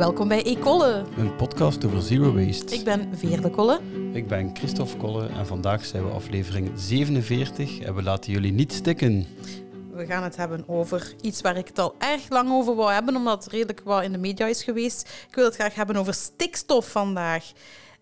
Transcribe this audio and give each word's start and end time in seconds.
Welkom 0.00 0.28
bij 0.28 0.44
Ecolle. 0.44 1.04
Een 1.16 1.36
podcast 1.36 1.84
over 1.84 2.02
zero 2.02 2.32
waste. 2.32 2.74
Ik 2.74 2.84
ben 2.84 3.16
Veerle 3.16 3.50
Kolle. 3.50 3.80
Ik 4.12 4.28
ben 4.28 4.56
Christophe 4.56 4.96
Kolle 4.96 5.26
en 5.26 5.46
vandaag 5.46 5.84
zijn 5.84 6.06
we 6.06 6.12
aflevering 6.12 6.70
47 6.74 7.80
en 7.80 7.94
we 7.94 8.02
laten 8.02 8.32
jullie 8.32 8.52
niet 8.52 8.72
stikken. 8.72 9.26
We 9.92 10.06
gaan 10.06 10.22
het 10.22 10.36
hebben 10.36 10.64
over 10.68 11.14
iets 11.20 11.40
waar 11.40 11.56
ik 11.56 11.66
het 11.66 11.78
al 11.78 11.94
erg 11.98 12.28
lang 12.28 12.50
over 12.50 12.74
wou 12.74 12.92
hebben, 12.92 13.16
omdat 13.16 13.44
het 13.44 13.52
redelijk 13.52 13.80
wat 13.84 14.02
in 14.02 14.12
de 14.12 14.18
media 14.18 14.46
is 14.46 14.62
geweest. 14.62 15.08
Ik 15.28 15.34
wil 15.34 15.44
het 15.44 15.54
graag 15.54 15.74
hebben 15.74 15.96
over 15.96 16.14
stikstof 16.14 16.90
vandaag. 16.90 17.52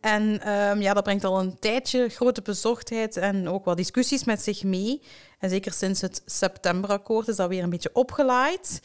En 0.01 0.41
ehm, 0.41 0.81
ja, 0.81 0.95
dat 0.95 1.05
brengt 1.05 1.25
al 1.25 1.41
een 1.41 1.59
tijdje 1.59 2.09
grote 2.09 2.43
bezorgdheid 2.43 3.17
en 3.17 3.49
ook 3.49 3.65
wat 3.65 3.77
discussies 3.77 4.25
met 4.25 4.43
zich 4.43 4.65
mee. 4.65 5.03
En 5.39 5.51
zeker 5.51 5.73
sinds 5.73 6.01
het 6.01 6.23
septemberakkoord 6.27 7.29
is 7.29 7.37
dat 7.37 7.49
weer 7.49 7.63
een 7.63 7.71
beetje 7.71 7.91
opgelaaid. 7.93 8.81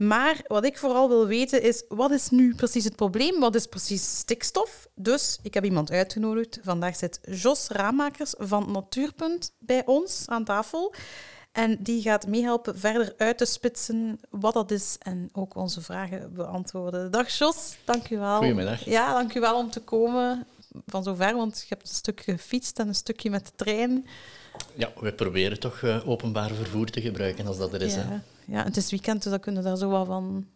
Maar 0.00 0.40
wat 0.46 0.64
ik 0.64 0.78
vooral 0.78 1.08
wil 1.08 1.26
weten 1.26 1.62
is, 1.62 1.84
wat 1.88 2.10
is 2.10 2.30
nu 2.30 2.54
precies 2.54 2.84
het 2.84 2.96
probleem? 2.96 3.40
Wat 3.40 3.54
is 3.54 3.66
precies 3.66 4.18
stikstof? 4.18 4.88
Dus 4.94 5.38
ik 5.42 5.54
heb 5.54 5.64
iemand 5.64 5.90
uitgenodigd. 5.90 6.58
Vandaag 6.62 6.96
zit 6.96 7.20
Jos 7.22 7.68
Raamakers 7.68 8.34
van 8.38 8.72
Natuurpunt 8.72 9.52
bij 9.58 9.86
ons 9.86 10.24
aan 10.26 10.44
tafel. 10.44 10.94
En 11.52 11.76
die 11.82 12.02
gaat 12.02 12.26
meehelpen 12.26 12.78
verder 12.78 13.14
uit 13.16 13.38
te 13.38 13.44
spitsen 13.44 14.20
wat 14.30 14.54
dat 14.54 14.70
is 14.70 14.96
en 14.98 15.28
ook 15.32 15.54
onze 15.54 15.80
vragen 15.80 16.34
beantwoorden. 16.34 17.10
Dag 17.10 17.30
Jos, 17.30 17.76
dank 17.84 18.10
u 18.10 18.18
wel. 18.18 18.36
Goedemiddag. 18.36 18.84
Ja, 18.84 19.12
dank 19.12 19.34
u 19.34 19.40
wel 19.40 19.56
om 19.56 19.70
te 19.70 19.80
komen 19.80 20.46
van 20.86 21.02
zover, 21.02 21.34
want 21.34 21.60
je 21.60 21.66
hebt 21.68 21.88
een 21.88 21.94
stuk 21.94 22.20
gefietst 22.20 22.78
en 22.78 22.88
een 22.88 22.94
stukje 22.94 23.30
met 23.30 23.46
de 23.46 23.52
trein. 23.56 24.06
Ja, 24.74 24.92
we 25.00 25.12
proberen 25.12 25.60
toch 25.60 25.80
uh, 25.80 26.08
openbaar 26.08 26.50
vervoer 26.50 26.86
te 26.86 27.00
gebruiken 27.00 27.46
als 27.46 27.58
dat 27.58 27.72
er 27.72 27.82
is. 27.82 27.94
Ja, 27.94 28.00
hè. 28.00 28.16
ja 28.56 28.64
het 28.64 28.76
is 28.76 28.90
weekend, 28.90 29.22
dus 29.22 29.30
dan 29.30 29.40
kunnen 29.40 29.62
we 29.62 29.68
daar 29.68 29.78
zo 29.78 29.90
wel 29.90 30.04
van 30.04 30.46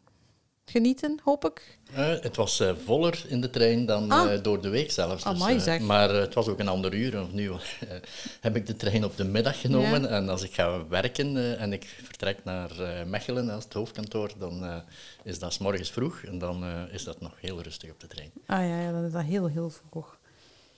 genieten, 0.64 1.20
hoop 1.24 1.44
ik. 1.44 1.78
Uh, 1.92 1.98
het 2.20 2.36
was 2.36 2.60
uh, 2.60 2.72
voller 2.84 3.24
in 3.28 3.40
de 3.40 3.50
trein 3.50 3.86
dan 3.86 4.10
Ah. 4.10 4.42
door 4.42 4.60
de 4.62 4.68
week 4.68 4.90
zelfs. 4.90 5.24
Dus, 5.24 5.32
Amai, 5.32 5.80
maar 5.80 6.10
het 6.10 6.34
was 6.34 6.48
ook 6.48 6.58
een 6.58 6.68
ander 6.68 6.94
uur. 6.94 7.12
Want 7.12 7.32
nu 7.32 7.50
heb 8.40 8.56
ik 8.56 8.66
de 8.66 8.76
trein 8.76 9.04
op 9.04 9.16
de 9.16 9.24
middag 9.24 9.60
genomen. 9.60 10.02
Ja. 10.02 10.08
En 10.08 10.28
als 10.28 10.42
ik 10.42 10.54
ga 10.54 10.86
werken 10.86 11.58
en 11.58 11.72
ik 11.72 11.84
vertrek 12.02 12.44
naar 12.44 12.70
Mechelen 13.06 13.50
als 13.50 13.64
het 13.64 13.72
hoofdkantoor, 13.72 14.30
dan 14.38 14.82
is 15.22 15.38
dat 15.38 15.52
s 15.52 15.58
morgens 15.58 15.90
vroeg. 15.90 16.22
En 16.22 16.38
dan 16.38 16.64
is 16.90 17.04
dat 17.04 17.20
nog 17.20 17.32
heel 17.40 17.62
rustig 17.62 17.90
op 17.90 18.00
de 18.00 18.06
trein. 18.06 18.30
Ah 18.46 18.68
ja, 18.68 18.80
ja 18.80 18.92
dan 18.92 19.04
is 19.04 19.12
dat 19.12 19.22
heel, 19.22 19.46
heel 19.46 19.70
vroeg. 19.70 20.18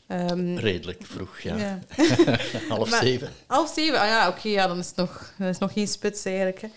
Ehm, 0.07 0.57
Redelijk 0.57 1.03
vroeg, 1.05 1.41
ja. 1.41 1.57
ja. 1.57 1.79
Half 2.69 2.91
Maar- 2.91 3.03
zeven. 3.03 3.29
Half 3.47 3.73
zeven, 3.75 4.01
ah 4.01 4.07
ja, 4.07 4.29
oké, 4.29 4.49
ja, 4.49 4.67
dan 4.67 4.79
is 4.79 4.87
het 4.87 4.97
nog, 4.97 5.33
dan 5.39 5.49
is 5.49 5.59
nog 5.59 5.73
geen 5.73 5.89
spits 5.89 6.25
eigenlijk. 6.25 6.61
Hè. 6.61 6.69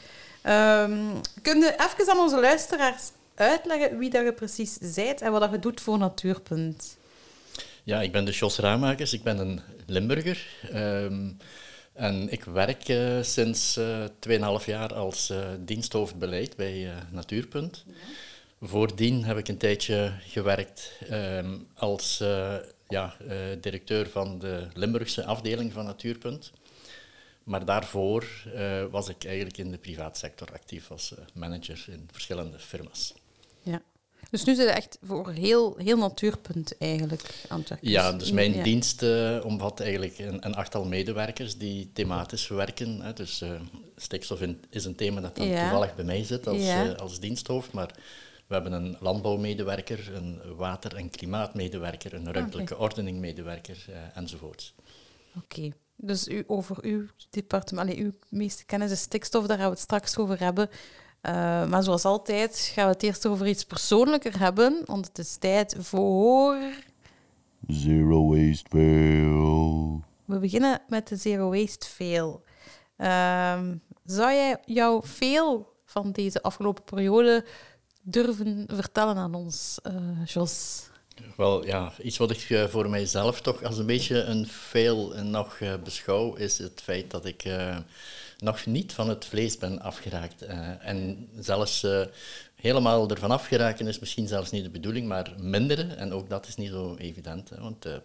Ehm, 0.42 0.98
kun 1.42 1.60
je 1.60 1.76
even 1.78 2.12
aan 2.12 2.20
onze 2.20 2.40
luisteraars 2.40 3.02
uitleggen 3.36 3.98
wie 3.98 4.10
dat 4.10 4.24
je 4.24 4.34
precies 4.34 4.78
bent 4.96 5.22
en 5.22 5.32
wat 5.32 5.42
dat 5.42 5.52
je 5.52 5.60
doet 5.60 5.82
voor 5.82 5.98
Natuurpunt? 5.98 6.98
Ja, 7.84 8.02
ik 8.02 8.12
ben 8.12 8.26
de 8.26 8.32
Jos 8.32 8.58
Raamakers. 8.58 9.14
Ik 9.14 9.24
ben 9.24 9.38
een 9.38 9.62
Limburger. 9.86 10.46
Ehm, 10.72 11.30
en 11.94 12.32
ik 12.32 12.44
werk 12.44 12.88
eh, 12.90 13.22
sinds 13.22 13.78
eh 13.78 14.04
2,5 14.60 14.66
jaar 14.66 14.94
als 14.94 15.30
eh 15.30 15.38
diensthoofdbeleid 15.60 16.56
bij 16.56 16.86
eh, 16.88 16.96
Natuurpunt. 17.12 17.86
Voordien 18.62 19.24
heb 19.24 19.38
ik 19.38 19.48
een 19.48 19.58
tijdje 19.58 20.12
gewerkt 20.28 20.92
als 21.76 22.24
ja, 22.90 23.16
eh, 23.28 23.38
directeur 23.62 24.09
van 24.09 24.40
de 24.40 24.68
Limburgse 24.73 25.26
afdeling 25.26 25.73
van 25.73 25.86
Natuurpunt. 25.86 26.52
Maar 27.44 27.66
daarvoor 27.66 28.26
eh, 28.56 28.84
was 28.92 29.09
ik 29.09 29.26
eigenlijk 29.26 29.58
in 29.58 29.72
de 29.72 29.78
privaatsector 29.78 30.48
actief 30.54 30.92
als 30.92 31.14
eh, 31.16 31.23
manager 31.34 31.86
in 31.88 32.08
verschillende 32.11 32.60
firma's. 32.60 33.14
Ja. 33.64 33.82
Dus 34.30 34.44
nu 34.44 34.55
zit 34.55 34.66
je 34.66 34.72
echt 34.72 34.98
voor 35.04 35.32
heel, 35.32 35.76
heel 35.77 35.98
Natuurpunt 35.98 36.77
eigenlijk 36.77 37.45
aan 37.48 37.64
het. 37.67 37.77
Ja, 37.82 38.11
dus 38.11 38.32
mijn 38.32 38.54
ja. 38.54 38.64
dienst 38.64 39.04
omvat 39.44 39.80
eigenlijk 39.80 40.20
een, 40.20 40.45
een 40.45 40.56
achttal 40.56 40.86
medewerkers 40.86 41.58
die 41.58 41.89
thematisch 41.94 42.48
werken. 42.48 43.02
Hè. 43.02 43.14
Dus 43.14 43.44
stikstof 43.95 44.42
in- 44.42 44.64
is 44.70 44.86
een 44.86 44.95
thema 44.95 45.21
dat 45.21 45.36
dan 45.36 45.48
Ja. 45.48 45.61
toevallig 45.61 45.95
bij 45.95 46.06
mij 46.06 46.23
zit 46.23 46.48
als, 46.48 46.61
Ja. 46.61 46.92
als 46.92 47.20
diensthoofd. 47.20 47.71
Maar 47.71 47.95
we 48.49 48.55
hebben 48.55 48.71
een 48.73 48.98
landbouwmedewerker, 48.99 50.15
een 50.15 50.42
water- 50.55 50.95
en 50.95 51.10
klimaatmedewerker, 51.10 52.14
een 52.14 52.33
ruimtelijke 52.33 52.77
ordeningmedewerker 52.77 53.86
eh, 53.89 54.17
enzovoorts. 54.17 54.76
Oké. 55.37 55.71
Dus 55.95 56.27
u, 56.27 56.43
over 56.48 56.77
uw 56.82 57.05
departement, 57.30 57.89
allee, 57.89 58.04
uw 58.04 58.11
meeste 58.30 58.65
kennis 58.65 58.92
is 58.92 59.02
stikstof, 59.02 59.45
daar 59.45 59.58
gaan 59.58 59.65
we 59.65 59.71
het 59.71 59.82
straks 59.82 60.17
over 60.17 60.39
hebben. 60.39 60.70
Eh, 61.21 61.33
maar 61.67 61.83
zoals 61.83 62.05
altijd 62.05 62.71
gaan 62.73 62.86
we 62.86 62.92
het 62.92 63.04
eerst 63.04 63.26
over 63.26 63.48
iets 63.48 63.65
persoonlijker 63.65 64.39
hebben, 64.39 64.82
want 64.86 65.08
het 65.08 65.17
is 65.17 65.36
tijd 65.36 65.76
voor... 65.80 66.58
Zero 67.67 68.27
waste 68.27 68.70
fail. 68.70 70.04
We 70.26 70.39
beginnen 70.39 70.82
met 70.88 71.08
de 71.08 71.15
Zero 71.15 71.49
Waste 71.49 71.88
Fail. 71.88 72.43
Ehm, 72.95 73.76
zou 74.05 74.32
jij 74.32 74.58
jouw 74.65 75.02
fail 75.02 75.77
van 75.86 76.11
deze 76.11 76.42
afgelopen 76.42 76.83
periode 76.83 77.45
durven 78.09 78.65
vertellen 78.67 79.15
aan 79.17 79.33
ons, 79.36 79.80
eh, 79.83 80.25
Jos? 80.25 80.83
Wel, 81.37 81.65
ja, 81.65 81.92
iets 82.02 82.17
wat 82.17 82.31
ik 82.31 82.49
eh, 82.49 82.65
voor 82.65 82.89
mijzelf 82.89 83.42
toch 83.42 83.64
als 83.64 83.77
een 83.77 83.86
beetje 83.86 84.21
een 84.21 84.47
fail 84.47 85.15
eh, 85.15 85.23
nog 85.23 85.59
beschouw, 85.83 86.33
is 86.36 86.58
het 86.58 86.81
feit 86.83 87.11
dat 87.11 87.25
ik 87.25 87.43
eh, 87.43 87.77
nog 88.39 88.65
niet 88.65 88.93
van 88.93 89.09
het 89.09 89.25
vlees 89.25 89.58
ben 89.58 89.81
afgeraakt. 89.81 90.42
Eh, 90.42 90.87
en 90.87 91.30
zelfs 91.39 91.83
eh, 91.83 92.02
helemaal 92.55 93.09
ervan 93.09 93.31
afgeraken 93.31 93.87
is 93.87 93.99
misschien 93.99 94.27
zelfs 94.27 94.52
niet 94.52 94.64
de 94.64 94.70
bedoeling, 94.70 95.08
maar 95.08 95.33
minderen. 95.39 95.97
En 95.97 96.14
ook 96.14 96.30
dat 96.30 96.47
is 96.47 96.55
niet 96.55 96.70
zo 96.70 96.95
evident, 96.95 97.49
hè, 97.49 97.61
want 97.61 97.81
de 97.81 98.02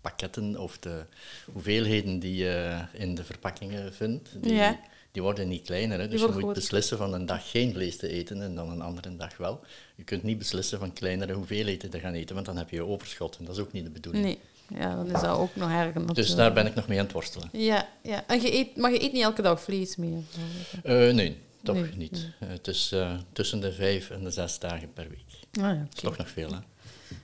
pakketten 0.00 0.56
of 0.56 0.78
de 0.78 1.04
hoeveelheden 1.52 2.18
die 2.18 2.36
je 2.36 2.84
in 2.92 3.14
de 3.14 3.24
verpakkingen 3.24 3.94
vindt, 3.94 4.42
die, 4.42 4.54
Ja. 4.54 4.78
Die 5.18 5.26
worden 5.26 5.48
niet 5.48 5.64
kleiner. 5.64 5.98
Hè. 5.98 6.08
Dus 6.08 6.20
je 6.20 6.26
moet 6.26 6.36
groter. 6.36 6.54
beslissen 6.54 6.98
van 6.98 7.14
een 7.14 7.26
dag 7.26 7.50
geen 7.50 7.72
vlees 7.72 7.96
te 7.96 8.08
eten 8.08 8.42
en 8.42 8.54
dan 8.54 8.70
een 8.70 8.80
andere 8.80 9.16
dag 9.16 9.36
wel. 9.36 9.60
Je 9.94 10.04
kunt 10.04 10.22
niet 10.22 10.38
beslissen 10.38 10.78
van 10.78 10.92
kleinere 10.92 11.32
hoeveelheden 11.32 11.90
te 11.90 11.98
gaan 11.98 12.12
eten, 12.12 12.34
want 12.34 12.46
dan 12.46 12.56
heb 12.56 12.70
je 12.70 12.86
overschot. 12.86 13.36
En 13.38 13.44
dat 13.44 13.54
is 13.54 13.62
ook 13.62 13.72
niet 13.72 13.84
de 13.84 13.90
bedoeling. 13.90 14.24
Nee, 14.24 14.38
ja, 14.80 14.94
dan 14.94 15.06
is 15.06 15.20
dat 15.20 15.36
ook 15.36 15.56
nog 15.56 15.70
erger. 15.70 16.14
Dus 16.14 16.34
daar 16.34 16.52
ben 16.52 16.66
ik 16.66 16.74
nog 16.74 16.88
mee 16.88 16.98
aan 16.98 17.04
het 17.04 17.12
worstelen. 17.12 17.48
Ja, 17.52 17.88
ja. 18.02 18.24
En 18.26 18.40
je 18.40 18.54
eet, 18.54 18.76
maar 18.76 18.92
je 18.92 19.02
eet 19.02 19.12
niet 19.12 19.22
elke 19.22 19.42
dag 19.42 19.62
vlees 19.62 19.96
meer? 19.96 20.22
Eh, 20.82 20.94
nee, 21.14 21.38
toch 21.62 21.74
Nee, 21.76 21.92
niet. 21.96 22.28
Eh, 22.40 22.48
het 22.48 22.68
is 22.68 22.92
eh, 22.92 23.10
tussen 23.32 23.60
de 23.60 23.72
vijf 23.72 24.10
en 24.10 24.24
de 24.24 24.30
zes 24.30 24.58
dagen 24.58 24.92
per 24.92 25.08
week. 25.08 25.64
Ah, 25.64 25.74
ja, 25.74 25.78
Dat 25.78 25.94
is 25.94 26.00
toch 26.02 26.16
nog 26.16 26.30
veel, 26.30 26.50
hè? 26.50 26.58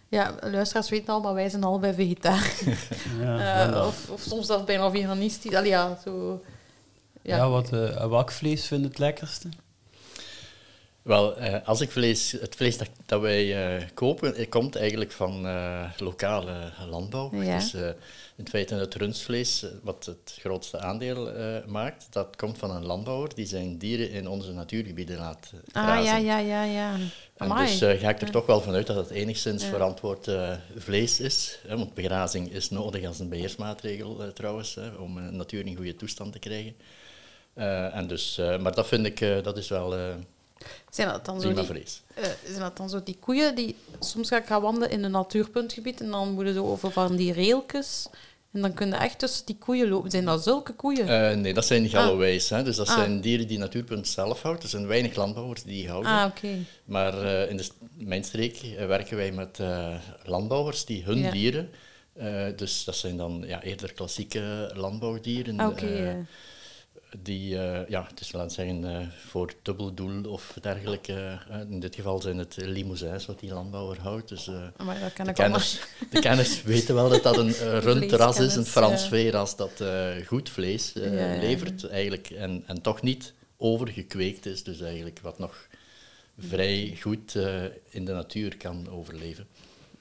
Ja, 0.08 0.34
luisteraars 0.40 0.88
weten 0.88 1.14
al, 1.14 1.20
maar 1.20 1.34
wij 1.34 1.48
zijn 1.48 1.64
allebei 1.64 1.94
vegetariër. 1.94 2.78
Ja, 3.20 3.86
of, 3.86 4.10
of 4.10 4.20
soms 4.20 4.46
zelfs 4.46 4.64
bijna 4.64 4.90
veganistisch. 4.90 5.54
Allee, 5.54 5.70
ja, 5.70 5.98
zo... 6.04 6.42
ja. 7.24 7.36
Ja, 7.36 7.48
wat, 7.48 7.72
eh, 7.72 8.06
welk 8.08 8.30
vlees 8.32 8.66
vind 8.66 8.80
je 8.82 8.88
het 8.88 8.98
lekkerste? 8.98 9.48
Wel, 11.02 11.36
eh, 11.36 11.68
als 11.68 11.80
ik 11.80 11.90
vlees, 11.90 12.32
het 12.32 12.54
vlees 12.54 12.78
dat, 12.78 12.88
dat 13.06 13.20
wij 13.20 13.76
eh, 13.76 13.82
kopen, 13.94 14.48
komt 14.48 14.76
eigenlijk 14.76 15.12
van 15.12 15.46
eh, 15.46 15.90
lokale 15.98 16.70
landbouw. 16.88 17.30
Ja. 17.42 17.56
Dus 17.58 17.74
eh, 17.74 17.88
in 18.36 18.48
feite 18.48 18.74
het 18.74 18.94
rundvlees, 18.94 19.66
wat 19.82 20.04
het 20.06 20.36
grootste 20.40 20.78
aandeel 20.80 21.30
eh, 21.32 21.64
maakt, 21.66 22.06
dat 22.10 22.36
komt 22.36 22.58
van 22.58 22.70
een 22.70 22.84
landbouwer 22.86 23.34
die 23.34 23.46
zijn 23.46 23.78
dieren 23.78 24.10
in 24.10 24.28
onze 24.28 24.52
natuurgebieden 24.52 25.18
laat 25.18 25.52
Ah, 25.72 25.82
grazen. 25.84 26.04
ja, 26.04 26.16
ja, 26.16 26.38
ja, 26.38 26.62
ja. 26.64 26.92
En 27.36 27.50
Amai. 27.50 27.66
dus 27.66 27.80
eh, 27.80 28.00
ga 28.00 28.08
ik 28.08 28.20
er 28.20 28.30
toch 28.30 28.46
wel 28.46 28.60
vanuit 28.60 28.86
dat 28.86 28.96
het 28.96 29.10
enigszins 29.10 29.62
Ja. 29.62 29.68
verantwoord 29.68 30.28
eh, 30.28 30.52
vlees 30.76 31.20
is. 31.20 31.58
Hè, 31.66 31.76
want 31.76 31.94
begrazing 31.94 32.52
is 32.52 32.70
nodig 32.70 33.04
als 33.06 33.18
een 33.18 33.28
beheersmaatregel 33.28 34.22
eh, 34.22 34.28
trouwens, 34.28 34.74
hè, 34.74 34.88
om 34.88 35.36
natuur 35.36 35.66
in 35.66 35.76
goede 35.76 35.96
toestand 35.96 36.32
te 36.32 36.38
krijgen. 36.38 36.74
Eh, 37.54 37.96
en 37.96 38.06
dus, 38.06 38.38
eh, 38.38 38.58
maar 38.58 38.74
dat 38.74 38.86
vind 38.86 39.06
ik, 39.06 39.20
eh, 39.20 39.42
dat 39.42 39.56
is 39.56 39.68
wel 39.68 39.94
Zijn 40.90 41.08
dat 41.08 41.24
dan 41.24 41.40
zo 41.40 41.52
die, 41.52 41.82
zijn 42.44 42.58
dat 42.58 42.76
dan 42.76 42.88
zo 42.90 43.02
die 43.02 43.16
koeien 43.20 43.54
die... 43.54 43.76
Soms 44.00 44.28
ga 44.28 44.36
ik 44.36 44.46
gaan 44.46 44.62
wandelen 44.62 44.90
in 44.90 45.04
een 45.04 45.10
natuurpuntgebied 45.10 46.00
en 46.00 46.10
dan 46.10 46.30
moeten 46.32 46.54
ze 46.54 46.62
over 46.62 46.90
van 46.90 47.16
die 47.16 47.32
railtjes. 47.34 48.06
En 48.52 48.60
dan 48.60 48.74
kun 48.74 48.88
je 48.88 48.94
echt 48.94 49.18
tussen 49.18 49.46
die 49.46 49.56
koeien 49.58 49.88
lopen. 49.88 50.10
Zijn 50.10 50.24
dat 50.24 50.42
zulke 50.42 50.72
koeien? 50.72 51.40
Nee, 51.40 51.54
dat 51.54 51.64
zijn 51.64 51.88
Galloways. 51.88 52.50
Hè, 52.50 52.62
dus 52.62 52.76
dat 52.76 52.88
Ah. 52.88 52.94
zijn 52.94 53.20
dieren 53.20 53.46
die 53.48 53.58
Natuurpunt 53.58 54.08
zelf 54.08 54.42
houdt. 54.42 54.62
Er 54.62 54.68
zijn 54.68 54.86
weinig 54.86 55.14
landbouwers 55.14 55.62
die 55.62 55.74
die 55.74 55.88
houden. 55.88 56.10
ah, 56.12 56.26
oké. 56.26 56.48
Maar 56.84 57.24
in 57.48 57.56
de, 57.56 57.68
mijn 57.96 58.24
streek 58.24 58.60
werken 58.86 59.16
wij 59.16 59.32
met 59.32 59.58
landbouwers 60.22 60.84
die 60.84 61.04
hun 61.04 61.18
Ja. 61.18 61.30
dieren... 61.30 61.70
dus 62.56 62.84
dat 62.84 62.96
zijn 62.96 63.16
dan 63.16 63.44
ja, 63.46 63.62
eerder 63.62 63.92
klassieke 63.92 64.70
landbouwdieren. 64.74 65.60
Ah, 65.60 65.68
oké. 65.68 66.26
Die, 67.22 67.58
eh, 67.58 67.88
ja, 67.88 68.06
het 68.08 68.20
is 68.20 68.32
laten 68.32 68.48
we 68.48 68.54
zeggen, 68.54 69.00
eh, 69.00 69.06
voor 69.26 69.52
dubbeldoel 69.62 70.30
of 70.30 70.56
dergelijke. 70.60 71.40
eh, 71.50 71.60
in 71.60 71.80
dit 71.80 71.94
geval 71.94 72.20
zijn 72.20 72.38
het 72.38 72.56
limousins 72.56 73.26
wat 73.26 73.40
die 73.40 73.52
landbouwer 73.52 74.00
houdt. 74.00 74.28
Dus 74.28 74.48
eh, 74.48 74.54
maar 74.84 75.00
dat 75.00 75.12
kan 75.12 75.24
de, 75.24 75.30
ik 75.30 75.38
allemaal... 75.38 75.60
kenners, 75.60 75.80
de 76.10 76.20
kenners 76.20 76.62
weten 76.62 76.94
wel 76.94 77.08
dat 77.08 77.22
dat 77.22 77.36
een 77.36 77.48
uh, 77.62 77.78
rundras 77.78 78.38
is, 78.38 78.54
een 78.54 78.66
Frans 78.66 79.08
veeras 79.08 79.56
dat 79.56 79.82
goed 80.26 80.50
vlees 80.50 80.92
Ja, 80.94 81.02
ja. 81.02 81.40
levert 81.40 81.88
eigenlijk, 81.88 82.30
en, 82.30 82.62
en 82.66 82.82
toch 82.82 83.02
niet 83.02 83.32
overgekweekt 83.56 84.46
is. 84.46 84.62
Dus 84.62 84.80
eigenlijk 84.80 85.20
wat 85.20 85.38
nog 85.38 85.66
vrij 86.38 86.96
goed 87.00 87.34
in 87.88 88.04
de 88.04 88.12
natuur 88.12 88.56
kan 88.56 88.88
overleven. 88.90 89.46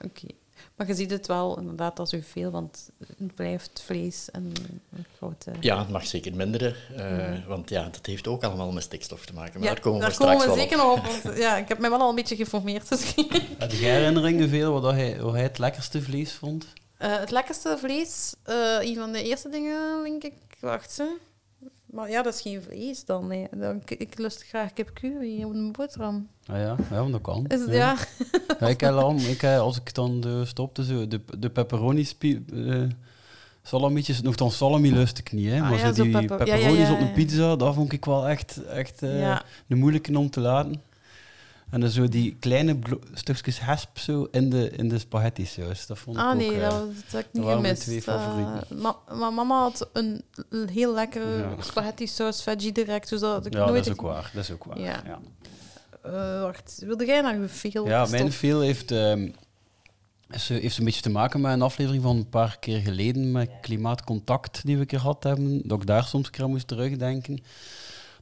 Oké. 0.02 0.28
Maar 0.76 0.88
je 0.88 0.96
ziet 0.96 1.12
het 1.12 1.28
wel 1.28 1.58
inderdaad 1.58 2.00
als 2.00 2.14
u 2.14 2.22
veel, 2.22 2.52
want 2.52 2.90
het 3.18 3.36
blijft 3.36 3.82
vlees 3.86 4.32
en 4.32 4.52
een 4.92 5.06
grote... 5.18 5.52
Ja, 5.60 5.80
het 5.80 5.90
mag 5.90 6.06
zeker 6.08 6.36
minderen, 6.36 6.76
eh, 6.96 7.48
want 7.48 7.70
ja, 7.70 7.84
dat 7.90 8.06
heeft 8.06 8.28
ook 8.28 8.44
allemaal 8.44 8.72
met 8.72 8.84
stikstof 8.84 9.26
te 9.26 9.34
maken. 9.34 9.60
Maar 9.60 9.68
Ja, 9.68 9.74
daar 9.74 9.84
komen 9.84 10.00
we 10.00 10.06
daar 10.06 10.14
straks 10.14 10.32
komen 10.32 10.48
we 10.50 10.56
wel 10.56 10.64
zeker 10.64 10.86
op. 10.92 10.96
nog 10.96 11.16
op. 11.16 11.22
want, 11.24 11.38
ja, 11.38 11.58
ik 11.58 11.68
heb 11.68 11.80
mij 11.80 11.90
wel 11.90 12.00
al 12.00 12.10
een 12.10 12.16
beetje 12.16 12.36
geïnformeerd. 12.36 12.90
Dus 12.90 13.14
Heb 13.58 13.72
jij 13.82 13.96
herinneringen 13.96 14.50
veel 14.50 14.82
wat 14.82 14.94
hij, 14.94 15.22
wat 15.22 15.34
hij 15.34 15.44
het 15.44 15.58
lekkerste 15.58 16.02
vlees 16.02 16.32
vond? 16.34 16.66
Eh, 16.98 17.20
het 17.20 17.32
lekkerste 17.32 17.76
vlees, 17.80 18.36
eh, 18.44 18.56
een 18.80 18.96
van 18.96 19.12
de 19.12 19.24
eerste 19.24 19.50
dingen, 19.50 20.04
denk 20.04 20.24
ik. 20.24 20.34
Wacht, 20.60 20.98
hè. 20.98 21.06
Maar 21.94 22.10
ja, 22.10 22.22
dat 22.22 22.34
is 22.34 22.42
geen 22.42 22.62
vlees 22.62 23.06
dan. 23.06 23.28
Nee. 23.28 23.48
dan 23.58 23.82
ik, 23.86 24.18
lust 24.18 24.44
graag 24.44 24.74
kipcurie 24.74 25.46
op 25.46 25.54
een 25.54 25.72
boterham. 25.72 26.28
Ah 26.46 26.58
ja, 26.58 26.76
ja 26.92 27.06
dat 27.06 27.22
kan. 27.22 27.46
Is 27.48 27.60
het, 27.60 27.70
ja. 27.70 27.76
ja. 27.76 27.98
Ja, 28.60 28.68
ik 28.68 28.80
heb 28.82 28.94
lam, 28.94 29.18
ik 29.18 29.42
heb, 29.42 29.60
als 29.60 29.78
ik 29.78 29.94
dan 29.94 30.22
de, 30.22 30.46
stopte, 30.46 30.86
zo, 30.86 31.08
de, 31.08 31.22
de 31.40 31.50
pepperoni 31.50 32.08
eh, 32.54 32.82
salamietjes, 33.64 34.22
nog 34.22 34.36
dan 34.36 34.52
salami 34.52 34.92
lust 34.94 35.18
ik 35.18 35.32
niet, 35.32 35.50
hè. 35.50 35.62
Ah 35.62 35.70
maar 35.70 35.80
ja, 35.80 35.88
zo 35.88 35.94
zo 35.94 36.04
die 36.04 36.12
pepper- 36.12 36.48
ja, 36.48 36.56
ja, 36.56 36.60
pepperoni's 36.62 36.88
ja, 36.88 36.94
op 36.94 37.00
een 37.00 37.06
ja. 37.08 37.12
pizza, 37.14 37.56
dat 37.56 37.74
vond 37.74 37.92
ik 37.92 38.06
wel 38.06 38.28
echt, 38.28 38.64
echt 38.66 39.02
eh, 39.02 39.20
Ja. 39.20 39.44
de 39.68 39.76
moeilijke 39.76 40.18
om 40.18 40.30
te 40.30 40.40
laten. 40.40 40.82
En 41.74 41.80
dan 41.80 41.90
zo 41.90 42.08
die 42.08 42.36
kleine 42.40 42.78
stukjes 43.14 43.60
hesp 43.60 43.98
zo 43.98 44.28
in 44.32 44.50
de, 44.50 44.70
in 44.70 44.90
de 44.90 45.00
spaghetti 45.00 45.46
saus, 45.46 45.86
dat 45.86 45.98
vond 46.00 46.18
ik 46.18 46.24
Ah 46.24 46.30
ook... 46.32 46.38
nee, 46.38 46.54
eh, 46.62 46.70
dat, 46.70 46.72
dat 46.72 47.12
heb 47.12 47.26
ik 47.26 47.34
niet 47.34 47.46
gemist. 47.46 47.82
twee 47.82 47.98
Eh, 47.98 48.04
favorieten. 48.04 48.82
ma- 48.82 48.98
maar 49.16 49.34
mama 49.34 49.62
had 49.62 49.90
een 49.94 50.24
heel 50.72 50.94
lekkere 50.94 51.38
Ja. 51.38 51.56
spaghetti 51.60 52.08
saus 52.08 52.44
veggie 52.44 52.72
direct. 52.72 53.10
Dus 53.10 53.20
dat 53.20 53.46
ik 53.46 53.54
ja, 53.54 53.60
nooit... 53.66 53.76
dat 53.76 53.86
is 53.86 53.92
ook 53.92 54.02
waar, 54.02 54.32
dat 54.34 54.44
is 54.44 54.52
ook 54.52 54.64
waar. 54.64 54.80
Ja. 54.80 55.02
ja. 55.06 55.20
Eh, 56.04 56.42
wacht, 56.42 56.82
wilde 56.86 57.06
jij 57.06 57.22
naar 57.22 57.38
veel 57.48 57.88
Ja, 57.88 58.06
mijn 58.06 58.32
veel 58.32 58.62
heeft, 58.62 58.92
ehm, 58.92 59.30
eh, 60.28 60.40
heeft 60.40 60.78
een 60.78 60.86
beetje 60.86 61.02
te 61.02 61.10
maken 61.10 61.42
met 61.42 61.54
een 61.54 61.62
aflevering 61.62 62.04
van 62.04 62.16
een 62.18 62.30
paar 62.30 62.58
keer 62.60 62.80
geleden 62.80 63.32
met 63.32 63.50
Klimaatcontact 63.62 64.66
die 64.66 64.76
we 64.76 64.82
een 64.82 64.88
keer 64.88 65.00
gehad 65.00 65.24
hebben. 65.24 65.62
Dat 65.68 65.82
ik 65.82 65.88
daar 65.88 66.04
soms 66.04 66.26
een 66.26 66.32
keer 66.32 66.44
aan 66.44 66.50
moest 66.50 66.68
terugdenken. 66.68 67.40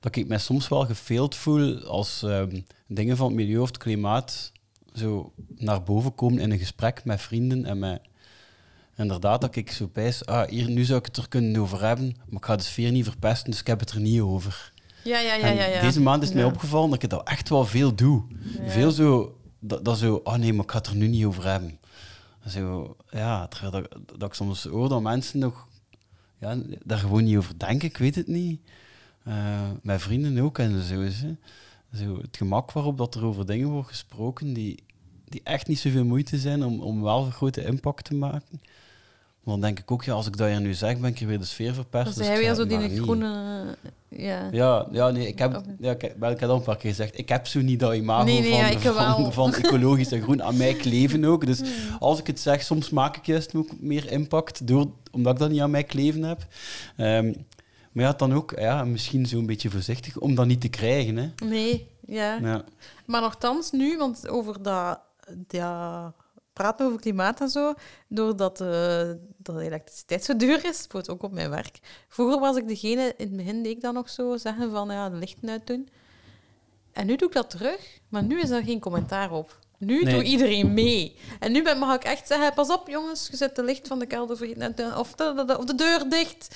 Dat 0.02 0.16
ik 0.16 0.28
mij 0.28 0.38
soms 0.38 0.68
wel 0.68 0.86
gefeeld 0.86 1.36
voel 1.36 1.84
als 1.84 2.24
ehm, 2.24 2.62
dingen 2.88 3.18
van 3.18 3.28
het 3.28 3.36
milieu 3.36 3.58
of 3.58 3.68
het 3.68 3.78
klimaat 3.78 4.52
zo 4.94 5.34
naar 5.56 5.84
boven 5.84 6.16
komen 6.16 6.40
in 6.40 6.52
een 6.52 6.60
gesprek 6.60 7.06
met 7.06 7.22
vrienden 7.22 7.66
en 7.66 7.80
met... 7.80 8.02
Inderdaad, 8.96 9.42
dat 9.42 9.56
ik 9.56 9.72
zo 9.72 9.88
pijs, 9.88 10.26
ah, 10.26 10.50
hier, 10.50 10.70
nu 10.70 10.84
zou 10.84 11.00
ik 11.00 11.06
het 11.06 11.18
er 11.18 11.28
kunnen 11.28 11.62
over 11.62 11.82
hebben, 11.82 12.16
maar 12.26 12.40
ik 12.40 12.46
ga 12.46 12.56
de 12.56 12.64
sfeer 12.64 12.92
niet 12.92 13.06
verpesten, 13.06 13.52
dus 13.52 13.60
ik 13.60 13.68
heb 13.68 13.80
het 13.80 13.92
er 13.92 14.00
niet 14.00 14.22
over. 14.22 14.72
Ja, 15.04 15.20
ja, 15.20 15.36
ja, 15.36 15.48
ja. 15.48 15.66
ja. 15.66 15.82
Deze 15.82 16.02
maand 16.02 16.24
is 16.24 16.34
mij 16.34 16.44
opgevallen 16.44 16.90
dat 16.90 17.04
ik 17.04 17.10
dat 17.10 17.28
echt 17.28 17.50
wel 17.50 17.66
veel 17.66 17.96
doe. 17.96 18.24
Ja. 18.62 18.70
Veel 18.70 18.92
zo, 18.92 19.38
dat, 19.60 19.86
dat 19.86 19.98
zo, 19.98 20.22
oh 20.24 20.36
nee, 20.36 20.54
maar 20.54 20.64
ik 20.64 20.72
ga 20.72 20.78
het 20.78 20.88
er 20.88 20.96
nu 20.96 21.08
niet 21.08 21.26
over 21.26 21.46
hebben. 21.46 21.80
Zo, 22.48 22.96
ja, 23.10 23.48
dat 24.18 24.30
ik 24.30 24.34
soms 24.34 24.64
hoor 24.64 24.90
dat 24.90 25.02
mensen 25.02 25.40
nog 25.40 25.68
ja, 26.40 26.58
daar 26.84 26.98
gewoon 26.98 27.24
niet 27.24 27.38
over 27.38 27.60
denken, 27.60 27.88
ik 27.88 27.98
weet 27.98 28.16
het 28.16 28.28
niet. 28.28 28.62
Eh 29.24 29.70
mijn 29.82 30.00
vrienden 30.00 30.44
ook 30.44 30.58
en 30.58 30.82
zo 30.84 31.02
is 31.02 31.22
hè. 31.22 31.36
Zo, 31.98 32.18
het 32.22 32.38
gemak 32.38 32.72
waarop 32.72 32.98
dat 32.98 33.16
er 33.16 33.26
over 33.26 33.46
dingen 33.46 33.68
wordt 33.68 33.88
gesproken 33.88 34.54
die, 34.54 34.84
die 35.26 35.42
echt 35.44 35.68
niet 35.68 35.80
zoveel 35.80 36.06
moeite 36.06 36.38
zijn 36.38 36.64
om, 36.64 36.80
om 36.80 37.02
wel 37.02 37.26
een 37.26 37.32
grote 37.32 37.66
impact 37.66 38.06
te 38.06 38.16
maken. 38.16 38.62
Maar 39.44 39.54
dan 39.54 39.62
denk 39.62 39.80
ik 39.80 39.92
ook, 39.92 40.04
ja, 40.04 40.14
als 40.14 40.28
ik 40.28 40.38
dat 40.38 40.48
hier 40.48 40.62
nu 40.62 40.74
zeg, 40.74 41.00
ben 41.00 41.10
ik 41.10 41.20
hier 41.20 41.28
weer 41.28 41.40
de 41.40 41.46
sfeer 41.46 41.74
verpest. 41.74 42.18
Dus 42.18 42.28
weer 42.28 42.38
zeg 42.38 42.56
zo 42.56 42.66
die 42.66 43.02
groene... 43.02 43.64
Ja. 44.16 44.50
Ja, 44.52 44.88
ja, 44.92 45.10
nee, 45.10 45.28
ik 45.28 45.40
heb, 45.40 45.62
ja, 45.80 45.92
ik, 45.92 46.16
wel, 46.20 46.32
ik 46.32 46.40
heb 46.40 46.50
al 46.50 46.56
een 46.56 46.62
paar 46.62 46.78
keer 46.78 46.90
gezegd, 46.90 47.18
ik 47.18 47.30
heb 47.30 47.48
zo 47.48 47.62
niet 47.62 47.80
dat 47.80 47.94
imago 47.94 48.24
Nee, 48.24 48.42
nee, 48.42 48.80
van, 48.80 48.94
ja, 48.94 49.32
van, 49.32 49.54
ecologisch 49.54 50.12
en 50.12 50.22
groen 50.22 50.44
aan 50.44 50.58
mij 50.58 50.74
kleven 50.74 51.26
ook. 51.26 51.46
Dus 51.46 51.62
als 52.00 52.20
ik 52.20 52.28
het 52.28 52.40
zeg, 52.40 52.62
soms 52.62 52.90
maak 52.90 53.18
ik 53.18 53.26
juist 53.26 53.56
ook 53.56 53.70
meer 53.80 54.12
impact, 54.12 54.68
door, 54.68 54.88
omdat 55.12 55.34
ik 55.34 55.40
dat 55.40 55.50
niet 55.50 55.62
aan 55.62 55.72
mij 55.72 55.84
kleven 55.84 56.24
heb. 56.24 56.48
Ehm, 56.98 57.34
maar 57.92 58.04
ja, 58.06 58.12
dan 58.14 58.34
ook 58.34 58.52
ja, 58.60 58.84
misschien 58.84 59.26
zo'n 59.26 59.46
beetje 59.46 59.70
voorzichtig 59.70 60.18
om 60.18 60.36
dat 60.36 60.46
niet 60.46 60.62
te 60.62 60.70
krijgen. 60.70 61.18
Hè. 61.18 61.30
Nee, 61.46 61.88
ja. 62.06 62.36
Ja. 62.42 62.64
Maar 63.06 63.22
nogthans 63.22 63.72
nu, 63.72 63.98
want 63.98 64.28
over 64.28 64.62
dat, 64.64 65.00
ja, 65.48 66.14
praten 66.54 66.86
over 66.86 67.00
klimaat 67.00 67.42
en 67.42 67.50
zo, 67.50 67.74
doordat 68.08 68.62
eh, 68.62 68.68
dat 69.38 69.56
de 69.56 69.62
elektriciteit 69.64 70.24
zo 70.24 70.36
duur 70.36 70.56
is, 70.58 70.62
bijvoorbeeld 70.62 71.10
ook 71.10 71.24
op 71.24 71.32
mijn 71.32 71.50
werk. 71.50 71.80
Vroeger 72.08 72.40
was 72.40 72.56
ik 72.58 72.68
degene, 72.68 73.14
in 73.18 73.28
het 73.28 73.36
begin 73.38 73.64
deed 73.64 73.72
ik 73.76 73.82
dan 73.82 73.94
nog 73.94 74.10
zo, 74.10 74.38
zeggen 74.38 74.72
van 74.72 74.90
ja, 74.90 75.10
de 75.10 75.16
lichten 75.16 75.50
uitdoen. 75.50 75.90
En 76.92 77.06
nu 77.06 77.16
doe 77.16 77.28
ik 77.28 77.34
dat 77.34 77.50
terug, 77.50 78.00
maar 78.10 78.24
nu 78.24 78.40
is 78.42 78.50
er 78.50 78.64
geen 78.64 78.80
commentaar 78.80 79.32
op. 79.32 79.60
Nu 79.78 80.04
Nee. 80.04 80.14
doet 80.16 80.28
iedereen 80.28 80.74
mee. 80.74 81.16
En 81.40 81.52
nu 81.52 81.64
ben, 81.64 81.78
mag 81.78 81.96
ik 81.96 82.04
echt 82.04 82.28
zeggen, 82.28 82.54
pas 82.54 82.70
op 82.70 82.88
jongens, 82.90 83.28
je 83.32 83.38
zet 83.38 83.56
de 83.56 83.64
licht 83.64 83.88
van 83.88 84.00
de 84.00 84.06
kelder 84.06 84.38
vergeten 84.38 84.62
uit 84.62 84.98
of 84.98 85.14
de- 85.14 85.56
of 85.60 85.66
de 85.66 85.76
deur 85.76 86.10
dicht. 86.10 86.56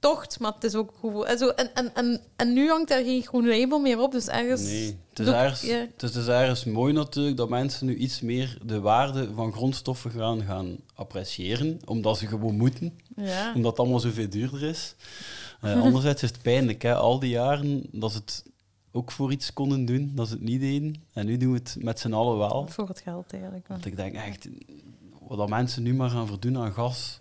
Tocht, 0.00 0.40
maar 0.40 0.52
het 0.52 0.64
is 0.64 0.74
ook 0.74 0.92
goed. 0.98 1.24
En, 1.24 1.38
zo, 1.38 1.48
en, 1.48 1.74
en, 1.74 1.94
en, 1.94 2.20
en 2.36 2.52
nu 2.52 2.68
hangt 2.68 2.88
daar 2.88 3.02
geen 3.02 3.22
groen 3.22 3.48
label 3.48 3.78
meer 3.78 4.00
op, 4.00 4.12
dus 4.12 4.26
ergens... 4.26 4.62
Nee, 4.62 4.98
het 5.08 5.18
is, 5.18 5.26
ergens, 5.26 5.60
ja. 5.60 5.86
het 5.92 6.02
is 6.02 6.12
dus 6.12 6.26
ergens 6.26 6.64
mooi 6.64 6.92
natuurlijk 6.92 7.36
dat 7.36 7.48
mensen 7.48 7.86
nu 7.86 7.96
iets 7.96 8.20
meer 8.20 8.58
de 8.64 8.80
waarde 8.80 9.34
van 9.34 9.52
grondstoffen 9.52 10.10
gaan, 10.10 10.42
gaan 10.42 10.76
appreciëren, 10.94 11.80
omdat 11.84 12.18
ze 12.18 12.26
gewoon 12.26 12.56
moeten. 12.56 12.98
Ja. 13.16 13.52
omdat 13.54 13.70
het 13.70 13.80
allemaal 13.80 14.00
zoveel 14.00 14.28
duurder 14.28 14.62
is. 14.62 14.94
Eh, 15.60 15.82
anderzijds 15.82 16.22
is 16.22 16.30
het 16.30 16.42
pijnlijk, 16.42 16.82
hè? 16.82 16.94
al 16.94 17.18
die 17.18 17.30
jaren 17.30 17.82
dat 17.92 18.12
ze 18.12 18.18
het 18.18 18.44
ook 18.92 19.10
voor 19.10 19.32
iets 19.32 19.52
konden 19.52 19.84
doen, 19.84 20.12
dat 20.14 20.28
ze 20.28 20.32
het 20.32 20.42
niet 20.42 20.60
deden. 20.60 21.02
En 21.12 21.26
nu 21.26 21.36
doen 21.36 21.52
we 21.52 21.58
het 21.58 21.76
met 21.78 22.00
z'n 22.00 22.12
allen 22.12 22.38
wel. 22.38 22.66
Voor 22.66 22.88
het 22.88 23.00
geld 23.00 23.32
eigenlijk. 23.32 23.68
Want 23.68 23.86
ik 23.86 23.96
denk 23.96 24.14
echt, 24.14 24.48
wat 25.28 25.38
dat 25.38 25.48
mensen 25.48 25.82
nu 25.82 25.94
maar 25.94 26.10
gaan 26.10 26.26
verdoen 26.26 26.58
aan 26.58 26.72
gas 26.72 27.19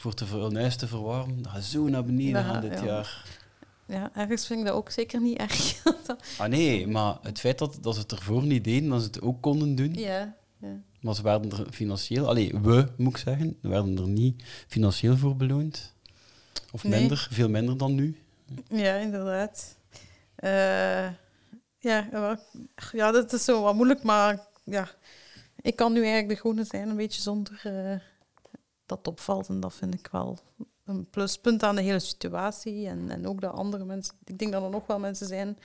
voor 0.00 0.14
te, 0.14 0.26
ver- 0.26 0.40
hun 0.42 0.56
huis 0.56 0.76
te 0.76 0.86
verwarmen, 0.86 1.42
dat 1.42 1.52
gaat 1.52 1.62
zo 1.64 1.88
naar 1.88 2.04
beneden 2.04 2.44
gaan 2.44 2.60
dit 2.60 2.78
ja. 2.78 2.84
jaar. 2.84 3.24
Ja, 3.86 4.10
ergens 4.14 4.46
vind 4.46 4.60
ik 4.60 4.66
dat 4.66 4.74
ook 4.74 4.90
zeker 4.90 5.20
niet 5.20 5.38
erg. 5.38 5.78
Ah 6.38 6.48
nee, 6.48 6.86
maar 6.86 7.18
het 7.22 7.40
feit 7.40 7.58
dat, 7.58 7.78
dat 7.80 7.94
ze 7.94 8.00
het 8.00 8.12
ervoor 8.12 8.42
niet 8.42 8.64
deden, 8.64 8.88
dat 8.88 9.00
ze 9.00 9.06
het 9.06 9.20
ook 9.22 9.40
konden 9.42 9.74
doen, 9.74 9.94
ja, 9.94 10.34
ja. 10.58 10.68
maar 11.00 11.14
ze 11.14 11.22
werden 11.22 11.50
er 11.50 11.66
financieel, 11.72 12.26
allee, 12.28 12.52
we 12.62 12.88
moet 12.96 13.12
ik 13.12 13.16
zeggen, 13.22 13.58
werden 13.62 13.98
er 13.98 14.08
niet 14.08 14.42
financieel 14.68 15.16
voor 15.16 15.36
beloond. 15.36 15.94
Of 16.72 16.84
Nee. 16.84 17.00
minder, 17.00 17.28
veel 17.30 17.48
minder 17.48 17.76
dan 17.76 17.94
nu. 17.94 18.18
ja, 18.68 18.94
inderdaad. 18.94 19.76
Eh, 20.34 20.50
ja, 21.78 22.08
ja, 22.92 23.10
dat 23.10 23.32
is 23.32 23.44
zo 23.44 23.62
wat 23.62 23.74
moeilijk, 23.74 24.02
maar 24.02 24.40
ja, 24.64 24.88
ik 25.60 25.76
kan 25.76 25.92
nu 25.92 25.98
eigenlijk 25.98 26.28
de 26.28 26.36
groene 26.36 26.64
zijn 26.64 26.88
een 26.88 26.96
beetje 26.96 27.20
zonder 27.22 27.60
eh, 27.64 28.00
dat 28.90 29.08
opvalt. 29.08 29.48
En 29.48 29.60
dat 29.60 29.74
vind 29.74 29.94
ik 29.94 30.08
wel 30.12 30.38
een 30.84 31.10
pluspunt 31.10 31.62
aan 31.62 31.76
de 31.76 31.82
hele 31.82 31.98
situatie. 31.98 32.86
En, 32.86 33.10
en 33.10 33.26
ook 33.26 33.40
dat 33.40 33.52
andere 33.52 33.84
mensen, 33.84 34.14
ik 34.24 34.38
denk 34.38 34.52
dat 34.52 34.62
er 34.62 34.70
nog 34.70 34.86
wel 34.86 34.98
mensen 34.98 35.26
zijn 35.26 35.58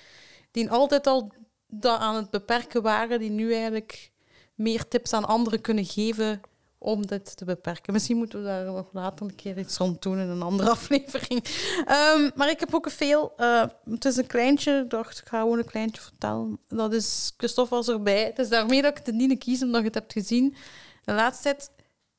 die 0.51 0.72
altijd 0.72 1.08
al 1.08 1.32
dat 1.67 2.00
aan 2.00 2.15
het 2.15 2.29
beperken 2.29 2.82
waren, 2.82 3.20
die 3.20 3.29
nu 3.29 3.53
eigenlijk 3.53 4.12
meer 4.55 4.88
tips 4.88 5.13
aan 5.13 5.25
anderen 5.25 5.62
kunnen 5.62 5.86
geven 5.86 6.41
om 6.77 7.05
dit 7.08 7.38
te 7.38 7.46
beperken. 7.46 7.94
Misschien 7.94 8.17
moeten 8.17 8.39
we 8.39 8.46
daar 8.46 8.65
nog 8.65 8.89
later 8.91 9.25
een 9.25 9.36
keer 9.36 9.58
iets 9.58 9.77
rond 9.77 10.01
doen 10.01 10.20
in 10.20 10.29
een 10.29 10.41
andere 10.41 10.70
aflevering. 10.77 11.44
Ehm, 11.86 12.29
maar 12.36 12.50
ik 12.50 12.60
heb 12.60 12.74
ook 12.74 12.89
veel... 12.89 13.34
eh, 13.38 13.63
het 13.89 14.05
is 14.05 14.17
een 14.17 14.27
kleintje, 14.27 14.82
ik 14.84 14.89
dacht, 14.89 15.20
ik 15.20 15.27
ga 15.27 15.39
gewoon 15.39 15.58
een 15.58 15.65
kleintje 15.65 16.01
vertellen. 16.01 16.60
Dat 16.67 16.94
is, 16.94 17.34
Christophe 17.38 17.75
was 17.75 17.88
erbij. 17.88 18.25
Het 18.25 18.39
is 18.39 18.50
daarmee 18.50 18.82
dat 18.82 18.98
ik 18.98 19.05
het 19.05 19.15
niet 19.15 19.39
kies, 19.39 19.63
omdat 19.63 19.79
je 19.82 19.88
het 19.88 19.96
hebt 19.96 20.13
gezien. 20.13 20.55
De 21.03 21.13
laatste 21.13 21.44
tijd 21.44 21.72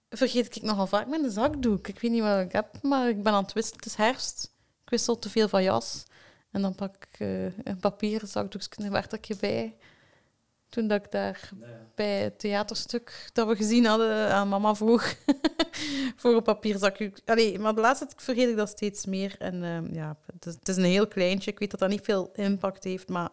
vergeet 0.08 0.56
ik 0.56 0.62
nogal 0.62 0.86
vaak 0.86 1.06
mijn 1.06 1.30
zakdoek. 1.30 1.88
Ik 1.88 2.00
weet 2.00 2.10
niet 2.10 2.22
wat 2.22 2.40
ik 2.40 2.52
heb, 2.52 2.82
maar 2.82 3.08
ik 3.08 3.22
ben 3.22 3.32
aan 3.32 3.42
het 3.42 3.52
wisselen. 3.52 3.78
Het 3.78 3.86
is 3.86 3.94
herfst. 3.94 4.52
Ik 4.84 4.90
wissel 4.90 5.18
te 5.18 5.30
veel 5.30 5.48
van 5.48 5.62
jas. 5.62 6.04
En 6.50 6.62
dan 6.62 6.74
pak 6.74 6.94
ik 6.94 7.20
eh, 7.20 7.44
een 7.44 7.78
papieren 7.80 8.28
zakdoekje 8.28 8.84
en 8.84 8.92
werd 8.92 9.12
ik 9.12 9.24
je 9.24 9.36
bij. 9.36 9.76
Toen 10.68 10.88
dat 10.88 11.04
ik 11.04 11.10
daar 11.10 11.50
bij 11.94 12.22
het 12.22 12.38
theaterstuk 12.38 13.30
dat 13.32 13.48
we 13.48 13.56
gezien 13.56 13.84
hadden 13.84 14.32
aan 14.32 14.48
mama 14.48 14.74
vroeg 14.74 15.14
voor 16.16 16.34
een 16.34 16.42
papierzakje. 16.42 17.12
Allee, 17.24 17.58
maar 17.58 17.74
de 17.74 17.80
laatste 17.80 18.06
tijd 18.06 18.22
vergeet 18.22 18.48
ik 18.48 18.56
dat 18.56 18.68
steeds 18.68 19.06
meer. 19.06 19.34
En 19.38 19.64
ehm, 19.64 19.94
ja, 19.94 20.16
het 20.32 20.46
is, 20.46 20.54
het 20.54 20.68
is 20.68 20.76
een 20.76 20.84
heel 20.84 21.08
kleintje. 21.08 21.50
Ik 21.50 21.58
weet 21.58 21.70
dat 21.70 21.80
dat 21.80 21.88
niet 21.88 22.04
veel 22.04 22.30
impact 22.34 22.84
heeft, 22.84 23.08
maar 23.08 23.30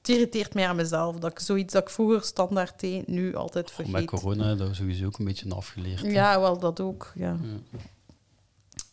het 0.00 0.08
irriteert 0.08 0.54
mij 0.54 0.68
aan 0.68 0.76
mezelf. 0.76 1.16
Dat 1.18 1.30
ik 1.30 1.38
zoiets 1.38 1.72
dat 1.72 1.82
ik 1.82 1.90
vroeger 1.90 2.22
standaard 2.24 2.80
deed, 2.80 3.06
nu 3.06 3.34
altijd 3.34 3.72
Met 3.78 3.86
vergeet. 3.88 4.06
corona 4.06 4.54
dat 4.54 4.68
we 4.68 4.74
sowieso 4.74 5.06
ook 5.06 5.18
een 5.18 5.24
beetje 5.24 5.54
afgeleerd. 5.54 6.02
hè. 6.02 6.08
Ja, 6.08 6.40
wel, 6.40 6.58
dat 6.58 6.80
ook. 6.80 7.12
Ja. 7.14 7.36
Ja. 7.42 7.78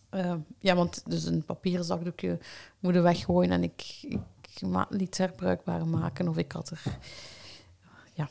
Eh, 0.09 0.33
ja, 0.59 0.75
want 0.75 1.03
dus 1.05 1.25
een 1.25 1.43
papieren 1.45 1.85
zakdoekje 1.85 2.37
moeten 2.79 3.03
weggooien 3.03 3.51
en 3.51 3.63
ik, 3.63 3.97
ik 4.01 4.19
liet 4.89 5.07
het 5.07 5.17
herbruikbaar 5.17 5.87
maken 5.87 6.27
of 6.27 6.37
ik 6.37 6.51
had 6.51 6.69
er... 6.69 6.81
Ja. 8.13 8.29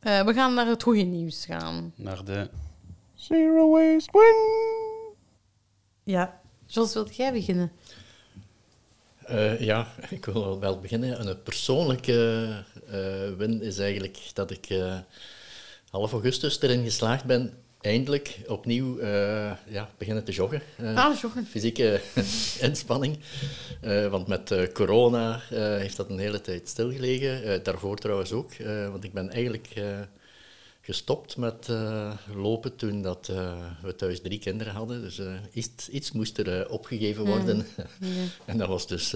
Eh, 0.00 0.24
we 0.24 0.32
gaan 0.34 0.54
naar 0.54 0.66
het 0.66 0.82
goede 0.82 1.02
nieuws 1.02 1.44
gaan. 1.44 1.92
Naar 1.96 2.24
de... 2.24 2.50
Zero 3.14 3.70
waste 3.70 4.10
win. 4.12 5.14
Ja. 6.14 6.40
Jos, 6.66 6.94
wilt 6.94 7.16
jij 7.16 7.32
beginnen? 7.32 7.72
Eh, 9.30 9.60
ja, 9.60 9.86
ik 10.10 10.24
wil 10.24 10.60
wel 10.60 10.80
beginnen. 10.80 11.28
Een 11.28 11.42
persoonlijke 11.42 12.48
eh, 12.90 12.98
win 13.36 13.62
is 13.62 13.78
eigenlijk 13.78 14.18
dat 14.34 14.50
ik 14.50 14.66
eh, 14.66 14.98
half 15.90 16.12
augustus 16.12 16.60
erin 16.60 16.84
geslaagd 16.84 17.24
ben 17.24 17.52
eindelijk 17.80 18.38
opnieuw 18.46 19.00
ja, 19.68 19.90
beginnen 19.98 20.24
te 20.24 20.32
joggen. 20.32 20.62
Ah, 20.94 21.20
joggen. 21.20 21.46
Fysieke 21.46 22.00
inspanning. 22.68 23.18
Want 24.10 24.26
met 24.26 24.72
corona 24.72 25.40
heeft 25.50 25.96
dat 25.96 26.10
een 26.10 26.18
hele 26.18 26.40
tijd 26.40 26.68
stilgelegen. 26.68 27.62
Daarvoor 27.62 27.96
trouwens 27.96 28.32
ook. 28.32 28.50
want 28.90 29.04
ik 29.04 29.12
ben 29.12 29.30
eigenlijk 29.30 29.68
gestopt 30.80 31.36
met 31.36 31.68
eh, 31.68 32.12
lopen 32.34 32.76
toen 32.76 33.02
dat, 33.02 33.28
eh, 33.28 33.72
we 33.82 33.94
thuis 33.94 34.20
drie 34.20 34.38
kinderen 34.38 34.72
hadden. 34.72 35.00
Dus 35.00 35.18
eh, 35.18 35.34
iets, 35.52 35.88
iets 35.88 36.12
moest 36.12 36.38
er 36.38 36.68
opgegeven 36.70 37.24
worden. 37.24 37.66
en 38.44 38.58
dat 38.58 38.68
was 38.68 38.86
dus 38.86 39.12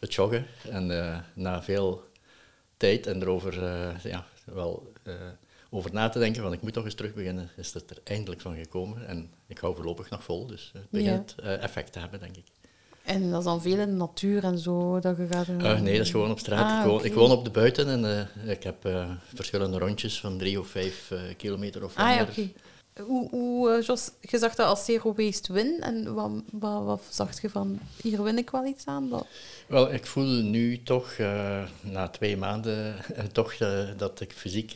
het 0.00 0.14
joggen. 0.14 0.46
En 0.68 0.86
na 1.34 1.62
veel 1.62 2.04
tijd 2.76 3.06
en 3.06 3.22
erover 3.22 3.54
ja, 4.08 4.26
wel, 4.44 4.92
over 5.70 5.92
na 5.92 6.08
te 6.08 6.18
denken, 6.18 6.42
van 6.42 6.52
ik 6.52 6.62
moet 6.62 6.72
toch 6.72 6.84
eens 6.84 6.94
terug 6.94 7.14
beginnen, 7.14 7.50
is 7.56 7.72
het 7.72 7.90
er 7.90 7.98
eindelijk 8.04 8.40
van 8.40 8.56
gekomen. 8.56 9.06
En 9.06 9.30
ik 9.46 9.58
hou 9.58 9.74
voorlopig 9.74 10.10
nog 10.10 10.24
vol, 10.24 10.46
dus 10.46 10.70
het 10.72 10.90
begint 10.90 11.34
effect 11.40 11.92
te 11.92 11.98
hebben, 11.98 12.20
denk 12.20 12.36
ik. 12.36 12.46
En 13.10 13.30
dat 13.30 13.38
is 13.38 13.44
dan 13.44 13.62
veel 13.62 13.78
in 13.78 13.88
de 13.88 13.94
natuur 13.94 14.44
en 14.44 14.58
zo 14.58 15.00
dat 15.00 15.16
je 15.16 15.26
gaat... 15.30 15.46
Eh, 15.48 15.80
nee, 15.80 15.96
dat 15.96 16.06
is 16.06 16.10
gewoon 16.10 16.30
op 16.30 16.38
straat. 16.38 16.70
Ah, 16.70 16.80
ik, 16.80 16.86
woon, 16.90 17.04
ik 17.04 17.14
woon 17.14 17.30
op 17.30 17.44
de 17.44 17.50
buiten 17.50 17.88
en 17.88 18.04
eh, 18.44 18.50
ik 18.52 18.62
heb 18.62 18.84
eh, 18.84 19.10
verschillende 19.34 19.78
rondjes 19.78 20.20
van 20.20 20.38
drie 20.38 20.60
of 20.60 20.68
vijf 20.68 21.12
kilometer 21.36 21.84
of 21.84 21.96
Ah 21.96 22.14
ja, 22.14 22.22
oké. 22.22 22.50
Hoe, 23.02 23.28
hoe 23.30 23.82
Jos, 23.82 24.10
je 24.20 24.38
zag 24.38 24.54
dat 24.54 24.66
als 24.66 24.84
zero 24.84 25.14
waste 25.16 25.52
win. 25.52 25.76
En 25.80 26.14
wat, 26.14 26.30
wat, 26.50 26.84
wat 26.84 27.02
zag 27.08 27.40
je 27.40 27.50
van, 27.50 27.78
hier 28.02 28.22
win 28.22 28.38
ik 28.38 28.50
wel 28.50 28.64
iets 28.64 28.86
aan? 28.86 29.08
Dat- 29.08 29.26
Wel, 29.66 29.92
ik 29.92 30.06
voel 30.06 30.42
nu 30.42 30.82
toch, 30.82 31.16
na 31.80 32.08
twee 32.10 32.36
maanden, 32.36 32.94
toch 33.32 33.56
dat 33.96 34.20
ik 34.20 34.32
fysiek 34.32 34.72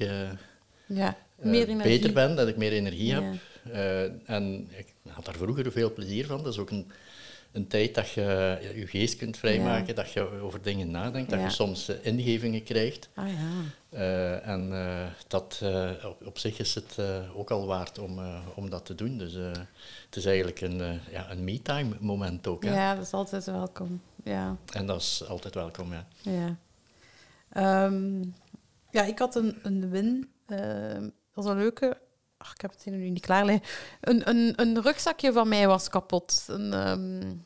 ja, 0.87 1.17
meer 1.37 1.77
beter 1.77 2.13
ben, 2.13 2.37
dat 2.37 2.49
ik 2.49 2.57
meer 2.57 2.73
energie 2.73 3.13
heb. 3.15 3.25
En 4.25 4.69
ik 4.77 4.87
had 5.09 5.25
daar 5.25 5.37
vroeger 5.37 5.73
veel 5.73 5.93
plezier 5.93 6.27
van. 6.27 6.43
Dat 6.43 6.53
is 6.53 6.59
ook 6.59 6.71
een, 6.71 6.87
een 7.55 7.67
tijd 7.67 7.95
dat 7.95 8.11
je 8.11 8.59
ja, 8.61 8.71
je 8.75 8.87
geest 8.87 9.17
kunt 9.17 9.37
vrijmaken, 9.37 9.95
dat 9.95 10.11
je 10.11 10.41
over 10.41 10.63
dingen 10.63 10.91
nadenkt, 10.91 11.31
dat 11.31 11.41
je 11.41 11.51
soms 11.51 11.89
eh, 11.89 11.97
ingevingen 12.07 12.63
krijgt. 12.63 13.09
Ah 13.15 13.29
ja. 13.29 13.51
Eh, 13.89 14.49
en 14.49 14.73
eh, 14.73 15.07
dat, 15.27 15.63
op, 16.05 16.27
op 16.27 16.39
zich 16.39 16.59
is 16.59 16.75
het 16.75 16.99
ook 17.35 17.51
al 17.51 17.67
waard 17.67 17.99
om, 17.99 18.21
om 18.55 18.71
dat 18.71 18.85
te 18.85 18.95
doen. 18.95 19.19
Dus 19.19 19.35
het 20.05 20.17
is 20.17 20.25
eigenlijk 20.25 20.61
een, 20.61 21.01
ja, 21.11 21.31
een 21.31 21.45
me-time 21.45 21.97
moment 22.01 22.47
ook. 22.47 22.65
Hè? 22.65 22.75
Ja, 22.75 22.95
dat 22.95 23.05
is 23.05 23.13
altijd 23.13 23.45
welkom. 23.45 24.01
Ja, 24.25 24.57
En 24.73 24.87
dat 24.87 25.01
is 25.01 25.25
altijd 25.29 25.55
welkom, 25.55 25.93
ja. 25.93 26.07
ja. 26.23 26.57
Ehm, 27.51 28.23
ja, 28.91 29.03
ik 29.03 29.19
had 29.19 29.35
een, 29.35 29.59
een 29.63 29.91
win. 29.91 30.29
dat 30.47 31.13
was 31.35 31.45
een 31.45 31.57
leuke. 31.57 31.99
Ik 32.53 32.61
heb 32.61 32.71
het 32.71 32.83
hier 32.83 32.95
nu 32.95 33.09
niet 33.09 33.27
klaar. 33.27 33.61
Een, 34.01 34.29
een, 34.29 34.53
een 34.57 34.83
rugzakje 34.83 35.33
van 35.33 35.49
mij 35.49 35.67
was 35.67 35.89
kapot. 35.89 36.45
Een, 36.47 36.73
ehm, 36.73 37.37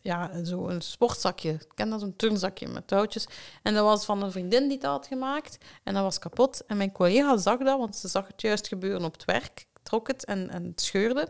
ja, 0.00 0.44
zo 0.44 0.68
een 0.68 0.80
sportzakje. 0.80 1.50
Ik 1.50 1.68
ken 1.74 1.90
dat, 1.90 2.00
zo'n 2.00 2.16
turnzakje 2.16 2.68
met 2.68 2.86
touwtjes. 2.86 3.26
En 3.62 3.74
dat 3.74 3.84
was 3.84 4.04
van 4.04 4.22
een 4.22 4.32
vriendin 4.32 4.68
die 4.68 4.78
dat 4.78 4.90
had 4.90 5.06
gemaakt. 5.06 5.58
En 5.84 5.94
dat 5.94 6.02
was 6.02 6.18
kapot. 6.18 6.64
En 6.66 6.76
mijn 6.76 6.92
collega 6.92 7.36
zag 7.36 7.58
dat, 7.58 7.78
want 7.78 7.96
ze 7.96 8.08
zag 8.08 8.26
het 8.26 8.40
juist 8.40 8.68
gebeuren 8.68 9.04
op 9.04 9.12
het 9.12 9.24
werk. 9.24 9.66
Ik 9.74 9.82
trok 9.82 10.06
het 10.06 10.24
en, 10.24 10.50
en 10.50 10.64
het 10.64 10.80
scheurde. 10.80 11.28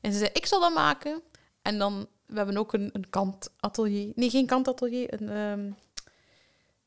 En 0.00 0.12
ze 0.12 0.18
zei, 0.18 0.30
ik 0.32 0.46
zal 0.46 0.60
dat 0.60 0.74
maken. 0.74 1.22
En 1.62 1.78
dan, 1.78 2.06
we 2.26 2.36
hebben 2.36 2.56
ook 2.56 2.72
een, 2.72 2.90
een 2.92 3.10
kantatelier. 3.10 4.12
Nee, 4.14 4.30
geen 4.30 4.46
kantatelier. 4.46 5.20
Een, 5.20 5.28
ehm 5.28 5.70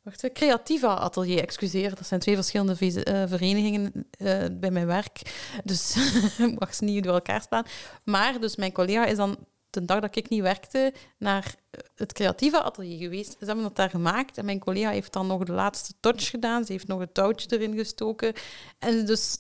wacht, 0.01 0.29
creativa 0.33 0.93
atelier, 0.93 1.41
excuseer. 1.41 1.95
Dat 1.95 2.07
zijn 2.07 2.19
twee 2.19 2.35
verschillende 2.35 3.03
eh, 3.03 3.23
verenigingen 3.27 4.07
eh, 4.11 4.45
bij 4.51 4.71
mijn 4.71 4.87
werk. 4.87 5.21
Dus 5.63 5.95
ik 6.47 6.59
mag 6.59 6.75
ze 6.75 6.83
niet 6.83 7.03
door 7.03 7.13
elkaar 7.13 7.41
staan. 7.41 7.65
Maar 8.03 8.39
dus 8.39 8.55
mijn 8.55 8.71
collega 8.71 9.05
is 9.05 9.17
dan 9.17 9.37
de 9.69 9.85
dag 9.85 9.99
dat 9.99 10.15
ik 10.15 10.29
niet 10.29 10.41
werkte 10.41 10.93
naar 11.17 11.55
het 11.95 12.13
creatieve 12.13 12.61
atelier 12.61 12.97
geweest. 12.97 13.31
Ze 13.31 13.45
hebben 13.45 13.63
dat 13.63 13.75
daar 13.75 13.89
gemaakt 13.89 14.37
en 14.37 14.45
mijn 14.45 14.59
collega 14.59 14.89
heeft 14.89 15.13
dan 15.13 15.27
nog 15.27 15.43
de 15.43 15.51
laatste 15.51 15.93
touch 15.99 16.29
gedaan. 16.29 16.65
Ze 16.65 16.71
heeft 16.71 16.87
nog 16.87 16.99
een 16.99 17.11
touwtje 17.11 17.57
erin 17.57 17.75
gestoken. 17.77 18.33
En 18.79 19.05
dus 19.05 19.37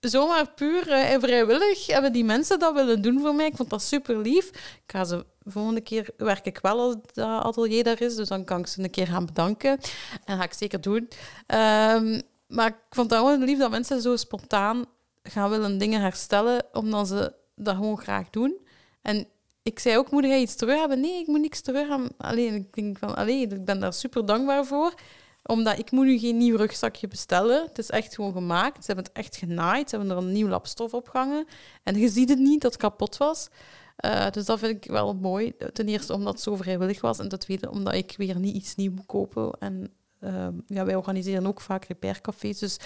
zomaar 0.00 0.50
puur 0.54 0.90
eh, 0.90 1.12
en 1.12 1.20
vrijwillig 1.20 1.86
hebben 1.86 2.12
die 2.12 2.24
mensen 2.24 2.58
dat 2.58 2.74
willen 2.74 3.02
doen 3.02 3.20
voor 3.20 3.34
mij. 3.34 3.46
Ik 3.46 3.56
vond 3.56 3.70
dat 3.70 3.82
super 3.82 4.18
lief. 4.18 4.48
Ik 4.48 4.82
ga 4.86 5.04
ze 5.04 5.24
volgende 5.44 5.80
keer 5.80 6.10
werk 6.16 6.46
ik 6.46 6.58
wel 6.62 6.80
als 6.80 6.96
dat 7.12 7.44
atelier 7.44 7.84
daar 7.84 8.00
is, 8.00 8.14
dus 8.14 8.28
dan 8.28 8.44
kan 8.44 8.58
ik 8.58 8.66
ze 8.66 8.82
een 8.82 8.90
keer 8.90 9.06
gaan 9.06 9.26
bedanken. 9.26 9.70
En 9.70 9.78
dat 10.24 10.36
ga 10.36 10.44
ik 10.44 10.52
zeker 10.52 10.80
doen. 10.80 11.08
Ehm, 11.46 12.20
maar 12.46 12.68
ik 12.68 12.76
vond 12.90 13.10
het 13.10 13.20
wel 13.20 13.38
lief 13.38 13.58
dat 13.58 13.70
mensen 13.70 14.00
zo 14.02 14.16
spontaan 14.16 14.84
gaan 15.22 15.50
willen 15.50 15.78
dingen 15.78 16.00
herstellen, 16.00 16.64
omdat 16.72 17.08
ze 17.08 17.32
dat 17.54 17.74
gewoon 17.76 17.98
graag 17.98 18.30
doen. 18.30 18.56
En 19.02 19.26
ik 19.62 19.78
zei 19.78 19.96
ook, 19.96 20.10
moet 20.10 20.24
jij 20.24 20.40
iets 20.40 20.56
terug 20.56 20.78
hebben? 20.78 21.00
Nee, 21.00 21.20
ik 21.20 21.26
moet 21.26 21.40
niks 21.40 21.60
terug 21.60 21.88
hebben. 21.88 22.10
Alleen, 22.16 22.54
ik 22.54 22.74
denk 22.74 22.98
van, 22.98 23.16
allee, 23.16 23.40
ik 23.40 23.64
ben 23.64 23.80
daar 23.80 23.92
super 23.92 24.26
dankbaar 24.26 24.64
voor 24.64 24.94
omdat 25.42 25.78
ik 25.78 25.90
moet 25.90 26.06
nu 26.06 26.18
geen 26.18 26.36
nieuw 26.36 26.56
rugzakje 26.56 27.08
bestellen. 27.08 27.66
Het 27.66 27.78
is 27.78 27.90
echt 27.90 28.14
gewoon 28.14 28.32
gemaakt. 28.32 28.84
Ze 28.84 28.92
hebben 28.92 29.04
het 29.04 29.24
echt 29.24 29.36
genaaid. 29.36 29.90
Ze 29.90 29.96
hebben 29.96 30.16
er 30.16 30.22
een 30.22 30.32
nieuw 30.32 30.48
lapstof 30.48 30.94
op 30.94 31.08
gehangen. 31.08 31.46
En 31.82 31.98
je 31.98 32.08
ziet 32.08 32.28
het 32.28 32.38
niet 32.38 32.60
dat 32.60 32.72
het 32.72 32.80
kapot 32.80 33.16
was. 33.16 33.48
Eh, 33.96 34.30
dus 34.30 34.44
dat 34.44 34.58
vind 34.58 34.84
ik 34.84 34.90
wel 34.90 35.14
mooi. 35.14 35.52
Ten 35.72 35.88
eerste 35.88 36.12
omdat 36.12 36.32
het 36.32 36.42
zo 36.42 36.56
vrijwillig 36.56 37.00
was. 37.00 37.18
En 37.18 37.28
ten 37.28 37.38
tweede 37.38 37.70
omdat 37.70 37.94
ik 37.94 38.14
weer 38.16 38.38
niet 38.38 38.54
iets 38.54 38.74
nieuw 38.74 38.92
moet 38.92 39.06
kopen. 39.06 39.52
En 39.58 39.92
ehm, 40.20 40.54
ja, 40.66 40.84
wij 40.84 40.94
organiseren 40.94 41.46
ook 41.46 41.60
vaak 41.60 41.84
repaircafés. 41.84 42.58
Dus 42.58 42.76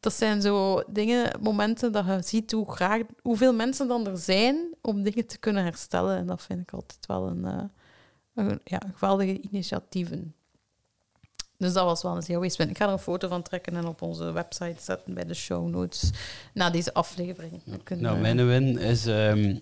dat 0.00 0.12
zijn 0.12 0.42
zo 0.42 0.82
dingen, 0.86 1.40
momenten 1.40 1.92
dat 1.92 2.06
je 2.06 2.18
ziet 2.22 2.52
hoe 2.52 2.72
graag, 2.72 3.02
hoeveel 3.22 3.54
mensen 3.54 3.88
dan 3.88 4.06
er 4.06 4.18
zijn 4.18 4.74
om 4.80 5.02
dingen 5.02 5.26
te 5.26 5.38
kunnen 5.38 5.62
herstellen. 5.62 6.16
En 6.16 6.26
dat 6.26 6.42
vind 6.42 6.60
ik 6.60 6.72
altijd 6.72 7.06
wel 7.06 7.26
een, 7.26 7.44
eh, 7.44 7.64
een 8.34 8.60
ja, 8.64 8.80
geweldige 8.94 9.40
initiatieven. 9.40 10.34
Dus 11.64 11.72
dat 11.72 11.84
was 11.84 12.02
wel 12.02 12.16
een 12.16 12.40
win. 12.40 12.68
Ik 12.70 12.76
ga 12.76 12.86
er 12.86 12.92
een 12.92 12.98
foto 12.98 13.28
van 13.28 13.42
trekken 13.42 13.76
en 13.76 13.86
op 13.86 14.02
onze 14.02 14.32
website 14.32 14.76
zetten 14.80 15.14
bij 15.14 15.24
de 15.24 15.34
show 15.34 15.68
notes 15.68 16.10
na 16.54 16.70
deze 16.70 16.94
aflevering. 16.94 17.52
Kunnen 17.82 18.04
Nou, 18.04 18.18
mijn 18.18 18.46
win 18.46 18.78
is... 18.78 19.06
ehm, 19.06 19.56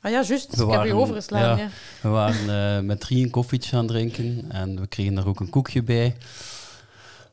Ah 0.00 0.10
ja, 0.10 0.22
juist. 0.22 0.60
Ik 0.60 0.70
heb 0.70 0.84
je 0.84 0.94
overgeslaan. 0.94 1.42
ja. 1.42 1.56
Ja. 1.56 1.68
we 2.00 2.08
waren 2.08 2.76
eh, 2.76 2.84
met 2.84 3.00
drie 3.00 3.24
een 3.24 3.30
koffietje 3.30 3.76
aan 3.76 3.82
het 3.82 3.92
drinken 3.92 4.44
en 4.50 4.80
we 4.80 4.86
kregen 4.86 5.14
daar 5.14 5.26
ook 5.26 5.40
een 5.40 5.50
koekje 5.50 5.82
bij. 5.82 6.16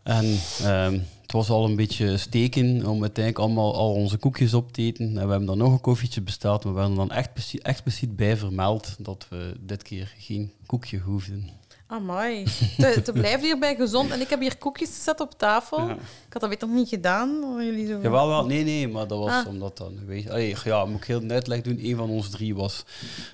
En 0.03 0.39
ehm, 0.61 0.99
het 1.21 1.31
was 1.31 1.49
al 1.49 1.65
een 1.65 1.75
beetje 1.75 2.17
steken 2.17 2.85
om 2.85 3.01
uiteindelijk 3.01 3.45
allemaal 3.45 3.75
al 3.75 3.93
onze 3.93 4.17
koekjes 4.17 4.53
op 4.53 4.71
te 4.71 4.81
eten. 4.81 5.05
En 5.07 5.13
we 5.13 5.19
hebben 5.29 5.45
dan 5.45 5.57
nog 5.57 5.71
een 5.71 5.81
koffietje 5.81 6.21
besteld, 6.21 6.63
maar 6.63 6.73
we 6.73 6.79
hebben 6.79 6.97
dan 6.97 7.11
echt 7.11 7.55
expliciet 7.61 8.15
bij 8.15 8.37
vermeld 8.37 8.95
dat 8.99 9.25
we 9.29 9.55
dit 9.59 9.83
keer 9.83 10.13
geen 10.17 10.51
koekje 10.65 10.99
hoefden. 10.99 11.49
Amai. 11.87 12.43
Te, 12.77 13.01
te 13.03 13.11
blijven 13.11 13.41
hierbij 13.41 13.75
gezond. 13.75 14.11
En 14.11 14.21
ik 14.21 14.29
heb 14.29 14.39
hier 14.39 14.57
koekjes 14.57 14.89
gezet 14.95 15.19
op 15.19 15.37
tafel. 15.37 15.87
Ja. 15.87 15.93
Ik 15.93 16.33
had 16.33 16.41
dat 16.41 16.49
beter 16.49 16.67
niet 16.67 16.89
gedaan. 16.89 17.55
Jullie 17.59 17.87
zo... 17.87 17.99
Jawel, 18.01 18.27
wel, 18.27 18.45
nee, 18.45 18.63
nee, 18.63 18.87
maar 18.87 19.07
dat 19.07 19.19
was 19.19 19.31
Ah. 19.31 19.47
omdat 19.47 19.77
dan... 19.77 20.05
Weet, 20.05 20.29
allee, 20.29 20.55
ja, 20.63 20.85
moet 20.85 20.97
ik 21.01 21.07
heel 21.07 21.21
uitleg 21.27 21.61
doen. 21.61 21.79
Een 21.81 21.95
van 21.95 22.09
ons 22.09 22.29
drie 22.29 22.55
was 22.55 22.83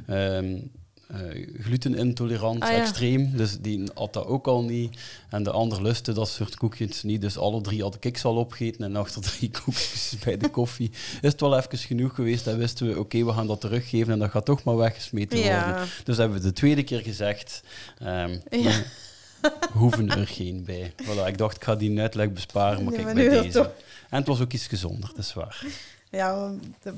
ehm, 0.08 0.18
eh, 0.56 0.62
glutenintolerant, 1.60 2.62
Ah, 2.64 2.72
ja. 2.72 2.78
extreem. 2.82 3.38
Dus 3.38 3.58
die 3.60 3.90
had 3.94 4.14
dat 4.14 4.26
ook 4.26 4.48
al 4.48 4.64
niet. 4.64 4.98
En 5.30 5.44
de 5.44 5.52
ander 5.52 5.82
lustte 5.82 6.14
dat 6.14 6.30
soort 6.30 6.56
koekjes 6.58 7.04
niet. 7.04 7.22
Dus 7.22 7.38
alle 7.38 7.62
drie 7.62 7.82
had 7.82 7.98
ik 8.00 8.20
al 8.24 8.36
opgegeten. 8.36 8.84
En 8.86 8.96
achter 8.96 9.22
drie 9.22 9.52
koekjes 9.64 10.16
bij 10.24 10.38
de 10.38 10.50
koffie 10.50 10.92
is 11.22 11.32
het 11.32 11.42
wel 11.42 11.58
even 11.58 11.78
genoeg 11.78 12.16
geweest. 12.16 12.46
Dan 12.46 12.58
wisten 12.58 12.88
we, 12.88 13.00
oké, 13.00 13.26
we 13.26 13.34
gaan 13.34 13.48
dat 13.48 13.62
teruggeven. 13.62 14.14
En 14.14 14.20
dat 14.20 14.30
gaat 14.32 14.46
toch 14.46 14.64
maar 14.64 14.78
weggesmeten 14.78 15.40
Ja. 15.40 15.66
worden. 15.70 15.88
Dus 16.04 16.18
hebben 16.18 16.38
we 16.38 16.44
de 16.44 16.54
tweede 16.54 16.84
keer 16.84 17.00
gezegd... 17.02 17.64
Ja. 18.50 18.82
we 19.42 19.52
hoeven 19.74 20.10
er 20.10 20.28
geen 20.28 20.64
bij. 20.66 20.94
Voilà, 21.04 21.28
ik 21.28 21.38
dacht, 21.38 21.56
ik 21.56 21.64
ga 21.64 21.76
die 21.76 22.00
uitleg 22.00 22.32
besparen, 22.34 22.84
maar 22.84 22.94
Nee, 22.94 23.04
kijk, 23.04 23.16
maar 23.16 23.26
bij 23.26 23.42
deze. 23.42 23.58
toch- 23.58 23.72
En 24.10 24.18
het 24.18 24.28
was 24.28 24.42
ook 24.42 24.54
iets 24.54 24.68
gezonder, 24.68 25.10
dat 25.10 25.18
is 25.26 25.34
waar. 25.34 25.66
Ja, 26.12 26.52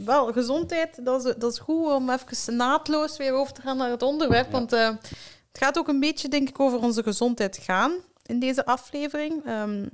wel, 0.06 0.34
gezondheid, 0.34 1.06
dat 1.06 1.26
is, 1.26 1.34
dat 1.38 1.52
is 1.52 1.60
goed 1.60 1.92
om 1.92 2.10
even 2.10 2.56
naadloos 2.56 3.18
weer 3.18 3.34
over 3.34 3.54
te 3.54 3.62
gaan 3.62 3.78
naar 3.78 3.90
het 3.90 4.02
onderwerp. 4.02 4.46
Ja. 4.46 4.52
Want 4.52 4.74
eh, 4.74 4.88
het 4.88 5.58
gaat 5.58 5.78
ook 5.78 5.88
een 5.88 6.00
beetje, 6.00 6.28
denk 6.28 6.50
ik, 6.50 6.60
over 6.60 6.80
onze 6.80 7.04
gezondheid 7.04 7.58
gaan 7.58 7.92
in 8.26 8.40
deze 8.40 8.66
aflevering. 8.66 9.46
Ehm, 9.46 9.86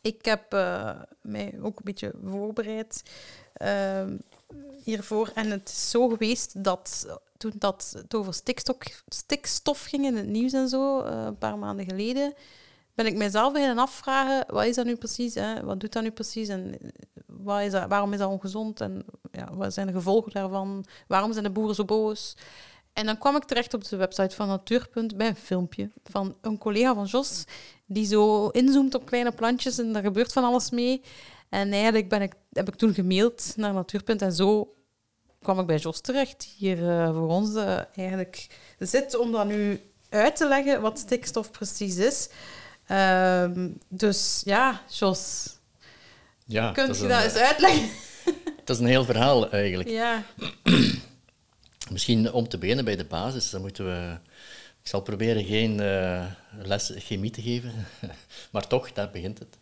ik 0.00 0.24
heb 0.24 0.52
eh, 0.52 1.00
mij 1.20 1.58
ook 1.62 1.76
een 1.78 1.84
beetje 1.84 2.12
voorbereid 2.24 3.02
ehm, 3.52 4.16
hiervoor. 4.84 5.30
En 5.34 5.50
het 5.50 5.68
is 5.68 5.90
zo 5.90 6.08
geweest 6.08 6.64
dat 6.64 7.06
toen 7.42 7.52
dat 7.58 7.92
het 7.96 8.14
over 8.14 8.34
stikstof, 8.34 8.76
stikstof 9.08 9.84
ging 9.84 10.04
in 10.04 10.16
het 10.16 10.26
nieuws 10.26 10.52
en 10.52 10.68
zo, 10.68 11.00
eh, 11.00 11.24
een 11.24 11.38
paar 11.38 11.58
maanden 11.58 11.84
geleden, 11.84 12.34
ben 12.94 13.06
ik 13.06 13.16
mijzelf 13.16 13.52
beginnen 13.52 13.78
afvragen, 13.78 14.44
wat 14.48 14.64
is 14.64 14.74
dat 14.74 14.84
nu 14.84 14.96
precies? 14.96 15.34
Hè? 15.34 15.64
Wat 15.64 15.80
doet 15.80 15.92
dat 15.92 16.02
nu 16.02 16.10
precies? 16.10 16.48
En 16.48 16.78
eh, 16.80 16.88
wat 17.26 17.60
is 17.60 17.70
dat, 17.70 17.88
waarom 17.88 18.12
is 18.12 18.18
dat 18.18 18.30
ongezond? 18.30 18.80
En 18.80 19.04
ja, 19.32 19.48
wat 19.52 19.74
zijn 19.74 19.86
de 19.86 19.92
gevolgen 19.92 20.32
daarvan? 20.32 20.84
Waarom 21.06 21.32
zijn 21.32 21.44
de 21.44 21.50
boeren 21.50 21.74
zo 21.74 21.84
boos? 21.84 22.36
En 22.92 23.06
dan 23.06 23.18
kwam 23.18 23.36
ik 23.36 23.44
terecht 23.44 23.74
op 23.74 23.84
de 23.84 23.96
website 23.96 24.34
van 24.34 24.48
Natuurpunt 24.48 25.16
bij 25.16 25.28
een 25.28 25.36
filmpje 25.36 25.90
van 26.04 26.36
een 26.40 26.58
collega 26.58 26.94
van 26.94 27.04
Jos, 27.04 27.44
die 27.86 28.06
zo 28.06 28.48
inzoomt 28.48 28.94
op 28.94 29.06
kleine 29.06 29.32
plantjes 29.32 29.78
en 29.78 29.92
daar 29.92 30.02
gebeurt 30.02 30.32
van 30.32 30.44
alles 30.44 30.70
mee. 30.70 31.02
En 31.48 31.72
eigenlijk 31.72 32.08
ben 32.08 32.22
ik, 32.22 32.34
heb 32.52 32.68
ik 32.68 32.74
toen 32.74 32.94
gemaild 32.94 33.52
naar 33.56 33.72
Natuurpunt 33.72 34.22
en 34.22 34.32
zo 34.32 34.74
kwam 35.42 35.58
ik 35.58 35.66
bij 35.66 35.76
Jos 35.76 36.00
terecht, 36.00 36.42
hier 36.56 36.78
uh, 36.78 37.14
voor 37.14 37.28
ons 37.28 37.54
uh, 37.54 37.78
eigenlijk 37.94 38.46
zit 38.78 39.16
om 39.16 39.32
dan 39.32 39.46
nu 39.46 39.80
uit 40.08 40.36
te 40.36 40.48
leggen 40.48 40.80
wat 40.80 40.98
stikstof 40.98 41.50
precies 41.50 41.96
is. 41.96 42.28
Uh, 42.92 43.66
dus 43.88 44.42
ja, 44.44 44.82
Jos, 44.88 45.50
ja, 46.46 46.72
kunt 46.72 46.98
je 46.98 47.06
dat 47.06 47.22
eens 47.22 47.34
uitleggen? 47.34 47.88
Het 48.60 48.70
is 48.70 48.78
een 48.78 48.86
heel 48.86 49.04
verhaal 49.04 49.50
eigenlijk. 49.50 49.88
Ja. 49.88 50.24
Misschien 51.90 52.32
om 52.32 52.48
te 52.48 52.58
beginnen 52.58 52.84
bij 52.84 52.96
de 52.96 53.04
basis, 53.04 53.50
dan 53.50 53.60
moeten 53.60 53.84
we... 53.84 54.18
Ik 54.82 54.88
zal 54.88 55.00
proberen 55.00 55.44
geen 55.44 55.80
uh, 55.80 56.26
les 56.62 56.92
chemie 56.96 57.30
te 57.30 57.42
geven, 57.42 57.72
maar 58.52 58.66
toch, 58.66 58.92
daar 58.92 59.10
begint 59.10 59.38
het. 59.38 59.58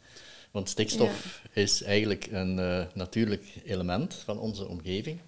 Want 0.50 0.68
stikstof 0.68 1.40
ja. 1.42 1.60
is 1.62 1.82
eigenlijk 1.82 2.28
een 2.30 2.58
uh, 2.58 2.84
natuurlijk 2.94 3.44
element 3.64 4.14
van 4.24 4.38
onze 4.38 4.68
omgeving. 4.68 5.20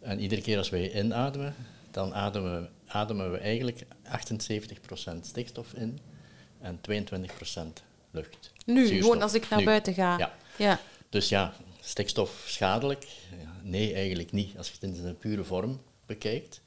En 0.00 0.20
iedere 0.20 0.40
keer 0.40 0.58
als 0.58 0.70
wij 0.70 0.92
inademen, 0.92 1.54
dan 1.90 2.14
ademen 2.14 2.60
we, 2.60 2.68
ademen 2.86 3.32
we 3.32 3.38
eigenlijk 3.38 3.82
78% 4.04 5.20
stikstof 5.20 5.72
in 5.72 5.98
en 6.60 6.80
22% 6.90 7.82
lucht. 8.10 8.52
Nu, 8.66 8.74
Zuurstof. 8.86 9.00
gewoon 9.00 9.22
als 9.22 9.34
ik 9.34 9.48
naar 9.48 9.58
Nu. 9.58 9.64
buiten 9.64 9.94
ga. 9.94 10.18
Ja. 10.18 10.34
Ja. 10.56 10.80
Dus 11.08 11.28
ja, 11.28 11.54
stikstof 11.80 12.44
schadelijk? 12.46 13.06
Nee, 13.62 13.94
eigenlijk 13.94 14.32
niet, 14.32 14.56
als 14.56 14.66
je 14.66 14.72
het 14.74 14.82
in 14.82 14.94
zijn 14.94 15.18
pure 15.18 15.44
vorm 15.44 15.80
bekijkt. 16.06 16.60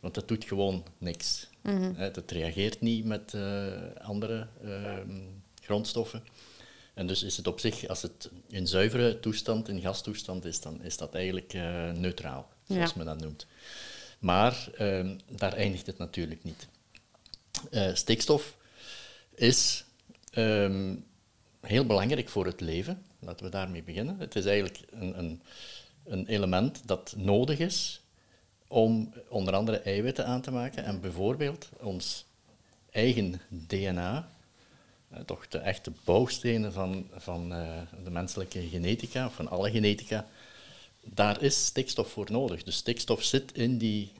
Want 0.00 0.14
dat 0.14 0.28
doet 0.28 0.44
gewoon 0.44 0.84
niks. 0.98 1.48
Mhm. 1.60 1.94
Het 1.94 2.30
reageert 2.30 2.80
niet 2.80 3.04
met 3.04 3.34
eh, 3.34 3.72
andere 4.02 4.46
ehm, 4.64 5.20
grondstoffen. 5.60 6.24
En 6.94 7.06
dus 7.06 7.22
is 7.22 7.36
het 7.36 7.46
op 7.46 7.60
zich, 7.60 7.86
als 7.88 8.02
het 8.02 8.30
in 8.48 8.66
zuivere 8.66 9.20
toestand, 9.20 9.68
in 9.68 9.80
gastoestand 9.80 10.44
is, 10.44 10.60
dan 10.60 10.82
is 10.82 10.96
dat 10.96 11.14
eigenlijk 11.14 11.52
eh, 11.54 11.90
neutraal, 11.90 12.48
zoals 12.68 12.90
Ja. 12.90 12.96
men 12.96 13.06
dat 13.06 13.20
noemt. 13.20 13.46
Maar 14.18 14.68
ehm, 14.76 15.16
daar 15.30 15.52
eindigt 15.52 15.86
het 15.86 15.98
natuurlijk 15.98 16.44
niet. 16.44 16.66
Eh, 17.70 17.94
stikstof 17.94 18.56
is 19.34 19.84
ehm, 20.30 20.94
heel 21.60 21.86
belangrijk 21.86 22.28
voor 22.28 22.46
het 22.46 22.60
leven. 22.60 23.02
Laten 23.18 23.44
we 23.44 23.50
daarmee 23.50 23.82
beginnen. 23.82 24.18
Het 24.18 24.36
is 24.36 24.44
eigenlijk 24.44 24.80
een, 24.90 25.18
een, 25.18 25.42
een 26.04 26.26
element 26.26 26.82
dat 26.84 27.14
nodig 27.16 27.58
is 27.58 28.00
om 28.68 29.12
onder 29.28 29.54
andere 29.54 29.78
eiwitten 29.78 30.26
aan 30.26 30.40
te 30.40 30.50
maken 30.50 30.84
en 30.84 31.00
bijvoorbeeld 31.00 31.68
ons 31.80 32.24
eigen 32.90 33.40
DNA, 33.48 34.28
eh, 35.08 35.20
toch 35.20 35.48
de 35.48 35.58
echte 35.58 35.92
bouwstenen 36.04 36.72
van, 36.72 37.06
van 37.14 37.52
eh, 37.52 37.80
de 38.04 38.10
menselijke 38.10 38.68
genetica, 38.68 39.30
van 39.30 39.48
alle 39.48 39.70
genetica, 39.70 40.26
daar 41.00 41.42
is 41.42 41.64
stikstof 41.64 42.10
voor 42.10 42.26
nodig. 42.30 42.62
Dus 42.62 42.76
stikstof 42.76 43.22
zit 43.22 43.52
in 43.52 43.78
die 43.78 44.12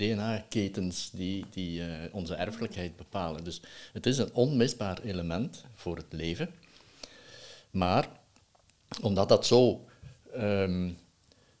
DNA-ketens 0.00 1.10
die, 1.12 1.44
die 1.50 1.82
eh, 1.82 1.88
onze 2.12 2.34
erfelijkheid 2.34 2.96
bepalen. 2.96 3.44
Dus 3.44 3.60
het 3.92 4.06
is 4.06 4.18
een 4.18 4.34
onmisbaar 4.34 5.00
element 5.02 5.64
voor 5.74 5.96
het 5.96 6.12
leven. 6.12 6.50
Maar 7.70 8.08
omdat 9.02 9.28
dat 9.28 9.46
zo 9.46 9.84
ehm, 10.32 10.90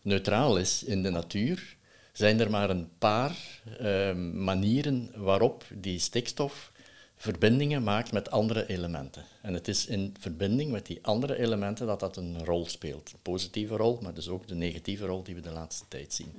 neutraal 0.02 0.58
is 0.58 0.82
in 0.82 1.02
de 1.02 1.10
natuur, 1.10 1.76
zijn 2.12 2.40
er 2.40 2.50
maar 2.50 2.70
een 2.70 2.88
paar 2.98 3.36
ehm, 3.78 4.44
manieren 4.44 5.10
waarop 5.14 5.64
die 5.74 5.98
stikstof 5.98 6.72
verbindingen 7.16 7.82
maakt 7.82 8.12
met 8.12 8.30
andere 8.30 8.68
elementen. 8.68 9.24
En 9.42 9.54
het 9.54 9.68
is 9.68 9.86
in 9.86 10.14
verbinding 10.18 10.70
met 10.70 10.86
die 10.86 10.98
andere 11.02 11.38
elementen 11.38 11.86
dat 11.86 12.00
dat 12.00 12.16
een 12.16 12.44
rol 12.44 12.66
speelt. 12.66 13.12
Een 13.12 13.22
positieve 13.22 13.76
rol, 13.76 13.98
maar 14.02 14.14
dus 14.14 14.28
ook 14.28 14.48
de 14.48 14.54
negatieve 14.54 15.06
rol 15.06 15.22
die 15.22 15.34
we 15.34 15.40
de 15.40 15.50
laatste 15.50 15.84
tijd 15.88 16.12
zien. 16.12 16.34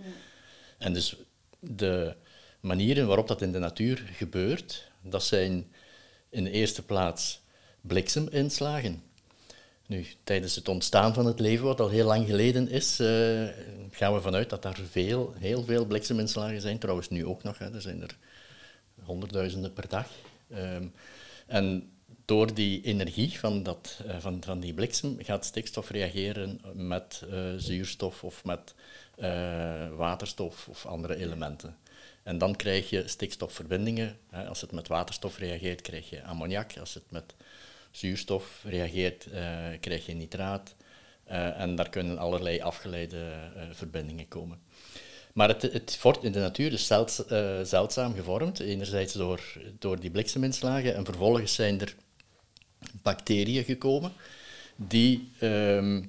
En 0.78 0.94
dus 0.94 1.16
de 1.62 2.16
manieren 2.60 3.08
waarop 3.08 3.28
dat 3.28 3.42
in 3.42 3.52
de 3.52 3.60
natuur 3.60 4.10
gebeurt, 4.14 4.92
dat 5.02 5.24
zijn 5.24 5.72
in 6.30 6.44
de 6.44 6.52
eerste 6.52 6.86
plaats 6.86 7.42
blikseminslagen. 7.82 9.04
Nu, 9.88 10.06
tijdens 10.24 10.56
het 10.56 10.68
ontstaan 10.68 11.14
van 11.14 11.26
het 11.26 11.40
leven, 11.40 11.66
wat 11.66 11.80
al 11.80 11.90
heel 11.90 12.06
lang 12.06 12.26
geleden 12.26 12.70
is, 12.70 13.00
eh, 13.00 13.48
gaan 13.92 14.14
we 14.14 14.22
vanuit 14.22 14.50
dat 14.50 14.62
daar 14.62 14.80
veel, 14.90 15.34
heel 15.38 15.64
veel 15.64 15.86
blikseminslagen 15.86 16.62
zijn. 16.62 16.80
Trouwens, 16.80 17.10
nu 17.10 17.26
ook 17.26 17.44
nog, 17.44 17.58
hè. 17.58 17.74
er 17.74 17.82
zijn 17.82 18.02
er 18.02 18.18
honderdduizenden 19.04 19.74
per 19.74 19.88
dag. 19.88 20.08
Ehm, 20.50 20.88
en 21.48 21.92
door 22.26 22.54
die 22.54 22.82
energie 22.82 23.40
van, 23.40 23.64
dat, 23.64 24.02
eh, 24.08 24.16
van, 24.20 24.44
van 24.44 24.60
die 24.60 24.74
bliksem 24.74 25.18
gaat 25.20 25.46
stikstof 25.46 25.90
reageren 25.90 26.62
met 26.74 27.24
eh, 27.32 27.40
zuurstof 27.58 28.24
of 28.24 28.46
met 28.46 28.74
waterstof 29.96 30.68
of 30.68 30.86
andere 30.86 31.16
elementen. 31.16 31.78
En 32.24 32.38
dan 32.38 32.56
krijg 32.56 32.90
je 32.90 33.08
stikstofverbindingen. 33.08 34.18
Als 34.48 34.62
het 34.62 34.72
met 34.72 34.88
waterstof 34.88 35.38
reageert, 35.38 35.82
krijg 35.82 36.10
je 36.10 36.24
ammoniak. 36.24 36.78
Als 36.78 36.94
het 36.94 37.04
met 37.10 37.34
zuurstof 37.92 38.62
reageert, 38.64 39.26
eh, 39.26 39.68
krijg 39.80 40.06
je 40.06 40.14
nitraat. 40.14 40.76
Eh, 41.24 41.60
en 41.60 41.76
daar 41.76 41.90
kunnen 41.90 42.18
allerlei 42.18 42.62
afgeleide 42.62 43.18
eh, 43.56 43.62
verbindingen 43.72 44.28
komen. 44.28 44.60
Maar 45.34 45.48
het, 45.48 45.62
het 45.62 46.00
wordt 46.02 46.24
in 46.24 46.32
de 46.32 46.40
natuur 46.40 46.70
dus 46.70 46.86
zelds- 46.88 47.26
eh, 47.26 47.62
zeldzaam 47.64 48.14
gevormd. 48.14 48.60
Enerzijds 48.60 49.14
door, 49.14 49.42
door 49.80 50.00
die 50.00 50.12
blikseminslagen 50.12 50.96
en 50.96 51.06
vervolgens 51.06 51.54
zijn 51.54 51.82
er 51.82 51.96
bacteriën 53.02 53.64
gekomen 53.64 54.12
die 54.76 55.32
ehm, 55.40 56.02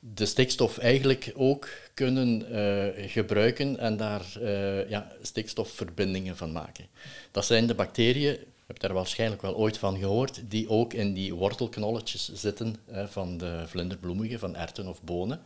de 0.00 0.26
stikstof 0.26 0.78
eigenlijk 0.78 1.32
ook 1.36 1.68
kunnen 1.94 2.52
eh, 2.52 3.10
gebruiken 3.10 3.78
en 3.78 3.96
daar 3.96 4.26
eh, 4.42 4.88
ja, 4.88 5.12
stikstofverbindingen 5.22 6.36
van 6.36 6.52
maken. 6.52 6.86
Dat 7.30 7.44
zijn 7.44 7.66
de 7.66 7.74
bacteriën, 7.74 8.32
je 8.32 8.66
hebt 8.66 8.80
daar 8.80 8.92
waarschijnlijk 8.92 9.42
wel 9.42 9.56
ooit 9.56 9.78
van 9.78 9.98
gehoord, 9.98 10.42
die 10.50 10.68
ook 10.68 10.92
in 10.92 11.12
die 11.14 11.34
wortelknolletjes 11.34 12.32
zitten 12.32 12.76
van 13.06 13.38
de 13.38 13.62
vlinderbloemigen, 13.66 14.38
van 14.38 14.56
erwten 14.56 14.86
of 14.88 15.02
bonen. 15.02 15.40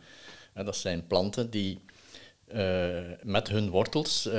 Dat 0.53 0.77
zijn 0.77 1.07
planten 1.07 1.49
die 1.49 1.79
eh, 2.47 2.99
met 3.23 3.47
hun 3.47 3.69
wortels 3.69 4.29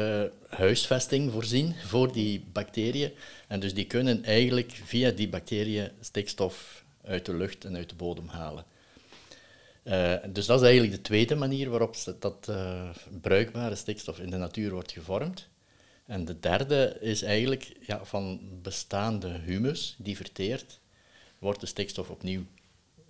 huisvesting 0.49 1.33
voorzien 1.33 1.75
voor 1.75 2.13
die 2.13 2.45
bacteriën. 2.53 3.13
En 3.49 3.61
dus 3.61 3.75
die 3.75 3.87
kunnen 3.87 4.25
eigenlijk 4.25 4.81
via 4.85 5.11
die 5.11 5.29
bacteriën 5.29 5.91
stikstof 6.01 6.85
uit 7.05 7.27
de 7.27 7.35
lucht 7.35 7.65
en 7.65 7.77
uit 7.77 7.89
de 7.89 7.95
bodem 7.95 8.29
halen. 8.29 8.65
Eh, 9.87 10.14
dus 10.29 10.46
dat 10.46 10.61
is 10.61 10.66
eigenlijk 10.66 10.96
de 10.96 11.03
tweede 11.03 11.35
manier 11.35 11.70
waarop 11.70 11.96
dat 12.18 12.49
eh, 12.49 12.88
bruikbare 13.20 13.75
stikstof 13.75 14.18
in 14.18 14.31
de 14.31 14.37
natuur 14.37 14.70
wordt 14.70 14.92
gevormd. 14.92 15.49
En 16.07 16.25
de 16.25 16.40
derde 16.40 16.96
is 17.01 17.22
eigenlijk 17.22 17.77
ja, 17.81 18.05
van 18.05 18.40
bestaande 18.62 19.29
humus 19.29 19.94
die 19.99 20.16
verteert, 20.16 20.79
wordt 21.38 21.61
de 21.61 21.66
stikstof 21.66 22.11
opnieuw 22.11 22.42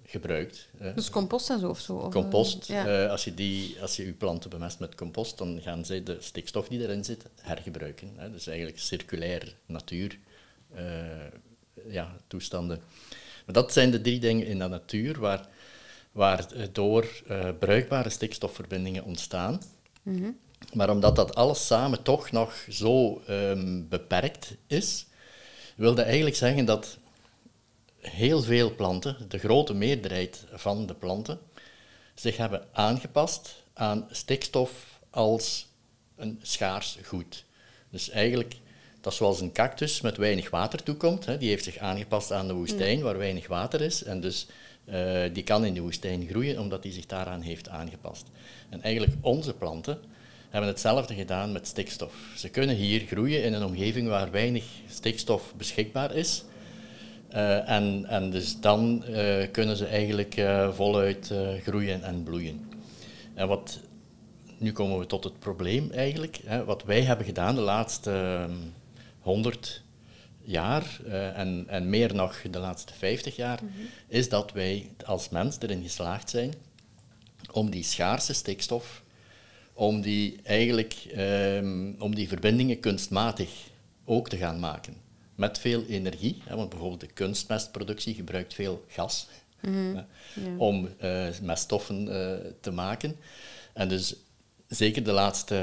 gebruikt. 0.05 0.69
hè. 0.77 0.95
Dus 0.95 1.11
compost 1.11 1.51
en 1.51 1.59
zo 1.59 1.69
of 1.69 1.81
zo? 1.81 2.09
Compost, 2.09 2.67
ja. 2.67 3.05
eh, 3.05 3.11
als, 3.11 3.25
je 3.25 3.35
die, 3.35 3.81
als 3.81 3.97
je 3.97 4.07
je 4.07 4.13
planten 4.13 4.51
bemest 4.51 4.79
met 4.79 4.95
compost, 4.95 5.39
dan 5.39 5.61
gaan 5.63 5.85
zij 5.85 6.03
de 6.03 6.17
stikstof 6.21 6.69
die 6.69 6.81
erin 6.81 7.05
zit 7.05 7.25
hergebruiken. 7.41 8.13
Hè. 8.17 8.31
Dus 8.31 8.47
eigenlijk 8.47 8.79
circulair 8.79 9.57
natuur 9.67 10.19
ja, 11.89 12.17
toestanden. 12.27 12.81
Maar 13.47 13.55
dat 13.55 13.73
zijn 13.73 13.91
de 13.91 14.01
drie 14.01 14.19
dingen 14.21 14.47
in 14.47 14.59
de 14.59 14.69
natuur 14.69 15.19
waar, 15.19 15.49
waar 16.17 16.53
eh, 16.53 16.67
door 16.73 17.23
eh, 17.27 17.49
bruikbare 17.59 18.11
stikstofverbindingen 18.11 19.05
ontstaan. 19.05 19.61
Maar 20.73 20.91
omdat 20.91 21.17
dat 21.17 21.35
alles 21.35 21.67
samen 21.67 22.03
toch 22.03 22.31
nog 22.31 22.67
zo 22.69 23.23
ehm, 23.27 23.89
beperkt 23.89 24.57
is, 24.67 25.07
wilde 25.75 26.03
eigenlijk 26.03 26.37
zeggen 26.37 26.65
dat 26.65 26.99
heel 28.01 28.43
veel 28.43 28.75
planten, 28.75 29.17
de 29.29 29.39
grote 29.39 29.75
meerderheid 29.75 30.45
van 30.53 30.87
de 30.87 30.95
planten, 30.95 31.39
zich 32.15 32.37
hebben 32.37 32.67
aangepast 32.73 33.63
aan 33.73 34.09
stikstof 34.11 35.01
als 35.11 35.67
een 36.17 36.39
schaars 36.43 36.99
goed. 37.05 37.45
Dus 37.91 38.11
eigenlijk, 38.11 38.57
dat 39.01 39.13
is 39.13 39.19
zoals 39.19 39.41
een 39.41 39.53
cactus 39.53 40.01
met 40.01 40.17
weinig 40.17 40.51
water 40.51 40.83
toekomt. 40.83 41.27
Hè, 41.27 41.39
die 41.39 41.49
heeft 41.49 41.65
zich 41.65 41.79
aangepast 41.79 42.33
aan 42.33 42.47
de 42.47 42.55
woestijn 42.55 43.03
waar 43.03 43.19
weinig 43.19 43.47
water 43.47 43.81
is. 43.81 44.03
En 44.03 44.21
dus 44.21 44.47
eh, 44.87 45.23
die 45.33 45.43
kan 45.43 45.65
in 45.65 45.75
de 45.75 45.81
woestijn 45.81 46.27
groeien 46.29 46.61
omdat 46.61 46.83
die 46.83 46.93
zich 46.93 47.07
daaraan 47.07 47.41
heeft 47.41 47.69
aangepast. 47.69 48.27
En 48.69 48.83
eigenlijk 48.83 49.15
onze 49.21 49.55
planten 49.55 49.99
hebben 50.51 50.71
hetzelfde 50.71 51.15
gedaan 51.15 51.53
met 51.53 51.67
stikstof. 51.67 52.15
Ze 52.37 52.49
kunnen 52.49 52.77
hier 52.77 53.01
groeien 53.01 53.45
in 53.45 53.53
een 53.53 53.65
omgeving 53.65 54.09
waar 54.09 54.31
weinig 54.31 54.65
stikstof 54.89 55.55
beschikbaar 55.57 56.15
is. 56.15 56.45
Eh, 57.29 57.71
en, 57.71 58.05
en 58.09 58.31
dus 58.31 58.61
dan 58.61 59.05
eh, 59.05 59.51
kunnen 59.53 59.77
ze 59.77 59.87
eigenlijk 59.87 60.43
voluit 60.73 61.33
groeien 61.63 62.03
en 62.03 62.23
bloeien. 62.23 62.71
En 63.35 63.49
wat 63.49 63.81
nu 64.59 64.73
komen 64.73 64.99
we 64.99 65.07
tot 65.07 65.25
het 65.25 65.39
probleem 65.39 65.91
eigenlijk. 65.91 66.41
Hè. 66.45 66.65
Wat 66.65 66.85
wij 66.85 67.03
hebben 67.03 67.27
gedaan 67.27 67.55
de 67.55 67.61
laatste 67.61 68.47
honderd 69.21 69.83
jaar 70.47 70.99
eh, 71.07 71.39
en, 71.39 71.65
en 71.69 71.91
meer 71.91 72.15
nog 72.15 72.43
de 72.51 72.59
laatste 72.59 72.95
50 72.95 73.37
jaar, 73.37 73.61
is 74.09 74.29
dat 74.29 74.53
wij 74.53 74.91
als 75.05 75.29
mens 75.29 75.57
erin 75.61 75.83
geslaagd 75.83 76.31
zijn 76.31 76.55
om 77.53 77.71
die 77.71 77.83
schaarse 77.83 78.33
stikstof, 78.33 79.03
om 79.73 80.01
die, 80.01 80.41
eigenlijk, 80.43 80.95
ehm, 81.15 81.93
om 81.99 82.15
die 82.15 82.29
verbindingen 82.29 82.81
kunstmatig 82.81 83.51
ook 84.05 84.29
te 84.29 84.37
gaan 84.37 84.61
maken. 84.61 84.97
Met 85.35 85.59
veel 85.59 85.85
energie, 85.85 86.43
hè, 86.45 86.57
want 86.57 86.69
bijvoorbeeld 86.69 87.01
de 87.01 87.07
kunstmestproductie 87.07 88.15
gebruikt 88.15 88.55
veel 88.55 88.85
gas 88.89 89.29
hè, 89.57 90.01
om 90.57 90.89
eh, 90.99 91.27
meststoffen 91.43 92.09
eh, 92.09 92.51
te 92.61 92.71
maken. 92.71 93.17
En 93.73 93.89
dus 93.89 94.17
zeker 94.69 95.05
de 95.05 95.13
laatste 95.13 95.55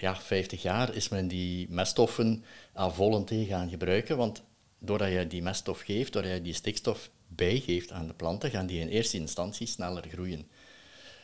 ja, 0.00 0.16
50 0.16 0.62
jaar 0.62 0.94
is 0.94 1.08
men 1.08 1.28
die 1.28 1.66
meststoffen 1.70 2.44
aan 2.72 2.94
volle 2.94 3.24
gaan 3.28 3.68
gebruiken, 3.68 4.16
want 4.16 4.42
doordat 4.78 5.12
je 5.12 5.26
die 5.26 5.42
meststof 5.42 5.80
geeft, 5.80 6.12
doordat 6.12 6.32
je 6.32 6.42
die 6.42 6.54
stikstof 6.54 7.10
bijgeeft 7.28 7.92
aan 7.92 8.06
de 8.06 8.14
planten, 8.14 8.50
gaan 8.50 8.66
die 8.66 8.80
in 8.80 8.88
eerste 8.88 9.16
instantie 9.16 9.66
sneller 9.66 10.04
groeien. 10.08 10.48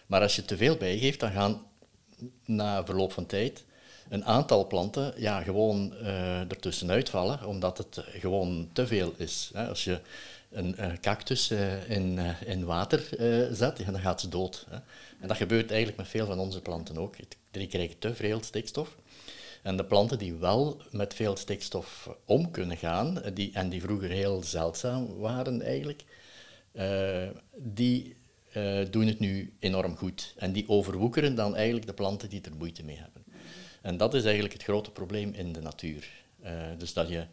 Maar 0.06 0.20
als 0.20 0.36
je 0.36 0.44
te 0.44 0.56
veel 0.56 0.76
bijgeeft, 0.76 1.20
dan 1.20 1.30
gaan 1.30 1.62
na 2.44 2.84
verloop 2.84 3.12
van 3.12 3.26
tijd 3.26 3.64
een 4.08 4.24
aantal 4.24 4.66
planten 4.66 5.14
ja, 5.16 5.42
gewoon 5.42 5.94
uh, 6.02 6.40
ertussenuit 6.40 7.10
vallen, 7.10 7.46
omdat 7.46 7.78
het 7.78 8.04
gewoon 8.08 8.68
te 8.72 8.86
veel 8.86 9.14
is. 9.16 9.50
Hè. 9.52 9.68
Als 9.68 9.84
je 9.84 10.00
een, 10.52 11.00
cactus 11.00 11.50
uh, 11.50 11.90
in, 11.90 12.16
uh, 12.16 12.42
in 12.42 12.64
water 12.64 13.08
zet, 13.52 13.84
dan 13.86 14.00
gaat 14.00 14.20
ze 14.20 14.28
dood. 14.28 14.66
Hè. 14.70 14.76
En 15.20 15.28
dat 15.28 15.36
gebeurt 15.36 15.70
eigenlijk 15.70 15.98
met 15.98 16.08
veel 16.08 16.26
van 16.26 16.38
onze 16.38 16.60
planten 16.60 16.98
ook. 16.98 17.16
Die 17.50 17.66
krijgen 17.66 17.98
te 17.98 18.14
veel 18.14 18.42
stikstof. 18.42 18.96
En 19.62 19.76
de 19.76 19.84
planten 19.84 20.18
die 20.18 20.34
wel 20.34 20.82
met 20.90 21.14
veel 21.14 21.36
stikstof 21.36 22.08
om 22.24 22.50
kunnen 22.50 22.76
gaan, 22.76 23.22
die, 23.34 23.50
en 23.52 23.68
die 23.68 23.80
vroeger 23.80 24.10
heel 24.10 24.42
zeldzaam 24.42 25.18
waren 25.18 25.62
eigenlijk, 25.62 26.04
die 27.56 28.16
doen 28.90 29.06
het 29.06 29.18
nu 29.18 29.52
enorm 29.58 29.96
goed. 29.96 30.34
En 30.36 30.52
die 30.52 30.68
overwoekeren 30.68 31.34
dan 31.34 31.56
eigenlijk 31.56 31.86
de 31.86 31.94
planten 31.94 32.28
die 32.28 32.40
er 32.40 32.56
moeite 32.58 32.84
mee 32.84 32.96
hebben. 32.96 33.24
En 33.82 33.96
dat 33.96 34.14
is 34.14 34.24
eigenlijk 34.24 34.52
het 34.52 34.62
grote 34.62 34.90
probleem 34.90 35.32
in 35.32 35.52
de 35.52 35.60
natuur. 35.60 36.08
Dus 36.78 36.92
dat 36.92 37.08
je 37.08 37.24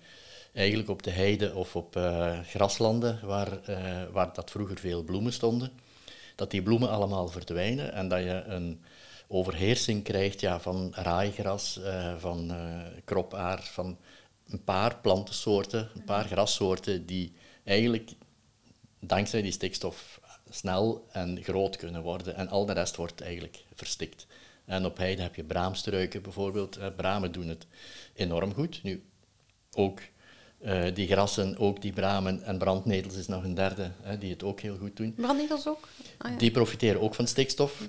eigenlijk 0.54 0.90
op 0.90 1.04
de 1.04 1.12
heide 1.12 1.56
of 1.56 1.76
op 1.76 1.96
uh, 1.96 2.40
graslanden, 2.40 3.20
waar, 3.24 3.70
uh, 3.70 4.04
waar 4.12 4.34
dat 4.34 4.52
vroeger 4.52 4.78
veel 4.78 5.04
bloemen 5.04 5.34
stonden, 5.34 5.72
dat 6.36 6.52
die 6.52 6.64
bloemen 6.64 6.90
allemaal 6.90 7.28
verdwijnen 7.28 7.94
en 7.94 8.08
dat 8.08 8.20
je 8.20 8.44
een 8.46 8.82
overheersing 9.28 10.04
krijgt 10.04 10.40
ja, 10.40 10.60
van 10.60 10.92
raaigras, 10.96 11.80
van 12.18 12.52
kropaar, 13.06 13.64
van 13.64 13.98
een 14.48 14.64
paar 14.64 14.98
plantensoorten, 14.98 15.90
een 15.96 16.04
paar 16.04 16.26
grassoorten 16.26 17.06
die 17.06 17.34
eigenlijk 17.64 18.12
dankzij 19.00 19.42
die 19.42 19.52
stikstof 19.52 20.20
snel 20.50 21.08
en 21.12 21.44
groot 21.44 21.76
kunnen 21.76 22.02
worden 22.02 22.36
en 22.36 22.48
al 22.48 22.66
de 22.66 22.74
rest 22.74 22.96
wordt 22.96 23.22
eigenlijk 23.22 23.64
verstikt. 23.74 24.28
En 24.66 24.86
op 24.86 24.98
heide 24.98 25.22
heb 25.22 25.36
je 25.36 25.44
braamstruiken 25.44 26.22
bijvoorbeeld. 26.22 26.96
bramen 26.96 27.32
doen 27.32 27.48
het 27.48 27.68
enorm 28.14 28.54
goed. 28.54 28.84
Nu, 28.84 29.04
ook 29.74 30.02
uh, 30.62 30.84
die 30.94 31.08
grassen, 31.08 31.58
ook 31.58 31.82
die 31.82 31.94
bramen 31.94 32.44
en 32.44 32.58
brandnetels 32.58 33.16
is 33.16 33.28
nog 33.28 33.44
een 33.44 33.54
derde 33.54 33.92
hè, 34.02 34.18
die 34.18 34.32
het 34.32 34.44
ook 34.44 34.60
heel 34.60 34.78
goed 34.78 34.98
doen. 34.98 35.14
Brandnetels 35.14 35.68
ook? 35.68 35.88
Ah, 36.18 36.32
ja. 36.32 36.38
Die 36.38 36.52
profiteren 36.52 37.02
ook 37.02 37.16
van 37.16 37.28
stikstof. 37.28 37.88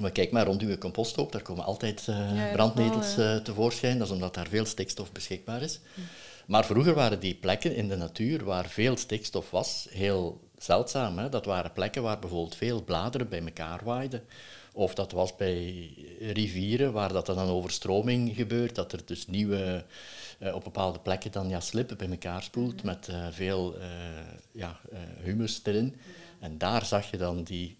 Maar 0.00 0.10
kijk 0.10 0.30
maar 0.30 0.46
rond 0.46 0.62
uw 0.62 0.78
composthoop, 0.78 1.32
daar 1.32 1.42
komen 1.42 1.64
altijd 1.64 2.06
uh, 2.10 2.36
ja, 2.36 2.52
brandnetels 2.52 3.18
uh, 3.18 3.36
tevoorschijn. 3.36 3.98
Dat 3.98 4.06
is 4.06 4.12
omdat 4.12 4.34
daar 4.34 4.48
veel 4.48 4.64
stikstof 4.64 5.12
beschikbaar 5.12 5.62
is. 5.62 5.80
Hm. 5.94 6.00
Maar 6.46 6.64
vroeger 6.64 6.94
waren 6.94 7.20
die 7.20 7.34
plekken 7.34 7.74
in 7.74 7.88
de 7.88 7.96
natuur 7.96 8.44
waar 8.44 8.68
veel 8.68 8.96
stikstof 8.96 9.50
was, 9.50 9.86
heel 9.90 10.40
zeldzaam. 10.58 11.18
Hè. 11.18 11.28
Dat 11.28 11.44
waren 11.44 11.72
plekken 11.72 12.02
waar 12.02 12.18
bijvoorbeeld 12.18 12.56
veel 12.56 12.82
bladeren 12.82 13.28
bij 13.28 13.40
elkaar 13.40 13.80
waaiden. 13.84 14.22
Of 14.72 14.94
dat 14.94 15.12
was 15.12 15.36
bij 15.36 15.88
rivieren, 16.20 16.92
waar 16.92 17.12
dat 17.12 17.26
dan 17.26 17.48
overstroming 17.48 18.34
gebeurt, 18.34 18.74
dat 18.74 18.92
er 18.92 19.00
dus 19.04 19.26
nieuwe, 19.26 19.84
uh, 20.38 20.54
op 20.54 20.64
bepaalde 20.64 20.98
plekken 20.98 21.32
dan 21.32 21.48
ja, 21.48 21.60
slippen 21.60 21.96
bij 21.96 22.10
elkaar 22.10 22.42
spoelt 22.42 22.82
met 22.82 23.08
uh, 23.08 23.26
veel 23.30 23.78
uh, 23.78 23.84
ja, 24.52 24.80
humus 25.20 25.60
erin. 25.64 25.96
En 26.40 26.58
daar 26.58 26.84
zag 26.84 27.10
je 27.10 27.16
dan 27.16 27.42
die 27.42 27.76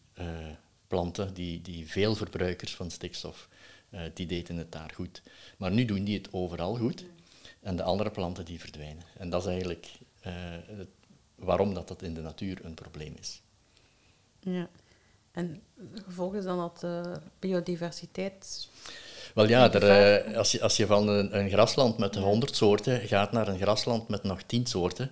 planten, 0.87 1.35
die, 1.35 1.63
die 1.63 1.91
veel 1.91 2.15
verbruikers 2.15 2.75
van 2.75 2.91
stikstof, 2.91 3.49
die 4.15 4.27
deden 4.27 4.57
het 4.57 4.73
daar 4.73 4.91
goed. 4.95 5.23
Maar 5.57 5.71
nu 5.71 5.85
doen 5.85 6.05
die 6.05 6.19
het 6.19 6.33
overal 6.33 6.77
goed 6.77 7.05
en 7.61 7.77
de 7.77 7.83
andere 7.83 8.11
planten 8.11 8.45
die 8.45 8.61
verdwijnen. 8.61 9.03
En 9.19 9.31
dat 9.31 9.43
is 9.43 9.49
eigenlijk 9.49 9.89
het, 10.21 10.89
waarom 11.35 11.75
dat, 11.75 11.89
dat 11.89 12.03
in 12.03 12.15
de 12.15 12.21
natuur 12.21 12.65
een 12.65 12.75
probleem 12.75 13.15
is. 13.21 13.43
Ja. 14.41 14.69
En 15.33 15.63
gevolg 16.05 16.35
is 16.35 16.45
dan 16.45 16.59
dat 16.59 16.81
de 16.81 17.21
biodiversiteit. 17.39 18.69
Wel 19.35 19.49
ja, 19.49 19.73
er, 19.73 20.27
uh, 20.29 20.37
als, 20.37 20.53
je, 20.53 20.61
als 20.61 20.77
je 20.77 20.87
van 20.87 21.09
een, 21.09 21.39
een, 21.39 21.51
grasland 21.51 21.99
met 21.99 22.15
100 22.15 22.57
soorten 22.57 23.01
gaat 23.01 23.33
naar 23.33 23.49
een 23.49 23.59
grasland 23.59 24.09
met 24.09 24.23
nog 24.23 24.43
10 24.43 24.67
soorten, 24.67 25.11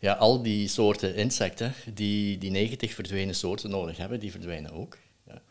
ja, 0.00 0.12
al 0.12 0.42
die 0.42 0.68
soorten 0.68 1.14
insecten 1.14 1.74
die 1.94 2.38
die 2.38 2.50
90 2.50 2.94
verdwenen 2.94 3.34
soorten 3.34 3.70
nodig 3.70 3.96
hebben, 3.96 4.20
die 4.20 4.30
verdwijnen 4.30 4.72
ook. 4.72 4.98
Ja. 5.26 5.42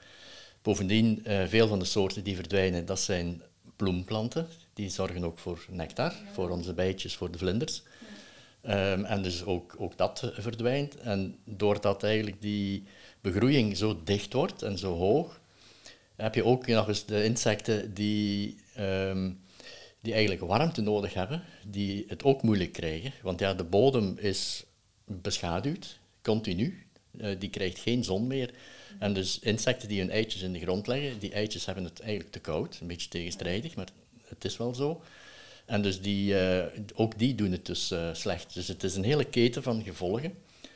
Bovendien, 0.61 1.23
uh, 1.27 1.43
veel 1.47 1.67
van 1.67 1.79
de 1.79 1.85
soorten 1.85 2.23
die 2.23 2.35
verdwijnen, 2.35 2.85
dat 2.85 2.99
zijn 2.99 3.41
bloemplanten. 3.75 4.47
Die 4.73 4.89
zorgen 4.89 5.23
ook 5.23 5.39
voor 5.39 5.65
nectar, 5.69 6.13
voor 6.33 6.49
onze 6.49 6.73
bijtjes, 6.73 7.15
voor 7.15 7.31
de 7.31 7.37
vlinders. 7.37 7.83
Um, 8.65 9.05
en 9.05 9.21
dus 9.21 9.45
ook, 9.45 9.75
ook 9.77 9.97
dat 9.97 10.31
verdwijnt. 10.33 10.97
En 10.97 11.37
doordat 11.45 12.03
eigenlijk 12.03 12.41
die 12.41 12.83
begroeiing 13.21 13.77
zo 13.77 14.01
dicht 14.03 14.33
wordt 14.33 14.61
en 14.61 14.77
zo 14.77 14.97
hoog, 14.97 15.39
heb 16.15 16.35
je 16.35 16.45
ook 16.45 16.67
nog 16.67 16.87
eens 16.87 17.05
de 17.05 17.23
insecten 17.23 17.93
die, 17.93 18.57
um, 18.79 19.39
die 20.01 20.13
eigenlijk 20.13 20.43
warmte 20.43 20.81
nodig 20.81 21.13
hebben, 21.13 21.43
die 21.67 22.05
het 22.07 22.23
ook 22.23 22.41
moeilijk 22.41 22.71
krijgen. 22.71 23.13
Want 23.21 23.39
ja, 23.39 23.53
de 23.53 23.63
bodem 23.63 24.17
is 24.17 24.63
beschaduwd, 25.05 25.99
continu. 26.21 26.85
Uh, 27.17 27.39
die 27.39 27.49
krijgt 27.49 27.79
geen 27.79 28.03
zon 28.03 28.27
meer. 28.27 28.49
En 28.99 29.13
dus 29.13 29.39
insecten 29.39 29.87
die 29.87 29.99
hun 29.99 30.09
eitjes 30.09 30.41
in 30.41 30.53
de 30.53 30.59
grond 30.59 30.87
leggen, 30.87 31.19
die 31.19 31.31
eitjes 31.31 31.65
hebben 31.65 31.83
het 31.83 31.99
eigenlijk 31.99 32.31
te 32.31 32.39
koud. 32.39 32.77
Een 32.81 32.87
beetje 32.87 33.09
tegenstrijdig, 33.09 33.75
maar 33.75 33.87
het 34.27 34.45
is 34.45 34.57
wel 34.57 34.75
zo. 34.75 35.01
En 35.65 35.81
dus 35.81 36.01
die, 36.01 36.33
uh, 36.33 36.63
ook 36.95 37.19
die 37.19 37.35
doen 37.35 37.51
het 37.51 37.65
dus 37.65 37.91
uh, 37.91 38.09
slecht. 38.13 38.53
Dus 38.53 38.67
het 38.67 38.83
is 38.83 38.95
een 38.95 39.03
hele 39.03 39.25
keten 39.25 39.63
van 39.63 39.83
gevolgen. 39.83 40.33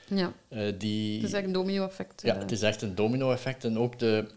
Ja. 0.08 0.34
Uh, 0.50 0.74
die, 0.78 1.16
het 1.16 1.28
is 1.28 1.34
echt 1.34 1.46
een 1.46 1.52
domino-effect. 1.52 2.22
Ja, 2.22 2.38
het 2.38 2.52
is 2.52 2.62
echt 2.62 2.82
een 2.82 2.96
domino-effect. 2.96 3.64
En 3.64 3.78
ook 3.78 4.00
de, 4.00 4.28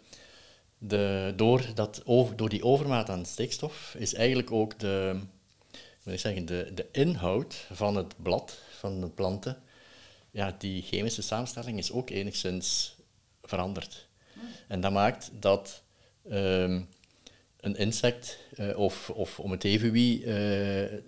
de, 0.82 1.32
door, 1.36 1.64
dat 1.74 2.02
over, 2.04 2.36
door 2.36 2.48
die 2.48 2.64
overmaat 2.64 3.10
aan 3.10 3.26
stikstof 3.26 3.94
is 3.98 4.14
eigenlijk 4.14 4.52
ook 4.52 4.78
de, 4.78 5.20
moet 6.04 6.14
ik 6.14 6.20
zeggen, 6.20 6.46
de, 6.46 6.70
de 6.74 6.86
inhoud 6.92 7.66
van 7.72 7.96
het 7.96 8.14
blad, 8.22 8.58
van 8.78 9.00
de 9.00 9.08
planten, 9.08 9.62
ja, 10.30 10.54
die 10.58 10.82
chemische 10.82 11.22
samenstelling 11.22 11.78
is 11.78 11.92
ook 11.92 12.10
enigszins 12.10 12.96
veranderd. 13.42 14.08
En 14.68 14.80
dat 14.80 14.92
maakt 14.92 15.30
dat 15.34 15.82
um, 16.30 16.88
een 17.60 17.76
insect, 17.76 18.38
uh, 18.58 18.78
of, 18.78 19.10
of 19.10 19.40
om 19.40 19.50
het 19.50 19.64
even 19.64 19.92
wie, 19.92 20.24
uh, 20.24 20.92
uh, 20.92 20.98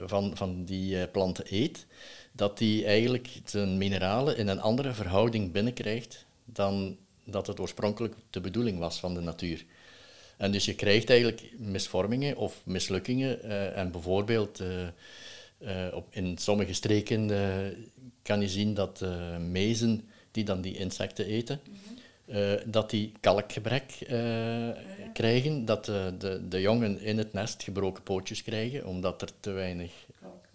van, 0.00 0.36
van 0.36 0.64
die 0.64 1.06
planten 1.06 1.44
eet, 1.48 1.86
dat 2.32 2.58
die 2.58 2.84
eigenlijk 2.84 3.40
zijn 3.44 3.78
mineralen 3.78 4.36
in 4.36 4.48
een 4.48 4.60
andere 4.60 4.92
verhouding 4.92 5.52
binnenkrijgt 5.52 6.26
dan 6.44 6.96
dat 7.24 7.46
het 7.46 7.60
oorspronkelijk 7.60 8.14
de 8.30 8.40
bedoeling 8.40 8.78
was 8.78 9.00
van 9.00 9.14
de 9.14 9.20
natuur. 9.20 9.64
En 10.36 10.52
dus 10.52 10.64
je 10.64 10.74
krijgt 10.74 11.10
eigenlijk 11.10 11.42
misvormingen 11.58 12.36
of 12.36 12.60
mislukkingen. 12.64 13.38
Uh, 13.44 13.76
en 13.76 13.90
bijvoorbeeld 13.90 14.60
uh, 14.60 14.68
uh, 15.58 15.94
op, 15.94 16.06
in 16.10 16.38
sommige 16.38 16.72
streken 16.72 17.30
kan 18.22 18.40
je 18.40 18.48
zien 18.48 18.74
dat 18.74 19.04
mezen 19.38 20.08
die 20.30 20.44
dan 20.44 20.60
die 20.60 20.76
insecten 20.76 21.26
eten, 21.26 21.60
dat 22.64 22.90
die 22.90 23.12
kalkgebrek 23.20 23.98
krijgen, 25.12 25.64
dat 25.64 25.84
de, 25.84 26.46
de 26.48 26.60
jongen 26.60 27.00
in 27.00 27.18
het 27.18 27.32
nest 27.32 27.62
gebroken 27.62 28.02
pootjes 28.02 28.42
krijgen, 28.42 28.86
omdat 28.86 29.22
er 29.22 29.30
te 29.40 29.50
weinig 29.50 29.92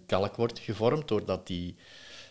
kalk 0.05 0.35
wordt 0.35 0.59
gevormd, 0.59 1.07
doordat 1.07 1.47
die, 1.47 1.75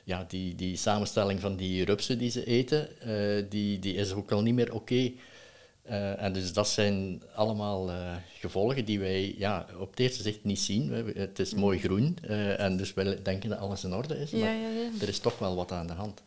ja, 0.04 0.24
die, 0.28 0.54
die 0.54 0.76
samenstelling 0.76 1.40
van 1.40 1.56
die 1.56 1.84
rupsen 1.84 2.18
die 2.18 2.30
ze 2.30 2.44
eten, 2.44 2.88
uh, 3.06 3.44
die, 3.48 3.78
die 3.78 3.94
is 3.94 4.12
ook 4.12 4.32
al 4.32 4.42
niet 4.42 4.54
meer 4.54 4.72
oké. 4.72 4.76
Okay. 4.76 5.16
Uh, 5.88 6.22
en 6.22 6.32
dus 6.32 6.52
dat 6.52 6.68
zijn 6.68 7.22
allemaal 7.34 7.90
uh, 7.90 8.14
gevolgen 8.38 8.84
die 8.84 8.98
wij 8.98 9.34
ja, 9.38 9.66
op 9.78 9.90
het 9.90 10.00
eerste 10.00 10.22
zicht 10.22 10.44
niet 10.44 10.58
zien. 10.58 10.92
Het 11.14 11.38
is 11.38 11.54
mooi 11.54 11.78
groen 11.78 12.18
en 12.58 12.76
dus 12.76 12.94
wij 12.94 13.22
denken 13.22 13.50
dat 13.50 13.58
alles 13.58 13.84
in 13.84 13.94
orde 13.94 14.18
is, 14.18 14.30
maar 14.30 14.40
ja, 14.40 14.52
ja, 14.52 14.90
er 15.00 15.08
is 15.08 15.18
toch 15.18 15.38
wel 15.38 15.54
wat 15.54 15.72
aan 15.72 15.86
de 15.86 15.92
hand. 15.92 16.22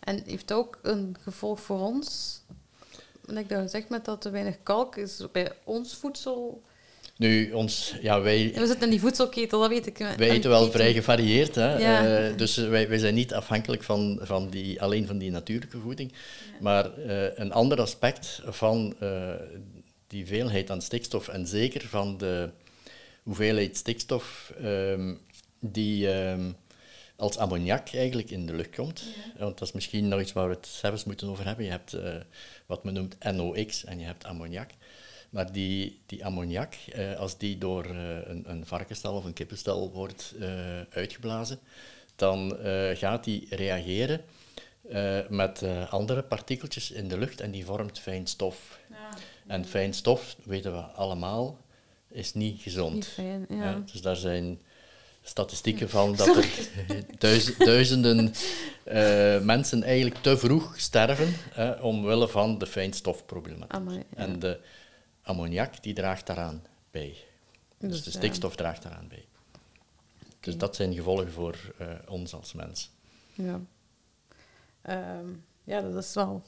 En 0.00 0.22
heeft 0.26 0.52
ook 0.52 0.78
een 0.82 1.16
gevolg 1.20 1.60
voor 1.60 1.80
ons? 1.80 2.40
wat 3.26 3.36
ik 3.36 3.48
dat 3.48 3.60
gezegd 3.60 3.88
met 3.88 4.04
dat 4.04 4.20
te 4.20 4.30
weinig 4.30 4.62
kalk 4.62 4.96
is 4.96 5.22
bij 5.32 5.52
ons 5.64 5.94
voedsel. 5.94 6.62
Nu, 7.16 7.52
ons, 7.52 7.94
ja, 8.00 8.20
wij, 8.20 8.52
We 8.54 8.66
zitten 8.66 8.84
in 8.84 8.90
die 8.90 9.00
voedselketel, 9.00 9.60
dat 9.60 9.68
weet 9.68 9.86
ik. 9.86 9.98
wij 9.98 10.30
eten 10.30 10.50
wel 10.50 10.70
vrij 10.70 10.92
gevarieerd. 10.92 11.54
Hè? 11.54 11.76
Ja. 11.78 12.26
Eh, 12.28 12.36
dus 12.36 12.56
wij, 12.56 12.88
wij 12.88 12.98
zijn 12.98 13.14
niet 13.14 13.34
afhankelijk 13.34 13.82
van, 13.82 14.18
van 14.22 14.50
die, 14.50 14.82
alleen 14.82 15.06
van 15.06 15.18
die 15.18 15.30
natuurlijke 15.30 15.78
voeding. 15.78 16.12
Maar 16.60 16.98
eh, 16.98 17.38
een 17.38 17.52
ander 17.52 17.80
aspect 17.80 18.42
van 18.44 18.94
eh, 19.00 19.34
die 20.06 20.26
veelheid 20.26 20.70
aan 20.70 20.82
stikstof 20.82 21.28
en 21.28 21.46
zeker 21.46 21.86
van 21.88 22.18
de 22.18 22.50
hoeveelheid 23.22 23.76
stikstof 23.76 24.52
ehm, 24.62 25.14
die 25.60 26.12
ehm, 26.12 26.50
als 27.16 27.38
ammoniak 27.38 27.94
eigenlijk 27.94 28.30
in 28.30 28.46
de 28.46 28.54
lucht 28.54 28.74
komt. 28.74 29.02
Want 29.38 29.58
dat 29.58 29.68
is 29.68 29.74
misschien 29.74 30.08
nog 30.08 30.20
iets 30.20 30.32
waar 30.32 30.48
we 30.48 30.54
het 30.54 30.66
zelfs 30.66 31.04
moeten 31.04 31.28
over 31.28 31.46
hebben. 31.46 31.64
Je 31.64 31.70
hebt 31.70 31.92
eh, 31.92 32.14
wat 32.66 32.84
men 32.84 32.94
noemt 32.94 33.16
NOx 33.32 33.84
en 33.84 33.98
je 33.98 34.04
hebt 34.04 34.24
ammoniak. 34.24 34.70
Maar 35.32 35.52
die, 35.52 36.00
die 36.06 36.24
ammoniak, 36.24 36.74
eh, 36.74 37.18
als 37.18 37.38
die 37.38 37.58
door 37.58 37.84
eh, 37.84 38.16
een, 38.24 38.44
een 38.50 38.66
varkenstal 38.66 39.14
of 39.16 39.24
een 39.24 39.32
kippenstal 39.32 39.90
wordt 39.92 40.34
eh, 40.40 40.48
uitgeblazen, 40.90 41.58
dan 42.16 42.58
eh, 42.58 42.96
gaat 42.96 43.24
die 43.24 43.46
reageren 43.50 44.20
eh, 44.88 45.18
met 45.28 45.62
eh, 45.62 45.92
andere 45.92 46.22
partikeltjes 46.22 46.90
in 46.90 47.08
de 47.08 47.18
lucht 47.18 47.40
en 47.40 47.50
die 47.50 47.64
vormt 47.64 47.98
fijn 47.98 48.26
stof. 48.26 48.78
En 49.46 49.64
fijn 49.64 49.94
stof, 49.94 50.36
weten 50.44 50.72
we 50.72 50.78
allemaal, 50.80 51.58
is 52.10 52.34
niet 52.34 52.60
gezond. 52.62 52.94
Niet 52.94 53.06
fijn, 53.06 53.46
ja. 53.48 53.56
Ja, 53.64 53.82
dus 53.92 54.00
daar 54.00 54.16
zijn 54.16 54.60
statistieken 55.22 55.88
van 55.90 56.14
dat 56.16 56.36
er 56.36 56.46
duiz- 57.18 57.56
duizenden 57.56 58.32
eh, 58.84 59.40
mensen 59.40 59.82
eigenlijk 59.82 60.16
te 60.22 60.36
vroeg 60.38 60.80
sterven 60.80 61.34
omwille 61.80 62.28
van 62.28 62.58
de 62.58 62.66
fijnstofproblematiek. 62.66 63.72
Amai, 63.74 63.96
ja. 63.96 64.04
En 64.16 64.38
de 64.38 64.58
ammoniak 65.22 65.82
die 65.82 65.94
draagt 65.94 66.26
daaraan 66.26 66.62
bij. 66.90 67.16
Dus, 67.78 67.90
Dus, 67.90 68.02
de 68.02 68.10
ja. 68.10 68.16
stikstof 68.16 68.56
draagt 68.56 68.82
daaraan 68.82 69.08
bij. 69.08 69.26
Dus 70.40 70.58
dat 70.58 70.76
zijn 70.76 70.94
gevolgen 70.94 71.32
voor 71.32 71.74
eh, 71.78 71.86
ons 72.08 72.34
als 72.34 72.52
mens. 72.52 72.90
Ja. 73.32 73.60
Ehm, 74.82 75.26
ja, 75.64 75.80
dat 75.80 76.04
is 76.04 76.14
wel 76.14 76.42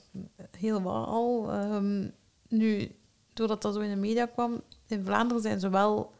heel 0.56 0.82
waar 0.82 1.04
al. 1.04 1.50
Ehm, 1.52 2.08
nu, 2.48 2.96
doordat 3.32 3.62
dat 3.62 3.74
zo 3.74 3.80
in 3.80 3.90
de 3.90 3.96
media 3.96 4.26
kwam, 4.26 4.62
in 4.86 5.04
Vlaanderen 5.04 5.42
zijn 5.42 5.60
ze 5.60 5.68
wel 5.68 6.12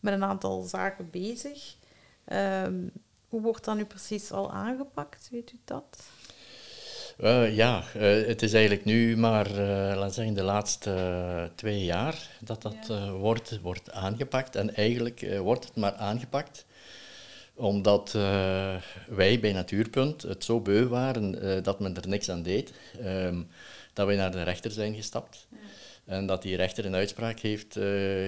met 0.00 0.12
een 0.12 0.24
aantal 0.24 0.62
zaken 0.62 1.10
bezig. 1.10 1.76
Ehm, 2.24 2.88
hoe 3.28 3.40
wordt 3.40 3.64
dat 3.64 3.76
nu 3.76 3.84
precies 3.84 4.32
al 4.32 4.52
aangepakt? 4.52 5.28
Weet 5.30 5.52
u 5.52 5.58
dat? 5.64 6.02
Eh, 7.18 7.56
ja, 7.56 7.82
eh, 7.94 8.26
het 8.26 8.42
is 8.42 8.52
eigenlijk 8.52 8.84
nu 8.84 9.16
maar, 9.16 9.46
eh 9.46 9.96
laten 9.96 10.14
zeggen, 10.14 10.34
de 10.34 10.42
laatste 10.42 11.50
twee 11.54 11.84
jaar 11.84 12.28
dat 12.40 12.62
dat 12.62 12.76
Ja. 12.88 13.10
wordt, 13.10 13.58
wordt 13.62 13.90
aangepakt. 13.92 14.56
En 14.56 14.74
eigenlijk 14.74 15.26
wordt 15.38 15.64
het 15.64 15.76
maar 15.76 15.94
aangepakt 15.94 16.64
omdat 17.54 18.12
wij 19.08 19.40
bij 19.40 19.52
Natuurpunt 19.52 20.22
het 20.22 20.44
zo 20.44 20.60
beu 20.60 20.86
waren 20.86 21.62
dat 21.62 21.80
men 21.80 21.96
er 21.96 22.08
niks 22.08 22.28
aan 22.28 22.42
deed, 22.42 22.72
ehm, 23.04 23.42
dat 23.92 24.06
wij 24.06 24.16
naar 24.16 24.30
de 24.32 24.42
rechter 24.42 24.70
zijn 24.70 24.94
gestapt. 24.94 25.46
En 26.04 26.26
dat 26.26 26.42
die 26.42 26.56
rechter 26.56 26.84
een 26.84 26.94
uitspraak 26.94 27.38
heeft 27.38 27.78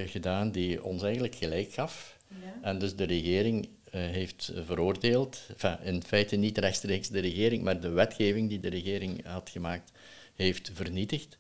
gedaan 0.06 0.50
die 0.50 0.84
ons 0.84 1.02
eigenlijk 1.02 1.34
gelijk 1.34 1.72
gaf. 1.72 2.16
En 2.62 2.78
dus 2.78 2.96
de 2.96 3.04
regering 3.04 3.68
heeft 3.98 4.52
veroordeeld, 4.66 5.40
enfin, 5.48 5.78
in 5.82 6.02
feite 6.02 6.36
niet 6.36 6.58
rechtstreeks 6.58 7.08
de 7.08 7.20
regering, 7.20 7.62
maar 7.62 7.80
de 7.80 7.88
wetgeving 7.88 8.48
die 8.48 8.60
de 8.60 8.68
regering 8.68 9.24
had 9.24 9.50
gemaakt, 9.50 9.92
heeft 10.34 10.70
vernietigd. 10.74 11.38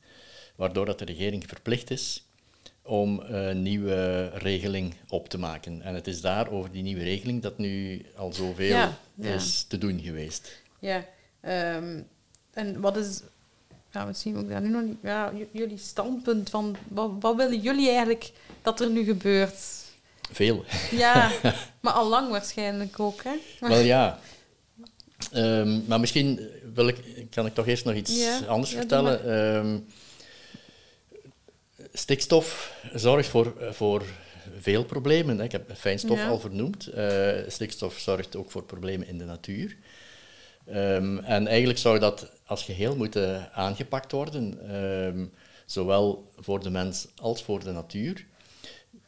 Waardoor 0.54 0.86
dat 0.86 0.98
de 0.98 1.04
regering 1.04 1.44
verplicht 1.46 1.90
is 1.90 2.24
om 2.82 3.20
een 3.20 3.62
nieuwe 3.62 4.28
regeling 4.28 4.94
op 5.08 5.28
te 5.28 5.38
maken. 5.38 5.82
En 5.82 5.94
het 5.94 6.06
is 6.06 6.20
daar 6.20 6.50
over 6.50 6.72
die 6.72 6.82
nieuwe 6.82 7.02
regeling 7.02 7.42
dat 7.42 7.58
nu 7.58 8.02
al 8.16 8.32
zoveel 8.32 8.66
Ja, 8.66 8.98
ja. 9.14 9.34
is 9.34 9.62
te 9.62 9.78
doen 9.78 10.00
geweest. 10.00 10.62
Ja. 10.78 11.04
ehm, 11.40 12.00
en 12.52 12.80
wat 12.80 12.96
is... 12.96 13.20
Ja, 13.92 14.04
misschien 14.04 14.36
ook 14.36 14.48
daar 14.48 14.60
nu 14.60 14.68
nog 14.68 14.82
niet... 14.82 14.96
Ja, 15.02 15.32
jullie 15.50 15.78
standpunt 15.78 16.50
van... 16.50 16.76
Wat, 16.88 17.10
wat 17.20 17.36
willen 17.36 17.60
jullie 17.60 17.88
eigenlijk 17.88 18.32
dat 18.62 18.80
er 18.80 18.90
nu 18.90 19.04
gebeurt? 19.04 19.83
Veel. 20.32 20.64
Ja, 20.90 21.30
maar 21.80 21.92
al 21.92 22.08
lang 22.08 22.30
waarschijnlijk 22.30 23.00
ook, 23.00 23.22
hè? 23.24 23.30
Wel 23.60 23.78
ja. 23.78 24.18
Ehm, 25.32 25.80
maar 25.86 26.00
misschien 26.00 26.40
wil 26.74 26.88
ik, 26.88 27.26
kan 27.30 27.46
ik 27.46 27.54
toch 27.54 27.66
eerst 27.66 27.84
nog 27.84 27.94
iets 27.94 28.16
Ja, 28.18 28.38
anders 28.46 28.70
ja, 28.72 28.76
vertellen. 28.78 29.24
Ehm, 29.24 29.78
stikstof 31.92 32.74
zorgt 32.94 33.28
voor, 33.28 33.54
voor 33.70 34.02
veel 34.60 34.84
problemen. 34.84 35.38
Hè. 35.38 35.44
Ik 35.44 35.52
heb 35.52 35.70
fijnstof 35.76 36.18
Ja. 36.18 36.28
al 36.28 36.40
vernoemd. 36.40 36.86
Eh, 36.86 37.30
stikstof 37.48 37.98
zorgt 37.98 38.36
ook 38.36 38.50
voor 38.50 38.62
problemen 38.62 39.06
in 39.06 39.18
de 39.18 39.24
natuur. 39.24 39.76
Ehm, 40.66 41.18
en 41.18 41.46
eigenlijk 41.46 41.78
zou 41.78 41.98
dat 41.98 42.30
als 42.46 42.62
geheel 42.62 42.96
moeten 42.96 43.52
aangepakt 43.52 44.12
worden, 44.12 44.58
zowel 45.66 46.30
voor 46.38 46.62
de 46.62 46.70
mens 46.70 47.06
als 47.16 47.42
voor 47.42 47.64
de 47.64 47.72
natuur. 47.72 48.26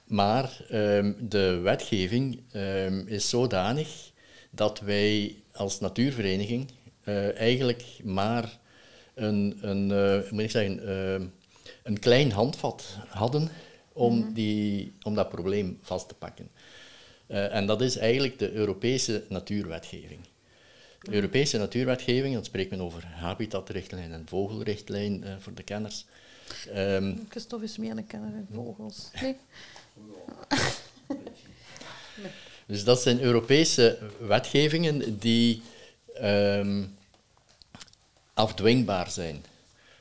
Maar 0.06 0.60
ehm, 0.68 1.12
de 1.18 1.58
wetgeving 1.62 2.42
ehm, 2.52 3.06
is 3.06 3.28
zodanig 3.28 4.10
dat 4.50 4.80
wij 4.80 5.36
als 5.52 5.80
natuurvereniging 5.80 6.70
eh, 7.04 7.38
eigenlijk 7.38 7.84
maar 8.04 8.58
een, 9.14 9.58
een, 9.60 9.90
eh, 9.90 10.30
moet 10.30 10.42
ik 10.42 10.50
zeggen, 10.50 10.88
ehm, 10.88 11.26
een 11.82 11.98
klein 11.98 12.32
handvat 12.32 12.98
hadden 13.08 13.48
om, 13.92 14.34
die, 14.34 14.92
om 15.02 15.14
dat 15.14 15.28
probleem 15.28 15.78
vast 15.82 16.08
te 16.08 16.14
pakken. 16.14 16.48
Eh, 17.26 17.54
en 17.54 17.66
dat 17.66 17.80
is 17.80 17.96
eigenlijk 17.96 18.38
de 18.38 18.52
Europese 18.52 19.24
natuurwetgeving. 19.28 20.20
De 21.00 21.14
Europese 21.14 21.58
natuurwetgeving, 21.58 22.34
dan 22.34 22.44
spreekt 22.44 22.70
men 22.70 22.80
over 22.80 23.06
habitatrichtlijn 23.06 24.12
en 24.12 24.26
vogelrichtlijn 24.28 25.24
voor 25.38 25.54
de 25.54 25.62
kenners. 25.62 26.06
Ehm, 26.72 27.16
Christophe 27.28 27.64
is 27.64 27.76
meer 27.76 27.96
een 27.96 28.06
kenner 28.06 28.30
van 28.30 28.46
vogels. 28.54 29.10
Nee? 29.20 29.36
Dus 32.66 32.84
dat 32.84 33.02
zijn 33.02 33.20
Europese 33.20 33.98
wetgevingen 34.18 35.18
die 35.18 35.62
ehm, 36.14 36.84
afdwingbaar 38.34 39.10
zijn. 39.10 39.44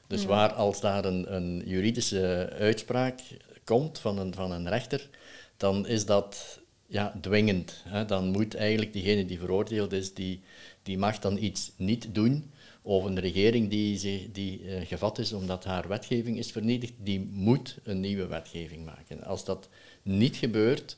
Dus 0.08 0.26
waar 0.26 0.54
als 0.54 0.82
daar 0.82 1.06
een, 1.06 1.36
een 1.36 1.64
juridische 1.66 2.54
uitspraak 2.60 3.20
komt 3.64 4.00
van 4.00 4.18
een, 4.20 4.34
van 4.34 4.52
een 4.52 4.70
rechter, 4.70 5.10
dan 5.58 5.88
is 5.88 6.06
dat 6.06 6.60
ja, 6.88 7.14
dwingend. 7.22 7.82
Hè. 7.88 8.06
Dan 8.06 8.28
moet 8.28 8.56
eigenlijk 8.56 8.94
diegene 8.94 9.26
die 9.26 9.40
veroordeeld 9.40 9.92
is, 9.92 10.14
die, 10.14 10.42
die 10.84 10.98
mag 10.98 11.20
dan 11.20 11.38
iets 11.38 11.72
niet 11.76 12.08
doen. 12.12 12.52
Of 12.86 13.04
een 13.04 13.20
regering 13.20 13.70
die, 13.70 14.30
die 14.32 14.62
eh, 14.68 14.88
gevat 14.88 15.20
is 15.20 15.34
omdat 15.34 15.64
haar 15.64 15.88
wetgeving 15.88 16.38
is 16.38 16.52
vernietigd, 16.52 16.94
die 16.98 17.20
moet 17.32 17.78
een 17.84 18.00
nieuwe 18.00 18.28
wetgeving 18.28 18.86
maken. 18.86 19.24
Als 19.24 19.46
dat 19.46 19.70
niet 20.02 20.36
gebeurt, 20.36 20.98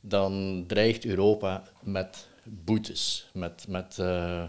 dan 0.00 0.64
dreigt 0.66 1.04
Europa 1.04 1.62
met 1.80 2.28
boetes, 2.42 3.30
met, 3.32 3.64
met 3.68 3.98
eh, 3.98 4.44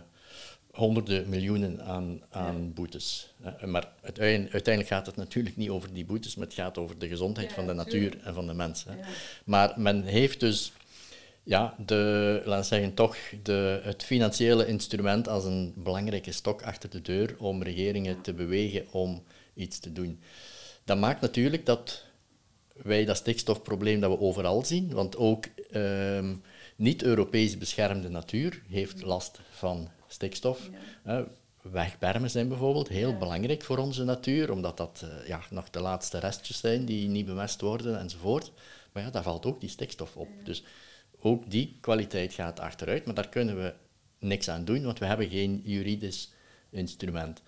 honderden 0.71 1.29
miljoenen 1.29 1.83
aan, 1.83 2.21
aan 2.29 2.73
boetes. 2.73 3.33
Eh, 3.43 3.63
Maar 3.63 3.91
uiteindelijk, 4.01 4.87
gaat 4.87 5.05
het 5.05 5.15
natuurlijk 5.15 5.57
niet 5.57 5.69
over 5.69 5.93
die 5.93 6.05
boetes, 6.05 6.35
maar 6.35 6.45
het 6.45 6.55
gaat 6.55 6.77
over 6.77 6.97
de 6.99 7.07
gezondheid 7.07 7.53
van 7.53 7.67
de 7.67 7.73
natuur 7.73 8.17
en 8.23 8.33
van 8.33 8.47
de 8.47 8.53
mens. 8.53 8.83
hè. 8.83 8.95
Maar 9.45 9.73
men 9.77 10.03
heeft 10.03 10.39
dus 10.39 10.71
ja, 11.45 11.75
de, 11.85 12.41
laten 12.45 12.65
zeggen, 12.65 12.93
toch 12.93 13.17
de, 13.43 13.79
het 13.83 14.03
financiële 14.03 14.67
instrument 14.67 15.27
als 15.27 15.45
een 15.45 15.73
belangrijke 15.75 16.31
stok 16.31 16.63
achter 16.63 16.89
de 16.89 17.01
deur 17.01 17.35
om 17.37 17.63
regeringen 17.63 18.21
te 18.21 18.33
bewegen 18.33 18.85
om 18.91 19.23
iets 19.53 19.79
te 19.79 19.91
doen. 19.91 20.19
Dat 20.83 20.97
maakt 20.97 21.21
natuurlijk 21.21 21.65
dat 21.65 22.05
wij 22.73 23.05
dat 23.05 23.17
stikstofprobleem 23.17 23.99
dat 23.99 24.11
we 24.11 24.19
overal 24.19 24.65
zien, 24.65 24.93
want 24.93 25.17
ook 25.17 25.45
ehm, 25.71 26.35
niet-Europees 26.75 27.57
beschermde 27.57 28.09
natuur 28.09 28.61
heeft 28.69 29.01
last 29.01 29.39
van 29.49 29.89
stikstof. 30.07 30.69
Eh, 31.03 31.21
wegbermen 31.61 32.29
zijn 32.29 32.47
bijvoorbeeld 32.47 32.87
heel 32.87 33.17
belangrijk 33.17 33.63
voor 33.63 33.77
onze 33.77 34.03
natuur, 34.03 34.51
omdat 34.51 34.77
dat 34.77 35.03
eh, 35.03 35.27
ja, 35.27 35.41
nog 35.49 35.69
de 35.69 35.79
laatste 35.79 36.17
restjes 36.19 36.59
zijn 36.59 36.85
die 36.85 37.07
niet 37.07 37.25
bemest 37.25 37.61
worden 37.61 37.99
enzovoort. 37.99 38.51
Maar 38.91 39.03
ja, 39.03 39.09
daar 39.09 39.23
valt 39.23 39.45
ook 39.45 39.59
die 39.59 39.69
stikstof 39.69 40.15
op. 40.15 40.27
Dus 40.43 40.63
ook 41.25 41.51
die 41.51 41.77
kwaliteit 41.81 42.33
gaat 42.33 42.59
achteruit, 42.59 43.05
maar 43.05 43.13
daar 43.15 43.29
kunnen 43.29 43.55
we 43.55 43.73
niks 44.19 44.49
aan 44.49 44.65
doen, 44.65 44.83
want 44.83 44.99
we 44.99 45.05
hebben 45.05 45.29
geen 45.29 45.61
juridisch 45.63 46.33
instrument. 46.69 47.41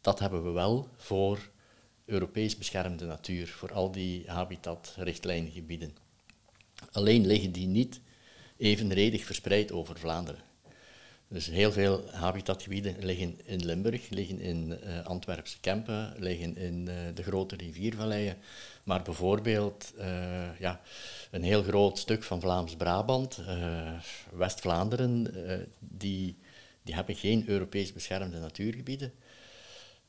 Dat 0.00 0.18
hebben 0.18 0.44
we 0.44 0.50
wel 0.50 0.88
voor 0.96 1.50
Europees 2.04 2.58
beschermde 2.58 3.04
natuur, 3.04 3.46
voor 3.46 3.72
al 3.72 3.92
die 3.92 4.30
habitatrichtlijngebieden. 4.30 5.96
Alleen 6.92 7.26
liggen 7.26 7.52
die 7.52 7.66
niet 7.66 8.00
evenredig 8.56 9.24
verspreid 9.24 9.72
over 9.72 9.98
Vlaanderen. 9.98 10.42
Dus 11.28 11.46
heel 11.46 11.72
veel 11.72 12.10
habitatgebieden 12.10 12.96
liggen 12.98 13.40
in 13.44 13.64
Limburg, 13.64 14.08
liggen 14.08 14.40
in 14.40 14.78
uh, 14.84 15.04
Antwerpse 15.04 15.60
Kempen, 15.60 16.14
liggen 16.18 16.56
in 16.56 16.88
uh, 16.88 16.94
de 17.14 17.22
grote 17.22 17.56
riviervalleien. 17.56 18.36
Maar 18.90 19.02
bijvoorbeeld 19.02 19.92
uh, 19.98 20.58
ja, 20.58 20.80
een 21.30 21.42
heel 21.42 21.62
groot 21.62 21.98
stuk 21.98 22.22
van 22.22 22.40
Vlaams-Brabant, 22.40 23.40
West-Vlaanderen, 24.32 25.26
die, 25.78 26.36
die 26.82 26.94
hebben 26.94 27.14
geen 27.14 27.48
Europees 27.48 27.92
beschermde 27.92 28.38
natuurgebieden. 28.38 29.12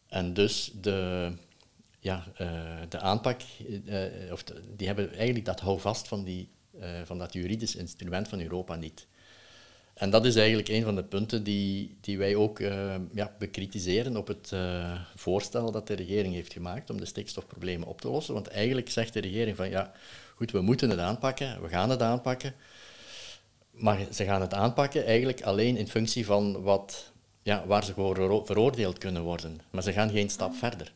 En 0.07 0.33
dus 0.33 0.71
de, 0.81 1.31
ja, 1.99 2.23
de 2.89 2.99
aanpak, 2.99 3.41
of 4.31 4.43
die 4.75 4.87
hebben 4.87 5.13
eigenlijk 5.13 5.45
dat 5.45 5.59
houvast 5.59 6.07
van, 6.07 6.23
die, 6.23 6.49
van 7.03 7.17
dat 7.17 7.33
juridisch 7.33 7.75
instrument 7.75 8.27
van 8.27 8.41
Europa 8.41 8.75
niet. 8.75 9.07
En 9.93 10.10
dat 10.10 10.25
is 10.25 10.36
eigenlijk 10.36 10.67
een 10.67 10.84
van 10.84 10.95
de 10.95 11.04
punten 11.04 11.43
die, 11.43 11.97
die 12.01 12.17
wij 12.17 12.36
ook 12.36 12.60
uh, 12.60 12.95
ja, 13.13 13.36
bekritiseren 13.39 14.17
op 14.17 14.27
het 14.27 14.51
uh, 14.54 14.99
voorstel 15.15 15.71
dat 15.71 15.88
de 15.88 15.93
regering 15.93 16.34
heeft 16.34 16.54
gemaakt 16.54 16.89
om 16.89 16.97
de 16.97 17.06
stikstofproblemen 17.06 17.88
op 17.88 18.01
te 18.01 18.10
lossen. 18.10 18.34
Want 18.34 18.47
eigenlijk 18.47 18.89
zegt 18.89 19.13
de 19.13 19.19
regering 19.19 19.58
van 19.58 19.69
ja, 19.69 19.91
goed, 20.36 20.51
we 20.51 20.62
moeten 20.62 20.89
het 20.89 20.99
aanpakken, 20.99 21.62
we 21.62 21.67
gaan 21.67 21.89
het 21.89 22.01
aanpakken. 22.01 22.54
Maar 23.71 23.99
ze 24.12 24.23
gaan 24.23 24.41
het 24.41 24.54
aanpakken 24.54 25.06
eigenlijk 25.06 25.41
alleen 25.41 25.77
in 25.77 25.88
functie 25.88 26.25
van 26.25 26.62
wat, 26.62 27.12
ja, 27.43 27.65
waar 27.67 27.84
ze 27.84 27.93
voor 27.93 28.45
veroordeeld 28.45 28.97
kunnen 28.97 29.21
worden. 29.21 29.62
Maar 29.71 29.84
ze 29.84 29.93
gaan 29.93 30.10
geen 30.10 30.30
stap 30.30 30.54
verder. 30.54 30.93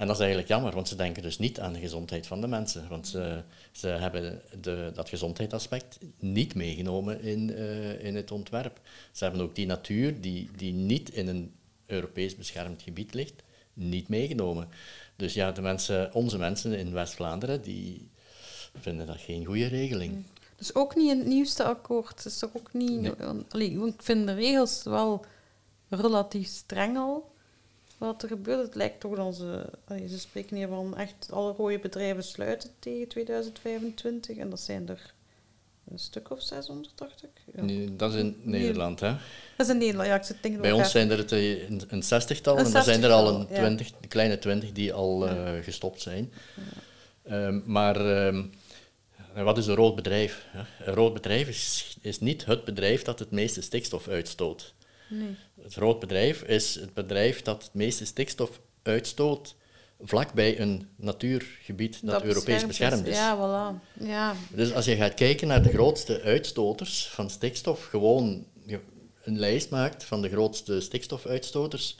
En 0.00 0.06
dat 0.06 0.14
is 0.14 0.20
eigenlijk 0.22 0.48
jammer, 0.48 0.74
want 0.74 0.88
ze 0.88 0.96
denken 0.96 1.22
dus 1.22 1.38
niet 1.38 1.60
aan 1.60 1.72
de 1.72 1.78
gezondheid 1.78 2.26
van 2.26 2.40
de 2.40 2.46
mensen. 2.46 2.88
Want 2.88 3.08
ze, 3.08 3.42
ze 3.72 3.86
hebben 3.86 4.40
de, 4.60 4.90
dat 4.94 5.08
gezondheidsaspect 5.08 5.98
niet 6.18 6.54
meegenomen 6.54 7.22
in, 7.22 7.50
uh, 7.50 8.04
in 8.04 8.16
het 8.16 8.30
ontwerp. 8.30 8.80
Ze 9.12 9.24
hebben 9.24 9.42
ook 9.42 9.54
die 9.54 9.66
natuur, 9.66 10.20
die, 10.20 10.50
die 10.56 10.72
niet 10.72 11.10
in 11.10 11.28
een 11.28 11.52
Europees 11.86 12.36
beschermd 12.36 12.82
gebied 12.82 13.14
ligt, 13.14 13.42
niet 13.72 14.08
meegenomen. 14.08 14.68
Dus 15.16 15.34
ja, 15.34 15.52
de 15.52 15.62
mensen, 15.62 16.14
onze 16.14 16.38
mensen 16.38 16.78
in 16.78 16.92
West-Vlaanderen, 16.92 17.62
die 17.62 18.08
vinden 18.78 19.06
dat 19.06 19.20
geen 19.20 19.44
goede 19.44 19.66
regeling. 19.66 20.24
Dus 20.56 20.74
ook 20.74 20.96
niet 20.96 21.10
in 21.10 21.18
het 21.18 21.26
nieuwste 21.26 21.64
akkoord. 21.64 22.24
is 22.24 22.38
toch 22.38 22.50
ook 22.56 22.72
niet... 22.72 23.00
Nee. 23.00 23.12
Allee, 23.48 23.86
ik 23.86 24.02
vind 24.02 24.26
de 24.26 24.34
regels 24.34 24.82
wel 24.82 25.24
relatief 25.88 26.48
streng 26.48 26.96
al 26.96 27.29
wat 28.08 28.22
er 28.22 28.28
gebeurt. 28.28 28.62
Het 28.62 28.74
lijkt 28.74 29.00
toch 29.00 29.16
dat 29.16 29.36
ze, 29.36 29.64
ze 30.08 30.18
spreken 30.18 30.56
hier 30.56 30.68
van 30.68 30.96
echt 30.96 31.28
alle 31.32 31.52
rode 31.52 31.78
bedrijven 31.78 32.24
sluiten 32.24 32.70
tegen 32.78 33.08
2025 33.08 34.36
en 34.36 34.50
dat 34.50 34.60
zijn 34.60 34.88
er 34.88 35.14
een 35.90 35.98
stuk 35.98 36.30
of 36.30 36.42
600, 36.42 36.92
dacht 36.94 37.22
ik. 37.22 37.54
Ja. 37.54 37.62
Nee, 37.62 37.96
dat 37.96 38.14
is 38.14 38.20
in 38.20 38.36
Nederland, 38.42 39.00
hè? 39.00 39.12
Dat 39.56 39.66
is 39.66 39.68
in 39.68 39.78
Nederland, 39.78 40.08
ja. 40.08 40.14
Ik 40.14 40.22
zit 40.22 40.42
denk 40.42 40.60
Bij 40.60 40.72
ons 40.72 40.90
zijn 40.90 41.10
er 41.10 41.18
het, 41.18 41.30
een, 41.30 41.82
een 41.88 42.02
zestigtal 42.02 42.58
en 42.58 42.74
er 42.74 42.82
zijn 42.82 43.02
er 43.02 43.10
al 43.10 43.34
een, 43.34 43.46
twintig, 43.46 43.88
ja. 43.88 43.94
kleine 44.08 44.38
twintig 44.38 44.72
die 44.72 44.92
al 44.92 45.26
ja. 45.26 45.56
uh, 45.56 45.64
gestopt 45.64 46.00
zijn. 46.00 46.32
Um, 47.30 47.62
maar 47.66 48.26
um, 48.26 48.50
wat 49.34 49.58
is 49.58 49.66
een 49.66 49.74
rood 49.74 49.94
bedrijf? 49.94 50.46
Een 50.84 50.94
rood 50.94 51.14
bedrijf 51.14 51.48
is, 51.48 51.96
is 52.00 52.20
niet 52.20 52.44
het 52.44 52.64
bedrijf 52.64 53.02
dat 53.02 53.18
het 53.18 53.30
meeste 53.30 53.62
stikstof 53.62 54.08
uitstoot. 54.08 54.74
Nee. 55.10 55.36
Het 55.62 55.72
groot 55.72 56.00
bedrijf 56.00 56.42
is 56.42 56.74
het 56.74 56.94
bedrijf 56.94 57.42
dat 57.42 57.62
het 57.62 57.74
meeste 57.74 58.04
stikstof 58.04 58.60
uitstoot 58.82 59.54
vlakbij 60.02 60.60
een 60.60 60.88
natuurgebied 60.96 62.00
dat, 62.02 62.10
dat 62.10 62.22
Europees 62.22 62.66
beschermd 62.66 63.06
is. 63.06 63.16
Ja, 63.16 63.36
voilà. 63.36 64.02
Ja. 64.04 64.34
Dus 64.54 64.72
als 64.72 64.84
je 64.84 64.96
gaat 64.96 65.14
kijken 65.14 65.48
naar 65.48 65.62
de 65.62 65.68
grootste 65.68 66.20
uitstoters 66.20 67.08
van 67.08 67.30
stikstof, 67.30 67.84
gewoon 67.84 68.46
een 69.22 69.38
lijst 69.38 69.70
maakt 69.70 70.04
van 70.04 70.22
de 70.22 70.28
grootste 70.28 70.80
stikstofuitstoters, 70.80 71.98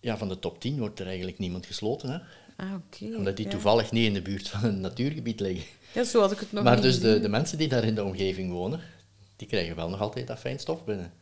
ja, 0.00 0.16
van 0.16 0.28
de 0.28 0.38
top 0.38 0.60
10 0.60 0.78
wordt 0.78 1.00
er 1.00 1.06
eigenlijk 1.06 1.38
niemand 1.38 1.66
gesloten. 1.66 2.10
Hè? 2.10 2.18
Ah, 2.64 2.74
okay, 2.74 3.14
Omdat 3.14 3.36
die 3.36 3.48
toevallig 3.48 3.90
niet 3.90 4.06
in 4.06 4.12
de 4.12 4.22
buurt 4.22 4.48
van 4.48 4.64
een 4.64 4.80
natuurgebied 4.80 5.40
liggen. 5.40 5.64
Ja, 5.92 6.04
zo 6.04 6.20
had 6.20 6.32
ik 6.32 6.38
het 6.38 6.52
nog 6.52 6.64
Maar 6.64 6.80
dus 6.80 7.00
de, 7.00 7.20
de 7.20 7.28
mensen 7.28 7.58
die 7.58 7.68
daar 7.68 7.84
in 7.84 7.94
de 7.94 8.04
omgeving 8.04 8.52
wonen, 8.52 8.80
die 9.36 9.48
krijgen 9.48 9.76
wel 9.76 9.88
nog 9.88 10.00
altijd 10.00 10.26
dat 10.26 10.38
fijn 10.38 10.58
stof 10.58 10.84
binnen. 10.84 11.12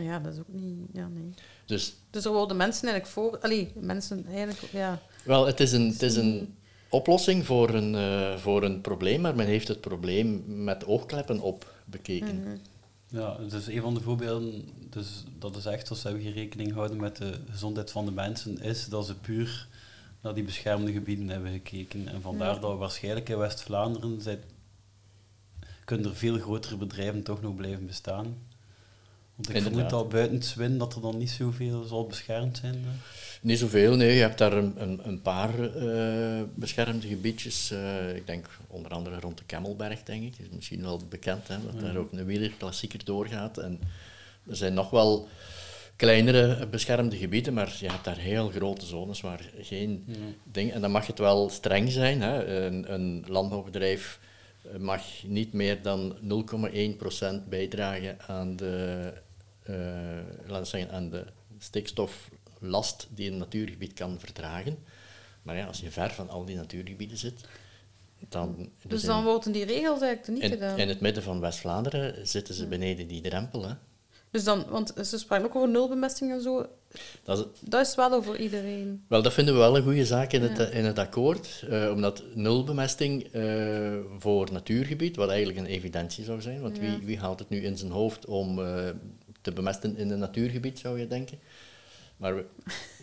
Ja, 0.00 0.18
dat 0.18 0.32
is 0.32 0.38
ook 0.38 0.48
niet... 0.48 0.78
Ja, 0.92 1.08
nee. 1.08 1.34
Dus, 1.66 1.94
dus 2.10 2.24
er 2.24 2.32
worden 2.32 2.56
mensen 2.56 2.88
eigenlijk 2.88 3.12
voor... 3.12 3.38
Allee, 3.38 3.72
mensen 3.74 4.26
eigenlijk... 4.26 4.72
Ja. 4.72 5.00
Wel, 5.24 5.46
het 5.46 5.60
is 5.60 5.72
een, 5.72 5.88
het 5.88 6.02
is 6.02 6.16
een 6.16 6.54
oplossing 6.88 7.46
voor 7.46 7.68
een, 7.68 7.94
uh, 7.94 8.36
voor 8.36 8.62
een 8.62 8.80
probleem, 8.80 9.20
maar 9.20 9.34
men 9.34 9.46
heeft 9.46 9.68
het 9.68 9.80
probleem 9.80 10.44
met 10.64 10.86
oogkleppen 10.86 11.40
op 11.40 11.74
bekeken. 11.84 12.34
Mm 12.34 12.44
-hmm. 12.44 12.60
Ja, 13.08 13.36
dus 13.48 13.66
een 13.66 13.80
van 13.80 13.94
de 13.94 14.00
voorbeelden, 14.00 14.68
dus 14.90 15.24
dat 15.38 15.56
is 15.56 15.64
echt 15.64 15.90
als 15.90 16.02
we 16.02 16.20
geen 16.20 16.32
rekening 16.32 16.72
houden 16.72 16.96
met 16.96 17.16
de 17.16 17.32
gezondheid 17.50 17.90
van 17.90 18.04
de 18.04 18.10
mensen, 18.10 18.60
is 18.60 18.88
dat 18.88 19.06
ze 19.06 19.14
puur 19.14 19.68
naar 20.20 20.34
die 20.34 20.44
beschermde 20.44 20.92
gebieden 20.92 21.28
hebben 21.28 21.52
gekeken. 21.52 22.08
En 22.08 22.22
vandaar 22.22 22.54
ja. 22.54 22.60
dat 22.60 22.78
waarschijnlijk 22.78 23.28
in 23.28 23.38
West-Vlaanderen 23.38 24.20
kunnen 25.84 26.06
er 26.06 26.16
veel 26.16 26.38
grotere 26.38 26.76
bedrijven 26.76 27.22
toch 27.22 27.42
nog 27.42 27.54
blijven 27.54 27.86
bestaan. 27.86 28.36
Want 29.42 29.56
ik 29.56 29.64
Inderdaad. 29.64 29.90
vermoed 29.90 30.10
dat 30.10 30.20
buiten 30.20 30.42
Swin 30.42 30.78
dat 30.78 30.94
er 30.94 31.00
dan 31.00 31.18
niet 31.18 31.30
zoveel 31.30 31.84
zal 31.84 32.06
beschermd 32.06 32.56
zijn. 32.56 32.74
Hè? 32.74 32.90
Niet 33.42 33.58
zoveel, 33.58 33.96
nee. 33.96 34.14
Je 34.14 34.20
hebt 34.20 34.38
daar 34.38 34.52
een, 34.52 34.74
een, 34.76 35.00
een 35.02 35.22
paar 35.22 35.76
uh, 35.76 36.42
beschermde 36.54 37.06
gebiedjes. 37.06 37.70
Uh, 37.72 38.16
ik 38.16 38.26
denk 38.26 38.46
onder 38.66 38.90
andere 38.90 39.20
rond 39.20 39.38
de 39.38 39.44
Kemmelberg, 39.44 40.02
denk 40.02 40.22
ik. 40.22 40.38
is 40.38 40.46
misschien 40.54 40.82
wel 40.82 41.00
bekend, 41.08 41.48
hè, 41.48 41.56
dat 41.64 41.74
ja. 41.74 41.80
daar 41.80 41.96
ook 41.96 42.12
een 42.12 42.24
wielerklassieker 42.24 43.04
doorgaat. 43.04 43.58
En 43.58 43.80
er 44.48 44.56
zijn 44.56 44.74
nog 44.74 44.90
wel 44.90 45.28
kleinere 45.96 46.66
beschermde 46.66 47.16
gebieden, 47.16 47.54
maar 47.54 47.76
je 47.80 47.88
hebt 47.88 48.04
daar 48.04 48.18
heel 48.18 48.48
grote 48.48 48.86
zones 48.86 49.20
waar 49.20 49.50
geen 49.58 50.04
ja. 50.06 50.14
ding... 50.44 50.72
En 50.72 50.80
dan 50.80 50.90
mag 50.90 51.06
het 51.06 51.18
wel 51.18 51.48
streng 51.48 51.90
zijn. 51.90 52.22
Hè. 52.22 52.44
Een, 52.44 52.92
een 52.92 53.24
landbouwbedrijf 53.26 54.20
mag 54.78 55.02
niet 55.26 55.52
meer 55.52 55.82
dan 55.82 56.16
0,1% 57.42 57.48
bijdragen 57.48 58.16
aan 58.26 58.56
de, 58.56 59.12
laten 60.46 60.60
we 60.60 60.64
zeggen, 60.64 60.90
aan 60.90 61.10
de 61.10 61.24
stikstoflast 61.58 63.08
die 63.10 63.30
een 63.30 63.38
natuurgebied 63.38 63.92
kan 63.92 64.20
verdragen. 64.20 64.78
Maar 65.42 65.56
ja, 65.56 65.66
als 65.66 65.80
je 65.80 65.90
ver 65.90 66.10
van 66.10 66.28
al 66.28 66.44
die 66.44 66.56
natuurgebieden 66.56 67.18
zit, 67.18 67.44
dan... 68.28 68.56
Dus, 68.56 68.68
dus 68.90 69.02
dan 69.02 69.18
in, 69.18 69.24
worden 69.24 69.52
die 69.52 69.64
regels 69.64 70.00
eigenlijk 70.00 70.28
niet 70.28 70.42
in, 70.42 70.50
gedaan? 70.50 70.78
In 70.78 70.88
het 70.88 71.00
midden 71.00 71.22
van 71.22 71.40
West-Vlaanderen 71.40 72.26
zitten 72.26 72.54
ze 72.54 72.66
beneden 72.66 73.06
die 73.06 73.20
drempel. 73.20 73.68
Hè. 73.68 73.74
Dus 74.30 74.44
dan, 74.44 74.64
want 74.68 74.92
ze 75.04 75.18
spraken 75.18 75.46
ook 75.46 75.56
over 75.56 75.68
nulbemesting 75.68 76.32
en 76.32 76.40
zo. 76.40 76.66
Dat 77.22 77.38
is, 77.38 77.44
dat 77.60 77.86
is 77.86 77.94
wel 77.94 78.12
over 78.12 78.40
iedereen. 78.40 79.04
Wel, 79.08 79.22
dat 79.22 79.32
vinden 79.32 79.54
we 79.54 79.60
wel 79.60 79.76
een 79.76 79.82
goede 79.82 80.06
zaak 80.06 80.32
in, 80.32 80.42
ja. 80.42 80.48
het, 80.48 80.70
in 80.70 80.84
het 80.84 80.98
akkoord. 80.98 81.64
Uh, 81.68 81.90
omdat 81.90 82.22
nulbemesting 82.34 83.34
uh, 83.34 83.98
voor 84.18 84.52
natuurgebied, 84.52 85.16
wat 85.16 85.28
eigenlijk 85.28 85.58
een 85.58 85.66
evidentie 85.66 86.24
zou 86.24 86.40
zijn, 86.40 86.60
want 86.60 86.76
ja. 86.76 86.82
wie, 86.82 86.98
wie 87.06 87.18
haalt 87.18 87.38
het 87.38 87.48
nu 87.48 87.64
in 87.64 87.78
zijn 87.78 87.90
hoofd 87.90 88.26
om 88.26 88.60
te 89.42 89.52
bemesten 89.52 89.96
in 89.96 90.10
een 90.10 90.18
natuurgebied, 90.18 90.78
zou 90.78 90.98
je 90.98 91.06
denken? 91.06 91.38
Maar 92.16 92.34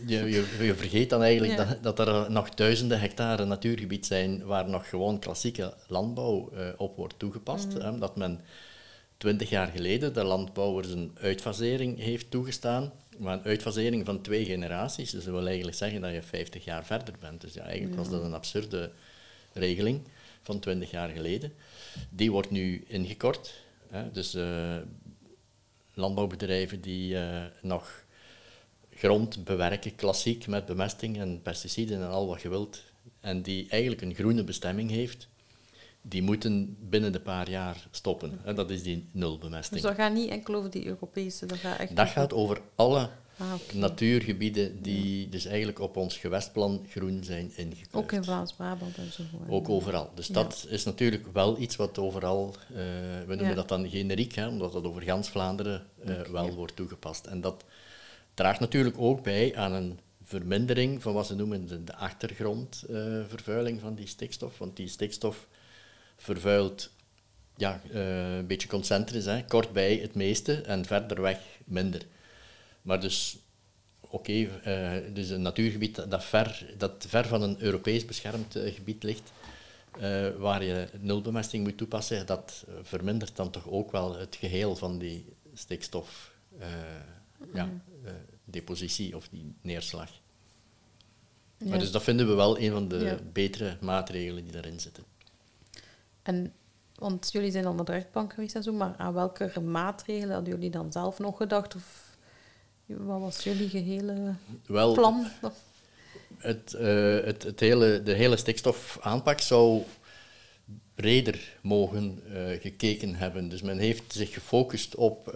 je, 0.08 0.18
je, 0.18 0.46
je 0.60 0.76
vergeet 0.76 1.10
dan 1.10 1.24
eigenlijk 1.24 1.58
ja. 1.58 1.78
dat, 1.82 1.98
dat, 1.98 2.08
er 2.08 2.32
nog 2.32 2.50
duizenden 2.50 3.00
hectare 3.00 3.46
natuurgebied 3.46 4.06
zijn 4.06 4.46
waar 4.46 4.70
nog 4.70 4.90
gewoon 4.90 5.20
klassieke 5.20 5.74
landbouw 5.88 6.52
op 6.78 6.96
wordt 6.96 7.20
toegepast. 7.20 7.74
Mm. 7.74 7.82
Hè, 7.82 7.98
dat 7.98 8.16
men 8.16 8.42
twintig 9.20 9.50
jaar 9.50 9.68
geleden 9.68 10.14
de 10.14 10.24
landbouwer 10.24 10.86
zijn 10.86 11.12
uitfasering 11.22 12.00
heeft 12.00 12.32
toegestaan. 12.32 12.92
Maar 13.18 13.34
een 13.34 13.44
uitfasering 13.44 14.06
van 14.06 14.22
twee 14.22 14.46
generaties, 14.46 15.12
dus 15.12 15.24
dat 15.24 15.34
wil 15.34 15.48
eigenlijk 15.48 15.78
zeggen 15.78 16.02
dat 16.02 16.12
je 16.12 16.22
50 16.22 16.64
jaar 16.66 16.86
verder 16.86 17.14
bent. 17.20 17.42
Dus 17.42 17.54
ja, 17.54 17.64
eigenlijk 17.64 17.96
was 17.96 18.10
dat 18.10 18.24
een 18.24 18.34
absurde 18.34 18.92
regeling 19.54 20.02
van 20.42 20.60
20 20.60 20.92
jaar 20.92 21.10
geleden. 21.10 21.54
Die 22.10 22.32
wordt 22.32 22.50
nu 22.50 22.84
ingekort. 22.88 23.54
Hè. 23.90 24.12
Dus 24.12 24.36
uh, 24.36 24.78
landbouwbedrijven 26.00 26.82
die 26.82 27.14
uh, 27.14 27.44
nog 27.62 28.06
grond 28.94 29.44
bewerken, 29.44 29.96
klassiek 29.96 30.48
met 30.48 30.66
bemesting 30.66 31.18
en 31.18 31.42
pesticiden 31.42 32.02
en 32.02 32.10
al 32.10 32.28
wat 32.28 32.42
je 32.42 32.50
wilt, 32.50 32.84
en 33.20 33.42
die 33.42 33.70
eigenlijk 33.70 34.02
een 34.02 34.16
groene 34.16 34.44
bestemming 34.44 34.90
heeft, 34.90 35.28
die 36.02 36.22
moeten 36.22 36.78
binnen 36.80 37.14
een 37.16 37.22
paar 37.22 37.50
jaar 37.50 37.88
stoppen. 37.92 38.40
En 38.46 38.56
dat 38.56 38.70
is 38.70 38.84
die 38.84 39.06
nulbemesting. 39.12 39.82
Dus 39.82 39.90
dat 39.90 40.00
gaat 40.00 40.14
niet 40.14 40.30
enkel 40.30 40.56
over 40.56 40.70
die 40.70 40.86
Europese? 40.86 41.46
Dat 41.46 41.58
gaat, 41.58 41.80
echt 41.80 41.96
dat 41.96 42.08
gaat 42.08 42.34
over 42.34 42.62
alle 42.76 43.10
ah, 43.40 43.54
okay. 43.54 43.80
natuurgebieden 43.80 44.82
die 44.82 45.30
dus 45.30 45.46
eigenlijk 45.46 45.80
op 45.80 45.98
ons 45.98 46.18
gewestplan 46.18 46.86
groen 46.90 47.24
zijn 47.24 47.52
ingekleurd. 47.56 47.96
Ook 47.96 48.12
in 48.12 48.24
Vlaams-Brabant 48.24 48.98
en 48.98 49.12
zo. 49.12 49.24
Ook 49.48 49.70
overal. 49.70 50.12
Dus 50.16 50.28
ja. 50.28 50.34
dat 50.34 50.66
is 50.70 50.84
natuurlijk 50.84 51.28
wel 51.34 51.60
iets 51.60 51.76
wat 51.76 51.98
overal, 51.98 52.56
uh, 52.72 52.78
we 53.28 53.36
noemen 53.36 53.50
ja. 53.50 53.54
dat 53.54 53.68
dan 53.68 53.90
generiek, 53.90 54.36
hè, 54.36 54.48
omdat 54.48 54.74
dat 54.74 54.84
over 54.84 55.02
gans 55.02 55.30
Vlaanderen 55.30 55.86
uh, 56.06 56.20
okay. 56.20 56.32
wel 56.32 56.54
wordt 56.54 56.76
toegepast. 56.76 57.26
En 57.26 57.42
dat 57.42 57.64
draagt 58.34 58.60
natuurlijk 58.60 58.96
ook 59.00 59.24
bij 59.24 59.56
aan 59.56 59.74
een 59.74 60.00
vermindering 60.24 61.02
van 61.02 61.14
wat 61.14 61.28
ze 61.28 61.36
noemen 61.36 61.86
de, 61.86 61.96
achtergrondvervuiling 61.96 63.78
uh, 63.78 63.84
van 63.84 63.96
die 63.96 64.08
stikstof. 64.08 64.58
Want 64.58 64.76
die 64.76 64.88
stikstof 64.88 65.48
vervuilt 66.18 66.92
ja, 67.60 67.82
eh, 67.92 68.36
een 68.36 68.48
beetje 68.48 68.68
concentrisch, 68.68 69.26
hè. 69.26 69.44
kort 69.46 69.74
bij 69.74 69.96
het 69.96 70.16
meeste 70.16 70.62
en 70.62 70.86
verder 70.86 71.22
weg 71.22 71.40
minder. 71.66 72.02
Maar 72.82 73.00
dus, 73.00 73.38
oké, 74.00 74.44
eh, 74.64 75.14
dus 75.14 75.30
een 75.30 75.42
natuurgebied 75.42 76.10
dat 76.10 76.24
ver, 76.24 76.74
dat 76.78 77.06
ver 77.08 77.28
van 77.28 77.42
een 77.42 77.62
Europees 77.62 78.06
beschermd 78.06 78.56
eh, 78.56 78.74
gebied 78.74 79.04
ligt, 79.04 79.32
eh, 80.00 80.30
waar 80.38 80.64
je 80.64 80.88
nulbemesting 81.00 81.64
moet 81.64 81.78
toepassen, 81.78 82.26
dat 82.26 82.66
vermindert 82.82 83.36
dan 83.36 83.50
toch 83.50 83.68
ook 83.68 83.92
wel 83.92 84.16
het 84.18 84.36
geheel 84.36 84.76
van 84.76 84.98
die 84.98 85.26
stikstof, 85.54 86.32
ja, 87.54 87.70
eh, 88.04 88.12
depositie 88.44 89.16
of 89.16 89.28
die 89.32 89.54
neerslag. 89.62 90.12
Ja. 91.58 91.70
Maar 91.70 91.80
dus 91.80 91.92
dat 91.92 92.04
vinden 92.04 92.28
we 92.28 92.34
wel 92.34 92.60
een 92.60 92.72
van 92.72 92.88
de 92.88 92.98
Ja. 92.98 93.18
betere 93.34 93.78
maatregelen 93.82 94.44
die 94.44 94.52
daarin 94.54 94.80
zitten. 94.80 95.04
En, 96.22 96.54
want 96.96 97.30
jullie 97.32 97.52
zijn 97.52 97.66
al 97.66 97.74
naar 97.74 97.86
de 97.86 97.92
rechtbank 97.92 98.34
geweest 98.34 98.56
en 98.56 98.64
zo, 98.64 98.74
maar 98.74 98.96
aan 98.98 99.14
welke 99.14 99.60
maatregelen 99.60 100.34
hadden 100.34 100.54
jullie 100.54 100.70
dan 100.70 100.92
zelf 100.92 101.20
nog 101.20 101.38
gedacht? 101.38 101.76
Of 101.76 102.09
wat 102.98 103.20
was 103.20 103.44
jullie 103.44 103.70
gehele 103.70 104.34
Wel, 104.66 104.94
plan? 104.94 105.28
Het, 106.38 106.74
eh, 106.74 107.20
het, 107.24 107.44
het 107.44 107.60
hele, 107.60 108.04
de 108.04 108.14
hele 108.14 108.38
stikstofaanpak 108.38 109.40
zou 109.42 109.84
breder 110.96 111.58
mogen 111.62 112.22
eh, 112.34 112.62
gekeken 112.62 113.16
hebben. 113.16 113.50
Dus 113.50 113.62
men 113.62 113.78
heeft 113.78 114.14
zich 114.14 114.34
gefocust 114.34 114.96
op, 114.96 115.28
eh, 115.28 115.34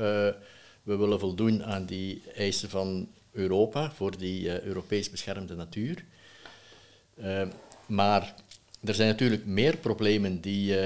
we 0.83 0.95
willen 0.95 1.19
voldoen 1.19 1.63
aan 1.63 1.85
die 1.85 2.21
eisen 2.35 2.69
van 2.69 3.07
Europa 3.31 3.91
voor 3.91 4.17
die 4.17 4.63
Europees 4.63 5.09
beschermde 5.09 5.55
natuur. 5.55 6.05
Maar 7.85 8.35
er 8.83 8.95
zijn 8.95 9.07
natuurlijk 9.07 9.45
meer 9.45 9.77
problemen 9.77 10.41
die 10.41 10.77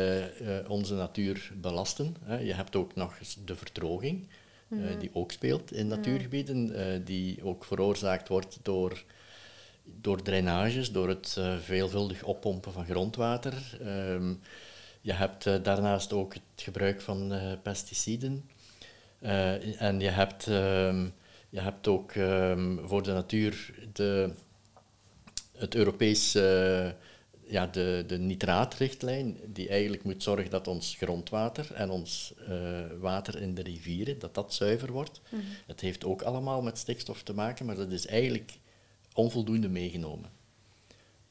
onze 0.68 0.94
natuur 0.94 1.52
belasten. 1.62 2.16
Je 2.44 2.54
hebt 2.54 2.76
ook 2.76 2.96
nog 2.96 3.18
de 3.46 3.56
verdroging, 3.56 4.28
eh, 4.70 5.00
die 5.00 5.10
ook 5.14 5.32
speelt 5.32 5.72
in 5.72 5.88
natuurgebieden, 5.88 6.76
eh, 6.76 7.00
die 7.04 7.44
ook 7.44 7.66
veroorzaakt 7.66 8.28
wordt 8.28 8.60
door 8.62 9.04
door 10.02 10.22
drainages, 10.22 10.92
door 10.92 11.08
het 11.08 11.36
eh, 11.38 11.58
veelvuldig 11.58 12.24
oppompen 12.24 12.72
van 12.72 12.86
grondwater. 12.86 13.78
Ehm, 13.82 14.34
je 15.02 15.14
hebt 15.14 15.44
daarnaast 15.64 16.14
ook 16.14 16.34
het 16.34 16.44
gebruik 16.56 17.02
van 17.02 17.34
pesticiden. 17.64 18.50
En 19.78 20.00
je 20.00 20.10
hebt, 20.10 20.48
ehm, 20.48 21.08
je 21.50 21.60
hebt 21.60 21.88
ook 21.88 22.12
ehm, 22.12 22.78
voor 22.86 23.04
de 23.04 23.14
natuur 23.14 23.74
de, 23.94 24.34
het 25.58 25.76
Europees, 25.76 26.36
eh, 26.36 26.90
ja, 27.50 27.68
de, 27.68 28.04
de 28.08 28.18
nitraatrichtlijn, 28.18 29.38
die 29.46 29.68
eigenlijk 29.70 30.04
moet 30.04 30.24
zorgen 30.24 30.50
dat 30.50 30.68
ons 30.68 30.96
grondwater 30.98 31.74
en 31.74 31.90
ons 31.90 32.34
eh, 32.48 32.82
water 33.00 33.42
in 33.42 33.54
de 33.56 33.62
rivieren, 33.62 34.20
dat 34.20 34.36
dat 34.36 34.54
zuiver 34.54 34.92
wordt. 34.92 35.22
Het 35.68 35.82
heeft 35.82 36.06
ook 36.06 36.22
allemaal 36.22 36.62
met 36.62 36.78
stikstof 36.78 37.24
te 37.24 37.34
maken, 37.34 37.66
maar 37.66 37.76
dat 37.76 37.92
is 37.92 38.06
eigenlijk 38.08 38.52
onvoldoende 39.14 39.70
meegenomen 39.70 40.30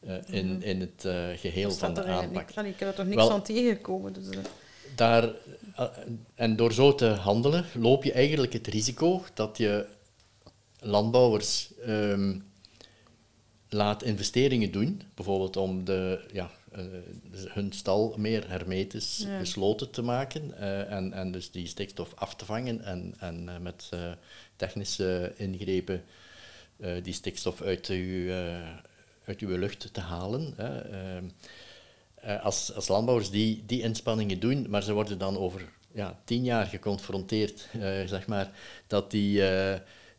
eh, 0.00 0.14
in, 0.26 0.62
in 0.62 0.80
het 0.80 1.04
eh, 1.04 1.26
geheel 1.36 1.70
van 1.72 1.94
de 1.94 2.04
aanpak. 2.04 2.54
niks- 2.54 2.68
ik 2.68 2.78
heb 2.80 2.88
er 2.88 2.94
toch 2.94 3.04
niks 3.06 3.16
Wel- 3.16 3.32
aan 3.32 3.42
tegengekomen. 3.42 4.12
Dus, 4.12 4.26
Daar, 4.94 5.30
en 6.34 6.56
door 6.56 6.72
zo 6.72 6.94
te 6.94 7.06
handelen 7.06 7.64
loop 7.74 8.04
je 8.04 8.12
eigenlijk 8.12 8.52
het 8.52 8.66
risico 8.66 9.22
dat 9.34 9.58
je 9.58 9.86
landbouwers 10.80 11.70
ehm, 11.84 12.38
laat 13.76 14.02
investeringen 14.02 14.72
doen, 14.72 15.02
bijvoorbeeld 15.14 15.56
om 15.56 15.84
de, 15.84 16.24
ja, 16.32 16.50
eh, 16.72 16.82
hun 17.48 17.72
stal 17.72 18.14
meer 18.16 18.48
hermetisch 18.48 19.24
Ja. 19.26 19.38
gesloten 19.38 19.90
te 19.90 20.02
maken 20.02 20.58
eh, 20.58 20.92
en, 20.92 21.12
en 21.12 21.32
dus 21.32 21.50
die 21.50 21.66
stikstof 21.66 22.14
af 22.14 22.34
te 22.34 22.44
vangen 22.44 22.84
en, 22.84 23.14
en 23.18 23.48
eh, 23.48 23.58
met 23.58 23.90
technische 24.56 25.32
ingrepen 25.36 26.04
die 27.02 27.12
stikstof 27.12 27.62
uit 27.62 27.86
uw, 27.86 28.32
uit 29.24 29.40
uw 29.40 29.56
lucht 29.56 29.88
te 29.92 30.00
halen. 30.00 30.54
Als, 32.42 32.74
als 32.74 32.88
landbouwers 32.88 33.30
die, 33.30 33.62
die 33.66 33.82
inspanningen 33.82 34.40
doen, 34.40 34.66
maar 34.68 34.82
ze 34.82 34.92
worden 34.92 35.18
dan 35.18 35.38
over 35.38 35.68
ja, 35.92 36.18
tien 36.24 36.44
jaar 36.44 36.66
geconfronteerd, 36.66 37.68
zeg 38.06 38.26
maar, 38.26 38.50
dat 38.86 39.10
die 39.10 39.42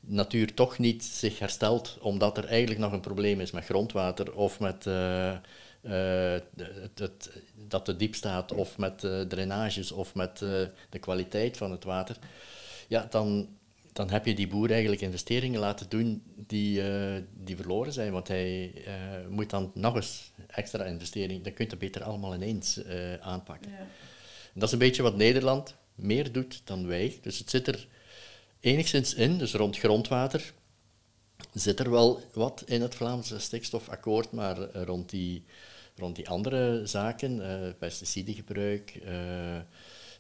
natuur 0.08 0.54
toch 0.54 0.78
niet 0.78 1.04
zich 1.04 1.40
herstelt, 1.40 1.98
omdat 2.02 2.38
er 2.38 2.46
eigenlijk 2.46 2.80
nog 2.80 2.92
een 2.92 3.00
probleem 3.00 3.40
is 3.40 3.52
met 3.52 3.66
grondwater 3.66 4.34
of 4.34 4.60
met 4.60 4.88
eh, 4.88 5.32
eh, 5.32 6.42
het, 6.56 7.00
het, 7.00 7.32
dat 7.68 7.88
het 7.88 8.00
diep 8.00 8.16
staat, 8.16 8.52
of 8.52 8.78
met 8.78 9.04
eh, 9.04 9.22
drainages 9.22 9.92
of 9.92 10.16
met 10.16 10.38
de 10.90 11.00
kwaliteit 11.00 11.58
van 11.58 11.72
het 11.72 11.84
water. 11.84 12.18
Ja, 12.88 13.08
dan, 13.10 13.48
dan 13.94 14.10
heb 14.10 14.26
je 14.26 14.36
die 14.36 14.48
boer 14.48 14.72
eigenlijk 14.72 15.02
investeringen 15.02 15.60
laten 15.60 15.90
doen 15.90 16.24
die, 16.36 16.82
die 17.34 17.56
verloren 17.56 17.94
zijn. 17.94 18.12
Want 18.12 18.28
hij 18.28 18.74
moet 19.30 19.50
dan 19.50 19.72
nog 19.74 19.96
eens 19.96 20.32
extra 20.48 20.84
investeringen. 20.84 21.44
Dan 21.44 21.54
kun 21.54 21.66
je 21.66 21.72
het 21.72 21.80
beter 21.80 22.04
allemaal 22.04 22.36
ineens 22.36 22.82
aanpakken. 23.20 23.72
En 23.72 24.60
dat 24.60 24.64
is 24.64 24.72
een 24.72 24.80
beetje 24.80 25.02
wat 25.04 25.18
Nederland 25.18 25.76
meer 25.96 26.32
doet 26.32 26.62
dan 26.64 26.88
wij. 26.88 27.18
Dus 27.22 27.40
het 27.40 27.50
zit 27.50 27.68
er 27.68 27.88
enigszins 28.68 29.14
in, 29.14 29.38
dus 29.38 29.54
rond 29.54 29.78
grondwater 29.78 30.54
zit 31.54 31.80
er 31.80 31.92
wel 31.92 32.22
wat 32.34 32.64
in 32.66 32.82
het 32.82 32.96
Vlaamse 32.96 33.40
stikstofakkoord, 33.40 34.32
maar 34.32 34.62
eh, 34.62 34.84
rond 34.84 35.10
die, 35.10 35.44
rond 35.96 36.16
die 36.16 36.30
andere 36.30 36.86
zaken, 36.86 37.50
eh 37.50 37.74
pesticidengebruik, 37.80 38.96
eh, 38.96 39.12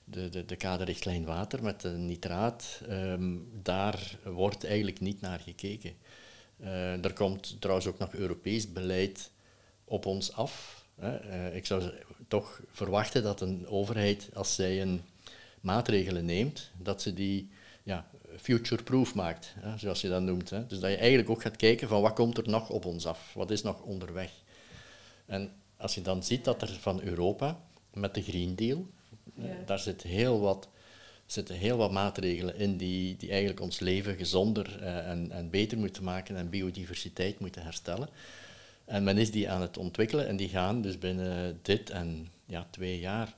de, 0.03 0.29
de, 0.29 0.45
de 0.45 0.55
kaderrichtlijn 0.55 1.25
water 1.25 1.63
met 1.63 1.81
de 1.81 1.89
nitraat, 1.89 2.81
ehm, 2.87 3.35
daar 3.61 4.17
wordt 4.23 4.65
eigenlijk 4.65 4.99
niet 4.99 5.21
naar 5.21 5.39
gekeken. 5.39 5.93
Er 7.01 7.13
komt 7.13 7.61
trouwens 7.61 7.87
ook 7.87 7.97
nog 7.97 8.13
Europees 8.13 8.71
beleid 8.71 9.31
op 9.83 10.05
ons 10.05 10.33
af. 10.33 10.85
Hè. 10.95 11.51
Ik 11.55 11.65
zou 11.65 11.91
toch 12.27 12.61
verwachten 12.71 13.23
dat 13.23 13.41
een 13.41 13.67
overheid, 13.67 14.29
als 14.33 14.55
zij 14.55 14.81
een 14.81 15.01
maatregelen 15.61 16.25
neemt, 16.25 16.71
dat 16.77 17.01
ze 17.01 17.13
die 17.13 17.49
ja, 17.83 18.07
future-proof 18.37 19.15
maakt, 19.15 19.53
hè, 19.59 19.77
zoals 19.77 20.01
je 20.01 20.09
dat 20.09 20.21
noemt. 20.21 20.49
Hè. 20.49 20.67
Dus 20.67 20.79
dat 20.79 20.91
je 20.91 20.97
eigenlijk 20.97 21.29
ook 21.29 21.41
gaat 21.41 21.55
kijken 21.55 21.87
van 21.87 22.01
wat 22.01 22.13
komt 22.13 22.37
er 22.37 22.49
nog 22.49 22.69
op 22.69 22.85
ons 22.85 23.05
af, 23.05 23.33
wat 23.33 23.51
is 23.51 23.61
nog 23.61 23.81
onderweg. 23.81 24.31
En 25.25 25.51
als 25.77 25.95
je 25.95 26.01
dan 26.01 26.23
ziet 26.23 26.43
dat 26.43 26.61
er 26.61 26.77
van 26.79 27.01
Europa, 27.01 27.59
met 27.93 28.13
de 28.13 28.21
Green 28.21 28.55
Deal, 28.55 28.87
eh, 29.37 29.43
daar 29.65 29.79
zit 29.79 30.01
heel 30.01 30.39
wat, 30.39 30.67
zitten 31.25 31.55
heel 31.55 31.77
wat 31.77 31.91
maatregelen 31.91 32.55
in 32.55 32.77
die, 32.77 33.17
die 33.17 33.29
eigenlijk 33.29 33.61
ons 33.61 33.79
leven 33.79 34.15
gezonder 34.15 34.81
eh, 34.81 35.09
en, 35.09 35.31
en 35.31 35.49
beter 35.49 35.77
moeten 35.77 36.03
maken 36.03 36.35
en 36.35 36.49
biodiversiteit 36.49 37.39
moeten 37.39 37.63
herstellen. 37.63 38.09
En 38.85 39.03
men 39.03 39.17
is 39.17 39.31
die 39.31 39.49
aan 39.49 39.61
het 39.61 39.77
ontwikkelen 39.77 40.27
en 40.27 40.35
die 40.35 40.49
gaan 40.49 40.81
dus 40.81 40.97
binnen 40.97 41.59
dit 41.61 41.89
en 41.89 42.27
ja, 42.45 42.67
twee 42.69 42.99
jaar 42.99 43.35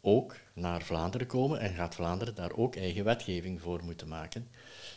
ook 0.00 0.36
naar 0.60 0.82
Vlaanderen 0.82 1.26
komen 1.26 1.60
en 1.60 1.74
gaat 1.74 1.94
Vlaanderen 1.94 2.34
daar 2.34 2.52
ook 2.52 2.76
eigen 2.76 3.04
wetgeving 3.04 3.60
voor 3.60 3.80
moeten 3.84 4.08
maken. 4.08 4.48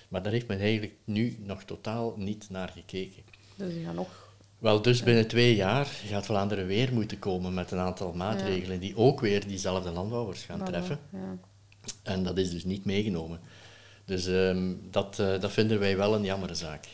Maar 0.07 0.23
daar 0.23 0.31
heeft 0.31 0.47
men 0.47 0.59
eigenlijk 0.59 0.93
nu 1.03 1.37
nog 1.39 1.63
totaal 1.63 2.13
niet 2.17 2.49
naar 2.49 2.69
gekeken. 2.69 3.23
dus 3.55 3.73
die 3.73 3.85
gaan 3.85 3.95
nog... 3.95 4.31
Wel, 4.57 4.81
dus 4.81 5.03
binnen 5.03 5.27
twee 5.27 5.55
jaar 5.55 5.85
gaat 5.85 6.25
Vlaanderen 6.25 6.65
weer 6.65 6.93
moeten 6.93 7.19
komen 7.19 7.53
met 7.53 7.71
een 7.71 7.79
aantal 7.79 8.13
maatregelen 8.13 8.79
die 8.79 8.97
ook 8.97 9.19
weer 9.19 9.47
diezelfde 9.47 9.91
landbouwers 9.91 10.43
gaan 10.43 10.63
treffen. 10.63 10.99
ja. 11.11 11.37
En 12.03 12.23
dat 12.23 12.37
is 12.37 12.51
dus 12.51 12.63
niet 12.63 12.85
meegenomen. 12.85 13.39
Dus 14.05 14.27
ehm, 14.27 14.73
dat, 14.91 15.19
eh, 15.19 15.39
dat 15.39 15.51
vinden 15.51 15.79
wij 15.79 15.97
wel 15.97 16.15
een 16.15 16.23
jammere 16.23 16.55
zaak. 16.55 16.87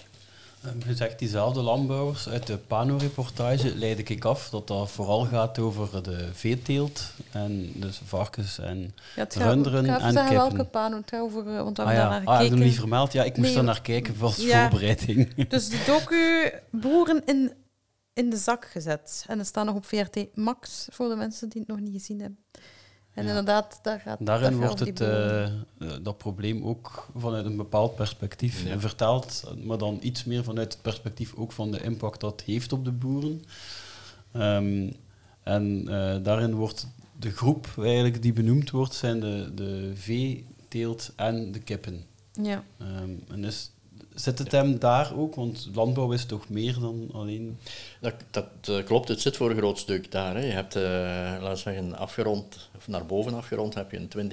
Ehm, 0.64 0.78
Je 0.89 0.95
zegt 0.95 1.20
diezelfde 1.20 1.62
landbouwers. 1.62 2.30
Uit 2.30 2.47
de 2.47 2.57
Pano-reportage 2.57 3.76
leid 3.76 4.10
ik 4.10 4.26
af 4.26 4.49
dat 4.49 4.68
dat 4.68 4.91
vooral 4.91 5.26
gaat 5.26 5.60
over 5.60 6.03
de 6.03 6.30
veeteelt. 6.34 7.01
En 7.32 7.72
dus 7.76 8.01
varkens 8.05 8.60
en 8.60 8.78
Ja, 9.16 9.26
gaat, 9.30 9.34
runderen 9.34 9.86
ik 9.86 9.91
en 9.91 10.14
kippen. 10.14 10.34
welke 10.36 10.64
pano 10.66 10.95
het 10.97 11.10
gaat 11.10 11.20
over, 11.22 11.47
eh, 11.55 11.64
want 11.64 11.78
we 11.78 11.84
Ah 11.84 11.89
hebben 11.89 12.05
ja, 12.05 12.10
daar 12.10 12.20
ah, 12.20 12.26
naar 12.26 12.34
heb 12.34 12.38
je 12.38 12.43
gekeken. 12.43 12.57
hem 12.57 12.68
niet 12.68 12.80
vermeld? 12.80 13.14
Ja, 13.14 13.24
ik 13.24 13.36
moest 13.38 13.41
Nee, 13.47 13.55
daar 13.55 13.64
naar 13.64 13.82
kijken 13.82 14.16
als 14.20 14.36
Ja. 14.38 14.62
voorbereiding. 14.70 15.34
Dus 15.49 15.70
de 15.70 15.84
docu 15.88 16.51
Boeren 16.72 17.22
in, 17.26 17.51
in 18.14 18.30
de 18.30 18.38
zak 18.38 18.66
gezet. 18.66 19.26
En 19.28 19.38
het 19.38 19.47
staat 19.47 19.66
nog 19.66 19.76
op 19.76 19.86
VRT 19.86 20.36
Max 20.36 20.88
voor 20.91 21.10
de 21.10 21.16
mensen 21.16 21.49
die 21.49 21.60
het 21.62 21.70
nog 21.70 21.80
niet 21.80 21.93
gezien 21.93 22.20
hebben. 22.22 22.39
En 23.14 23.24
Ja. 23.24 23.30
inderdaad, 23.30 23.80
daar 23.82 23.99
gaat 23.99 24.18
Daarin 24.26 24.57
wordt 24.57 24.80
het, 24.80 25.01
eh, 25.01 25.43
eh, 25.45 25.51
dat 26.01 26.18
probleem 26.18 26.64
ook 26.64 27.07
vanuit 27.18 27.45
een 27.45 27.57
bepaald 27.57 27.95
perspectief 27.95 28.64
Ja. 28.64 28.80
verteld, 28.80 29.43
maar 29.64 29.78
dan 29.78 29.97
iets 30.01 30.24
meer 30.24 30.43
vanuit 30.43 30.74
het 30.74 30.82
perspectief 30.82 31.34
ook 31.36 31.51
van 31.51 31.72
de 31.72 31.84
impact 31.84 32.20
dat 32.20 32.32
het 32.32 32.41
heeft 32.41 32.72
op 32.74 32.86
de 32.86 32.91
boeren. 32.91 33.43
Ehm, 34.32 34.89
en 35.43 35.86
eh, 35.88 36.24
daarin 36.24 36.53
wordt 36.55 36.88
de 37.20 37.32
groep 37.32 37.68
eigenlijk 37.80 38.22
die 38.22 38.34
benoemd 38.34 38.70
wordt, 38.72 38.93
zijn 38.93 39.20
de, 39.20 39.51
de 39.55 39.91
vee, 39.95 40.45
teelt 40.68 41.12
en 41.16 41.51
de 41.51 41.60
kippen. 41.60 42.05
Ja. 42.41 42.64
Ehm, 42.78 43.12
en 43.28 43.41
dus 43.41 43.72
zit 44.20 44.40
het 44.40 44.52
hem 44.52 44.80
daar 44.80 45.16
ook? 45.16 45.36
Want 45.36 45.70
landbouw 45.74 46.12
is 46.12 46.26
toch 46.26 46.50
meer 46.50 46.80
dan 46.80 47.10
alleen... 47.14 47.58
Dat, 48.02 48.14
dat 48.32 48.48
eh, 48.62 48.84
klopt, 48.86 49.08
het 49.08 49.22
zit 49.22 49.38
voor 49.38 49.50
een 49.50 49.58
groot 49.58 49.78
stuk 49.78 50.12
daar. 50.12 50.36
Hè. 50.36 50.46
Je 50.46 50.52
hebt, 50.52 50.76
eh, 50.76 50.84
laten 50.84 51.50
we 51.50 51.56
zeggen, 51.56 51.98
afgerond, 51.98 52.70
of 52.76 52.88
naar 52.88 53.06
boven 53.06 53.34
afgerond, 53.34 53.74
heb 53.74 53.92
je 53.92 53.98
een 53.98 54.32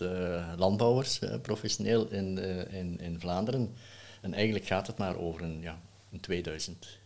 eh, 0.00 0.52
landbouwers 0.56 1.18
professioneel 1.42 2.06
in, 2.10 2.38
in, 2.70 3.00
in 3.00 3.20
Vlaanderen. 3.20 3.74
En 4.20 4.34
eigenlijk 4.34 4.66
gaat 4.66 4.86
het 4.86 4.98
maar 4.98 5.16
over 5.16 5.42
een, 5.42 5.60
ja, 5.60 5.78
een 6.12 6.20
2000 6.20 6.98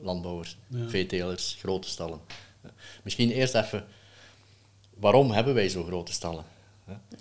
landbouwers, 0.00 0.56
Ja. 0.66 0.88
veetelers, 0.88 1.56
grote 1.58 1.88
stallen. 1.88 2.20
Misschien 3.02 3.30
eerst 3.30 3.54
even, 3.54 3.84
waarom 4.94 5.30
hebben 5.30 5.54
wij 5.54 5.68
zo 5.68 5.84
grote 5.84 6.12
stallen? 6.12 6.44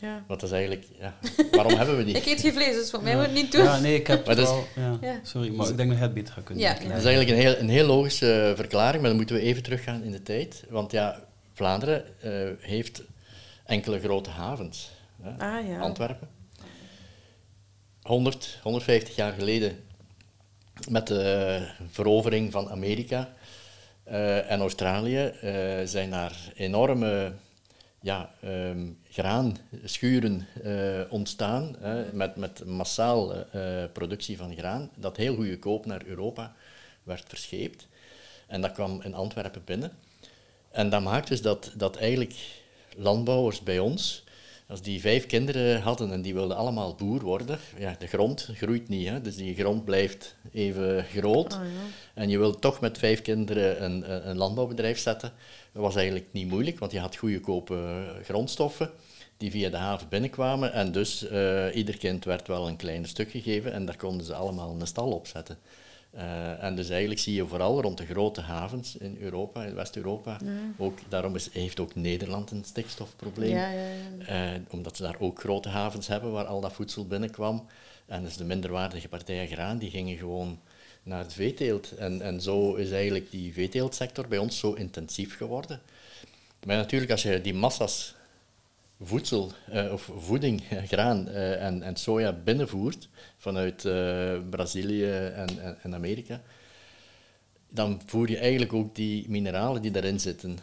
Ja. 0.02 0.24
Want 0.28 0.40
dat 0.40 0.50
is 0.50 0.52
eigenlijk, 0.52 0.86
ja, 1.00 1.16
waarom 1.52 1.78
hebben 1.78 1.98
we 1.98 2.06
die? 2.06 2.16
Ik 2.16 2.26
eet 2.26 2.42
geen 2.42 2.54
vlees, 2.54 2.76
dus 2.76 2.90
voor 2.90 3.04
mij 3.04 3.16
moet 3.16 3.24
het 3.24 3.34
niet 3.34 3.52
doen. 3.52 3.64
Ja, 3.64 3.80
nee, 3.80 3.96
ik 3.96 4.08
heb 4.08 4.26
Maar 4.26 4.38
het 4.38 4.48
wel... 4.48 4.68
Ja. 5.02 5.20
Sorry, 5.24 5.56
maar 5.56 5.70
ik 5.70 5.78
denk 5.78 5.90
dat 5.90 5.98
je 5.98 6.04
het 6.04 6.14
beter 6.14 6.34
gaat 6.34 6.44
kunnen 6.44 6.64
Ja. 6.64 6.74
Dat 6.74 6.82
is 6.82 7.06
eigenlijk 7.06 7.30
een 7.30 7.36
heel, 7.36 7.58
een 7.58 7.70
heel 7.70 7.86
logische 7.86 8.54
verklaring, 8.56 9.00
maar 9.00 9.10
dan 9.10 9.18
moeten 9.18 9.36
we 9.36 9.42
even 9.42 9.64
teruggaan 9.64 10.04
in 10.04 10.12
de 10.12 10.24
tijd. 10.24 10.64
Want 10.70 10.92
ja, 10.92 11.24
Vlaanderen 11.54 12.22
eh, 12.22 12.68
heeft 12.68 13.04
enkele 13.66 14.00
grote 14.00 14.30
havens. 14.30 14.92
Hè. 15.22 15.30
Ah 15.30 15.68
ja. 15.68 15.80
Antwerpen. 15.80 16.28
100, 18.02 18.60
150 18.64 19.16
jaar 19.16 19.34
geleden, 19.34 19.84
met 20.90 21.08
de 21.08 21.68
verovering 21.90 22.52
van 22.52 22.70
Amerika 22.70 23.34
eh, 24.04 24.52
en 24.52 24.60
Australië, 24.60 25.26
eh, 25.26 25.86
zijn 25.86 26.10
daar 26.10 26.52
enorme 26.56 27.34
ja, 28.02 28.30
ehm, 28.42 28.88
graanschuren 29.16 30.48
eh, 30.64 31.02
ontstaan, 31.10 31.76
met, 32.12 32.36
met 32.36 32.66
massaal 32.66 33.34
eh, 33.34 33.84
productie 33.94 34.38
van 34.38 34.56
graan, 34.56 34.90
dat 34.96 35.18
heel 35.18 35.36
goedkoop 35.36 35.86
naar 35.86 36.02
Europa 36.06 36.56
werd 37.04 37.24
verscheept. 37.28 37.88
En 38.48 38.62
dat 38.62 38.72
kwam 38.72 39.02
in 39.02 39.14
Antwerpen 39.14 39.62
binnen. 39.66 39.92
En 40.72 40.90
dat 40.90 41.02
maakt 41.02 41.28
dus 41.28 41.42
dat, 41.42 41.72
dat 41.76 41.96
eigenlijk 41.96 42.36
landbouwers 42.96 43.64
bij 43.64 43.80
ons, 43.80 44.24
als 44.68 44.82
die 44.82 45.02
vijf 45.02 45.26
kinderen 45.26 45.82
hadden 45.82 46.12
en 46.12 46.22
die 46.22 46.34
wilden 46.34 46.58
allemaal 46.58 46.96
boer 46.96 47.22
worden, 47.22 47.60
ja, 47.78 47.96
de 48.00 48.08
grond 48.08 48.50
groeit 48.54 48.90
niet, 48.90 49.08
hè, 49.08 49.22
dus 49.22 49.36
die 49.36 49.56
grond 49.56 49.86
blijft 49.86 50.36
even 50.54 51.04
groot. 51.04 51.54
Ja. 51.54 51.62
En 52.14 52.30
je 52.30 52.38
wilt 52.38 52.62
toch 52.62 52.80
met 52.80 52.98
vijf 52.98 53.22
kinderen 53.22 53.84
een, 53.84 54.12
een 54.12 54.30
een 54.30 54.38
landbouwbedrijf 54.38 55.00
zetten. 55.00 55.32
Dat 55.72 55.82
was 55.82 55.96
eigenlijk 55.96 56.28
niet 56.32 56.48
moeilijk, 56.48 56.80
want 56.80 56.92
je 56.92 57.00
had 57.00 57.16
goedkope 57.16 58.06
grondstoffen 58.24 58.90
die 59.38 59.52
via 59.52 59.70
de 59.70 59.78
haven 59.78 60.10
binnenkwamen. 60.10 60.74
En 60.74 60.92
dus 60.92 61.28
eh, 61.28 61.76
ieder 61.76 61.98
kind 61.98 62.26
werd 62.26 62.48
wel 62.48 62.68
een 62.68 62.76
klein 62.76 63.06
stuk 63.06 63.32
gegeven 63.32 63.74
en 63.74 63.86
daar 63.86 63.98
konden 63.98 64.26
ze 64.26 64.34
allemaal 64.34 64.76
een 64.80 64.88
stal 64.88 65.12
op 65.12 65.28
zetten. 65.28 65.58
Eh, 66.16 66.64
en 66.64 66.76
dus 66.76 66.90
eigenlijk 66.90 67.20
zie 67.20 67.36
je 67.36 67.48
vooral 67.48 67.82
rond 67.82 67.98
de 67.98 68.06
grote 68.06 68.42
havens 68.42 68.98
in 68.98 69.18
Europa, 69.20 69.64
in 69.64 69.76
West-Europa, 69.76 70.38
ook, 70.78 71.00
daarom 71.10 71.36
is, 71.36 71.50
heeft 71.52 71.80
ook 71.80 71.96
Nederland 71.96 72.52
een 72.52 72.64
stikstofprobleem. 72.64 73.56
Ja, 73.56 73.70
ja, 73.70 73.88
ja. 74.20 74.54
Eh, 74.54 74.62
omdat 74.70 74.96
ze 74.96 75.04
daar 75.04 75.16
ook 75.20 75.40
grote 75.40 75.70
havens 75.70 76.08
hebben 76.08 76.32
waar 76.32 76.46
al 76.46 76.62
dat 76.62 76.74
voedsel 76.74 77.08
binnenkwam. 77.08 77.68
En 78.06 78.24
dus 78.24 78.38
de 78.38 78.44
minderwaardige 78.44 79.08
partijen 79.08 79.48
graan, 79.48 79.78
die 79.78 79.90
gingen 79.90 80.18
gewoon 80.18 80.60
naar 81.04 81.20
het 81.20 81.34
veeteelt. 81.34 81.92
En, 81.92 82.22
en 82.22 82.42
zo 82.42 82.74
is 82.76 82.92
eigenlijk 82.92 83.32
die 83.32 83.54
veeteeltsector 83.54 84.28
bij 84.28 84.38
ons 84.38 84.60
zo 84.60 84.74
intensief 84.74 85.38
geworden. 85.38 85.82
Maar 86.66 86.78
natuurlijk, 86.78 87.12
als 87.12 87.24
je 87.24 87.42
die 87.42 87.54
massa's 87.54 88.16
voedsel 89.02 89.52
eh, 89.70 89.92
of 89.92 90.12
voeding, 90.18 90.64
graan 90.88 91.28
eh, 91.28 91.66
en, 91.66 91.82
en 91.82 91.96
soja 91.96 92.34
binnenvoert 92.34 93.10
vanuit 93.38 93.86
eh, 93.86 94.38
Brazilië 94.50 95.12
en, 95.12 95.60
en, 95.60 95.78
en 95.82 95.94
Amerika, 95.94 96.42
dan 97.70 98.02
voer 98.06 98.30
je 98.30 98.38
eigenlijk 98.38 98.74
ook 98.74 98.96
die 98.96 99.30
mineralen 99.30 99.82
die 99.82 99.92
daarin 99.92 100.20
zitten 100.20 100.58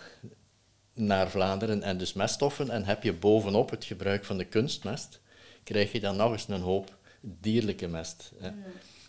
naar 0.94 1.30
Vlaanderen 1.30 1.82
en 1.82 1.98
dus 1.98 2.12
meststoffen. 2.12 2.70
En 2.70 2.84
heb 2.84 3.02
je 3.02 3.12
bovenop 3.12 3.70
het 3.70 3.84
gebruik 3.84 4.24
van 4.24 4.38
de 4.38 4.44
kunstmest, 4.44 5.20
krijg 5.62 5.92
je 5.92 6.00
dan 6.00 6.16
nog 6.16 6.32
eens 6.32 6.48
een 6.48 6.60
hoop 6.60 6.96
dierlijke 7.20 7.88
mest. 7.88 8.32
Hè. 8.38 8.50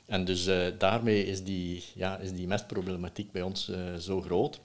En 0.05 0.25
dus 0.25 0.47
eh, 0.47 0.67
daarmee 0.77 1.25
is 1.25 1.43
die, 1.43 1.83
ja, 1.95 2.17
is 2.17 2.33
die 2.33 2.47
mestproblematiek 2.47 3.31
bij 3.31 3.41
ons 3.41 3.69
eh, 3.69 3.95
zo 3.95 4.21
groot. 4.21 4.61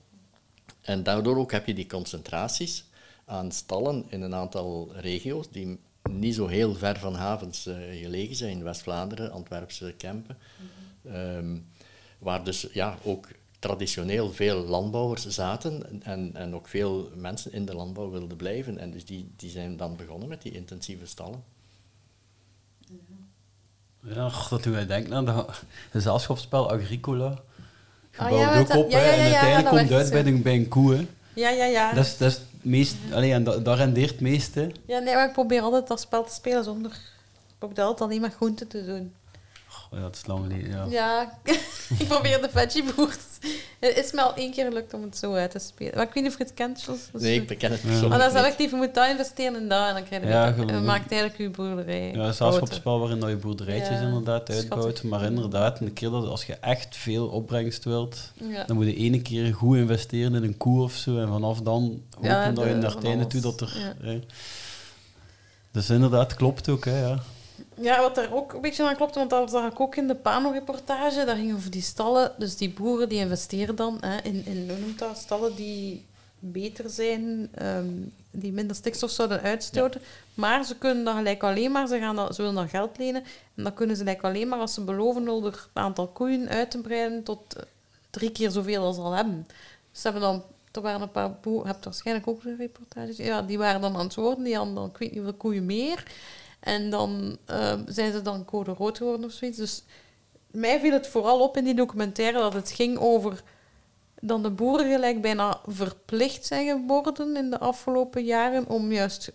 En 0.81 1.03
daardoor 1.03 1.37
ook 1.37 1.53
heb 1.53 1.67
je 1.67 1.75
die 1.75 1.87
concentraties 1.87 2.85
aan 3.29 3.53
stallen 3.53 4.05
in 4.09 4.23
een 4.23 4.35
aantal 4.35 4.91
regio's 4.95 5.51
die 5.51 5.79
niet 6.11 6.35
zo 6.35 6.47
heel 6.47 6.75
ver 6.75 6.99
van 6.99 7.15
havens 7.15 7.67
eh, 7.67 7.77
gelegen 8.01 8.37
zijn. 8.37 8.63
West-Vlaanderen, 8.63 9.31
Antwerpse 9.33 9.95
Kempen. 9.99 10.37
Ehm, 11.13 11.57
waar 12.19 12.45
dus 12.45 12.67
ja, 12.73 12.99
ook 13.05 13.29
traditioneel 13.59 14.33
veel 14.33 14.65
landbouwers 14.65 15.27
zaten 15.27 16.03
en, 16.03 16.31
en 16.35 16.55
ook 16.55 16.69
veel 16.69 17.11
mensen 17.17 17.53
in 17.53 17.65
de 17.65 17.75
landbouw 17.75 18.11
wilden 18.11 18.37
blijven. 18.37 18.79
En 18.79 18.91
dus 18.91 19.05
die, 19.05 19.31
die 19.37 19.51
zijn 19.51 19.77
dan 19.77 19.97
begonnen 19.97 20.29
met 20.29 20.43
die 20.43 20.53
intensieve 20.53 21.07
stallen. 21.07 21.43
Ja, 24.03 24.31
dat 24.51 24.63
doet 24.63 24.73
mij 24.73 24.87
denken 24.87 25.15
aan 25.15 25.25
dat 25.25 25.63
gezelschapsspel 25.91 26.71
Agricola. 26.73 27.39
Je 28.13 28.19
Ah, 28.19 28.29
bouwt 28.29 28.41
ja, 28.53 28.59
ook 28.59 28.69
dat- 28.69 28.77
op 28.77 28.91
ja, 28.91 28.99
ja, 28.99 29.13
en 29.13 29.21
uiteindelijk 29.21 29.69
komt 29.69 29.81
het 29.81 29.93
uit 29.93 30.11
bij, 30.11 30.27
een, 30.33 30.43
bij 30.43 30.55
een 30.55 30.69
koe. 30.69 30.95
hè. 30.95 31.07
Ja, 31.35 31.49
ja, 31.51 31.65
ja. 31.65 31.93
Dat 31.93 32.05
is, 32.05 32.17
dat 32.17 32.31
is 32.33 32.41
meest... 32.63 32.97
Allee, 33.13 33.43
dat, 33.43 33.65
dat 33.65 33.77
rendeert 33.77 34.11
het 34.11 34.21
meeste. 34.21 34.71
Ja, 34.87 34.99
nee, 34.99 35.15
maar 35.15 35.27
ik 35.27 35.33
probeer 35.33 35.61
altijd 35.61 35.87
dat 35.87 36.01
spel 36.01 36.25
te 36.25 36.35
spelen 36.35 36.65
zonder... 36.65 36.91
Ik 36.91 37.55
probeer 37.59 37.85
altijd 37.85 38.11
alleen 38.11 38.21
maar 38.21 38.31
groenten 38.31 38.69
te 38.69 38.85
doen. 38.85 39.13
Ja, 39.93 40.01
dat 40.01 40.15
is 40.17 40.27
lang 40.27 40.43
geleden, 40.47 40.71
ja. 40.71 40.85
Ja, 40.89 41.39
ik 41.99 42.09
probeer 42.09 42.41
de 42.43 42.49
veggieboert. 42.53 43.19
Het 43.81 43.97
is 43.97 44.13
me 44.13 44.23
al 44.23 44.35
één 44.35 44.53
keer 44.53 44.65
gelukt 44.67 44.95
om 44.95 45.03
het 45.03 45.17
zo 45.19 45.35
uit 45.35 45.51
te 45.51 45.59
spelen. 45.59 45.95
Maar 45.95 46.07
ik 46.07 46.13
weet 46.13 46.23
niet 46.23 46.33
of 46.33 46.39
je 46.39 46.45
het 46.45 46.55
kent, 46.55 46.83
Jos. 46.83 46.99
Nee, 47.23 47.35
ik 47.41 47.47
beken 47.47 47.71
het 47.71 47.81
persoonlijk 47.81 48.09
Maar 48.09 48.19
dan 48.19 48.29
niet. 48.33 48.39
zelf 48.45 48.59
even 48.59 48.79
moet 48.79 48.95
daar 48.95 49.11
investeren 49.11 49.55
en 49.57 49.69
daar, 49.69 49.89
en 49.89 49.95
dan 49.95 50.05
krijg 50.05 50.23
je 50.23 50.29
Ja, 50.29 50.45
het. 50.47 50.55
gewoon- 50.55 50.71
En 50.71 50.85
maakt 50.85 51.11
eigenlijk 51.11 51.41
je 51.41 51.51
boerderij. 51.51 52.01
Ja, 52.01 52.07
een 52.07 52.13
groter. 52.13 52.31
gezelschapsspel 52.31 52.99
waarin 52.99 53.21
dat 53.21 53.29
je 53.29 53.37
boerderijtjes 53.37 53.99
Ja, 53.99 54.05
inderdaad 54.07 54.43
schattig. 54.47 54.71
uitbouwt. 54.71 55.03
Maar 55.03 55.23
inderdaad, 55.25 55.81
een 55.81 55.93
keer 55.93 56.11
dat 56.11 56.27
als 56.27 56.45
je 56.45 56.55
echt 56.55 56.97
veel 56.97 57.27
opbrengst 57.27 57.85
wilt, 57.85 58.33
Ja. 58.35 58.65
dan 58.65 58.77
moet 58.77 58.87
je 58.87 58.97
ene 58.97 59.23
keer 59.23 59.55
goed 59.55 59.77
investeren 59.77 60.35
in 60.35 60.43
een 60.43 60.57
koe 60.57 60.83
of 60.83 60.93
zo. 60.93 61.19
En 61.19 61.29
vanaf 61.29 61.61
dan 61.61 62.03
hopen 62.15 62.29
Ja, 62.31 62.51
dat 62.51 62.65
je 62.65 62.75
naar 62.75 62.95
het 62.95 63.05
einde 63.05 63.27
toe 63.27 63.41
dat 63.41 63.61
er... 63.61 63.77
Ja. 63.79 64.07
hè. 64.07 64.21
Dus 65.73 65.91
inderdaad, 65.91 66.35
klopt 66.35 66.69
ook, 66.69 66.85
hè, 66.85 67.01
ja. 67.01 67.19
Ja, 67.81 68.01
wat 68.01 68.15
daar 68.15 68.33
ook 68.33 68.53
een 68.53 68.61
beetje 68.61 68.89
aan 68.89 68.97
klopt, 68.97 69.15
want 69.15 69.31
dat 69.31 69.51
zag 69.51 69.73
ik 69.73 69.81
ook 69.81 69.97
in 69.97 70.07
de 70.07 70.15
Pano-reportage. 70.15 71.25
Dat 71.25 71.37
ging 71.37 71.55
over 71.55 71.71
die 71.71 71.83
stallen. 71.83 72.33
Dus 72.39 72.57
die 72.57 72.71
boeren 72.71 73.09
die 73.09 73.19
investeren 73.19 73.77
dan 73.77 73.99
hè, 74.01 74.21
in, 74.23 74.47
in 74.47 74.67
noemt 74.67 74.99
dat, 74.99 75.19
stallen 75.19 75.55
die 75.55 76.05
beter 76.39 76.91
zijn, 76.91 77.49
ehm, 77.55 77.87
die 78.31 78.53
minder 78.53 78.77
stikstof 78.77 79.11
zouden 79.11 79.41
uitstoten. 79.41 80.01
Maar 80.35 80.65
ze 80.65 80.77
kunnen 80.77 81.05
dat 81.05 81.15
gelijk 81.15 81.43
alleen 81.43 81.73
maar, 81.73 81.87
ze, 81.87 81.99
gaan 81.99 82.17
dat, 82.17 82.35
ze 82.35 82.41
willen 82.41 82.57
dan 82.57 82.69
geld 82.69 82.99
lenen. 82.99 83.23
En 83.55 83.63
dan 83.63 83.75
kunnen 83.75 83.97
ze 83.97 84.03
gelijk 84.03 84.23
alleen 84.23 84.49
maar 84.49 84.59
als 84.59 84.75
ze 84.75 84.85
beloven 84.85 85.29
om 85.29 85.45
het 85.45 85.69
aantal 85.73 86.07
koeien 86.07 86.49
uit 86.49 86.71
te 86.71 86.81
breiden 86.81 87.23
tot 87.23 87.57
drie 88.11 88.33
keer 88.33 88.51
zoveel 88.51 88.83
als 88.85 88.97
ze 88.97 89.03
al 89.03 89.13
hebben. 89.13 89.47
Dus 89.93 90.01
ze 90.01 90.11
hebben 90.11 90.23
dan, 90.23 90.43
er 90.73 90.81
waren 90.81 91.01
een 91.01 91.11
paar 91.11 91.33
boeren, 91.33 91.67
je 91.67 91.73
hebt 91.73 91.85
waarschijnlijk 91.85 92.29
ook 92.29 92.45
een 92.45 92.57
reportage, 92.57 93.25
ja, 93.25 93.43
die 93.43 93.59
waren 93.59 93.81
dan 93.81 93.97
aan 93.97 94.05
het 94.05 94.15
worden, 94.15 94.45
die 94.45 94.57
hadden 94.57 94.75
dan 94.75 94.89
ik 94.89 94.97
weet 94.99 95.09
niet 95.09 95.19
hoeveel 95.19 95.39
koeien 95.39 95.67
meer. 95.67 96.05
En 96.61 96.91
dan 96.91 97.39
ehm, 97.45 97.83
zijn 97.87 98.13
ze 98.13 98.23
dan 98.23 98.45
code 98.45 98.73
rood 98.73 98.97
geworden 98.97 99.25
of 99.25 99.33
zoiets. 99.33 99.59
Dus 99.59 99.85
mij 100.51 100.81
viel 100.81 100.93
het 100.93 101.07
vooral 101.07 101.41
op 101.41 101.57
in 101.57 101.65
die 101.65 101.75
documentaire 101.75 102.39
dat 102.39 102.53
het 102.53 102.71
ging 102.71 102.99
over 102.99 103.43
dan 104.21 104.43
de 104.43 104.51
boeren 104.51 104.93
gelijk 104.93 105.23
bijna 105.23 105.61
verplicht 105.67 106.47
zijn 106.47 106.67
geworden 106.67 107.37
in 107.37 107.51
de 107.51 107.59
afgelopen 107.59 108.25
jaren 108.25 108.69
om 108.69 108.93
juist 108.93 109.33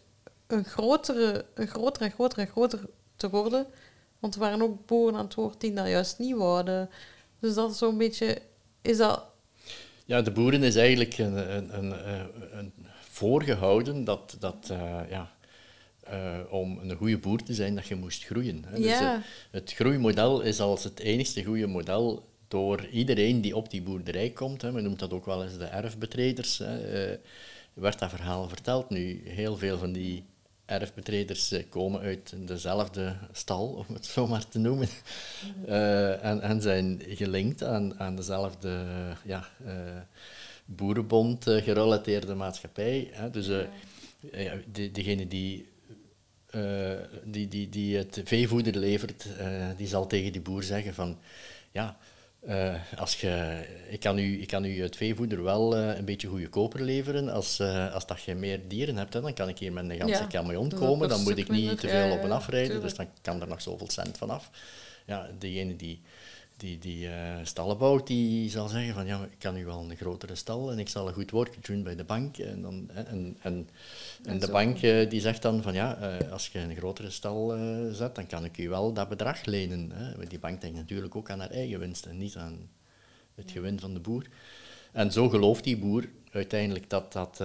een 0.47 0.65
grotere, 0.65 1.45
een 1.53 1.67
grotere 1.67 2.05
en 2.05 2.11
grotere 2.11 2.41
en 2.41 2.47
groter 2.47 2.79
te 3.15 3.29
worden. 3.29 3.65
Want 4.19 4.33
er 4.33 4.39
waren 4.39 4.61
ook 4.61 4.85
boeren 4.85 5.17
aan 5.17 5.25
het 5.25 5.33
woord 5.33 5.61
die 5.61 5.73
dat 5.73 5.87
juist 5.87 6.19
niet 6.19 6.35
wouden. 6.35 6.89
Dus 7.39 7.53
dat 7.53 7.71
is 7.71 7.77
zo'n 7.77 7.97
beetje... 7.97 8.41
Is 8.81 8.97
dat... 8.97 9.23
Ja, 10.05 10.21
de 10.21 10.31
boeren 10.31 10.63
is 10.63 10.75
eigenlijk 10.75 11.17
een, 11.17 11.55
een, 11.55 11.77
een, 11.77 11.93
een 12.57 12.73
voorgehouden 13.09 14.03
dat, 14.03 14.35
dat 14.39 14.69
eh, 14.69 14.99
ja, 15.09 15.31
eh, 16.03 16.39
om 16.49 16.79
een 16.81 16.95
goede 16.95 17.17
boer 17.17 17.43
te 17.43 17.53
zijn, 17.53 17.75
dat 17.75 17.87
je 17.87 17.95
moest 17.95 18.23
groeien. 18.23 18.63
Hè. 18.67 18.79
Dus, 18.79 19.21
het 19.51 19.73
groeimodel 19.73 20.41
is 20.41 20.59
als 20.59 20.83
het 20.83 20.99
enigste 20.99 21.43
goede 21.43 21.67
model 21.67 22.23
door 22.53 22.87
iedereen 22.91 23.41
die 23.41 23.55
op 23.55 23.69
die 23.69 23.81
boerderij 23.81 24.29
komt. 24.29 24.61
Hè. 24.61 24.71
Men 24.71 24.83
noemt 24.83 24.99
dat 24.99 25.13
ook 25.13 25.25
wel 25.25 25.43
eens 25.43 25.57
de 25.57 25.65
erfbetreders. 25.65 26.57
Hè. 26.57 26.77
Eh, 26.77 27.17
werd 27.73 27.99
dat 27.99 28.09
verhaal 28.09 28.47
verteld. 28.47 28.89
Nu, 28.89 29.21
heel 29.25 29.57
veel 29.57 29.77
van 29.77 29.91
die 29.91 30.25
erfbetreders 30.65 31.51
eh, 31.51 31.63
komen 31.69 32.01
uit 32.01 32.33
dezelfde 32.47 33.15
stal, 33.31 33.85
om 33.87 33.95
het 33.95 34.05
zo 34.05 34.27
maar 34.27 34.47
te 34.47 34.59
noemen. 34.59 34.87
Eh, 35.65 36.25
en, 36.25 36.41
en 36.41 36.61
zijn 36.61 37.01
gelinkt 37.07 37.63
aan, 37.63 37.99
aan 37.99 38.15
dezelfde 38.15 38.85
ja, 39.23 39.47
boerenbond 40.65 41.43
gerelateerde 41.43 42.35
maatschappij. 42.35 43.09
Hè. 43.11 43.29
Dus 43.29 43.47
ja, 44.31 44.53
de, 44.71 44.91
degene 44.91 45.27
die 45.27 45.65
die, 47.23 47.47
die, 47.47 47.69
die 47.69 47.97
het 47.97 48.21
veevoeder 48.23 48.75
levert, 48.77 49.27
eh, 49.37 49.67
die 49.77 49.87
zal 49.87 50.07
tegen 50.07 50.31
die 50.31 50.41
boer 50.41 50.63
zeggen 50.63 50.93
van 50.93 51.17
ja, 51.71 51.97
eh, 52.45 52.75
als 52.97 53.21
je, 53.21 53.63
ik, 53.89 53.99
kan 53.99 54.17
u, 54.17 54.41
ik 54.41 54.47
kan 54.47 54.65
u 54.65 54.81
het 54.81 54.95
veevoeder 54.95 55.43
wel 55.43 55.75
eh, 55.75 55.97
een 55.97 56.05
beetje 56.05 56.27
goedkoper 56.27 56.81
leveren. 56.81 57.29
Als, 57.29 57.59
eh, 57.59 57.93
als 57.93 58.07
dat 58.07 58.23
je 58.23 58.35
meer 58.35 58.59
dieren 58.67 58.97
hebt, 58.97 59.13
hè, 59.13 59.21
dan 59.21 59.33
kan 59.33 59.49
ik 59.49 59.57
hier 59.57 59.73
met 59.73 59.89
een 59.89 59.97
ganse 59.97 60.21
Ja, 60.21 60.27
camion 60.27 60.69
komen. 60.69 61.09
Dan 61.09 61.21
moet 61.21 61.37
ik 61.37 61.49
niet 61.49 61.79
te 61.79 61.87
veel 61.87 62.07
Ja, 62.07 62.11
op 62.11 62.21
en 62.21 62.27
ja, 62.27 62.33
afrijden, 62.33 62.81
dus 62.81 62.95
dan 62.95 63.07
kan 63.21 63.41
er 63.41 63.47
nog 63.47 63.61
zoveel 63.61 63.89
cent 63.89 64.17
vanaf. 64.17 64.49
Ja, 65.05 65.29
degene 65.39 65.75
die, 65.75 66.01
die, 66.57 66.77
die 66.77 67.07
eh, 67.07 67.35
stallen 67.43 67.77
bouwt, 67.77 68.07
die 68.07 68.49
zal 68.49 68.67
zeggen 68.67 68.93
van 68.93 69.05
ja, 69.05 69.23
ik 69.23 69.39
kan 69.39 69.57
u 69.57 69.65
wel 69.65 69.79
een 69.79 69.95
grotere 69.95 70.35
stal 70.35 70.71
en 70.71 70.79
ik 70.79 70.89
zal 70.89 71.07
een 71.07 71.13
goed 71.13 71.31
woordje 71.31 71.61
doen 71.61 71.83
bij 71.83 71.95
de 71.95 72.03
bank. 72.03 72.37
En, 72.37 72.61
dan, 72.61 72.89
en, 72.93 73.37
en, 73.41 73.69
en 74.23 74.39
de 74.39 74.51
bank 74.51 74.81
eh, 74.81 75.09
die 75.09 75.21
zegt 75.21 75.41
dan 75.41 75.61
van 75.61 75.73
ja, 75.73 75.97
eh, 75.97 76.31
als 76.31 76.47
je 76.47 76.59
een 76.59 76.75
grotere 76.75 77.09
stal 77.09 77.57
zet, 77.91 78.15
dan 78.15 78.27
kan 78.27 78.45
ik 78.45 78.57
u 78.57 78.69
wel 78.69 78.93
dat 78.93 79.09
bedrag 79.09 79.45
lenen. 79.45 79.91
Hè. 79.93 80.27
Die 80.27 80.39
bank 80.39 80.61
denkt 80.61 80.77
natuurlijk 80.77 81.15
ook 81.15 81.29
aan 81.29 81.39
haar 81.39 81.51
eigen 81.51 81.79
winst 81.79 82.05
en 82.05 82.17
niet 82.17 82.35
aan 82.35 82.69
het 83.35 83.51
gewin 83.51 83.79
van 83.79 83.93
de 83.93 83.99
boer. 83.99 84.27
En 84.91 85.11
zo 85.11 85.29
gelooft 85.29 85.63
die 85.63 85.77
boer 85.77 86.09
uiteindelijk 86.31 86.89
dat 86.89 87.13
dat 87.13 87.37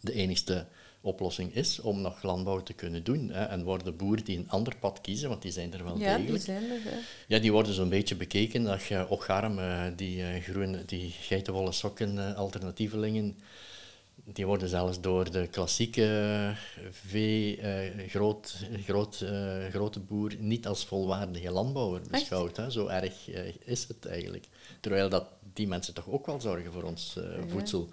de 0.00 0.12
enigste 0.12 0.66
oplossing 1.02 1.54
is 1.54 1.80
om 1.80 2.00
nog 2.00 2.22
landbouw 2.22 2.62
te 2.62 2.72
kunnen 2.72 3.04
doen. 3.04 3.30
Hè. 3.30 3.44
En 3.44 3.64
worden 3.64 3.96
boeren 3.96 4.24
die 4.24 4.38
een 4.38 4.50
ander 4.50 4.76
pad 4.76 5.00
kiezen, 5.00 5.28
want 5.28 5.42
die 5.42 5.50
zijn 5.50 5.72
er 5.72 5.84
wel 5.84 5.98
Ja, 5.98 6.16
die 6.16 6.20
degelijk, 6.20 6.44
zijn 6.44 6.62
er. 6.62 6.82
Hè. 6.82 6.96
ja, 7.26 7.38
die 7.38 7.52
worden 7.52 7.74
zo'n 7.74 7.88
beetje 7.88 8.14
bekeken. 8.14 8.62
Dat 8.64 8.82
je 8.82 9.08
Ocharm, 9.08 9.58
eh, 9.58 9.82
die, 9.96 10.22
eh, 10.22 10.42
groene, 10.42 10.84
die 10.84 11.10
geitenwolle 11.10 11.72
sokken 11.72 12.18
eh, 12.18 12.36
alternatievelingen, 12.36 13.38
die 14.24 14.46
worden 14.46 14.68
zelfs 14.68 15.00
door 15.00 15.30
de 15.30 15.46
klassieke 15.46 16.54
vee, 16.90 17.56
eh, 17.56 18.08
groot, 18.08 18.66
groot, 18.84 19.24
grote 19.70 20.00
boer 20.00 20.34
niet 20.38 20.66
als 20.66 20.84
volwaardige 20.84 21.50
landbouwer 21.50 22.00
beschouwd. 22.10 22.56
Hè. 22.56 22.70
Zo 22.70 22.86
erg 22.86 23.28
is 23.64 23.88
het 23.88 24.06
eigenlijk. 24.06 24.46
Terwijl 24.80 25.08
dat 25.08 25.24
die 25.52 25.68
mensen 25.68 25.94
toch 25.94 26.08
ook 26.08 26.26
wel 26.26 26.40
zorgen 26.40 26.72
voor 26.72 26.82
ons 26.82 27.16
voedsel. 27.48 27.88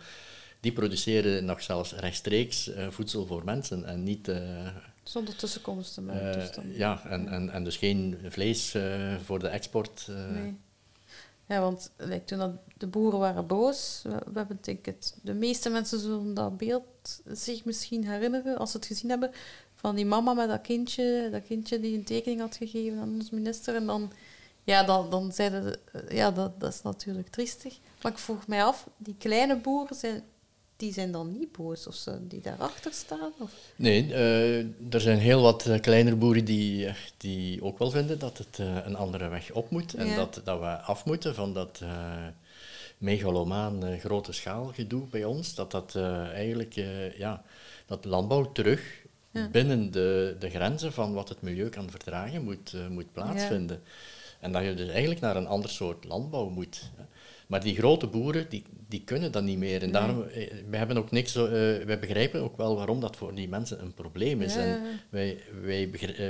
Die 0.60 0.72
produceren 0.72 1.46
nog 1.46 1.62
zelfs 1.62 1.94
rechtstreeks 1.94 2.68
eh, 2.68 2.88
voedsel 2.90 3.26
voor 3.26 3.44
mensen 3.44 3.86
en 3.86 4.04
niet 4.04 4.28
eh, 4.28 4.68
Zonder 5.04 5.36
tussenkomsten. 5.36 6.06
Maar 6.06 6.22
eh, 6.30 6.34
dus 6.34 6.52
dan- 6.52 6.74
ja, 6.74 7.02
en, 7.06 7.28
en, 7.28 7.50
en 7.50 7.64
dus 7.64 7.78
geen 7.78 8.18
vlees 8.30 8.76
voor 9.24 9.40
de 9.40 9.48
export. 9.48 10.08
Nee. 10.32 10.58
Ja, 11.46 11.62
want 11.62 11.92
like, 11.98 12.24
toen 12.24 12.38
dat 12.38 12.52
de 12.78 12.88
boeren 12.88 13.20
waren 13.20 13.48
boos, 13.48 14.00
we, 14.04 14.10
we 14.10 14.38
hebben 14.38 14.58
denk 14.62 14.80
ik 14.80 14.86
het, 14.86 15.18
de 15.22 15.34
meeste 15.34 15.70
mensen 15.70 16.00
zullen 16.00 16.34
dat 16.34 16.58
beeld 16.58 17.22
zich 17.32 17.66
misschien 17.66 18.08
herinneren, 18.08 18.58
als 18.58 18.72
ze 18.72 18.78
het 18.78 18.86
gezien 18.86 19.10
hebben, 19.10 19.32
van 19.76 19.96
die 19.96 20.06
mama 20.06 20.34
met 20.34 20.48
dat 20.48 20.62
kindje, 20.62 21.28
dat 21.32 21.44
kindje 21.46 21.80
die 21.80 21.98
een 21.98 22.04
tekening 22.04 22.40
had 22.42 22.56
gegeven 22.56 23.00
aan 23.00 23.14
onze 23.14 23.36
minister. 23.36 23.76
En 23.76 23.86
dan, 23.86 24.12
ja, 24.64 24.84
dan, 24.84 25.10
dan 25.10 25.32
zeiden 25.32 25.64
ze, 25.64 26.06
ja, 26.16 26.32
dat, 26.32 26.60
dat 26.60 26.74
is 26.74 26.82
natuurlijk 26.82 27.28
triestig. 27.30 27.78
Maar 28.02 28.12
ik 28.12 28.18
vroeg 28.18 28.48
mij 28.48 28.64
af, 28.64 28.88
die 28.98 29.16
kleine 29.18 29.56
boeren, 29.58 29.96
zijn, 29.96 30.24
die 30.80 30.94
zijn 30.94 31.12
dan 31.12 31.32
niet 31.32 31.52
boos, 31.52 31.88
of 31.88 31.96
ze 31.96 32.28
die 32.28 32.42
daarachter 32.42 32.94
staan? 32.94 33.32
Of? 33.40 33.52
Nee, 33.76 34.14
eh, 34.14 34.60
er 34.94 35.02
zijn 35.02 35.18
heel 35.18 35.42
wat 35.42 35.66
eh, 35.66 35.80
kleinere 35.80 36.16
boeren 36.16 36.46
die, 36.46 36.86
eh, 36.86 36.94
die 37.18 37.64
ook 37.64 37.78
wel 37.80 37.92
vinden 37.92 38.20
dat 38.20 38.38
het 38.38 38.58
een 38.86 38.96
andere 38.96 39.28
weg 39.28 39.52
op 39.52 39.70
moet. 39.70 39.94
En 39.94 40.08
Ja. 40.08 40.16
dat, 40.16 40.42
dat 40.44 40.60
we 40.60 40.66
af 40.66 41.06
moeten 41.06 41.36
van 41.36 41.54
dat 41.54 41.82
megalomaan 42.98 44.00
grote 44.00 44.32
schaal 44.32 44.66
gedoe 44.66 45.06
bij 45.08 45.24
ons. 45.26 45.56
Dat 45.56 45.72
dat 45.72 45.96
eigenlijk, 46.34 46.74
ja, 47.18 47.44
dat 47.86 48.06
landbouw 48.06 48.52
terug 48.52 48.82
Ja. 49.32 49.48
binnen 49.50 49.92
de, 49.92 50.36
de 50.40 50.50
grenzen 50.50 50.94
van 50.94 51.14
wat 51.14 51.30
het 51.30 51.42
milieu 51.42 51.70
kan 51.70 51.90
verdragen 51.90 52.44
moet, 52.44 52.74
moet 52.90 53.14
plaatsvinden. 53.14 53.82
En 54.40 54.52
dat 54.52 54.64
je 54.64 54.74
dus 54.74 54.90
eigenlijk 54.90 55.22
naar 55.22 55.36
een 55.36 55.48
ander 55.48 55.70
soort 55.70 56.04
landbouw 56.06 56.50
moet. 56.50 56.90
hè. 56.96 57.04
Maar 57.50 57.62
die 57.64 57.76
grote 57.76 58.08
boeren, 58.08 58.46
die, 58.50 58.64
die 58.88 59.02
kunnen 59.06 59.32
dat 59.32 59.44
niet 59.44 59.58
meer. 59.58 59.82
En 59.84 59.92
daarom, 59.92 60.24
eh, 60.24 60.52
wij 60.70 60.78
hebben 60.80 60.98
ook 60.98 61.12
niks, 61.12 61.32
zo- 61.32 61.46
eh, 61.46 61.86
wij 61.86 62.00
begrijpen 62.00 62.42
ook 62.42 62.58
wel 62.58 62.76
waarom 62.76 63.00
dat 63.00 63.16
voor 63.16 63.36
die 63.36 63.48
mensen 63.50 63.82
een 63.82 63.94
probleem 63.94 64.42
is. 64.42 64.54
Ja. 64.54 64.60
En 64.60 64.82
wij, 65.10 65.38
wij 65.62 65.90
eh, 65.92 66.30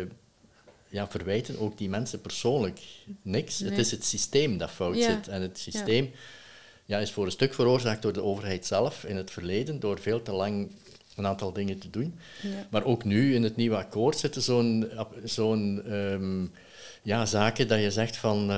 ja, 0.89 1.07
verwijten 1.07 1.59
ook 1.59 1.77
die 1.77 1.89
mensen 1.89 2.21
persoonlijk 2.21 2.79
niks. 3.21 3.59
Het 3.59 3.77
is 3.77 3.91
het 3.91 4.05
systeem 4.05 4.57
dat 4.57 4.71
fout 4.71 4.95
Ja. 4.97 5.11
zit. 5.15 5.27
En 5.27 5.41
het 5.41 5.57
systeem 5.57 6.11
ja, 6.85 6.99
is 6.99 7.11
voor 7.11 7.25
een 7.25 7.31
stuk 7.31 7.53
veroorzaakt 7.53 8.01
door 8.01 8.13
de 8.13 8.23
overheid 8.23 8.65
zelf 8.65 9.03
in 9.03 9.15
het 9.15 9.31
verleden, 9.31 9.79
door 9.79 9.99
veel 9.99 10.21
te 10.21 10.31
lang 10.31 10.71
een 11.15 11.27
aantal 11.27 11.53
dingen 11.53 11.79
te 11.79 11.89
doen. 11.89 12.19
Maar 12.69 12.83
ook 12.83 13.03
nu 13.03 13.35
in 13.35 13.43
het 13.43 13.55
nieuwe 13.55 13.75
akkoord 13.75 14.17
zitten 14.17 14.41
zo'n 14.41 14.89
zo'n 15.23 15.81
ehm, 15.85 16.45
ja, 17.01 17.25
zaken 17.25 17.67
dat 17.67 17.79
je 17.81 17.91
zegt 17.91 18.17
van, 18.17 18.51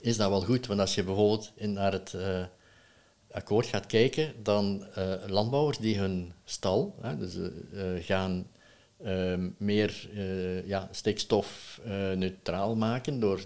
is 0.00 0.16
dat 0.16 0.28
wel 0.28 0.42
goed? 0.42 0.66
Want 0.66 0.80
als 0.80 0.94
je 0.94 1.04
bijvoorbeeld 1.04 1.52
in, 1.54 1.72
naar 1.72 1.92
het 1.92 2.14
eh, 2.14 2.42
akkoord 3.30 3.66
gaat 3.66 3.86
kijken, 3.86 4.34
dan 4.42 4.86
eh, 4.94 5.14
landbouwers 5.26 5.78
die 5.78 5.98
hun 5.98 6.32
stal, 6.44 6.94
hè, 7.00 7.16
dus, 7.16 7.34
eh, 7.36 8.04
gaan 8.04 8.46
ehm, 9.04 9.48
meer 9.56 10.08
ja, 10.66 10.88
stikstof 10.92 11.80
eh, 11.84 12.10
neutraal 12.12 12.76
maken 12.76 13.20
door, 13.20 13.44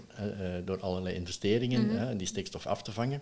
door 0.65 0.79
allerlei 0.79 1.15
investeringen 1.15 1.89
hè, 1.89 2.15
die 2.15 2.27
stikstof 2.27 2.67
af 2.67 2.81
te 2.81 2.91
vangen. 2.91 3.21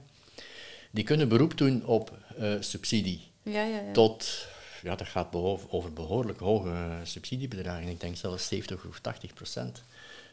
Die 0.92 1.04
kunnen 1.04 1.30
beroep 1.30 1.58
doen 1.58 1.86
op 1.86 2.18
subsidie 2.60 3.22
Ja, 3.44 3.64
ja, 3.64 3.80
ja. 3.80 3.92
tot, 3.92 4.48
ja, 4.82 4.96
dat 4.96 5.08
gaat 5.08 5.36
over 5.70 5.94
behoorlijk 5.94 6.40
hoge 6.40 7.00
subsidiebedragen. 7.04 7.88
Ik 7.88 8.00
denk 8.00 8.16
zelfs 8.16 8.48
70 8.48 8.86
of 8.86 9.00
80 9.00 9.34
procent. 9.34 9.84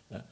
Ja. 0.06 0.26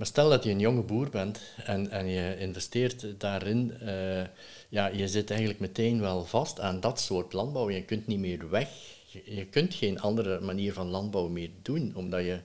Maar 0.00 0.08
stel 0.08 0.28
dat 0.28 0.44
je 0.44 0.50
een 0.50 0.58
jonge 0.58 0.82
boer 0.82 1.10
bent 1.10 1.40
en, 1.64 1.90
en 1.90 2.06
je 2.06 2.38
investeert 2.38 3.20
daarin, 3.20 3.78
eh, 3.80 4.22
ja, 4.68 4.86
je 4.86 5.08
zit 5.08 5.30
eigenlijk 5.30 5.60
meteen 5.60 6.00
wel 6.00 6.24
vast 6.24 6.60
aan 6.60 6.80
dat 6.80 7.00
soort 7.00 7.32
landbouw. 7.32 7.70
Je 7.70 7.84
kunt 7.84 8.06
niet 8.06 8.18
meer 8.18 8.50
weg. 8.50 8.68
Je, 9.24 9.46
kunt 9.46 9.74
geen 9.74 10.00
andere 10.00 10.40
manier 10.40 10.72
van 10.72 10.86
landbouw 10.86 11.28
meer 11.28 11.50
doen, 11.62 11.92
omdat 11.94 12.24
je 12.24 12.40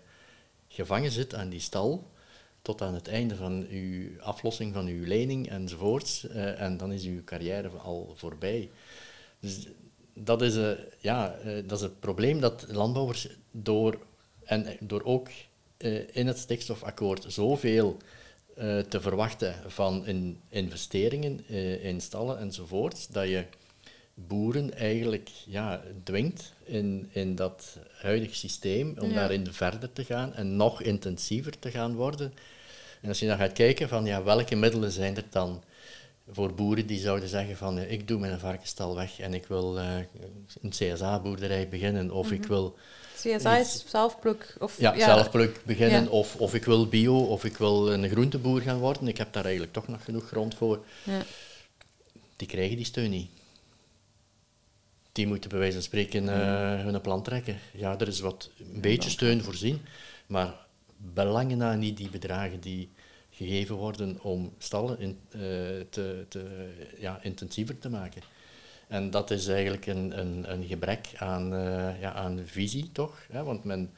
gevangen 0.67 1.11
zit 1.11 1.35
aan 1.35 1.49
die 1.49 1.59
stal 1.59 2.11
tot 2.61 2.81
aan 2.81 2.93
het 2.93 3.07
einde 3.07 3.35
van 3.35 3.67
uw 3.69 4.21
aflossing 4.21 4.73
van 4.73 4.87
uw 4.87 5.05
lening 5.05 5.49
enzovoorts. 5.49 6.27
eh, 6.27 6.61
en 6.61 6.77
dan 6.77 6.91
is 6.91 7.03
uw 7.03 7.23
carrière 7.23 7.69
al 7.69 8.13
voorbij. 8.15 8.69
Dus 9.39 9.67
dat 10.13 10.41
is, 10.41 10.55
eh, 10.55 10.71
ja, 10.99 11.35
dat 11.65 11.77
is 11.77 11.81
het 11.81 11.99
probleem 11.99 12.39
dat 12.39 12.65
landbouwers 12.67 13.27
door, 13.51 13.99
en 14.43 14.77
door 14.79 15.03
ook 15.03 15.27
in 16.11 16.27
het 16.27 16.37
stikstofakkoord 16.37 17.25
zoveel 17.27 17.97
eh, 18.55 18.79
te 18.79 19.01
verwachten 19.01 19.55
van 19.67 20.05
in 20.05 20.39
investeringen 20.49 21.43
eh, 21.47 21.85
in 21.85 22.01
stallen 22.01 22.39
enzovoort, 22.39 23.13
dat 23.13 23.27
je 23.27 23.45
boeren 24.13 24.73
eigenlijk 24.73 25.29
ja, 25.45 25.81
dwingt 26.03 26.53
in, 26.63 27.09
in 27.11 27.35
dat 27.35 27.77
huidige 27.91 28.35
systeem 28.35 28.95
om 28.99 29.09
Ja. 29.09 29.15
daarin 29.15 29.53
verder 29.53 29.93
te 29.93 30.03
gaan 30.03 30.33
en 30.33 30.55
nog 30.55 30.81
intensiever 30.81 31.59
te 31.59 31.71
gaan 31.71 31.95
worden. 31.95 32.33
En 33.01 33.09
als 33.09 33.19
je 33.19 33.27
dan 33.27 33.37
gaat 33.37 33.53
kijken 33.53 33.89
van 33.89 34.05
ja, 34.05 34.23
welke 34.23 34.55
middelen 34.55 34.91
zijn 34.91 35.15
er 35.15 35.25
dan 35.29 35.63
voor 36.31 36.53
boeren 36.53 36.87
die 36.87 36.99
zouden 36.99 37.29
zeggen 37.29 37.57
van 37.57 37.77
eh, 37.77 37.91
ik 37.91 38.07
doe 38.07 38.19
mijn 38.19 38.39
varkenstal 38.39 38.95
weg 38.95 39.19
en 39.19 39.33
ik 39.33 39.45
wil 39.45 39.79
eh, 39.79 39.97
een 40.61 40.69
CSA-boerderij 40.69 41.69
beginnen 41.69 42.11
of 42.11 42.31
ik 42.31 42.43
wil 42.45 42.75
CSA 43.21 43.57
is 43.57 43.83
zelfpluk. 43.87 44.55
Of, 44.59 44.79
ja, 44.79 44.99
zelfpluk 44.99 45.61
beginnen 45.65 46.03
Ja. 46.03 46.09
of, 46.09 46.35
of 46.35 46.53
ik 46.53 46.65
wil 46.65 46.87
bio 46.87 47.17
of 47.17 47.45
ik 47.45 47.57
wil 47.57 47.93
een 47.93 48.09
groenteboer 48.09 48.61
gaan 48.61 48.77
worden. 48.77 49.07
Ik 49.07 49.17
heb 49.17 49.33
daar 49.33 49.43
eigenlijk 49.43 49.73
toch 49.73 49.87
nog 49.87 50.03
genoeg 50.03 50.27
grond 50.27 50.55
voor. 50.55 50.85
Ja. 51.03 51.21
Die 52.35 52.47
krijgen 52.47 52.75
die 52.75 52.85
steun 52.85 53.09
niet. 53.09 53.29
Die 55.11 55.27
moeten 55.27 55.49
bij 55.49 55.59
wijze 55.59 55.73
van 55.73 55.83
spreken 55.83 56.29
eh, 56.29 56.83
hun 56.83 57.01
plan 57.01 57.23
trekken. 57.23 57.59
Ja, 57.73 57.99
er 57.99 58.07
is 58.07 58.19
wat 58.19 58.49
een 58.73 58.81
beetje 58.81 59.09
steun 59.09 59.43
voorzien, 59.43 59.81
maar 60.27 60.53
belangen 60.97 61.57
na 61.57 61.75
niet 61.75 61.97
die 61.97 62.09
bedragen 62.09 62.59
die 62.59 62.89
gegeven 63.31 63.75
worden 63.75 64.19
om 64.21 64.53
stallen 64.57 64.99
in, 64.99 65.19
eh, 65.31 65.39
te, 65.89 66.25
te, 66.29 66.69
ja, 66.99 67.19
intensiever 67.21 67.79
te 67.79 67.89
maken. 67.89 68.21
En 68.87 69.09
dat 69.09 69.31
is 69.31 69.47
eigenlijk 69.47 69.85
een, 69.85 70.19
een, 70.19 70.51
een 70.51 70.63
gebrek 70.63 71.09
aan, 71.17 71.53
eh, 71.53 72.01
ja, 72.01 72.13
aan 72.13 72.41
visie, 72.45 72.89
toch? 72.91 73.25
Hè? 73.31 73.43
Want 73.43 73.63
men 73.63 73.91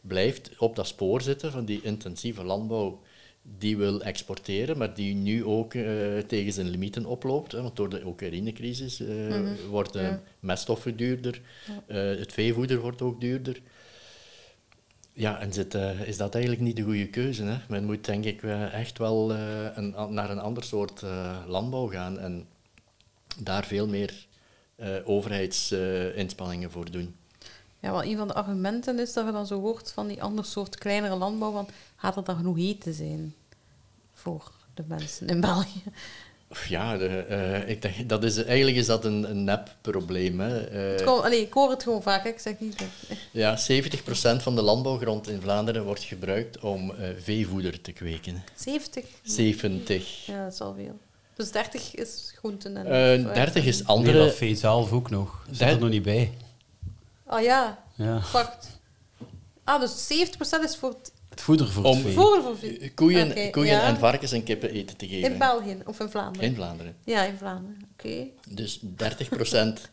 blijft 0.00 0.50
op 0.58 0.76
dat 0.76 0.86
spoor 0.86 1.22
zitten 1.22 1.50
van 1.50 1.64
die 1.64 1.80
intensieve 1.82 2.44
landbouw 2.44 3.00
die 3.58 3.76
wil 3.76 4.02
exporteren, 4.02 4.78
maar 4.78 4.94
die 4.94 5.14
nu 5.14 5.44
ook 5.44 5.74
eh, 5.74 6.18
tegen 6.26 6.52
zijn 6.52 6.68
limieten 6.68 7.04
oploopt. 7.06 7.52
Hè? 7.52 7.62
Want 7.62 7.76
door 7.76 7.88
de 7.88 8.02
Oekraïne-crisis 8.06 9.00
eh, 9.00 9.34
worden 9.70 10.02
Ja. 10.02 10.22
meststoffen 10.40 10.96
duurder, 10.96 11.40
het 11.86 12.32
veevoeder 12.32 12.80
wordt 12.80 13.02
ook 13.02 13.20
duurder. 13.20 13.60
Ja, 15.12 15.40
en 15.40 15.52
zit, 15.52 15.74
is 16.04 16.16
dat 16.16 16.34
eigenlijk 16.34 16.64
niet 16.64 16.76
de 16.76 16.82
goede 16.82 17.08
keuze? 17.08 17.44
Hè? 17.44 17.56
Men 17.68 17.84
moet 17.84 18.04
denk 18.04 18.24
ik 18.24 18.42
echt 18.72 18.98
wel 18.98 19.32
een, 19.32 19.94
naar 20.08 20.30
een 20.30 20.38
ander 20.38 20.64
soort 20.64 21.02
landbouw 21.46 21.86
gaan 21.86 22.18
en 22.18 22.46
daar 23.40 23.64
veel 23.64 23.86
meer 23.86 24.26
eh, 24.76 24.88
overheidsinspanningen 25.04 26.70
voor 26.70 26.90
doen. 26.90 27.14
Ja, 27.80 27.90
wel 27.90 28.04
een 28.04 28.16
van 28.16 28.28
de 28.28 28.34
argumenten 28.34 28.98
is 28.98 29.12
dat 29.12 29.26
je 29.26 29.32
dan 29.32 29.46
zo 29.46 29.60
hoort 29.60 29.92
van 29.92 30.06
die 30.06 30.22
ander 30.22 30.44
soort 30.44 30.78
kleinere 30.78 31.14
landbouw, 31.16 31.52
van 31.52 31.68
gaat 31.96 32.16
er 32.16 32.24
dan 32.24 32.36
genoeg 32.36 32.58
eten 32.58 32.94
zijn 32.94 33.34
voor 34.12 34.52
de 34.74 34.82
mensen 34.88 35.26
in 35.28 35.40
België? 35.40 35.82
Ja, 36.68 36.96
de, 36.96 37.06
eh, 37.08 37.68
ik 37.68 37.82
denk, 37.82 38.08
dat 38.08 38.24
is, 38.24 38.44
eigenlijk 38.44 38.76
is 38.76 38.86
dat 38.86 39.04
een, 39.04 39.30
een 39.30 39.44
nep-probleem. 39.44 40.40
hè. 40.40 40.66
Eh, 40.66 40.90
Het 40.92 41.04
komt- 41.04 41.22
allee, 41.24 41.40
ik 41.40 41.52
hoor 41.52 41.70
het 41.70 41.82
gewoon 41.82 42.02
vaak, 42.02 42.22
hè. 42.24 42.28
ik 42.30 42.38
zeg 42.38 42.58
niet... 42.60 42.78
dat- 42.78 43.18
ja, 43.32 43.56
70% 43.58 44.42
van 44.42 44.54
de 44.54 44.62
landbouwgrond 44.62 45.28
in 45.28 45.40
Vlaanderen 45.40 45.84
wordt 45.84 46.02
gebruikt 46.02 46.58
om 46.58 46.92
veevoeder 47.18 47.80
te 47.80 47.92
kweken. 47.92 48.42
70? 48.54 49.04
70. 49.22 50.26
Ja, 50.26 50.44
dat 50.44 50.52
is 50.52 50.60
al 50.60 50.74
veel. 50.74 50.98
Dus 51.38 51.50
30 51.50 51.94
is 51.94 52.32
groenten 52.38 52.76
en... 52.76 52.86
Eh, 52.86 53.20
fruit 53.22 53.34
30 53.34 53.62
en- 53.62 53.68
is 53.68 53.78
Nee, 53.78 53.86
andere... 53.86 54.18
dat 54.18 54.34
vee 54.34 54.54
zelf 54.56 54.92
ook 54.92 55.10
nog. 55.10 55.44
Zit 55.50 55.60
er 55.60 55.66
Dat- 55.70 55.80
nog 55.80 55.88
niet 55.90 56.02
bij. 56.02 56.32
Ah 57.26 57.42
ja, 57.42 57.84
Ja. 57.94 58.20
wacht. 58.32 58.68
Ah, 59.64 59.80
dus 59.80 60.06
70% 60.06 60.64
is 60.64 60.76
voor 60.76 60.88
het 60.88 61.12
Het 61.28 61.40
voeder 61.40 61.68
voor 61.68 61.84
Om- 61.84 61.94
het 61.96 62.02
vee. 62.04 62.12
voeren 62.14 62.42
voor 62.42 62.58
vee. 62.58 62.92
Koeien, 62.94 63.30
Oké, 63.30 63.50
koeien 63.50 63.72
ja. 63.74 63.82
en 63.86 63.98
varkens 63.98 64.32
en 64.32 64.42
kippen 64.42 64.70
eten 64.70 64.96
te 64.96 65.08
geven. 65.08 65.32
In 65.32 65.38
België 65.38 65.76
of 65.86 66.00
in 66.00 66.08
Vlaanderen? 66.08 66.48
In 66.48 66.54
Vlaanderen. 66.54 66.94
Ja, 67.04 67.22
in 67.24 67.36
Vlaanderen. 67.36 67.88
Oké. 67.92 68.24
Dus 68.48 68.80
30% 68.82 69.90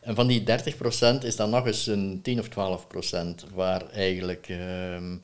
En 0.00 0.14
van 0.14 0.26
die 0.26 0.42
30% 0.42 1.24
is 1.24 1.36
dan 1.36 1.50
nog 1.50 1.66
eens 1.66 1.86
een 1.86 2.20
10 2.22 2.38
of 2.40 2.48
12% 2.48 3.44
waar 3.54 3.90
eigenlijk 3.90 4.46
ehm, 4.48 5.16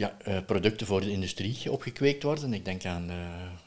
ja, 0.00 0.16
eh, 0.24 0.38
producten 0.46 0.86
voor 0.86 1.00
de 1.00 1.10
industrie 1.10 1.72
opgekweekt 1.72 2.22
worden. 2.22 2.52
Ik 2.52 2.64
denk 2.64 2.84
aan 2.84 3.10
eh, 3.10 3.16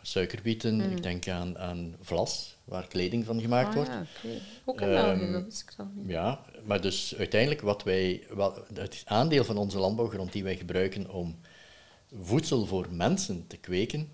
suikerbieten, 0.02 0.82
ik 0.92 1.04
denk 1.04 1.28
aan, 1.28 1.58
aan 1.58 1.96
vlas, 2.02 2.56
waar 2.64 2.88
kleding 2.88 3.26
van 3.26 3.42
gemaakt 3.42 3.68
Ah, 3.70 3.76
wordt. 3.76 3.90
ja. 3.90 4.30
Ook 4.66 4.82
in 4.82 4.88
Ehm, 4.88 5.18
België, 5.18 5.32
dat 5.32 5.44
wist 5.44 5.62
ik 5.62 5.74
dan 5.78 5.92
niet. 5.96 6.10
Ja, 6.10 6.46
maar 6.64 6.82
dus 6.82 7.16
uiteindelijk 7.18 7.62
wat 7.62 7.84
wij, 7.84 8.24
wat, 8.30 8.62
het 8.74 9.02
aandeel 9.06 9.44
van 9.44 9.58
onze 9.58 9.78
landbouwgrond 9.78 10.32
die 10.32 10.44
wij 10.44 10.56
gebruiken 10.58 11.10
om 11.10 11.40
voedsel 12.22 12.66
voor 12.66 12.88
mensen 12.92 13.48
te 13.48 13.58
kweken, 13.58 14.10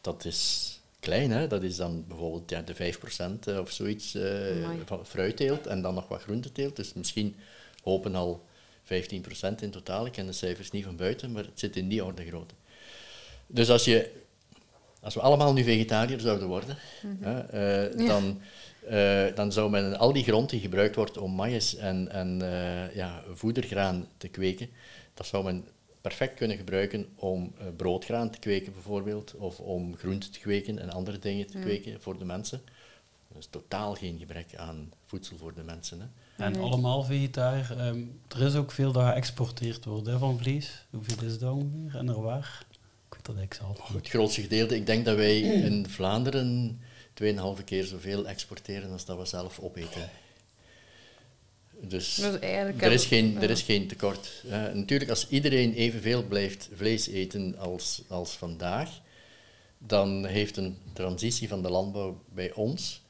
dat 0.00 0.24
is 0.24 0.70
klein. 1.00 1.30
Hè? 1.30 1.46
Dat 1.46 1.62
is 1.62 1.76
dan 1.76 2.04
bijvoorbeeld 2.08 2.50
ja, 2.50 2.62
de 2.62 2.74
5% 3.56 3.58
of 3.60 3.70
zoiets 3.70 4.14
eh, 4.14 4.68
van 4.84 5.06
fruitteelt 5.06 5.66
en 5.66 5.82
dan 5.82 5.94
nog 5.94 6.08
wat 6.08 6.22
groenteteelt. 6.22 6.76
Dus 6.76 6.92
misschien 6.94 7.36
hopen 7.82 8.14
al 8.14 8.45
15% 8.86 8.88
in 9.60 9.70
totaal. 9.70 10.06
Ik 10.06 10.12
ken 10.12 10.26
de 10.26 10.32
cijfers 10.32 10.70
niet 10.70 10.84
van 10.84 10.96
buiten, 10.96 11.32
maar 11.32 11.44
het 11.44 11.60
zit 11.60 11.76
in 11.76 11.88
die 11.88 12.04
orde 12.04 12.26
grootte. 12.26 12.54
Dus 13.46 13.70
als, 13.70 13.84
je, 13.84 14.10
als 15.00 15.14
we 15.14 15.20
allemaal 15.20 15.52
nu 15.52 15.62
vegetariër 15.62 16.20
zouden 16.20 16.48
worden, 16.48 16.76
hè, 17.20 17.38
eh, 17.40 18.06
dan, 18.08 18.40
eh, 18.88 19.34
dan 19.34 19.52
zou 19.52 19.70
men 19.70 19.98
al 19.98 20.12
die 20.12 20.24
grond 20.24 20.50
die 20.50 20.60
gebruikt 20.60 20.96
wordt 20.96 21.18
om 21.18 21.32
maïs 21.32 21.74
en, 21.74 22.10
en 22.10 22.42
eh, 22.42 22.94
ja, 22.94 23.22
voedergraan 23.32 24.08
te 24.16 24.28
kweken, 24.28 24.68
dat 25.14 25.26
zou 25.26 25.44
men 25.44 25.64
perfect 26.00 26.34
kunnen 26.34 26.56
gebruiken 26.56 27.06
om 27.14 27.54
broodgraan 27.76 28.30
te 28.30 28.38
kweken 28.38 28.72
bijvoorbeeld, 28.72 29.34
of 29.34 29.60
om 29.60 29.96
groenten 29.96 30.32
te 30.32 30.38
kweken 30.38 30.78
en 30.78 30.90
andere 30.90 31.18
dingen 31.18 31.46
te 31.46 31.58
kweken 31.58 32.00
voor 32.00 32.18
de 32.18 32.24
mensen. 32.24 32.62
Er 33.30 33.36
is 33.38 33.46
totaal 33.50 33.94
geen 33.94 34.18
gebrek 34.18 34.56
aan 34.56 34.92
voedsel 35.04 35.36
voor 35.36 35.54
de 35.54 35.62
mensen. 35.62 36.00
Hè. 36.00 36.06
En 36.36 36.56
allemaal 36.56 37.02
vegetariër. 37.02 37.78
Ehm, 37.78 38.00
er 38.28 38.42
is 38.42 38.54
ook 38.54 38.72
veel 38.72 38.92
dat 38.92 39.04
geëxporteerd 39.04 39.84
wordt 39.84 40.06
hè, 40.06 40.18
van 40.18 40.38
vlees. 40.38 40.84
Hoeveel 40.90 41.26
is 41.26 41.38
dat 41.38 41.52
ongeveer 41.52 41.98
en 41.98 42.08
er 42.08 42.22
waar? 42.22 42.64
Ik 43.08 43.14
weet 43.14 43.36
dat 43.36 43.44
ik 43.44 43.54
zelf 43.54 43.88
niet. 43.88 43.98
Het 43.98 44.08
grootste 44.08 44.40
gedeelte, 44.40 44.76
ik 44.76 44.86
denk 44.86 45.04
dat 45.04 45.16
wij 45.16 45.40
in 45.68 45.88
Vlaanderen 45.88 46.80
2,5 47.22 47.64
keer 47.64 47.84
zoveel 47.84 48.28
exporteren 48.28 48.90
als 48.90 49.04
dat 49.04 49.18
we 49.18 49.24
zelf 49.24 49.58
opeten. 49.58 50.10
Dus 51.80 52.14
Dus 52.14 52.38
eigenlijk 52.38 52.82
er 52.82 52.92
is 52.92 53.04
geen, 53.04 53.42
er 53.42 53.50
is 53.50 53.62
geen 53.62 53.86
tekort. 53.86 54.44
Natuurlijk, 54.74 55.10
als 55.10 55.28
iedereen 55.28 55.72
evenveel 55.74 56.22
blijft 56.22 56.68
vlees 56.74 57.06
eten 57.06 57.58
als, 57.58 58.02
als 58.08 58.32
vandaag, 58.32 58.90
dan 59.78 60.24
heeft 60.24 60.56
een 60.56 60.78
transitie 60.92 61.48
van 61.48 61.62
de 61.62 61.70
landbouw 61.70 62.22
bij 62.34 62.52
ons 62.52 63.00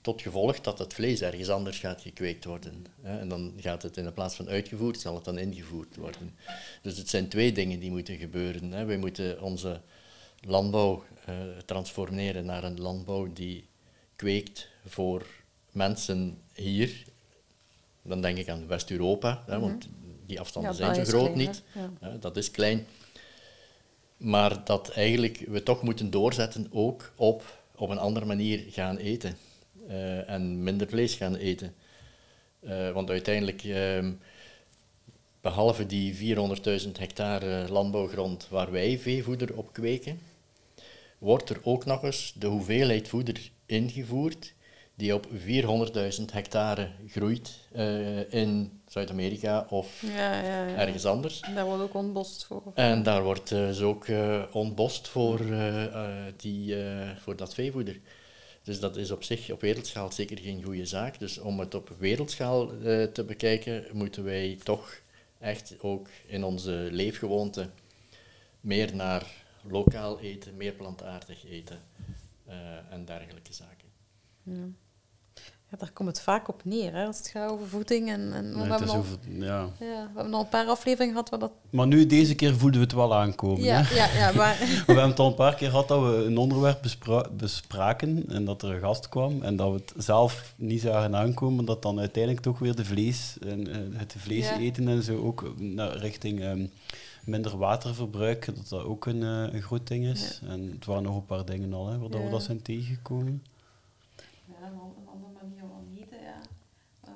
tot 0.00 0.22
gevolg 0.22 0.60
dat 0.60 0.78
het 0.78 0.94
vlees 0.94 1.20
ergens 1.20 1.48
anders 1.48 1.78
gaat 1.78 2.02
gekweekt 2.02 2.44
worden. 2.44 2.86
En 3.02 3.28
dan 3.28 3.52
gaat 3.56 3.82
het 3.82 3.96
in 3.96 4.04
de 4.04 4.12
plaats 4.12 4.34
van 4.34 4.48
uitgevoerd, 4.48 5.00
zal 5.00 5.14
het 5.14 5.24
dan 5.24 5.38
ingevoerd 5.38 5.96
worden. 5.96 6.36
Dus 6.82 6.96
het 6.96 7.08
zijn 7.08 7.28
twee 7.28 7.52
dingen 7.52 7.80
die 7.80 7.90
moeten 7.90 8.16
gebeuren. 8.16 8.86
Wij 8.86 8.96
moeten 8.96 9.42
onze 9.42 9.80
landbouw 10.40 11.04
eh, 11.24 11.34
transformeren 11.64 12.44
naar 12.44 12.64
een 12.64 12.80
landbouw 12.80 13.32
die 13.32 13.68
kweekt 14.16 14.68
voor 14.86 15.26
mensen 15.72 16.40
hier. 16.52 17.04
Dan 18.02 18.20
denk 18.20 18.38
ik 18.38 18.48
aan 18.48 18.66
West-Europa, 18.66 19.42
hè, 19.46 19.60
want 19.60 19.88
die 20.26 20.40
afstanden 20.40 20.72
Mhm. 20.72 20.82
Ja, 20.82 20.94
zijn 20.94 21.06
zo 21.06 21.12
groot 21.12 21.32
klein, 21.32 21.48
niet. 21.48 21.62
Ja. 22.00 22.16
Dat 22.20 22.36
is 22.36 22.50
klein. 22.50 22.86
Maar 24.16 24.64
dat 24.64 24.90
eigenlijk 24.90 25.44
we 25.48 25.62
toch 25.62 25.82
moeten 25.82 26.10
doorzetten 26.10 26.66
ook 26.70 27.12
op 27.16 27.58
op 27.78 27.90
een 27.90 27.98
andere 27.98 28.26
manier 28.26 28.64
gaan 28.70 28.96
eten. 28.96 29.36
Eh, 29.88 30.30
en 30.30 30.62
minder 30.62 30.88
vlees 30.88 31.14
gaan 31.14 31.36
eten. 31.36 31.74
Eh, 32.60 32.90
want 32.90 33.10
uiteindelijk, 33.10 33.64
ehm, 33.64 34.12
behalve 35.40 35.86
die 35.86 36.14
400.000 36.14 36.98
hectare 36.98 37.72
landbouwgrond 37.72 38.48
waar 38.50 38.70
wij 38.70 38.98
veevoeder 38.98 39.56
op 39.56 39.72
kweken, 39.72 40.20
wordt 41.18 41.50
er 41.50 41.60
ook 41.62 41.84
nog 41.84 42.02
eens 42.02 42.32
de 42.38 42.46
hoeveelheid 42.46 43.08
voeder 43.08 43.50
ingevoerd 43.66 44.54
die 44.98 45.14
op 45.14 45.26
400.000 45.32 46.32
hectare 46.32 46.88
groeit 47.08 47.58
eh, 47.72 48.32
in 48.32 48.80
Zuid-Amerika 48.86 49.66
of 49.68 50.02
Ja, 50.02 50.42
ja, 50.42 50.66
ja. 50.66 50.74
ergens 50.74 51.06
anders. 51.06 51.40
Daar 51.54 51.64
wordt 51.64 51.82
ook 51.82 51.94
ontbost 51.94 52.44
voor. 52.44 52.62
En 52.74 53.02
daar 53.02 53.22
wordt 53.22 53.52
eh, 53.52 53.58
dus 53.58 53.80
ook 53.80 54.06
eh, 54.06 54.42
ontbost 54.52 55.08
voor, 55.08 55.40
die, 56.36 56.76
voor 57.18 57.36
dat 57.36 57.54
veevoeder. 57.54 58.00
Dus 58.68 58.80
dat 58.80 58.96
is 58.96 59.10
op 59.10 59.22
zich 59.22 59.50
op 59.50 59.60
wereldschaal 59.60 60.12
zeker 60.12 60.38
geen 60.38 60.62
goede 60.62 60.86
zaak. 60.86 61.18
Dus 61.18 61.38
om 61.38 61.60
het 61.60 61.74
op 61.74 61.94
wereldschaal 61.98 62.72
eh, 62.72 63.02
te 63.04 63.24
bekijken, 63.24 63.84
moeten 63.92 64.24
wij 64.24 64.58
toch 64.62 65.00
echt 65.38 65.74
ook 65.80 66.08
in 66.26 66.44
onze 66.44 66.88
leefgewoonten 66.90 67.72
meer 68.60 68.94
naar 68.94 69.26
lokaal 69.62 70.20
eten, 70.20 70.56
meer 70.56 70.72
plantaardig 70.72 71.44
eten 71.46 71.80
eh, 72.44 72.92
en 72.92 73.04
dergelijke 73.04 73.52
zaken. 73.52 73.88
Ja, 74.42 74.68
daar 75.78 75.90
komt 75.92 76.08
het 76.08 76.20
vaak 76.20 76.48
op 76.48 76.64
neer, 76.64 76.92
hè, 76.92 77.06
als 77.06 77.18
het 77.18 77.28
gaat 77.28 77.50
over 77.50 77.66
voeding. 77.68 78.08
En, 78.08 78.32
en, 78.32 78.48
we, 78.50 78.56
Nee, 78.56 78.58
het 78.58 78.68
hebben 78.68 78.86
is 78.88 78.92
al, 78.92 78.98
over, 78.98 79.18
ja. 79.28 79.44
ja, 79.46 79.68
we 79.78 79.84
hebben 80.14 80.34
al 80.34 80.40
een 80.40 80.48
paar 80.48 80.66
afleveringen 80.66 81.14
gehad 81.14 81.30
waar 81.30 81.38
dat... 81.38 81.52
Maar 81.70 81.86
nu, 81.86 82.06
deze 82.06 82.34
keer 82.34 82.54
voelden 82.56 82.80
we 82.80 82.86
het 82.86 82.94
wel 82.94 83.14
aankomen. 83.14 83.62
Ja, 83.62 83.82
hè? 83.82 83.94
ja, 83.94 84.06
ja, 84.28 84.32
maar... 84.32 84.56
Maar 84.58 84.66
we 84.86 84.92
hebben 84.92 85.08
het 85.08 85.18
al 85.18 85.26
een 85.28 85.34
paar 85.34 85.54
keer 85.54 85.68
gehad 85.70 85.88
dat 85.88 86.00
we 86.02 86.24
een 86.24 86.36
onderwerp 86.38 86.82
bespra- 86.82 87.28
bespraken 87.32 88.24
en 88.28 88.44
dat 88.44 88.62
er 88.62 88.70
een 88.74 88.80
gast 88.80 89.08
kwam 89.08 89.42
en 89.42 89.56
dat 89.56 89.68
we 89.72 89.74
het 89.74 90.04
zelf 90.04 90.54
niet 90.56 90.80
zagen 90.80 91.16
aankomen, 91.16 91.64
dat 91.64 91.82
dan 91.82 91.98
uiteindelijk 91.98 92.42
toch 92.42 92.58
weer 92.58 92.74
de 92.76 92.84
vlees 92.84 93.36
en 93.46 93.68
eh, 93.70 93.98
het 93.98 94.14
vlees 94.18 94.48
Ja. 94.48 94.58
eten 94.58 94.88
en 94.88 95.02
zo 95.02 95.22
ook 95.22 95.52
naar 95.58 95.96
richting 95.96 96.40
ehm, 96.40 96.66
minder 97.24 97.56
waterverbruik, 97.58 98.46
dat 98.46 98.68
dat 98.68 98.82
ook 98.84 99.06
een, 99.06 99.22
eh, 99.22 99.54
een 99.54 99.62
groot 99.62 99.86
ding 99.86 100.06
is. 100.06 100.40
En 100.48 100.70
het 100.74 100.84
waren 100.84 101.02
nog 101.02 101.14
een 101.16 101.26
paar 101.26 101.44
dingen 101.44 101.72
al, 101.72 101.86
hè, 101.88 101.98
waar 101.98 102.10
dat 102.10 102.18
we 102.20 102.24
Ja. 102.26 102.30
dat 102.30 102.42
zijn 102.42 102.62
tegengekomen. 102.62 103.42
Ja, 104.46 104.66
een 104.66 105.08
andere 105.12 105.32
manier 105.42 105.58
van 105.60 105.86
eten, 105.96 106.18
ja. 106.22 106.40
Ehm, 107.04 107.14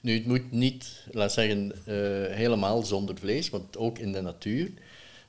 Nu, 0.00 0.14
het 0.14 0.26
moet 0.26 0.52
niet, 0.52 1.06
laat 1.10 1.32
zeggen, 1.32 1.72
eh, 1.72 2.34
helemaal 2.34 2.82
zonder 2.82 3.18
vlees, 3.18 3.50
want 3.50 3.76
ook 3.76 3.98
in 3.98 4.12
de 4.12 4.20
natuur 4.20 4.70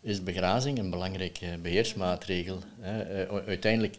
is 0.01 0.24
begrazing 0.24 0.80
een 0.80 0.89
belangrijke 0.89 1.57
beheersmaatregel. 1.61 2.59
Hè. 2.80 3.01
Eh, 3.01 3.47
uiteindelijk 3.47 3.97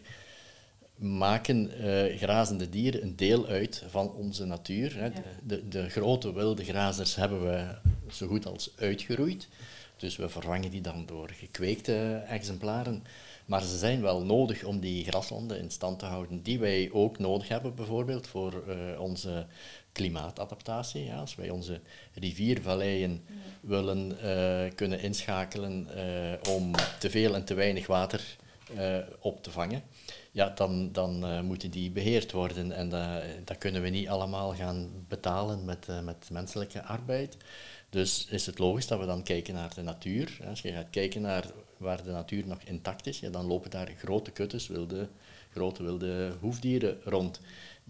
maken 0.95 1.71
eh, 1.71 2.17
grazende 2.17 2.69
dieren 2.69 3.03
een 3.03 3.15
deel 3.15 3.47
uit 3.47 3.83
van 3.89 4.11
onze 4.11 4.45
natuur. 4.45 4.95
Hè. 4.97 5.09
De, 5.43 5.67
de 5.67 5.89
grote 5.89 6.33
wilde 6.33 6.63
grazers 6.63 7.15
hebben 7.15 7.41
we 7.45 7.67
zo 8.11 8.27
goed 8.27 8.45
als 8.45 8.71
uitgeroeid. 8.75 9.47
Dus 9.97 10.15
we 10.15 10.29
vervangen 10.29 10.71
die 10.71 10.81
dan 10.81 11.05
door 11.05 11.29
gekweekte 11.29 12.23
exemplaren. 12.27 13.03
Maar 13.45 13.61
ze 13.61 13.77
zijn 13.77 14.01
wel 14.01 14.23
nodig 14.23 14.63
om 14.63 14.79
die 14.79 15.03
graslanden 15.03 15.59
in 15.59 15.69
stand 15.69 15.99
te 15.99 16.05
houden, 16.05 16.43
die 16.43 16.59
wij 16.59 16.89
ook 16.91 17.19
nodig 17.19 17.47
hebben, 17.47 17.75
bijvoorbeeld 17.75 18.27
voor 18.27 18.63
onze 18.97 19.45
klimaatadaptatie. 19.91 21.03
Ja, 21.03 21.15
als 21.15 21.35
wij 21.35 21.49
onze 21.49 21.79
riviervalleien 22.13 23.25
willen 23.61 24.19
eh, 24.21 24.75
kunnen 24.75 25.01
inschakelen 25.01 25.87
eh, 25.95 26.53
om 26.53 26.71
te 26.99 27.09
veel 27.09 27.35
en 27.35 27.45
te 27.45 27.53
weinig 27.53 27.87
water 27.87 28.37
eh, 28.75 28.97
op 29.19 29.43
te 29.43 29.51
vangen, 29.51 29.83
ja, 30.31 30.49
dan, 30.49 30.91
dan 30.91 31.45
moeten 31.45 31.71
die 31.71 31.91
beheerd 31.91 32.31
worden. 32.31 32.71
En 32.71 32.89
dat, 32.89 33.23
dat 33.45 33.57
kunnen 33.57 33.81
we 33.81 33.89
niet 33.89 34.07
allemaal 34.07 34.53
gaan 34.53 35.05
betalen 35.07 35.65
met, 35.65 35.87
met 36.03 36.29
menselijke 36.31 36.83
arbeid. 36.83 37.37
Dus 37.89 38.27
is 38.29 38.45
het 38.45 38.59
logisch 38.59 38.87
dat 38.87 38.99
we 38.99 39.05
dan 39.05 39.23
kijken 39.23 39.53
naar 39.53 39.73
de 39.73 39.81
natuur. 39.81 40.37
Als 40.49 40.61
je 40.61 40.71
gaat 40.71 40.89
kijken 40.89 41.21
naar 41.21 41.45
waar 41.77 42.03
de 42.03 42.11
natuur 42.11 42.47
nog 42.47 42.59
intact 42.65 43.07
is, 43.07 43.19
ja, 43.19 43.29
dan 43.29 43.45
lopen 43.45 43.69
daar 43.69 43.91
grote 43.97 44.31
kuttes 44.31 44.67
wilde 44.67 45.09
grote 45.51 45.83
wilde 45.83 46.33
hoefdieren 46.39 46.97
rond 47.03 47.39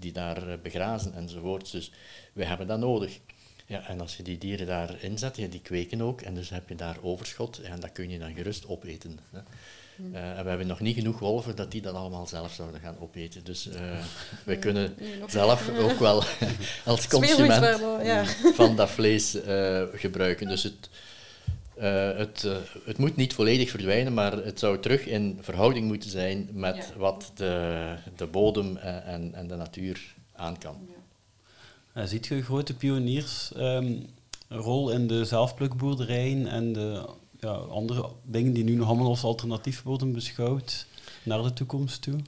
die 0.01 0.11
daar 0.11 0.47
eh, 0.47 0.57
begrazen 0.61 1.13
enzovoort. 1.13 1.71
Dus 1.71 1.91
we 2.33 2.45
hebben 2.45 2.67
dat 2.67 2.79
nodig. 2.79 3.19
Ja, 3.65 3.87
en 3.87 4.01
als 4.01 4.17
je 4.17 4.23
die 4.23 4.37
dieren 4.37 4.67
daarin 4.67 5.17
zet, 5.17 5.37
ja, 5.37 5.47
die 5.47 5.61
kweken 5.61 6.01
ook, 6.01 6.21
en 6.21 6.33
dus 6.33 6.49
heb 6.49 6.69
je 6.69 6.75
daar 6.75 6.97
overschot, 7.01 7.61
en 7.61 7.79
dat 7.79 7.91
kun 7.91 8.09
je 8.09 8.19
dan 8.19 8.33
gerust 8.33 8.67
opeten. 8.67 9.19
Hè. 9.31 9.39
Eh, 10.13 10.37
en 10.37 10.43
we 10.43 10.49
hebben 10.49 10.67
nog 10.67 10.79
niet 10.79 10.95
genoeg 10.95 11.19
wolven 11.19 11.55
dat 11.55 11.71
die 11.71 11.81
dat 11.81 11.95
allemaal 11.95 12.27
zelf 12.27 12.53
zouden 12.53 12.81
gaan 12.81 12.99
opeten. 12.99 13.43
Dus 13.43 13.67
uh, 13.67 13.73
wij 14.43 14.57
kunnen 14.57 14.95
zelf 15.27 15.69
ook 15.79 15.99
wel 15.99 16.23
als 16.85 17.07
consument 17.07 17.79
ja. 18.03 18.25
van 18.53 18.75
dat 18.75 18.89
vlees 18.89 19.35
uh, 19.35 19.83
gebruiken. 19.93 20.47
Dus 20.47 20.63
het, 20.63 20.89
het, 21.79 22.47
het 22.85 22.97
moet 22.97 23.15
niet 23.15 23.33
volledig 23.33 23.69
verdwijnen, 23.69 24.13
maar 24.13 24.31
het 24.31 24.59
zou 24.59 24.79
terug 24.79 25.05
in 25.05 25.37
verhouding 25.41 25.87
moeten 25.87 26.09
zijn 26.09 26.49
met 26.53 26.75
ja. 26.75 26.99
wat 26.99 27.31
de, 27.35 27.95
de 28.15 28.25
bodem 28.25 28.77
en, 28.77 29.33
en 29.33 29.47
de 29.47 29.55
natuur 29.55 30.15
aan 30.35 30.57
kan. 30.57 30.75
Ja. 31.93 32.05
ziet 32.05 32.27
je 32.27 32.43
grote 32.43 32.75
pioniersrol 32.75 34.89
um, 34.89 34.89
in 34.89 35.07
de 35.07 35.25
zelfplukboerderijen 35.25 36.47
en 36.47 36.73
de 36.73 37.05
ja, 37.39 37.53
andere 37.53 38.09
dingen 38.23 38.53
die 38.53 38.63
nu 38.63 38.75
nog 38.75 38.87
allemaal 38.87 39.07
als 39.07 39.23
alternatief 39.23 39.83
worden 39.83 40.11
beschouwd 40.11 40.85
naar 41.23 41.43
de 41.43 41.53
toekomst 41.53 42.01
toe? 42.01 42.19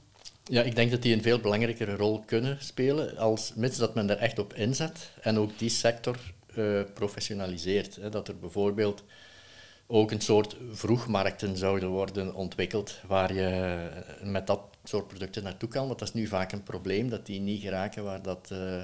Ja, 0.44 0.62
ik 0.62 0.74
denk 0.74 0.90
dat 0.90 1.02
die 1.02 1.14
een 1.14 1.22
veel 1.22 1.38
belangrijkere 1.38 1.96
rol 1.96 2.22
kunnen 2.26 2.56
spelen, 2.60 3.16
als, 3.16 3.52
mits 3.54 3.76
dat 3.76 3.94
men 3.94 4.10
er 4.10 4.16
echt 4.16 4.38
op 4.38 4.54
inzet 4.54 5.10
en 5.20 5.38
ook 5.38 5.58
die 5.58 5.68
sector 5.68 6.16
uh, 6.56 6.80
professionaliseert. 6.94 7.96
Hè, 7.96 8.08
dat 8.08 8.28
er 8.28 8.38
bijvoorbeeld 8.38 9.02
ook 9.86 10.10
een 10.10 10.20
soort 10.20 10.56
vroegmarkten 10.70 11.56
zouden 11.56 11.88
worden 11.88 12.34
ontwikkeld 12.34 13.00
waar 13.06 13.34
je 13.34 13.88
met 14.22 14.46
dat 14.46 14.60
soort 14.84 15.06
producten 15.06 15.42
naartoe 15.42 15.68
kan. 15.68 15.86
Want 15.86 15.98
dat 15.98 16.08
is 16.08 16.14
nu 16.14 16.26
vaak 16.26 16.52
een 16.52 16.62
probleem, 16.62 17.08
dat 17.08 17.26
die 17.26 17.40
niet 17.40 17.62
geraken 17.62 18.04
waar 18.04 18.22
dat... 18.22 18.48
Uh, 18.52 18.82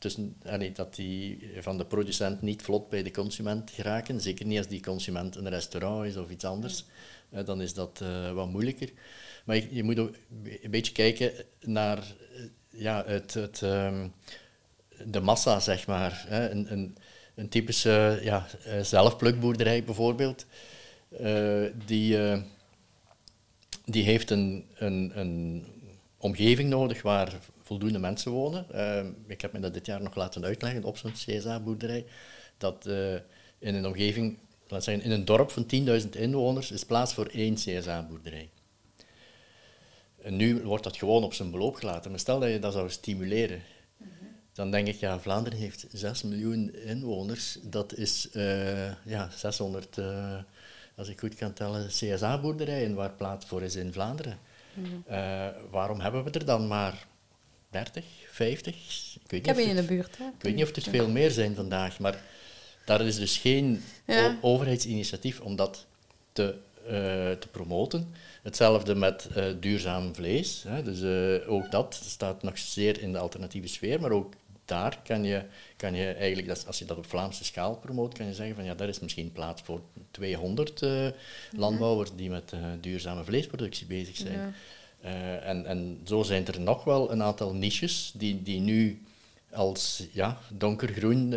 tussen, 0.00 0.36
allee, 0.44 0.72
dat 0.72 0.94
die 0.94 1.50
van 1.60 1.78
de 1.78 1.84
producent 1.86 2.42
niet 2.42 2.62
vlot 2.62 2.88
bij 2.88 3.02
de 3.02 3.10
consument 3.10 3.70
geraken. 3.70 4.20
Zeker 4.20 4.46
niet 4.46 4.58
als 4.58 4.66
die 4.66 4.82
consument 4.82 5.36
een 5.36 5.48
restaurant 5.48 6.06
is 6.06 6.16
of 6.16 6.30
iets 6.30 6.44
anders. 6.44 6.84
Uh, 7.30 7.44
dan 7.44 7.60
is 7.60 7.74
dat 7.74 8.00
uh, 8.02 8.32
wat 8.32 8.48
moeilijker. 8.48 8.90
Maar 9.44 9.56
je, 9.56 9.74
je, 9.74 9.82
moet 9.82 9.98
ook 9.98 10.14
een 10.62 10.70
beetje 10.70 10.92
kijken 10.92 11.32
naar 11.60 12.14
ja, 12.70 13.04
het, 13.06 13.34
het, 13.34 13.60
um, 13.60 14.12
de 15.04 15.20
massa, 15.20 15.60
zeg 15.60 15.86
maar. 15.86 16.24
Hè. 16.26 16.50
Een, 16.50 16.72
een, 16.72 16.96
een 17.40 17.48
typische 17.48 18.20
ja, 18.22 18.46
zelfplukboerderij 18.82 19.84
bijvoorbeeld, 19.84 20.46
die, 21.86 22.18
die 23.84 24.04
heeft 24.04 24.30
een, 24.30 24.64
een, 24.74 25.12
een 25.14 25.64
omgeving 26.18 26.70
nodig 26.70 27.02
waar 27.02 27.38
voldoende 27.62 27.98
mensen 27.98 28.32
wonen. 28.32 28.66
Ik 29.26 29.40
heb 29.40 29.52
me 29.52 29.60
dat 29.60 29.74
dit 29.74 29.86
jaar 29.86 30.02
nog 30.02 30.14
laten 30.14 30.44
uitleggen 30.44 30.84
op 30.84 30.96
zo'n 30.96 31.12
CSA-boerderij, 31.12 32.04
dat 32.58 32.86
in 33.58 33.74
een 33.74 33.86
omgeving, 33.86 34.38
laat 34.68 34.84
zeggen, 34.84 35.04
in 35.04 35.10
een 35.10 35.24
dorp 35.24 35.50
van 35.50 35.66
10.000 36.02 36.08
inwoners 36.10 36.70
is 36.70 36.84
plaats 36.84 37.14
voor 37.14 37.26
één 37.26 37.54
CSA-boerderij. 37.54 38.48
En 40.22 40.36
nu 40.36 40.62
wordt 40.62 40.84
dat 40.84 40.96
gewoon 40.96 41.24
op 41.24 41.34
zijn 41.34 41.50
beloop 41.50 41.74
gelaten. 41.74 42.10
Maar 42.10 42.20
stel 42.20 42.40
dat 42.40 42.50
je 42.50 42.58
dat 42.58 42.72
zou 42.72 42.90
stimuleren, 42.90 43.62
dan 44.52 44.70
denk 44.70 44.86
ik, 44.86 45.00
ja, 45.00 45.20
Vlaanderen 45.20 45.58
heeft 45.58 45.86
6 45.92 46.22
miljoen 46.22 46.74
inwoners. 46.74 47.58
Dat 47.62 47.94
is 47.94 48.28
uh, 48.32 49.04
ja, 49.04 49.30
600, 49.36 49.98
als 50.96 51.08
ik 51.08 51.20
goed 51.20 51.34
kan 51.34 51.52
tellen, 51.52 51.86
CSA-boerderijen 51.86 52.94
waar 52.94 53.10
plaats 53.10 53.46
voor 53.46 53.62
is 53.62 53.76
in 53.76 53.92
Vlaanderen. 53.92 54.38
Mm 54.74 55.04
waarom 55.70 56.00
hebben 56.00 56.24
we 56.24 56.30
er 56.30 56.44
dan 56.44 56.66
maar 56.66 57.06
30, 57.70 58.04
50. 58.30 58.74
Ik, 58.74 59.30
weet 59.30 59.40
ik 59.40 59.46
heb 59.46 59.56
je 59.56 59.62
in 59.62 59.76
de 59.76 59.82
buurt. 59.82 60.18
Hè? 60.18 60.24
Ik 60.24 60.42
weet 60.42 60.54
niet 60.54 60.64
of 60.64 60.76
er 60.76 60.82
veel 60.82 61.08
meer 61.08 61.30
zijn 61.30 61.54
vandaag, 61.54 61.98
maar 61.98 62.22
daar 62.84 63.00
is 63.00 63.16
dus 63.16 63.38
geen 63.38 63.82
ja. 64.06 64.38
overheidsinitiatief 64.40 65.40
om 65.40 65.56
dat 65.56 65.86
te, 66.32 66.54
te 67.38 67.48
promoten. 67.50 68.14
Hetzelfde 68.42 68.94
met 68.94 69.28
uh, 69.36 69.44
duurzaam 69.60 70.14
vlees. 70.14 70.64
Hè. 70.68 70.82
Dus 70.82 71.00
uh, 71.00 71.52
ook 71.52 71.70
dat 71.70 72.00
staat 72.04 72.42
nog 72.42 72.58
zeer 72.58 73.00
in 73.00 73.12
de 73.12 73.18
alternatieve 73.18 73.68
sfeer, 73.68 74.00
maar 74.00 74.10
ook 74.10 74.34
daar 74.70 74.98
kan 75.04 75.24
je, 75.24 75.42
kan 75.76 75.94
je 75.94 76.12
eigenlijk, 76.12 76.66
als 76.66 76.78
je 76.78 76.84
dat 76.84 76.96
op 76.96 77.06
Vlaamse 77.06 77.44
schaal 77.44 77.76
promoot, 77.76 78.14
kan 78.14 78.26
je 78.26 78.34
zeggen 78.34 78.54
van 78.54 78.64
ja, 78.64 78.74
daar 78.74 78.88
is 78.88 79.00
misschien 79.00 79.32
plaats 79.32 79.62
voor 79.62 79.80
200 80.10 80.80
mhm. 80.80 81.12
landbouwers 81.50 82.10
die 82.16 82.30
met 82.30 82.52
duurzame 82.80 83.24
vleesproductie 83.24 83.86
bezig 83.86 84.16
zijn. 84.16 84.38
Ja. 84.38 84.52
Uh, 85.04 85.48
en, 85.48 85.66
en 85.66 86.00
zo 86.04 86.22
zijn 86.22 86.46
er 86.46 86.60
nog 86.60 86.84
wel 86.84 87.12
een 87.12 87.22
aantal 87.22 87.54
niches 87.54 88.12
die, 88.16 88.42
die 88.42 88.60
nu 88.60 89.02
als 89.52 90.06
ja, 90.12 90.38
donkergroen 90.48 91.30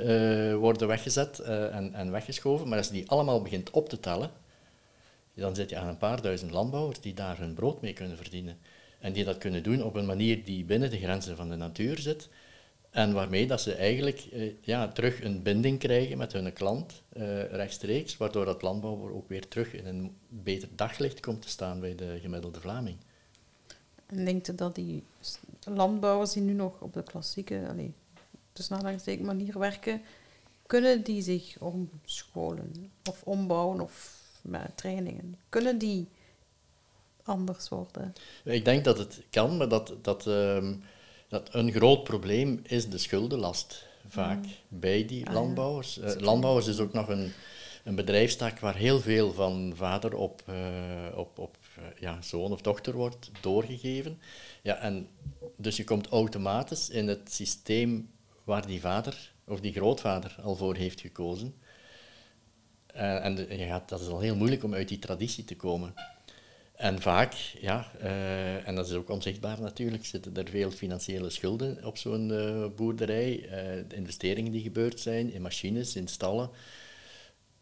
worden 0.58 0.88
weggezet 0.88 1.40
en, 1.40 1.94
en 1.94 2.12
weggeschoven. 2.12 2.68
Maar 2.68 2.78
als 2.78 2.88
je 2.88 2.94
die 2.94 3.10
allemaal 3.10 3.42
begint 3.42 3.70
op 3.70 3.90
te 3.90 4.00
tellen, 4.00 4.32
dan 5.34 5.56
zit 5.56 5.70
je 5.70 5.78
aan 5.78 5.88
een 5.88 5.98
paar 5.98 6.22
duizend 6.22 6.52
landbouwers 6.52 7.00
die 7.00 7.14
daar 7.14 7.38
hun 7.38 7.54
brood 7.54 7.82
mee 7.82 7.94
kunnen 7.94 8.18
verdienen. 8.18 8.58
En 9.00 9.14
die 9.14 9.24
dat 9.24 9.38
kunnen 9.38 9.64
doen 9.64 9.84
op 9.84 9.96
een 9.96 10.06
manier 10.06 10.44
die 10.44 10.64
binnen 10.64 10.90
de 10.90 10.98
grenzen 10.98 11.36
van 11.36 11.50
de 11.50 11.56
natuur 11.56 12.00
zit. 12.00 12.30
En 12.94 13.14
waarmee 13.14 13.48
dat 13.48 13.62
ze 13.62 13.74
eigenlijk 13.74 14.28
ja, 14.62 14.88
terug 14.88 15.24
een 15.24 15.42
binding 15.42 15.80
krijgen 15.80 16.18
met 16.18 16.34
hun 16.34 16.54
klant 16.54 17.02
rechtstreeks, 17.52 18.18
waardoor 18.18 18.46
dat 18.46 18.62
landbouwer 18.62 19.14
ook 19.14 19.30
weer 19.30 19.48
terug 19.48 19.74
in 19.74 19.86
een 19.86 20.16
beter 20.28 20.68
daglicht 20.76 21.20
komt 21.20 21.42
te 21.42 21.50
staan 21.50 21.80
bij 21.80 21.96
de 21.96 22.18
gemiddelde 22.22 22.62
Vlaming. 22.62 22.98
En 24.06 24.26
denkt 24.26 24.48
u 24.48 24.56
dat 24.56 24.76
die 24.76 25.04
landbouwers 25.64 26.34
die 26.34 26.42
nu 26.42 26.54
nog 26.54 26.82
op 26.82 26.94
de 26.94 27.04
klassieke, 27.04 27.66
allee, 27.70 27.94
dus 28.54 28.70
manier 29.20 29.60
werken, 29.60 30.02
kunnen 30.66 31.04
die 31.04 31.22
zich 31.22 31.58
omscholen 31.60 32.92
of 33.10 33.24
ombouwen 33.24 33.82
of 33.82 34.22
met 34.42 34.78
trainingen? 34.78 35.38
Kunnen 35.50 35.78
die 35.78 36.08
anders 37.24 37.70
worden? 37.70 38.14
Ik 38.44 38.66
denk 38.66 38.84
dat 38.84 38.98
het 38.98 39.22
kan, 39.30 39.58
maar 39.58 39.70
dat, 39.70 39.94
dat, 40.02 40.26
um, 40.26 40.84
dat 41.34 41.54
een 41.54 41.72
groot 41.72 42.04
probleem 42.04 42.60
is 42.64 42.90
de 42.90 42.98
schuldenlast 42.98 43.88
vaak 44.08 44.46
mm. 44.46 44.52
bij 44.68 45.06
die 45.06 45.28
ah, 45.28 45.34
landbouwers. 45.34 45.96
Ja. 45.96 46.16
Uh, 46.16 46.22
landbouwers 46.22 46.68
is 46.68 46.80
ook 46.80 46.94
nog 46.94 47.08
een, 47.08 47.32
een 47.84 47.96
bedrijfstak 47.96 48.60
waar 48.60 48.76
heel 48.76 49.00
veel 49.00 49.34
van 49.34 49.74
vader 49.76 50.16
op, 50.16 50.44
uh, 50.50 50.56
op, 51.16 51.40
op 51.40 51.58
eh, 51.76 51.84
ja, 52.00 52.22
zoon 52.22 52.52
of 52.52 52.62
dochter 52.62 52.94
wordt 52.94 53.32
doorgegeven. 53.42 54.20
Ja, 54.62 54.76
en 54.78 55.08
dus 55.58 55.78
je 55.78 55.84
komt 55.84 56.08
automatisch 56.08 56.90
in 56.90 57.08
het 57.08 57.34
systeem 57.34 58.10
waar 58.44 58.68
die 58.68 58.80
vader 58.80 59.32
of 59.48 59.60
die 59.60 59.74
grootvader 59.74 60.36
al 60.44 60.56
voor 60.56 60.76
heeft 60.76 61.02
gekozen. 61.02 61.56
Uh, 62.96 63.26
en 63.26 63.36
je 63.36 63.66
gaat, 63.66 63.90
dat 63.90 64.02
is 64.02 64.08
al 64.08 64.20
heel 64.20 64.36
moeilijk 64.36 64.64
om 64.64 64.74
uit 64.74 64.88
die 64.88 65.00
traditie 65.00 65.46
te 65.46 65.56
komen. 65.56 65.94
En 66.74 67.02
vaak, 67.02 67.34
ja, 67.62 67.92
uh, 68.02 68.68
en 68.68 68.76
dat 68.76 68.88
is 68.88 68.94
ook 68.94 69.10
onzichtbaar 69.10 69.62
natuurlijk, 69.62 70.06
zitten 70.06 70.36
er 70.36 70.50
veel 70.50 70.72
financiële 70.72 71.30
schulden 71.30 71.86
op 71.86 71.98
zo'n 71.98 72.30
uh, 72.30 72.66
boerderij. 72.76 73.46
de 73.88 73.96
investeringen 73.96 74.52
die 74.52 74.62
gebeurd 74.62 75.00
zijn 75.00 75.32
in 75.34 75.42
machines, 75.42 75.96
in 75.96 76.08
stallen. 76.08 76.50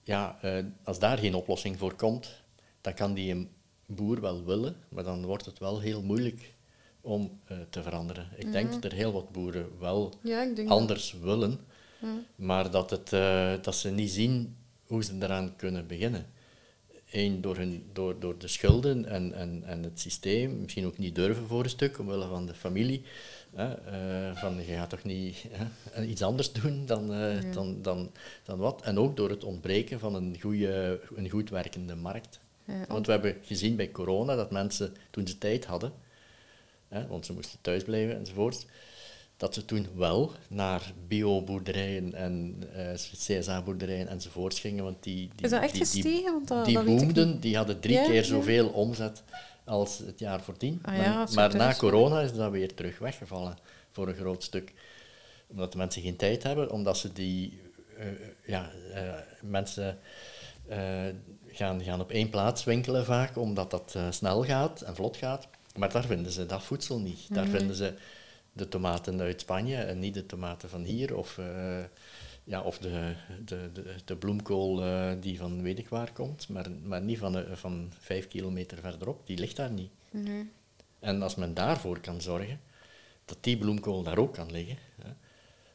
Ja, 0.03 0.39
als 0.83 0.99
daar 0.99 1.17
geen 1.17 1.33
oplossing 1.33 1.77
voor 1.77 1.93
komt, 1.93 2.41
dan 2.81 2.93
kan 2.93 3.13
die 3.13 3.49
boer 3.85 4.21
wel 4.21 4.45
willen, 4.45 4.75
maar 4.89 5.03
dan 5.03 5.25
wordt 5.25 5.45
het 5.45 5.59
wel 5.59 5.79
heel 5.79 6.03
moeilijk 6.03 6.53
om 7.01 7.39
te 7.69 7.83
veranderen. 7.83 8.29
Ik 8.35 8.51
denk 8.51 8.65
mhm. 8.65 8.73
dat 8.73 8.91
er 8.91 8.97
heel 8.97 9.11
wat 9.11 9.31
boeren 9.31 9.79
wel 9.79 10.13
ja, 10.23 10.47
anders 10.65 11.11
dat... 11.11 11.21
willen, 11.21 11.59
maar 12.35 12.71
dat, 12.71 12.89
het, 12.89 13.09
dat 13.63 13.75
ze 13.75 13.89
niet 13.89 14.11
zien 14.11 14.55
hoe 14.85 15.03
ze 15.03 15.15
eraan 15.19 15.55
kunnen 15.55 15.87
beginnen. 15.87 16.25
Eén, 17.11 17.41
door, 17.41 17.57
hun, 17.57 17.83
door, 17.93 18.19
door 18.19 18.37
de 18.37 18.47
schulden 18.47 19.05
en, 19.05 19.33
en, 19.33 19.63
en 19.65 19.83
het 19.83 19.99
systeem, 19.99 20.61
misschien 20.61 20.85
ook 20.85 20.97
niet 20.97 21.15
durven 21.15 21.47
voor 21.47 21.63
een 21.63 21.69
stuk, 21.69 21.99
omwille 21.99 22.27
van 22.27 22.45
de 22.45 22.53
familie. 22.53 23.03
Hè, 23.55 23.67
uh, 23.69 24.35
van, 24.35 24.55
je 24.55 24.73
gaat 24.73 24.89
toch 24.89 25.03
niet 25.03 25.45
hè, 25.91 26.03
iets 26.03 26.21
anders 26.21 26.51
doen 26.51 26.85
dan, 26.85 27.11
ja. 27.11 27.41
dan, 27.53 27.81
dan, 27.81 28.11
dan 28.43 28.57
wat. 28.57 28.81
En 28.81 28.99
ook 28.99 29.17
door 29.17 29.29
het 29.29 29.43
ontbreken 29.43 29.99
van 29.99 30.15
een, 30.15 30.37
goede, 30.41 31.01
een 31.15 31.29
goed 31.29 31.49
werkende 31.49 31.95
markt. 31.95 32.39
Want 32.87 33.05
we 33.05 33.11
hebben 33.11 33.35
gezien 33.41 33.75
bij 33.75 33.91
corona 33.91 34.35
dat 34.35 34.51
mensen, 34.51 34.95
toen 35.09 35.27
ze 35.27 35.37
tijd 35.37 35.65
hadden, 35.65 35.93
hè, 36.87 37.07
want 37.07 37.25
ze 37.25 37.33
moesten 37.33 37.59
thuis 37.61 37.83
blijven 37.83 38.17
enzovoort, 38.17 38.65
dat 39.41 39.53
ze 39.53 39.65
toen 39.65 39.87
wel 39.95 40.31
naar 40.49 40.93
bioboerderijen 41.07 42.13
en 42.13 42.63
uh, 42.75 42.93
CSA-boerderijen 42.93 44.07
enzovoort 44.07 44.57
gingen. 44.57 44.83
Want 44.83 45.03
die, 45.03 45.29
die, 45.35 45.45
Is 45.45 45.49
dat 45.49 45.61
echt 45.61 45.73
die, 45.73 45.81
gestegen? 45.81 46.33
Want 46.33 46.47
dat, 46.47 46.65
die 46.65 46.73
dat 46.73 46.85
boomden, 46.85 47.39
die 47.39 47.55
hadden 47.55 47.79
drie 47.79 47.95
ja, 47.95 48.05
keer 48.05 48.23
zoveel 48.23 48.65
ja. 48.65 48.71
omzet 48.71 49.23
als 49.63 49.97
het 49.97 50.19
jaar 50.19 50.41
voordien. 50.41 50.79
Ah, 50.81 50.95
ja, 50.95 51.13
maar, 51.13 51.33
maar 51.33 51.55
na 51.55 51.73
corona 51.73 52.21
is 52.21 52.33
dat 52.33 52.51
weer 52.51 52.73
terug 52.73 52.99
weggevallen 52.99 53.57
voor 53.91 54.07
een 54.07 54.15
groot 54.15 54.43
stuk. 54.43 54.73
Omdat 55.47 55.71
de 55.71 55.77
mensen 55.77 56.01
geen 56.01 56.15
tijd 56.15 56.43
hebben, 56.43 56.71
omdat 56.71 56.97
ze 56.97 57.13
die 57.13 57.59
uh, 57.99 58.05
ja, 58.45 58.71
uh, 58.95 59.13
mensen 59.41 59.97
gaan, 61.47 61.83
gaan 61.83 62.01
op 62.01 62.11
één 62.11 62.29
plaats 62.29 62.63
winkelen 62.63 63.05
vaak, 63.05 63.37
omdat 63.37 63.71
dat 63.71 63.97
snel 64.09 64.43
gaat 64.43 64.81
en 64.81 64.95
vlot 64.95 65.17
gaat. 65.17 65.47
Maar 65.75 65.91
daar 65.91 66.05
vinden 66.05 66.31
ze 66.31 66.45
dat 66.45 66.63
voedsel 66.63 66.99
niet. 66.99 67.33
Daar 67.33 67.47
vinden 67.47 67.75
ze 67.75 67.93
de 68.53 68.67
tomaten 68.67 69.21
uit 69.21 69.41
Spanje 69.41 69.75
en 69.75 69.99
niet 69.99 70.13
de 70.13 70.25
tomaten 70.25 70.69
van 70.69 70.83
hier. 70.83 71.15
Of, 71.15 71.37
eh, 71.37 71.83
ja, 72.43 72.61
of 72.61 72.77
de, 72.77 73.13
de, 73.45 73.69
de, 73.73 73.95
de 74.05 74.15
bloemkool 74.15 74.83
eh, 74.83 75.11
die 75.19 75.37
van 75.37 75.61
weet 75.61 75.79
ik 75.79 75.89
waar 75.89 76.11
komt, 76.13 76.49
maar, 76.49 76.71
maar 76.83 77.01
niet 77.01 77.17
van, 77.17 77.37
eh, 77.37 77.43
van 77.53 77.91
vijf 77.99 78.27
kilometer 78.27 78.77
verderop. 78.77 79.27
Die 79.27 79.37
ligt 79.37 79.55
daar 79.55 79.71
niet. 79.71 79.91
En 80.99 81.21
als 81.21 81.35
men 81.35 81.53
daarvoor 81.53 81.99
kan 81.99 82.21
zorgen, 82.21 82.59
dat 83.25 83.37
die 83.41 83.57
bloemkool 83.57 84.03
daar 84.03 84.17
ook 84.17 84.33
kan 84.33 84.51
liggen. 84.51 84.77
Hè, 85.01 85.09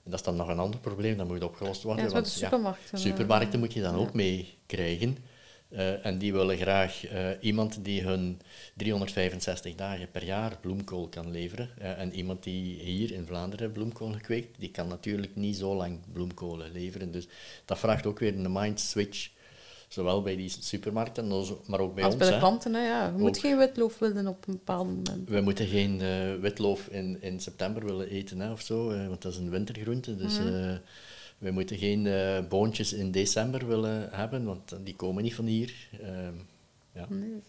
en 0.02 0.12
dat 0.12 0.20
is 0.20 0.26
dan 0.26 0.36
nog 0.36 0.48
een 0.48 0.58
ander 0.58 0.80
probleem, 0.80 1.16
dat 1.16 1.26
moet 1.26 1.42
opgelost 1.42 1.82
worden. 1.82 2.04
Ja, 2.04 2.10
want, 2.10 2.28
supermarkten, 2.28 2.98
supermarkten 2.98 3.58
moet 3.58 3.72
je 3.72 3.80
dan 3.80 3.94
ook 3.94 4.12
mee 4.12 4.54
krijgen. 4.66 5.18
Eh, 5.76 6.06
en 6.06 6.18
die 6.18 6.32
willen 6.32 6.56
graag 6.56 7.06
eh, 7.06 7.28
iemand 7.40 7.84
die 7.84 8.02
hun 8.02 8.40
365 8.76 9.74
dagen 9.74 10.10
per 10.10 10.24
jaar 10.24 10.58
bloemkool 10.60 11.08
kan 11.08 11.30
leveren. 11.30 11.68
Eh, 11.78 12.00
en 12.00 12.14
iemand 12.14 12.42
die 12.42 12.74
hier 12.80 13.12
in 13.12 13.26
Vlaanderen 13.26 13.72
bloemkool 13.72 14.14
kweekt, 14.22 14.58
die 14.58 14.70
kan 14.70 14.88
natuurlijk 14.88 15.36
niet 15.36 15.56
zo 15.56 15.74
lang 15.74 15.98
bloemkolen 16.12 16.72
leveren. 16.72 17.10
Dus 17.12 17.28
dat 17.64 17.78
vraagt 17.78 18.06
ook 18.06 18.18
weer 18.18 18.34
een 18.34 18.52
mind 18.52 18.80
switch. 18.80 19.30
Zowel 19.88 20.22
bij 20.22 20.36
die 20.36 20.48
supermarkten, 20.60 21.30
als- 21.32 21.52
maar 21.66 21.80
ook 21.80 21.94
bij 21.94 22.04
Als 22.04 22.12
ons. 22.12 22.22
bij 22.22 22.28
de 22.32 22.34
hè. 22.34 22.40
klanten, 22.40 22.74
hè, 22.74 22.86
ja. 22.86 23.06
Je 23.06 23.12
moet 23.18 23.28
Ook. 23.36 23.38
geen 23.42 23.58
witloof 23.58 23.98
willen 23.98 24.26
op 24.26 24.46
een 24.46 24.52
bepaald 24.54 24.86
moment. 24.86 25.28
We 25.28 25.40
moeten 25.40 25.66
geen 25.66 25.98
witloof 26.40 26.86
in, 26.88 27.22
in 27.22 27.40
september 27.40 27.84
willen 27.84 28.08
eten 28.08 28.40
hè, 28.40 28.52
of 28.52 28.60
zo, 28.60 28.86
want 29.08 29.22
dat 29.22 29.32
is 29.32 29.38
een 29.38 29.50
wintergroente. 29.50 30.16
Dus 30.16 30.38
eh, 30.38 30.74
we 31.38 31.50
moeten 31.50 31.78
geen 31.78 32.06
eh, 32.06 32.38
boontjes 32.48 32.92
in 32.92 33.10
december 33.10 33.66
willen 33.66 34.08
hebben, 34.12 34.44
want 34.44 34.76
die 34.84 34.96
komen 34.96 35.22
niet 35.22 35.34
van 35.34 35.44
hier. 35.44 35.74
Ehm, 36.02 36.34
ja. 36.92 37.06
Nee, 37.08 37.42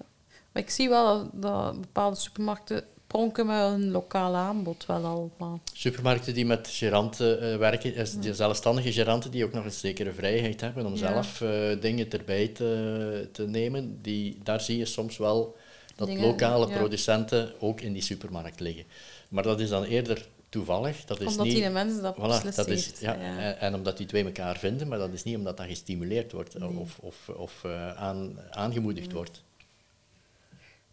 Maar 0.52 0.64
ik 0.64 0.70
zie 0.70 0.90
wel 0.90 1.30
dat, 1.34 1.82
bepaalde 1.82 2.18
supermarkten 2.18 2.84
pronken 3.08 3.46
met 3.46 3.58
hun 3.58 3.92
lokale 3.92 4.38
aanbod 4.38 4.86
wel 4.86 5.06
al. 5.06 5.32
Maar 5.38 5.58
Supermarkten 5.74 6.34
die 6.34 6.46
met 6.46 6.68
geranten 6.68 7.42
eh, 7.52 7.58
werken, 7.58 7.96
is 7.96 8.20
die 8.20 8.34
zelfstandige 8.34 8.92
geranten 8.92 9.32
die 9.32 9.46
ook 9.46 9.54
nog 9.54 9.66
een 9.66 9.72
zekere 9.72 10.14
vrijheid 10.14 10.62
hebben 10.62 10.86
om 10.86 10.92
Ja. 10.92 10.98
zelf 10.98 11.42
eh, 11.42 11.82
dingen 11.82 12.10
erbij 12.12 12.48
te, 12.48 13.30
te 13.32 13.48
nemen, 13.48 14.00
die, 14.02 14.38
daar 14.44 14.62
zie 14.62 14.78
je 14.78 14.86
soms 14.86 15.18
wel 15.18 15.56
dat 15.96 16.08
Dingen, 16.08 16.26
lokale 16.26 16.68
ja. 16.68 16.78
producenten 16.78 17.52
ook 17.60 17.82
in 17.82 17.94
die 17.94 18.02
supermarkt 18.02 18.60
liggen. 18.60 18.84
Maar 19.30 19.44
dat 19.44 19.60
is 19.60 19.70
dan 19.70 19.84
eerder 19.84 20.28
toevallig. 20.50 21.06
Dat 21.06 21.22
is 21.22 21.28
omdat 21.28 21.46
niet, 21.46 21.56
die 21.56 21.70
mensen 21.70 22.02
dat 22.02 22.16
Voilà, 22.16 22.56
dat 22.56 22.68
is, 22.68 22.92
ja, 23.00 23.14
ja. 23.14 23.38
En, 23.38 23.60
en 23.60 23.74
omdat 23.74 23.98
die 23.98 24.06
twee 24.06 24.26
elkaar 24.26 24.58
vinden, 24.58 24.88
maar 24.88 24.98
dat 24.98 25.14
is 25.14 25.24
niet 25.24 25.36
omdat 25.36 25.58
dat 25.58 25.68
gestimuleerd 25.68 26.32
wordt 26.32 26.56
of, 26.62 27.00
of, 27.00 27.30
of 27.30 27.64
eh, 27.64 27.98
aan, 27.98 28.40
aangemoedigd 28.50 29.12
wordt. 29.12 29.44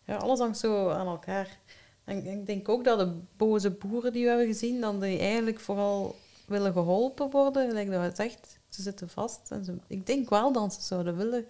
Ja, 0.05 0.17
alles 0.17 0.39
hangt 0.39 0.59
zo 0.59 0.89
aan 0.89 1.07
elkaar. 1.07 1.59
En 2.05 2.27
ik 2.27 2.47
denk 2.47 2.69
ook 2.69 2.85
dat 2.85 2.99
de 2.99 3.13
boze 3.37 3.71
boeren 3.71 4.13
die 4.13 4.23
we 4.23 4.29
hebben 4.29 4.47
gezien, 4.47 4.81
dan 4.81 5.01
die 5.01 5.19
eigenlijk 5.19 5.61
vooral 5.61 6.17
willen 6.47 6.73
geholpen 6.73 7.31
worden. 7.31 7.73
Like 7.73 7.91
dat 7.91 8.03
het 8.03 8.17
zegt, 8.17 8.59
ze 8.69 8.83
zitten 8.83 9.09
vast. 9.09 9.51
En 9.51 9.65
ze, 9.65 9.75
ik 9.87 10.07
denk 10.07 10.31
wel 10.31 10.53
dat 10.53 10.75
ze 10.75 10.83
zouden 10.83 11.17
willen 11.17 11.47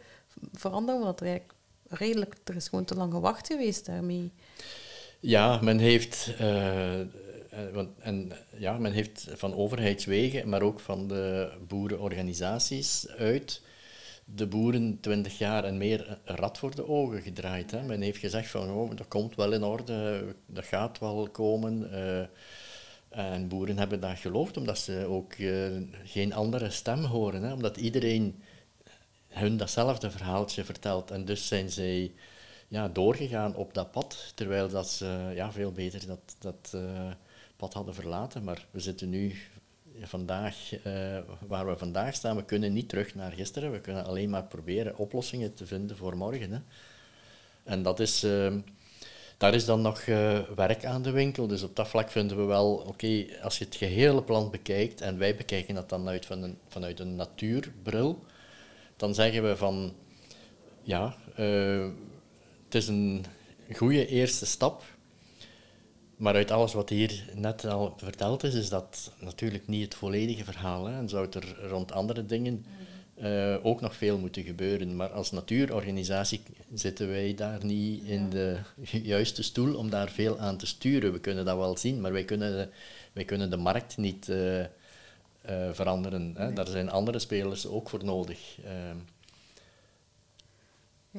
veranderen, 0.52 1.00
omdat 1.00 1.20
er 1.20 1.26
eigenlijk 1.26 1.54
redelijk, 1.88 2.34
er 2.44 2.56
is 2.56 2.68
gewoon 2.68 2.84
te 2.84 2.94
lang 2.94 3.12
gewacht 3.12 3.46
geweest 3.46 3.86
daarmee. 3.86 4.32
Ja, 5.20 5.58
men 5.62 5.78
heeft, 5.78 6.32
eh, 6.38 7.00
want, 7.72 7.88
en, 7.98 8.32
ja, 8.56 8.78
men 8.78 8.92
heeft 8.92 9.26
van 9.34 9.54
overheidswegen, 9.54 10.48
maar 10.48 10.62
ook 10.62 10.80
van 10.80 11.08
de 11.08 11.52
boerenorganisaties 11.68 13.08
uit 13.08 13.62
de 14.24 14.46
boeren 14.46 14.98
twintig 15.00 15.38
jaar 15.38 15.64
en 15.64 15.78
meer 15.78 16.18
rad 16.24 16.58
voor 16.58 16.74
de 16.74 16.88
ogen 16.88 17.22
gedraaid. 17.22 17.70
Hè. 17.70 17.82
Men 17.82 18.00
heeft 18.00 18.18
gezegd 18.18 18.50
van, 18.50 18.70
oh, 18.70 18.96
dat 18.96 19.08
komt 19.08 19.34
wel 19.34 19.52
in 19.52 19.62
orde, 19.62 20.24
dat 20.46 20.64
gaat 20.64 20.98
wel 20.98 21.28
komen. 21.30 21.92
eh, 21.92 22.26
en 23.14 23.48
boeren 23.48 23.78
hebben 23.78 24.00
dat 24.00 24.18
geloofd, 24.18 24.56
omdat 24.56 24.78
ze 24.78 25.06
ook 25.08 25.32
eh, 25.32 25.66
geen 26.04 26.32
andere 26.32 26.70
stem 26.70 27.04
horen. 27.04 27.42
Hè, 27.42 27.52
omdat 27.52 27.76
iedereen 27.76 28.42
hun 29.28 29.56
datzelfde 29.56 30.10
verhaaltje 30.10 30.64
vertelt. 30.64 31.10
En 31.10 31.24
dus 31.24 31.46
zijn 31.48 31.70
zij 31.70 32.12
ja, 32.68 32.88
doorgegaan 32.88 33.56
op 33.56 33.74
dat 33.74 33.90
pad, 33.90 34.32
terwijl 34.34 34.68
dat 34.68 34.88
ze 34.88 35.32
ja, 35.34 35.52
veel 35.52 35.72
beter 35.72 36.06
dat, 36.06 36.36
dat 36.38 36.72
eh, 36.74 37.10
hadden 37.72 37.94
verlaten. 37.94 38.44
Maar 38.44 38.66
we 38.70 38.80
zitten 38.80 39.10
nu 39.10 39.34
vandaag, 40.02 40.72
eh, 40.82 41.18
waar 41.46 41.66
we 41.66 41.76
vandaag 41.76 42.14
staan, 42.14 42.36
we 42.36 42.44
kunnen 42.44 42.72
niet 42.72 42.88
terug 42.88 43.14
naar 43.14 43.32
gisteren. 43.32 43.72
We 43.72 43.80
kunnen 43.80 44.04
alleen 44.04 44.30
maar 44.30 44.44
proberen 44.44 44.96
oplossingen 44.96 45.54
te 45.54 45.66
vinden 45.66 45.96
voor 45.96 46.16
morgen. 46.16 46.52
Hè. 46.52 46.58
En 47.64 47.82
dat 47.82 48.00
is, 48.00 48.22
eh, 48.22 48.54
daar 49.36 49.54
is 49.54 49.64
dan 49.64 49.82
nog 49.82 50.00
eh, 50.00 50.40
werk 50.56 50.84
aan 50.84 51.02
de 51.02 51.10
winkel. 51.10 51.46
Dus 51.46 51.62
op 51.62 51.76
dat 51.76 51.88
vlak 51.88 52.10
vinden 52.10 52.36
we 52.36 52.42
wel, 52.42 52.74
oké, 52.74 53.26
als 53.42 53.58
je 53.58 53.64
het 53.64 53.74
gehele 53.74 54.22
plan 54.22 54.50
bekijkt, 54.50 55.00
en 55.00 55.18
wij 55.18 55.36
bekijken 55.36 55.74
dat 55.74 55.88
dan 55.88 56.08
uit 56.08 56.26
vanuit 56.68 57.00
een 57.00 57.16
natuurbril, 57.16 58.24
dan 58.96 59.14
zeggen 59.14 59.48
we 59.48 59.56
van, 59.56 59.94
ja, 60.82 61.16
het 62.64 62.74
is 62.74 62.88
een 62.88 63.24
goede 63.72 64.06
eerste 64.06 64.46
stap. 64.46 64.82
Maar 66.16 66.34
uit 66.34 66.50
alles 66.50 66.72
wat 66.72 66.88
hier 66.88 67.24
net 67.34 67.64
al 67.64 67.94
verteld 67.96 68.42
is, 68.42 68.54
is 68.54 68.68
dat 68.68 69.12
natuurlijk 69.18 69.66
niet 69.66 69.84
het 69.84 69.94
volledige 69.94 70.44
verhaal. 70.44 70.86
Hè. 70.86 70.98
En 70.98 71.08
zou 71.08 71.28
er 71.30 71.68
rond 71.68 71.92
andere 71.92 72.26
dingen 72.26 72.64
eh, 73.14 73.56
ook 73.62 73.80
nog 73.80 73.96
veel 73.96 74.18
moeten 74.18 74.42
gebeuren. 74.42 74.96
Maar 74.96 75.10
als 75.10 75.30
natuurorganisatie 75.30 76.40
zitten 76.74 77.08
wij 77.08 77.34
daar 77.34 77.64
niet 77.64 78.04
in 78.04 78.30
de 78.30 78.58
juiste 79.02 79.42
stoel 79.42 79.76
om 79.76 79.90
daar 79.90 80.08
veel 80.10 80.38
aan 80.38 80.56
te 80.56 80.66
sturen. 80.66 81.12
We 81.12 81.20
kunnen 81.20 81.44
dat 81.44 81.56
wel 81.56 81.76
zien, 81.76 82.00
maar 82.00 82.12
wij 82.12 82.24
kunnen 82.24 82.52
de, 82.52 82.68
wij 83.12 83.24
kunnen 83.24 83.50
de 83.50 83.56
markt 83.56 83.96
niet 83.96 84.28
eh, 84.28 84.60
eh, 84.60 84.68
veranderen. 85.72 86.34
Hè. 86.36 86.52
Daar 86.52 86.66
zijn 86.66 86.90
andere 86.90 87.18
spelers 87.18 87.66
ook 87.66 87.88
voor 87.88 88.04
nodig. 88.04 88.58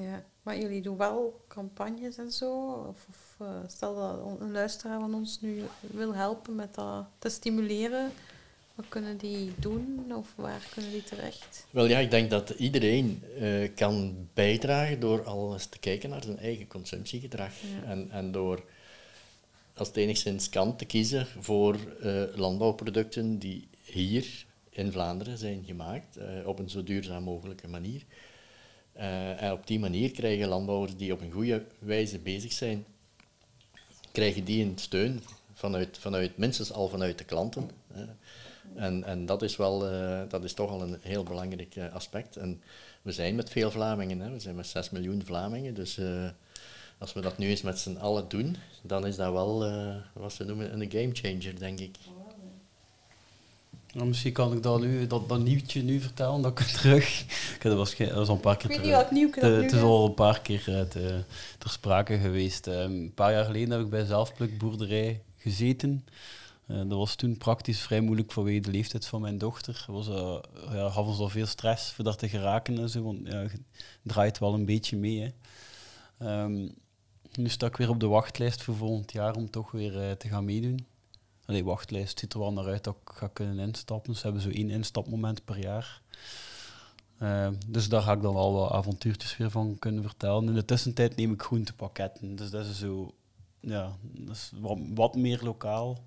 Ja, 0.01 0.23
maar 0.43 0.59
jullie 0.59 0.81
doen 0.81 0.97
wel 0.97 1.45
campagnes 1.47 2.17
en 2.17 2.31
zo? 2.31 2.51
Of, 2.89 3.05
of 3.09 3.35
eh, 3.39 3.47
stel 3.67 3.95
dat 3.95 4.39
een 4.39 4.51
luisteraar 4.51 4.99
van 4.99 5.13
ons 5.13 5.41
nu 5.41 5.63
wil 5.79 6.15
helpen 6.15 6.55
met 6.55 6.75
dat 6.75 7.05
te 7.19 7.29
stimuleren, 7.29 8.11
wat 8.75 8.85
kunnen 8.89 9.17
die 9.17 9.51
doen 9.59 10.13
of 10.15 10.33
waar 10.35 10.67
kunnen 10.73 10.91
die 10.91 11.03
terecht? 11.03 11.65
Wel 11.69 11.85
ja, 11.85 11.99
ik 11.99 12.11
denk 12.11 12.29
dat 12.29 12.49
iedereen 12.49 13.23
eh, 13.39 13.75
kan 13.75 14.27
bijdragen 14.33 14.99
door 14.99 15.23
al 15.23 15.53
eens 15.53 15.65
te 15.65 15.79
kijken 15.79 16.09
naar 16.09 16.23
zijn 16.23 16.39
eigen 16.39 16.67
consumptiegedrag. 16.67 17.53
Ja. 17.61 17.89
En, 17.89 18.11
en 18.11 18.31
door, 18.31 18.63
als 19.73 19.87
het 19.87 19.97
enigszins 19.97 20.49
kan, 20.49 20.75
te 20.75 20.85
kiezen 20.85 21.27
voor 21.39 21.77
eh, 22.01 22.23
landbouwproducten 22.33 23.39
die 23.39 23.67
hier 23.83 24.45
in 24.69 24.91
Vlaanderen 24.91 25.37
zijn 25.37 25.63
gemaakt, 25.65 26.17
op 26.45 26.59
een 26.59 26.69
zo 26.69 26.83
duurzaam 26.83 27.23
mogelijke 27.23 27.67
manier. 27.67 28.03
Eh, 28.95 29.41
en 29.41 29.51
op 29.51 29.67
die 29.67 29.79
manier 29.79 30.11
krijgen 30.11 30.47
landbouwers 30.47 30.95
die 30.95 31.13
op 31.13 31.21
een 31.21 31.31
goede 31.31 31.63
wijze 31.79 32.19
bezig 32.19 32.51
zijn, 32.51 32.85
krijgen 34.11 34.43
die 34.43 34.65
een 34.65 34.77
steun 34.77 35.23
vanuit, 35.53 35.97
vanuit 35.97 36.37
minstens 36.37 36.71
al 36.71 36.87
vanuit 36.87 37.17
de 37.17 37.23
klanten. 37.23 37.69
En, 38.75 39.03
en 39.03 39.25
dat 39.25 39.41
is 39.41 39.55
wel, 39.55 39.89
eh, 39.89 40.21
dat 40.29 40.43
is 40.43 40.53
toch 40.53 40.69
al 40.69 40.81
een 40.81 40.97
heel 41.01 41.23
belangrijk 41.23 41.75
eh, 41.75 41.93
aspect. 41.93 42.35
En 42.35 42.61
we 43.01 43.11
zijn 43.11 43.35
met 43.35 43.49
veel 43.49 43.71
Vlamingen, 43.71 44.19
hè. 44.19 44.31
we 44.31 44.39
zijn 44.39 44.55
met 44.55 44.67
6 44.67 44.89
miljoen 44.89 45.23
Vlamingen, 45.25 45.73
dus 45.73 45.99
als 46.97 47.13
we 47.13 47.21
dat 47.21 47.37
nu 47.37 47.47
eens 47.47 47.61
met 47.61 47.79
z'n 47.79 47.97
allen 47.97 48.27
doen, 48.27 48.55
dan 48.81 49.05
is 49.05 49.15
dat 49.15 49.31
wel, 49.31 49.59
wat 50.13 50.33
ze 50.33 50.43
noemen, 50.43 50.81
een 50.81 50.91
gamechanger, 50.91 51.59
denk 51.59 51.79
ik. 51.79 51.97
Nou, 53.95 54.07
misschien 54.07 54.33
kan 54.33 54.53
ik 54.53 54.63
dat, 54.63 54.79
nu, 54.81 55.07
dat, 55.07 55.29
dat 55.29 55.39
nieuwtje 55.39 55.81
nu 55.83 55.99
vertellen, 55.99 56.41
dat 56.41 56.59
ik 56.59 56.65
terug... 56.65 57.21
Ik 57.55 57.61
heb 57.63 57.71
dat, 57.71 57.77
dat 57.97 57.99
is 57.99 58.27
al 58.27 58.35
een 58.35 58.39
paar 58.39 58.57
keer 58.57 58.69
Ik 58.71 58.75
weet 58.77 58.85
niet 58.85 58.95
te- 58.95 58.99
dat 59.03 59.11
nu 59.11 59.31
Het 59.63 59.71
is 59.71 59.81
al 59.81 60.05
een 60.05 60.13
paar 60.13 60.41
keer 60.41 60.63
eh, 60.79 60.81
te- 60.81 61.23
ter 61.57 61.69
sprake 61.69 62.17
geweest. 62.17 62.67
Ehm, 62.67 62.91
een 62.91 63.13
paar 63.13 63.31
jaar 63.31 63.45
geleden 63.45 63.69
heb 63.71 63.79
ik 63.81 63.89
bij 63.89 64.05
zelfplukboerderij 64.05 65.21
gezeten. 65.37 66.05
Eh, 66.67 66.75
dat 66.77 66.87
was 66.97 67.15
toen 67.15 67.37
praktisch 67.37 67.79
vrij 67.79 68.01
moeilijk 68.01 68.31
vanwege 68.31 68.59
de 68.59 68.71
leeftijd 68.71 69.05
van 69.05 69.21
mijn 69.21 69.37
dochter. 69.37 69.85
Was, 69.87 70.07
eh, 70.07 70.37
ja, 70.71 70.89
gaf 70.89 71.05
ons 71.05 71.19
al 71.19 71.29
veel 71.29 71.45
stress 71.45 71.91
voor 71.91 72.03
daar 72.03 72.15
te 72.15 72.29
geraken 72.29 72.77
en 72.79 72.89
zo, 72.89 73.03
want 73.03 73.19
ja, 73.27 73.41
je 73.41 73.49
draait 74.01 74.39
wel 74.39 74.53
een 74.53 74.65
beetje 74.65 74.97
mee. 74.97 75.19
Hè. 75.21 75.31
Ehm, 76.27 76.67
nu 77.35 77.49
sta 77.49 77.67
ik 77.67 77.75
weer 77.77 77.89
op 77.89 77.99
de 77.99 78.07
wachtlijst 78.07 78.63
voor 78.63 78.75
volgend 78.75 79.11
jaar 79.11 79.35
om 79.35 79.49
toch 79.49 79.71
weer 79.71 80.17
te 80.17 80.27
gaan 80.27 80.45
meedoen. 80.45 80.85
Allee, 81.45 81.63
wachtlijst 81.63 82.19
ziet 82.19 82.33
er 82.33 82.39
wel 82.39 82.53
naar 82.53 82.65
uit 82.65 82.83
dat 82.83 82.95
ik 83.01 83.11
ga 83.13 83.27
kunnen 83.27 83.59
instappen. 83.59 84.15
Ze 84.15 84.23
hebben 84.23 84.41
zo 84.41 84.49
één 84.49 84.69
instapmoment 84.69 85.45
per 85.45 85.59
jaar. 85.59 86.01
Eh, 87.17 87.49
dus 87.67 87.89
daar 87.89 88.01
ga 88.01 88.13
ik 88.13 88.21
dan 88.21 88.35
al 88.35 88.53
wat 88.53 88.71
avontuurtjes 88.71 89.37
weer 89.37 89.51
van 89.51 89.79
kunnen 89.79 90.03
vertellen. 90.03 90.47
In 90.47 90.53
de 90.53 90.65
tussentijd 90.65 91.15
neem 91.15 91.31
ik 91.31 91.41
groentepakketten. 91.41 92.35
Dus 92.35 92.49
dat 92.49 92.65
is 92.65 92.79
zo, 92.79 93.13
ja, 93.59 93.97
dat 94.01 94.35
is 94.35 94.51
wat, 94.93 95.15
meer 95.15 95.39
lokaal. 95.43 96.03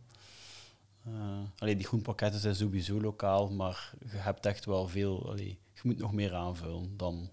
Allee, 1.59 1.77
die 1.77 1.87
groentepakketten 1.87 2.41
zijn 2.41 2.55
sowieso 2.55 3.01
lokaal, 3.01 3.51
maar 3.51 3.93
je 4.11 4.17
hebt 4.17 4.47
echt 4.47 4.65
wel 4.65 4.89
veel. 4.89 5.37
Je 5.37 5.57
moet 5.83 5.99
nog 5.99 6.13
meer 6.13 6.35
aanvullen 6.35 6.97
dan 6.97 7.31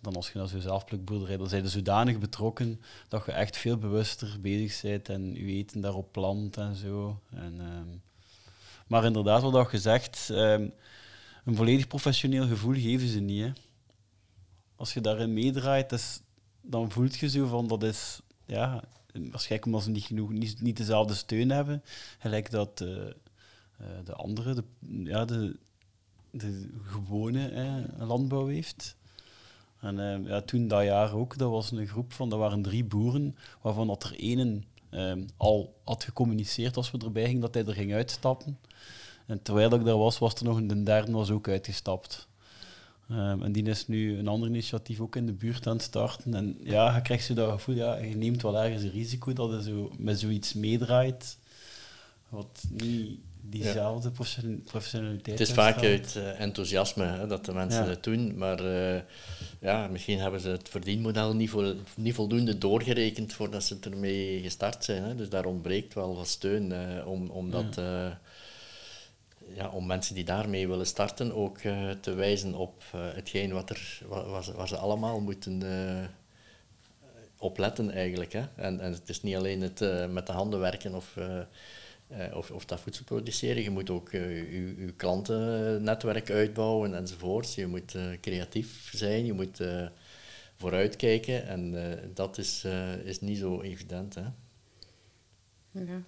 dan 0.00 0.16
als 0.16 0.30
je 0.30 0.38
naar 0.38 0.48
zo'n 0.48 0.60
zelfplukboerderij, 0.60 1.36
dan 1.36 1.48
zijn 1.48 1.62
je 1.62 1.68
zodanig 1.68 2.18
betrokken 2.18 2.80
dat 3.08 3.26
je 3.26 3.32
echt 3.32 3.56
veel 3.56 3.76
bewuster 3.76 4.36
bezig 4.40 4.82
bent 4.82 5.08
en 5.08 5.34
je 5.34 5.52
eten 5.52 5.80
daarop 5.80 6.12
plant 6.12 6.56
en 6.56 6.74
zo. 6.74 7.20
En, 7.30 7.60
ehm, 7.60 7.96
maar 8.86 9.04
inderdaad, 9.04 9.42
wat 9.42 9.52
dat 9.52 9.68
gezegd, 9.68 10.28
um, 10.32 10.72
een 11.44 11.56
volledig 11.56 11.86
professioneel 11.86 12.46
gevoel 12.46 12.74
geven 12.74 13.08
ze 13.08 13.20
niet. 13.20 13.42
Hè. 13.42 13.52
Als 14.76 14.94
je 14.94 15.00
daarin 15.00 15.32
meedraait, 15.32 16.22
dan 16.60 16.90
voelt 16.90 17.16
je 17.16 17.28
zo 17.28 17.46
van 17.46 17.66
dat 17.66 17.82
is, 17.82 18.20
ja, 18.44 18.82
waarschijnlijk 19.12 19.64
omdat 19.64 19.82
ze 19.82 19.90
niet, 19.90 20.04
genoeg, 20.04 20.30
niet, 20.30 20.60
niet 20.60 20.76
dezelfde 20.76 21.14
steun 21.14 21.50
hebben, 21.50 21.82
gelijk 22.18 22.50
dat 22.50 22.80
uh, 22.80 23.04
de 24.04 24.12
andere, 24.12 24.54
de, 24.54 24.64
ja, 25.04 25.24
de, 25.24 25.56
de 26.30 26.68
gewone 26.82 27.48
eh, 27.48 28.06
landbouw 28.06 28.46
heeft. 28.46 28.96
En 29.80 29.98
uh, 29.98 30.28
ja, 30.28 30.40
toen 30.40 30.68
dat 30.68 30.82
jaar 30.82 31.14
ook, 31.14 31.38
dat 31.38 31.50
was 31.50 31.70
een 31.70 31.86
groep 31.86 32.12
van, 32.12 32.28
dat 32.28 32.38
waren 32.38 32.62
drie 32.62 32.84
boeren, 32.84 33.36
waarvan 33.60 33.86
dat 33.86 34.04
er 34.04 34.18
één 34.18 34.64
al 35.36 35.74
had 35.84 36.04
gecommuniceerd 36.04 36.76
als 36.76 36.90
we 36.90 36.98
erbij 36.98 37.24
gingen 37.24 37.40
dat 37.40 37.54
hij 37.54 37.64
er 37.64 37.74
ging 37.74 37.92
uitstappen. 37.94 38.58
En 39.26 39.42
terwijl 39.42 39.74
ik 39.74 39.84
daar 39.84 39.96
was, 39.98 40.18
was 40.18 40.34
er 40.34 40.44
nog 40.44 40.56
een 40.56 40.84
derde 40.84 41.12
was 41.12 41.30
ook 41.30 41.48
uitgestapt. 41.48 42.28
Um, 43.10 43.42
en 43.42 43.52
die 43.52 43.62
is 43.62 43.86
nu 43.86 44.18
een 44.18 44.28
ander 44.28 44.48
initiatief 44.48 45.00
ook 45.00 45.16
in 45.16 45.26
de 45.26 45.32
buurt 45.32 45.66
aan 45.66 45.72
het 45.72 45.82
starten. 45.82 46.34
En 46.34 46.58
ja, 46.62 46.94
je 46.94 47.02
krijgt 47.02 47.24
zo 47.24 47.34
dat 47.34 47.50
gevoel, 47.50 47.74
ja, 47.74 47.96
je 47.96 48.16
neemt 48.16 48.42
wel 48.42 48.58
ergens 48.58 48.82
een 48.82 48.90
risico 48.90 49.32
dat 49.32 49.50
je 49.50 49.62
zo 49.62 49.92
met 49.98 50.20
zoiets 50.20 50.54
meedraait, 50.54 51.38
wat 52.28 52.64
niet 52.70 53.20
diezelfde 53.48 54.10
professionaliteit 54.64 55.38
Het 55.38 55.48
is 55.48 55.54
vaak 55.54 55.82
uit 55.82 56.14
uh, 56.16 56.40
enthousiasme 56.40 57.04
hè, 57.04 57.26
dat 57.26 57.44
de 57.44 57.52
mensen 57.52 57.88
het 57.88 58.02
doen, 58.02 58.38
maar 58.38 58.64
uh, 58.64 59.00
ja, 59.60 59.86
misschien 59.88 60.18
hebben 60.18 60.40
ze 60.40 60.48
het 60.48 60.68
verdienmodel 60.68 61.34
niet, 61.34 61.50
vol, 61.50 61.74
niet 61.96 62.14
voldoende 62.14 62.58
doorgerekend 62.58 63.32
voordat 63.32 63.64
ze 63.64 63.76
ermee 63.80 64.40
gestart 64.42 64.84
zijn. 64.84 65.02
Hè. 65.02 65.14
Dus 65.14 65.28
daar 65.28 65.44
ontbreekt 65.44 65.94
wel 65.94 66.16
wat 66.16 66.28
steun 66.28 66.70
uh, 66.70 67.06
om, 67.06 67.30
om 67.30 67.50
dat... 67.50 67.74
Ja 67.74 68.20
ja, 69.54 69.68
om 69.68 69.86
mensen 69.86 70.14
die 70.14 70.24
daarmee 70.24 70.68
willen 70.68 70.86
starten 70.86 71.34
ook 71.34 71.58
te 72.00 72.14
wijzen 72.14 72.54
op 72.54 72.82
hetgeen 72.96 73.52
wat 73.52 73.70
er, 73.70 74.00
waar, 74.08 74.44
ze, 74.44 74.52
waar 74.52 74.68
ze 74.68 74.76
allemaal 74.76 75.20
moeten 75.20 75.62
opletten 77.38 77.90
eigenlijk. 77.90 78.32
Hè. 78.32 78.44
En, 78.56 78.80
en 78.80 78.92
het 78.92 79.08
is 79.08 79.22
niet 79.22 79.36
alleen 79.36 79.60
het 79.60 80.10
met 80.10 80.26
de 80.26 80.32
handen 80.32 80.60
werken 80.60 80.94
of, 80.94 81.14
of, 82.34 82.50
of 82.50 82.64
dat 82.64 82.80
voedsel 82.80 83.04
produceren. 83.04 83.62
Je 83.62 83.70
moet 83.70 83.90
ook 83.90 84.10
je, 84.10 84.74
je 84.78 84.92
klantennetwerk 84.92 86.30
uitbouwen 86.30 86.94
enzovoorts. 86.94 87.54
Je 87.54 87.66
moet 87.66 87.96
creatief 88.20 88.90
zijn, 88.94 89.24
je 89.24 89.32
moet 89.32 89.60
vooruitkijken. 90.56 91.46
En 91.46 91.74
dat 92.14 92.38
is, 92.38 92.64
is 93.04 93.20
niet 93.20 93.38
zo 93.38 93.60
evident. 93.60 94.14
Hè. 94.14 94.24
Ja. 95.70 96.02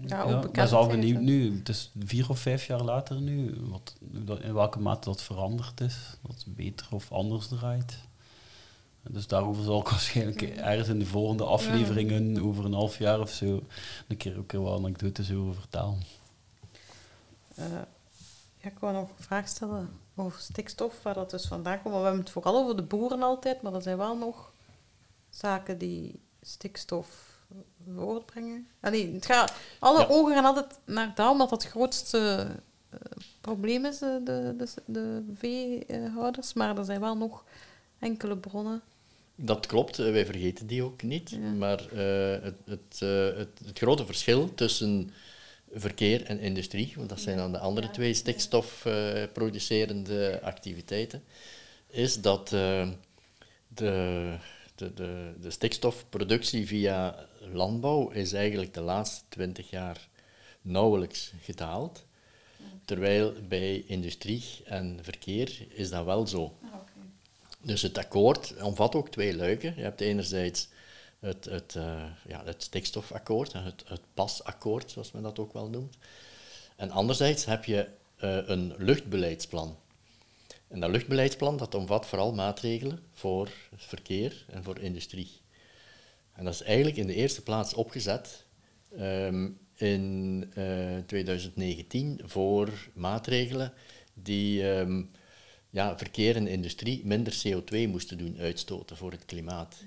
Ja, 0.00 0.28
ja 0.28 0.40
dat 0.40 0.56
is 0.56 0.72
al 0.72 0.86
benieuwd 0.86 1.20
nu. 1.20 1.56
Het 1.58 1.68
is 1.68 1.90
vier 1.98 2.28
of 2.28 2.38
vijf 2.38 2.66
jaar 2.66 2.82
later 2.82 3.20
nu, 3.20 3.54
wat, 3.60 3.96
in 4.42 4.54
welke 4.54 4.78
mate 4.78 5.08
dat 5.08 5.22
veranderd 5.22 5.80
is. 5.80 6.16
Dat 6.22 6.44
het 6.44 6.54
beter 6.56 6.86
of 6.90 7.12
anders 7.12 7.48
draait. 7.48 7.98
Dus 9.08 9.26
daarover 9.26 9.62
zal 9.62 9.80
ik 9.80 9.88
waarschijnlijk 9.88 10.42
ergens 10.42 10.88
in 10.88 10.98
de 10.98 11.06
volgende 11.06 11.44
afleveringen, 11.44 12.42
over 12.42 12.64
een 12.64 12.72
half 12.72 12.98
jaar 12.98 13.20
of 13.20 13.30
zo, 13.30 13.62
een 14.08 14.16
keer 14.16 14.38
ook 14.38 14.52
wel 14.52 14.74
anekdotes 14.74 15.32
over 15.32 15.54
vertellen. 15.54 16.02
Uh, 17.58 17.64
ja, 18.56 18.68
ik 18.68 18.78
wou 18.78 18.92
nog 18.92 19.08
een 19.08 19.24
vraag 19.24 19.48
stellen 19.48 19.90
over 20.14 20.40
stikstof, 20.40 21.02
waar 21.02 21.14
dat 21.14 21.30
dus 21.30 21.46
vandaan 21.46 21.82
komt. 21.82 21.94
We 21.94 22.00
hebben 22.00 22.20
het 22.20 22.30
vooral 22.30 22.62
over 22.62 22.76
de 22.76 22.82
boeren 22.82 23.22
altijd, 23.22 23.62
maar 23.62 23.74
er 23.74 23.82
zijn 23.82 23.96
wel 23.96 24.16
nog 24.16 24.52
zaken 25.30 25.78
die 25.78 26.20
stikstof 26.40 27.32
voortbrengen. 27.94 28.66
Allee, 28.80 29.14
het 29.14 29.26
gaat, 29.26 29.54
alle 29.78 30.08
ogen 30.08 30.34
gaan 30.34 30.44
altijd 30.44 30.78
naar 30.84 31.12
daar, 31.14 31.30
omdat 31.30 31.50
dat 31.50 31.62
het 31.62 31.72
grootste 31.72 32.46
uh, 32.94 32.98
probleem 33.40 33.84
is, 33.84 33.98
de, 33.98 34.20
de, 34.24 34.66
de, 34.84 35.22
veehouders. 35.34 36.52
Maar 36.52 36.78
er 36.78 36.84
zijn 36.84 37.00
wel 37.00 37.16
nog 37.16 37.44
enkele 37.98 38.36
bronnen. 38.36 38.82
Dat 39.34 39.66
klopt, 39.66 39.98
eh, 39.98 40.10
wij 40.10 40.26
vergeten 40.26 40.66
die 40.66 40.82
ook 40.82 41.02
niet. 41.02 41.38
Maar 41.58 41.80
uh, 41.92 42.42
het, 42.42 42.54
het, 42.64 43.00
het, 43.36 43.60
het, 43.64 43.78
grote 43.78 44.06
verschil 44.06 44.54
tussen 44.54 45.10
verkeer 45.74 46.24
en 46.24 46.40
industrie, 46.40 46.92
want 46.96 47.08
dat 47.08 47.20
zijn 47.20 47.36
dan 47.36 47.52
de 47.52 47.58
andere 47.58 47.90
twee 47.90 48.14
stikstofproducerende 48.14 50.40
activiteiten, 50.42 51.22
is 51.88 52.20
dat 52.20 52.48
de 52.48 52.92
de, 53.74 54.36
de, 54.94 55.34
de 55.40 55.50
stikstofproductie 55.50 56.66
via 56.66 57.26
landbouw 57.52 58.10
is 58.10 58.32
eigenlijk 58.32 58.74
de 58.74 58.80
laatste 58.80 59.24
twintig 59.28 59.70
jaar 59.70 60.08
nauwelijks 60.62 61.32
gedaald. 61.40 62.04
Terwijl 62.84 63.32
bij 63.48 63.84
industrie 63.86 64.44
en 64.64 64.98
verkeer 65.02 65.66
is 65.68 65.90
dat 65.90 66.04
wel 66.04 66.26
zo. 66.26 66.56
Dus 67.62 67.82
het 67.82 67.98
akkoord 67.98 68.54
omvat 68.62 68.94
ook 68.94 69.08
twee 69.08 69.36
luiken. 69.36 69.74
Je 69.76 69.82
hebt 69.82 70.00
enerzijds 70.00 70.68
het, 71.18 71.44
het, 71.44 71.74
uh, 71.74 72.02
ja, 72.28 72.44
het 72.44 72.62
stikstofakkoord, 72.62 73.52
het, 73.52 73.82
het 73.86 74.00
pasakkoord, 74.14 74.90
zoals 74.90 75.12
men 75.12 75.22
dat 75.22 75.38
ook 75.38 75.52
wel 75.52 75.68
noemt. 75.68 75.96
En 76.76 76.90
anderzijds 76.90 77.44
heb 77.44 77.64
je 77.64 77.88
uh, 78.24 78.38
een 78.48 78.74
luchtbeleidsplan. 78.78 79.76
En 80.68 80.80
dat 80.80 80.90
luchtbeleidsplan 80.90 81.56
dat 81.56 81.74
omvat 81.74 82.06
vooral 82.06 82.32
maatregelen 82.32 83.00
voor 83.12 83.50
verkeer 83.76 84.44
en 84.48 84.64
voor 84.64 84.78
industrie. 84.78 85.30
En 86.32 86.44
dat 86.44 86.54
is 86.54 86.62
eigenlijk 86.62 86.96
in 86.96 87.06
de 87.06 87.14
eerste 87.14 87.42
plaats 87.42 87.74
opgezet 87.74 88.44
um, 88.98 89.58
in 89.74 90.52
uh, 90.54 90.96
eh, 90.96 91.04
2019 91.06 92.20
voor 92.24 92.70
maatregelen 92.94 93.72
die 94.14 94.68
um, 94.68 95.10
ja, 95.72 95.98
verkeer 95.98 96.36
en 96.36 96.46
industrie 96.46 97.00
minder 97.04 97.42
CO2 97.46 97.88
moesten 97.88 98.18
doen 98.18 98.36
uitstoten 98.38 98.96
voor 98.96 99.10
het 99.10 99.24
klimaat. 99.24 99.84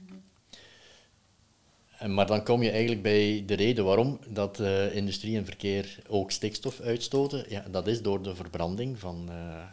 En, 1.98 2.14
maar 2.14 2.28
dan 2.28 2.44
kom 2.44 2.64
je 2.64 2.72
eigenlijk 2.72 3.02
bij 3.02 3.44
de 3.46 3.54
reden 3.54 3.86
waarom 3.86 4.20
dat 4.28 4.60
uh, 4.60 4.96
industrie 4.96 5.38
en 5.38 5.46
verkeer 5.46 5.98
ook 6.08 6.32
stikstof 6.32 6.80
uitstoten. 6.80 7.46
Ja, 7.50 7.66
dat 7.72 7.88
is 7.88 8.02
door 8.02 8.22
de 8.22 8.36
verbranding 8.36 9.00
van, 9.00 9.28
uh, 9.30 9.64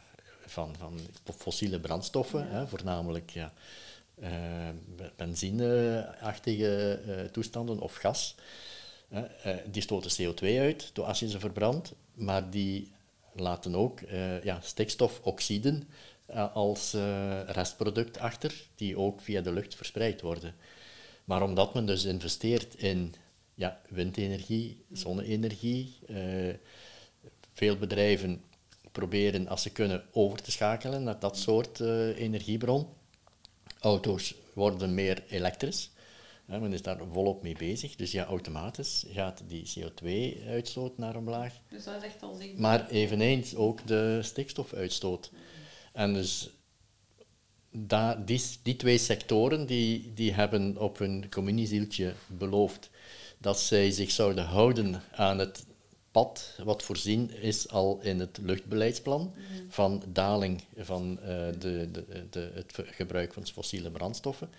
van, 0.47 0.75
van 0.79 0.99
fossiele 1.37 1.81
brandstoffen, 1.81 2.51
hè, 2.51 2.67
voornamelijk 2.67 3.31
ja, 3.31 3.53
uh, 4.19 4.29
benzineachtige 5.17 7.29
toestanden 7.33 7.79
of 7.79 7.95
gas. 7.95 8.35
Die 9.71 9.83
stoten 9.83 10.11
CO2 10.11 10.59
uit 10.59 10.99
als 10.99 11.19
je 11.19 11.29
ze 11.29 11.41
verbrandt, 11.41 11.93
maar 12.15 12.51
die 12.51 12.91
laten 13.35 13.75
ook 13.75 14.01
ja, 14.43 14.61
stikstofoxiden 14.61 15.89
als 16.53 16.93
restproduct 17.47 18.19
achter, 18.19 18.65
die 18.75 18.99
ook 18.99 19.21
via 19.21 19.41
de 19.41 19.53
lucht 19.53 19.75
verspreid 19.75 20.21
worden. 20.21 20.55
Maar 21.25 21.43
omdat 21.43 21.75
men 21.75 21.87
dus 21.87 22.05
investeert 22.05 22.75
in 22.75 23.15
ja, 23.55 23.81
windenergie, 23.89 24.85
zonne-energie, 24.93 25.99
veel 27.53 27.77
bedrijven 27.77 28.43
proberen, 28.93 29.49
als 29.49 29.63
ze 29.63 29.71
kunnen, 29.71 30.05
over 30.13 30.43
te 30.43 30.51
schakelen 30.51 31.03
naar 31.03 31.19
dat 31.19 31.39
soort 31.39 31.81
energiebron. 31.81 32.87
Auto's 33.81 34.35
worden 34.55 34.95
meer 34.95 35.23
elektrisch. 35.29 35.91
Hè, 36.47 36.61
men 36.61 36.73
is 36.73 36.83
daar 36.83 36.99
volop 37.13 37.43
mee 37.43 37.57
bezig. 37.59 37.97
Dus 37.97 38.13
ja, 38.13 38.25
automatisch 38.25 39.05
gaat 39.09 39.43
die 39.47 39.73
CO2-uitstoot 39.79 40.99
naar 40.99 41.17
omlaag. 41.17 41.55
Dus 41.69 41.85
dat 41.85 41.97
is 41.97 42.03
echt 42.03 42.23
al 42.23 42.35
zichtbaar. 42.35 42.61
Maar 42.61 42.89
eveneens 42.91 43.55
ook 43.55 43.87
de 43.87 44.19
stikstofuitstoot. 44.23 45.31
En 45.93 46.15
dus 46.15 46.51
die, 48.25 48.43
die 48.63 48.77
twee 48.77 48.99
sectoren 48.99 49.67
die, 49.67 50.13
die 50.15 50.33
hebben 50.33 50.79
op 50.79 50.99
hun 50.99 51.31
communiezieltje 51.31 52.15
beloofd 52.27 52.91
dat 53.39 53.61
zij 53.61 53.91
zich 53.91 54.11
zouden 54.11 54.45
houden 54.45 55.03
aan 55.11 55.39
het 55.39 55.65
pad 56.11 56.59
wat 56.65 56.83
voorzien 56.83 57.31
is 57.31 57.69
al 57.69 58.01
in 58.03 58.21
het 58.21 58.39
luchtbeleidsplan 58.43 59.21
mhm. 59.21 59.63
van 59.69 60.03
daling 60.07 60.65
van 60.77 61.19
uh, 61.21 61.27
de, 61.27 61.89
de, 61.93 62.27
de, 62.31 62.51
het 62.55 62.73
gebruik 62.85 63.33
van 63.33 63.47
fossiele 63.47 63.91
brandstoffen. 63.91 64.51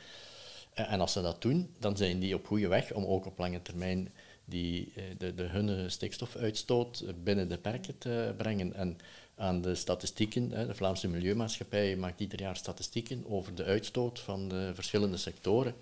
En 0.73 0.99
als 0.99 1.11
ze 1.11 1.21
dat 1.21 1.41
doen, 1.41 1.73
dan 1.79 1.97
zijn 1.97 2.19
die 2.19 2.35
op 2.35 2.47
goede 2.47 2.67
weg 2.67 2.93
om 2.93 3.05
ook 3.05 3.25
op 3.25 3.37
lange 3.37 3.61
termijn 3.61 4.13
die, 4.45 4.93
uh, 4.95 5.03
de, 5.17 5.35
de 5.35 5.43
hunne 5.43 5.89
stikstofuitstoot 5.89 7.03
binnen 7.23 7.49
de 7.49 7.57
perken 7.57 7.97
te 7.97 8.33
brengen. 8.37 8.73
En 8.73 8.97
aan 9.35 9.61
de 9.61 9.75
statistieken, 9.75 10.49
de 10.49 10.75
Vlaamse 10.75 11.07
Milieumaatschappij 11.07 11.95
maakt 11.95 12.19
ieder 12.19 12.39
jaar 12.39 12.57
statistieken 12.57 13.23
over 13.27 13.55
de 13.55 13.63
uitstoot 13.63 14.19
van 14.19 14.47
de 14.47 14.71
verschillende 14.73 15.17
sectoren. 15.17 15.75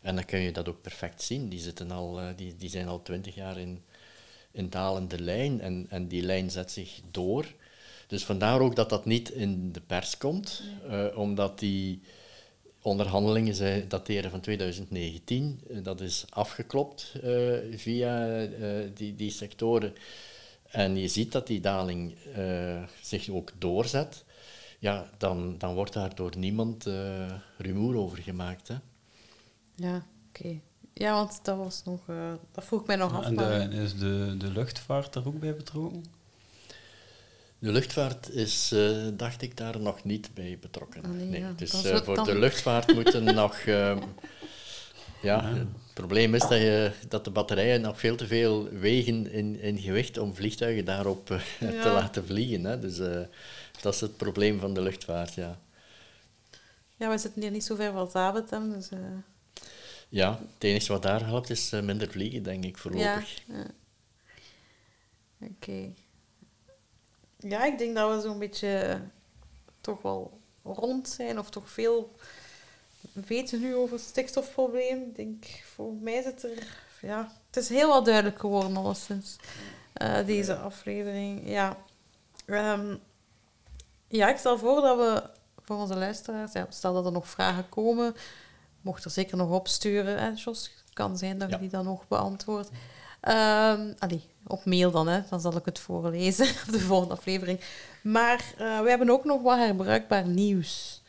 En 0.00 0.14
dan 0.14 0.24
kun 0.24 0.40
je 0.40 0.52
dat 0.52 0.68
ook 0.68 0.82
perfect 0.82 1.22
zien. 1.22 1.48
Die, 1.48 1.60
zitten 1.60 1.90
al, 1.90 2.20
die, 2.36 2.56
die 2.56 2.70
zijn 2.70 2.88
al 2.88 3.02
twintig 3.02 3.34
jaar 3.34 3.58
in, 3.58 3.82
een 4.52 4.70
dalende 4.70 5.20
lijn 5.20 5.60
en, 5.60 5.86
en 5.88 6.08
die 6.08 6.22
lijn 6.22 6.50
zet 6.50 6.70
zich 6.70 7.00
door. 7.10 7.46
Dus 8.06 8.24
vandaar 8.24 8.60
ook 8.60 8.76
dat 8.76 8.90
dat 8.90 9.04
niet 9.04 9.30
in 9.30 9.72
de 9.72 9.80
pers 9.80 10.16
komt, 10.16 10.62
uh, 10.86 11.18
omdat 11.18 11.58
die, 11.58 12.00
onderhandelingen 12.82 13.54
zijn, 13.54 13.88
dateren 13.88 14.30
van 14.30 14.40
2019. 14.40 15.60
Eh, 15.70 15.76
Dat 15.82 16.00
is 16.00 16.24
afgeklopt 16.30 17.12
eh, 17.22 17.52
via 17.76 18.42
eh, 18.44 18.68
die, 18.94 19.14
die 19.16 19.30
sectoren. 19.30 19.94
En 20.70 20.96
je 20.96 21.08
ziet 21.08 21.32
dat 21.32 21.46
die 21.46 21.60
daling 21.60 22.14
eh, 22.34 22.82
zich 23.02 23.28
ook 23.28 23.52
doorzet. 23.58 24.24
Ja, 24.78 25.10
dan, 25.18 25.54
dan 25.58 25.74
wordt 25.74 25.92
daar 25.92 26.14
door 26.14 26.36
niemand 26.36 26.86
eh, 26.86 27.32
rumoer 27.58 27.96
over 27.96 28.18
gemaakt. 28.18 28.68
Hè. 28.68 28.74
Ja, 29.74 30.06
oké. 30.28 30.60
Ja, 30.94 31.12
want 31.12 31.40
dat 31.42 31.56
was 31.56 31.84
nog... 31.84 32.00
dat 32.52 32.64
vroeg 32.64 32.80
ik 32.80 32.86
mij 32.86 32.96
nog 32.96 33.14
af. 33.14 33.24
En 33.24 33.36
de, 33.36 33.68
is 33.82 33.96
de, 33.98 34.34
de 34.38 34.50
luchtvaart 34.50 35.14
er 35.14 35.26
ook 35.26 35.40
bij 35.40 35.56
betrokken? 35.56 36.04
De 37.58 37.72
luchtvaart 37.72 38.30
is, 38.30 38.72
eh, 38.72 39.06
dacht 39.12 39.42
ik, 39.42 39.56
daar 39.56 39.80
nog 39.80 40.04
niet 40.04 40.34
bij 40.34 40.58
betrokken. 40.60 41.04
Ah, 41.04 41.10
nee, 41.10 41.40
ja. 41.40 41.52
Dus 41.56 41.84
eh, 41.84 42.02
voor 42.02 42.14
dan- 42.14 42.24
de 42.24 42.38
luchtvaart 42.38 42.94
moeten 42.94 43.24
nog... 43.34 43.56
ehm, 43.58 44.02
ja, 45.22 45.44
het 45.54 45.66
probleem 45.94 46.34
is 46.34 46.40
dat, 46.40 46.50
je, 46.50 46.92
dat 47.08 47.24
de 47.24 47.30
batterijen 47.30 47.80
nog 47.80 47.98
veel 47.98 48.16
te 48.16 48.26
veel 48.26 48.68
wegen 48.68 49.30
in, 49.30 49.60
in 49.60 49.78
gewicht 49.78 50.18
om 50.18 50.34
vliegtuigen 50.34 50.84
daarop 50.84 51.30
eh, 51.30 51.38
te 51.82 51.88
laten 51.88 52.26
vliegen. 52.26 52.64
Hè. 52.64 52.78
Dus 52.78 52.98
eh, 52.98 53.20
dat 53.80 53.94
is 53.94 54.00
het 54.00 54.16
probleem 54.16 54.60
van 54.60 54.74
de 54.74 54.80
luchtvaart, 54.82 55.34
ja. 55.34 55.58
Ja, 56.96 57.10
we 57.10 57.18
zitten 57.18 57.42
hier 57.42 57.50
niet 57.50 57.64
zo 57.64 57.74
ver 57.74 57.92
van 57.92 58.10
Zaventem, 58.10 58.72
dus... 58.72 58.88
eh, 58.88 58.98
Ja, 60.08 60.30
het 60.54 60.64
enige 60.64 60.92
wat 60.92 61.02
daar 61.02 61.26
helpt 61.26 61.50
is 61.50 61.72
eh, 61.72 61.80
minder 61.82 62.10
vliegen, 62.10 62.42
denk 62.42 62.64
ik, 62.64 62.78
voorlopig. 62.78 63.34
Ja, 63.46 63.54
ja. 63.54 63.66
Oké. 65.40 65.92
Ja, 67.38 67.64
ik 67.64 67.78
denk 67.78 67.94
dat 67.96 68.14
we 68.14 68.28
zo'n 68.28 68.38
beetje 68.38 68.78
eh, 68.78 69.00
toch 69.80 70.02
wel 70.02 70.40
rond 70.64 71.08
zijn, 71.08 71.38
of 71.38 71.50
toch 71.50 71.70
veel 71.70 72.14
weten 73.12 73.60
nu 73.60 73.74
over 73.74 73.96
het 73.96 74.04
stikstofprobleem. 74.06 75.02
Ik 75.02 75.16
denk, 75.16 75.44
voor 75.74 75.92
mij 75.92 76.22
zit 76.22 76.42
er... 76.42 76.66
Ja, 77.00 77.32
het 77.46 77.56
is 77.56 77.68
heel 77.68 77.88
wat 77.88 78.04
duidelijk 78.04 78.38
geworden, 78.38 78.76
alleszins, 78.76 79.36
eh, 79.92 80.26
deze 80.26 80.56
aflevering. 80.56 81.48
Ja. 81.48 81.76
Ehm, 82.46 82.96
ja, 84.08 84.28
ik 84.28 84.36
stel 84.36 84.58
voor 84.58 84.80
dat 84.80 84.96
we 84.96 85.30
voor 85.62 85.76
onze 85.76 85.96
luisteraars, 85.96 86.52
ja, 86.52 86.66
stel 86.68 86.94
dat 86.94 87.06
er 87.06 87.12
nog 87.12 87.28
vragen 87.28 87.68
komen, 87.68 88.14
mocht 88.80 89.04
er 89.04 89.10
zeker 89.10 89.36
nog 89.36 89.50
opsturen, 89.50 90.18
hè, 90.18 90.28
Jos? 90.34 90.70
Het 90.84 90.94
kan 90.94 91.18
zijn 91.18 91.38
dat 91.38 91.48
je 91.48 91.54
Ja. 91.54 91.60
die 91.60 91.70
dan 91.70 91.84
nog 91.84 92.08
beantwoordt. 92.08 92.70
Ehm 93.20 93.92
op 94.48 94.64
mail 94.64 94.90
dan, 94.90 95.08
hè. 95.08 95.20
dan 95.30 95.40
zal 95.40 95.56
ik 95.56 95.64
het 95.64 95.78
voorlezen 95.78 96.46
op 96.66 96.72
de 96.72 96.80
volgende 96.80 97.14
aflevering. 97.14 97.60
Maar 98.02 98.44
eh, 98.58 98.80
we 98.80 98.88
hebben 98.88 99.10
ook 99.10 99.24
nog 99.24 99.42
wat 99.42 99.58
herbruikbaar 99.58 100.26
nieuws. 100.26 101.02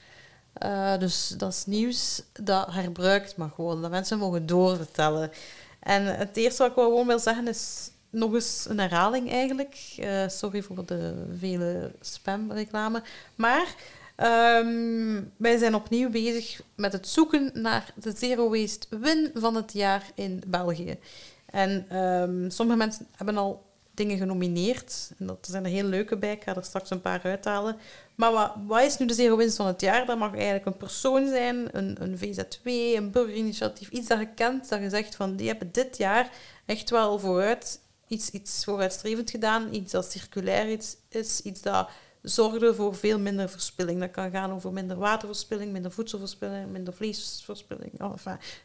Eh, 0.53 0.97
dus 0.97 1.27
dat 1.27 1.53
is 1.53 1.65
nieuws 1.65 2.23
dat 2.33 2.73
herbruikt 2.73 3.37
mag 3.37 3.55
worden, 3.55 3.81
dat 3.81 3.91
mensen 3.91 4.17
mogen 4.17 4.45
doorvertellen. 4.45 5.31
En 5.79 6.17
het 6.17 6.37
eerste 6.37 6.61
wat 6.61 6.71
ik 6.71 6.77
gewoon 6.77 7.07
wil 7.07 7.19
zeggen 7.19 7.47
is 7.47 7.91
nog 8.09 8.33
eens 8.33 8.65
een 8.69 8.79
herhaling 8.79 9.31
eigenlijk. 9.31 9.93
Eh, 9.97 10.27
sorry 10.27 10.61
voor 10.61 10.85
de 10.85 11.25
vele 11.37 11.91
spamreclame. 12.01 13.01
Maar 13.35 13.75
ehm, 14.15 15.21
wij 15.37 15.57
zijn 15.57 15.75
opnieuw 15.75 16.09
bezig 16.09 16.61
met 16.75 16.93
het 16.93 17.07
zoeken 17.07 17.51
naar 17.53 17.93
de 17.95 18.13
Zero 18.17 18.49
Waste 18.49 18.87
Win 18.89 19.31
van 19.33 19.55
het 19.55 19.73
jaar 19.73 20.11
in 20.15 20.43
België. 20.47 20.99
En 21.51 21.85
ehm, 21.89 22.49
sommige 22.49 22.77
mensen 22.77 23.07
hebben 23.15 23.37
al 23.37 23.67
dingen 23.99 24.17
genomineerd. 24.17 25.11
En 25.17 25.25
dat 25.25 25.47
zijn 25.49 25.65
er 25.65 25.71
heel 25.71 25.83
leuke 25.83 26.17
bij. 26.17 26.31
Ik 26.31 26.43
ga 26.43 26.55
er 26.55 26.63
straks 26.63 26.89
een 26.89 27.01
paar 27.01 27.21
uithalen. 27.23 27.77
Maar 28.15 28.31
wat, 28.31 28.53
wat 28.67 28.81
is 28.81 28.97
nu 28.97 29.05
de 29.05 29.13
Zero 29.13 29.37
Winst 29.37 29.55
van 29.55 29.67
het 29.67 29.81
jaar? 29.81 30.05
Dat 30.05 30.17
mag 30.17 30.33
eigenlijk 30.33 30.65
een 30.65 30.77
persoon 30.77 31.27
zijn, 31.27 31.67
een, 31.71 31.97
een 32.01 32.17
VZW, 32.17 32.67
een 32.67 33.11
burgerinitiatief. 33.11 33.89
Iets 33.89 34.07
dat 34.07 34.19
je 34.19 34.33
kent, 34.33 34.69
dat 34.69 34.81
je 34.81 34.89
zegt 34.89 35.15
van 35.15 35.35
die 35.35 35.47
hebben 35.47 35.69
dit 35.71 35.97
jaar 35.97 36.29
echt 36.65 36.89
wel 36.89 37.19
vooruit, 37.19 37.79
iets, 38.07 38.29
iets 38.29 38.63
vooruitstrevend 38.63 39.29
gedaan. 39.29 39.73
Iets 39.73 39.91
dat 39.91 40.11
circulair 40.11 40.71
iets 40.71 40.95
is, 41.09 41.41
iets 41.41 41.61
dat 41.61 41.89
zorgde 42.21 42.73
voor 42.73 42.95
veel 42.95 43.19
minder 43.19 43.49
verspilling. 43.49 43.99
Dat 43.99 44.11
kan 44.11 44.31
gaan 44.31 44.51
over 44.51 44.73
minder 44.73 44.97
waterverspilling, 44.97 45.71
minder 45.71 45.91
voedselverspilling, 45.91 46.71
minder 46.71 46.93
vleesverspilling. 46.93 48.01
Oh, 48.01 48.13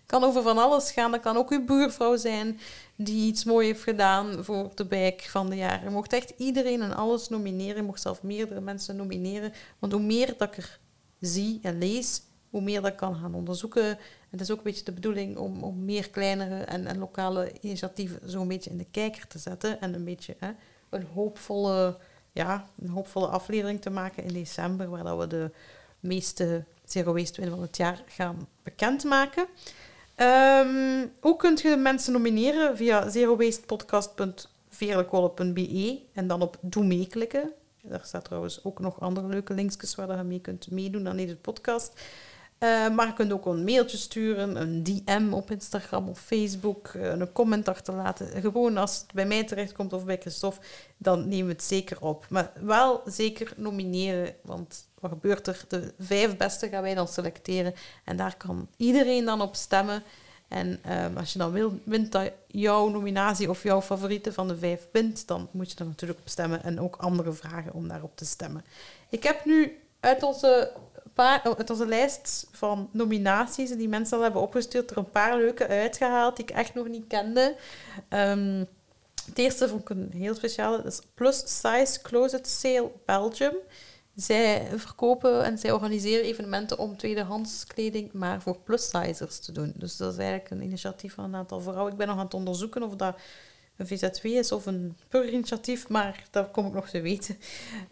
kan 0.06 0.24
over 0.24 0.42
van 0.42 0.58
alles 0.58 0.92
gaan. 0.92 1.10
Dat 1.10 1.20
kan 1.20 1.36
ook 1.36 1.50
uw 1.50 1.64
buurvrouw 1.64 2.16
zijn 2.16 2.60
die 2.96 3.26
iets 3.26 3.44
moois 3.44 3.66
heeft 3.66 3.82
gedaan 3.82 4.44
voor 4.44 4.70
de 4.74 4.84
bijk 4.84 5.22
van 5.22 5.50
de 5.50 5.56
jaar. 5.56 5.84
Je 5.84 5.90
mocht 5.90 6.12
echt 6.12 6.32
iedereen 6.36 6.82
en 6.82 6.96
alles 6.96 7.28
nomineren. 7.28 7.76
Je 7.76 7.82
mocht 7.82 8.02
zelf 8.02 8.22
meerdere 8.22 8.60
mensen 8.60 8.96
nomineren. 8.96 9.52
Want 9.78 9.92
hoe 9.92 10.02
meer 10.02 10.34
dat 10.38 10.48
ik 10.48 10.56
er 10.56 10.78
zie 11.20 11.58
en 11.62 11.78
lees, 11.78 12.22
hoe 12.50 12.62
meer 12.62 12.82
dat 12.82 12.94
kan 12.94 13.14
gaan 13.14 13.34
onderzoeken. 13.34 13.88
En 13.88 14.30
het 14.30 14.40
is 14.40 14.50
ook 14.50 14.56
een 14.56 14.64
beetje 14.64 14.84
de 14.84 14.92
bedoeling 14.92 15.36
om, 15.36 15.62
om 15.62 15.84
meer 15.84 16.10
kleinere 16.10 16.62
en, 16.64 16.86
en 16.86 16.98
lokale 16.98 17.52
initiatieven 17.60 18.20
zo'n 18.24 18.48
beetje 18.48 18.70
in 18.70 18.78
de 18.78 18.86
kijker 18.90 19.26
te 19.26 19.38
zetten. 19.38 19.80
En 19.80 19.94
een 19.94 20.04
beetje 20.04 20.36
hè, 20.38 20.50
een, 20.90 21.06
hoopvolle, 21.14 21.96
ja, 22.34 22.66
een 22.80 22.88
hoopvolle 22.88 23.26
aflevering 23.26 23.80
te 23.80 23.90
maken 23.90 24.24
in 24.24 24.32
december, 24.32 24.90
waar 24.90 25.04
dat 25.04 25.18
we 25.18 25.26
de 25.26 25.50
meeste 26.00 26.64
Zero 26.84 27.12
Waste 27.12 27.40
Win 27.40 27.50
van 27.50 27.62
het 27.62 27.76
jaar 27.76 28.02
gaan 28.06 28.48
bekendmaken. 28.62 29.46
Ehm 30.14 31.06
ook 31.20 31.38
kunt 31.38 31.60
je 31.60 31.76
mensen 31.76 32.12
nomineren 32.12 32.76
via 32.76 33.08
zerowastepodcast.veerlekolle.be 33.08 36.00
en 36.12 36.26
dan 36.26 36.42
op 36.42 36.58
Doe 36.60 36.84
mee 36.84 37.06
klikken. 37.06 37.52
Daar 37.82 38.04
staat 38.04 38.24
trouwens 38.24 38.64
ook 38.64 38.78
nog 38.78 39.00
andere 39.00 39.26
leuke 39.26 39.54
linkjes 39.54 39.94
waar 39.94 40.16
je 40.16 40.22
mee 40.22 40.40
kunt 40.40 40.70
meedoen 40.70 41.08
aan 41.08 41.16
deze 41.16 41.36
podcast. 41.36 42.00
Eh, 42.64 42.88
maar 42.88 43.06
je 43.06 43.12
kunt 43.12 43.32
ook 43.32 43.46
een 43.46 43.64
mailtje 43.64 43.96
sturen, 43.96 44.60
een 44.60 44.82
DM 44.82 45.32
op 45.32 45.50
Instagram 45.50 46.08
of 46.08 46.18
Facebook, 46.18 46.88
eh, 46.88 47.02
een 47.02 47.32
comment 47.32 47.68
achterlaten. 47.68 48.40
Gewoon 48.40 48.76
als 48.76 48.96
het 48.96 49.12
bij 49.12 49.26
mij 49.26 49.44
terechtkomt 49.44 49.92
of 49.92 50.04
bij 50.04 50.18
Christophe, 50.20 50.60
dan 50.96 51.28
nemen 51.28 51.46
we 51.46 51.52
het 51.52 51.62
zeker 51.62 52.00
op. 52.00 52.26
Maar 52.28 52.50
wel 52.60 53.02
zeker 53.06 53.52
nomineren, 53.56 54.34
want 54.42 54.88
wat 55.00 55.10
gebeurt 55.10 55.46
er? 55.46 55.64
De 55.68 55.92
vijf 55.98 56.36
beste 56.36 56.68
gaan 56.68 56.82
wij 56.82 56.94
dan 56.94 57.08
selecteren 57.08 57.74
en 58.04 58.16
daar 58.16 58.36
kan 58.36 58.68
iedereen 58.76 59.24
dan 59.24 59.40
op 59.40 59.54
stemmen. 59.54 60.02
En 60.48 60.78
ehm, 60.82 61.16
als 61.16 61.32
je 61.32 61.38
dan 61.38 61.52
wil, 61.52 61.78
wint 61.84 62.12
dat 62.12 62.30
jouw 62.46 62.88
nominatie 62.88 63.50
of 63.50 63.62
jouw 63.62 63.82
favoriete 63.82 64.32
van 64.32 64.48
de 64.48 64.56
vijf 64.56 64.86
wint, 64.92 65.26
dan 65.26 65.48
moet 65.50 65.70
je 65.70 65.78
er 65.78 65.86
natuurlijk 65.86 66.20
op 66.20 66.28
stemmen 66.28 66.62
en 66.62 66.80
ook 66.80 66.96
andere 66.96 67.32
vragen 67.32 67.72
om 67.72 67.88
daarop 67.88 68.16
te 68.16 68.24
stemmen. 68.24 68.64
Ik 69.08 69.22
heb 69.22 69.44
nu 69.44 69.78
uit 70.00 70.22
onze, 70.22 70.72
paar, 71.14 71.42
uit 71.42 71.70
onze 71.70 71.86
lijst 71.86 72.46
van 72.52 72.88
nominaties 72.92 73.70
die 73.70 73.88
mensen 73.88 74.16
al 74.16 74.22
hebben 74.22 74.40
opgestuurd, 74.40 74.90
er 74.90 74.96
een 74.96 75.10
paar 75.10 75.36
leuke 75.36 75.66
uitgehaald 75.66 76.36
die 76.36 76.44
ik 76.44 76.50
echt 76.50 76.74
nog 76.74 76.88
niet 76.88 77.06
kende. 77.06 77.56
Ehm, 78.08 78.64
het 79.26 79.38
eerste 79.38 79.68
vond 79.68 79.80
ik 79.80 79.90
een 79.90 80.10
heel 80.12 80.34
speciale, 80.34 80.76
dat 80.76 80.92
is 80.92 81.00
Plus 81.14 81.60
Size 81.60 82.02
Closet 82.02 82.48
Sale 82.48 82.90
Belgium. 83.04 83.54
Zij 84.14 84.66
verkopen 84.76 85.44
en 85.44 85.58
zij 85.58 85.72
organiseren 85.72 86.24
evenementen 86.24 86.78
om 86.78 86.96
tweedehands 86.96 87.66
kleding 87.66 88.12
maar 88.12 88.42
voor 88.42 88.58
plus-sizers 88.58 89.38
te 89.38 89.52
doen. 89.52 89.72
Dus 89.76 89.96
dat 89.96 90.12
is 90.12 90.18
eigenlijk 90.18 90.50
een 90.50 90.62
initiatief 90.62 91.14
van 91.14 91.24
een 91.24 91.34
aantal 91.34 91.60
vrouwen. 91.60 91.92
Ik 91.92 91.98
ben 91.98 92.06
nog 92.06 92.16
aan 92.18 92.24
het 92.24 92.34
onderzoeken 92.34 92.82
of 92.82 92.96
dat 92.96 93.16
een 93.76 93.86
VZW 93.86 94.24
is 94.24 94.52
of 94.52 94.66
een 94.66 94.96
burgerinitiatief, 95.08 95.88
maar 95.88 96.24
dat 96.30 96.50
kom 96.50 96.66
ik 96.66 96.72
nog 96.72 96.88
te 96.88 97.00
weten. 97.00 97.38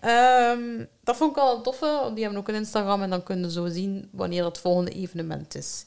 Ehm, 0.00 0.84
dat 1.04 1.16
vond 1.16 1.30
ik 1.30 1.42
al 1.42 1.56
een 1.56 1.62
toffe, 1.62 1.86
want 1.86 2.14
die 2.14 2.24
hebben 2.24 2.40
ook 2.40 2.48
een 2.48 2.54
Instagram 2.54 3.02
en 3.02 3.10
dan 3.10 3.22
kunnen 3.22 3.50
ze 3.50 3.60
zo 3.60 3.68
zien 3.68 4.08
wanneer 4.12 4.44
het 4.44 4.58
volgende 4.58 4.90
evenement 4.90 5.54
is. 5.54 5.84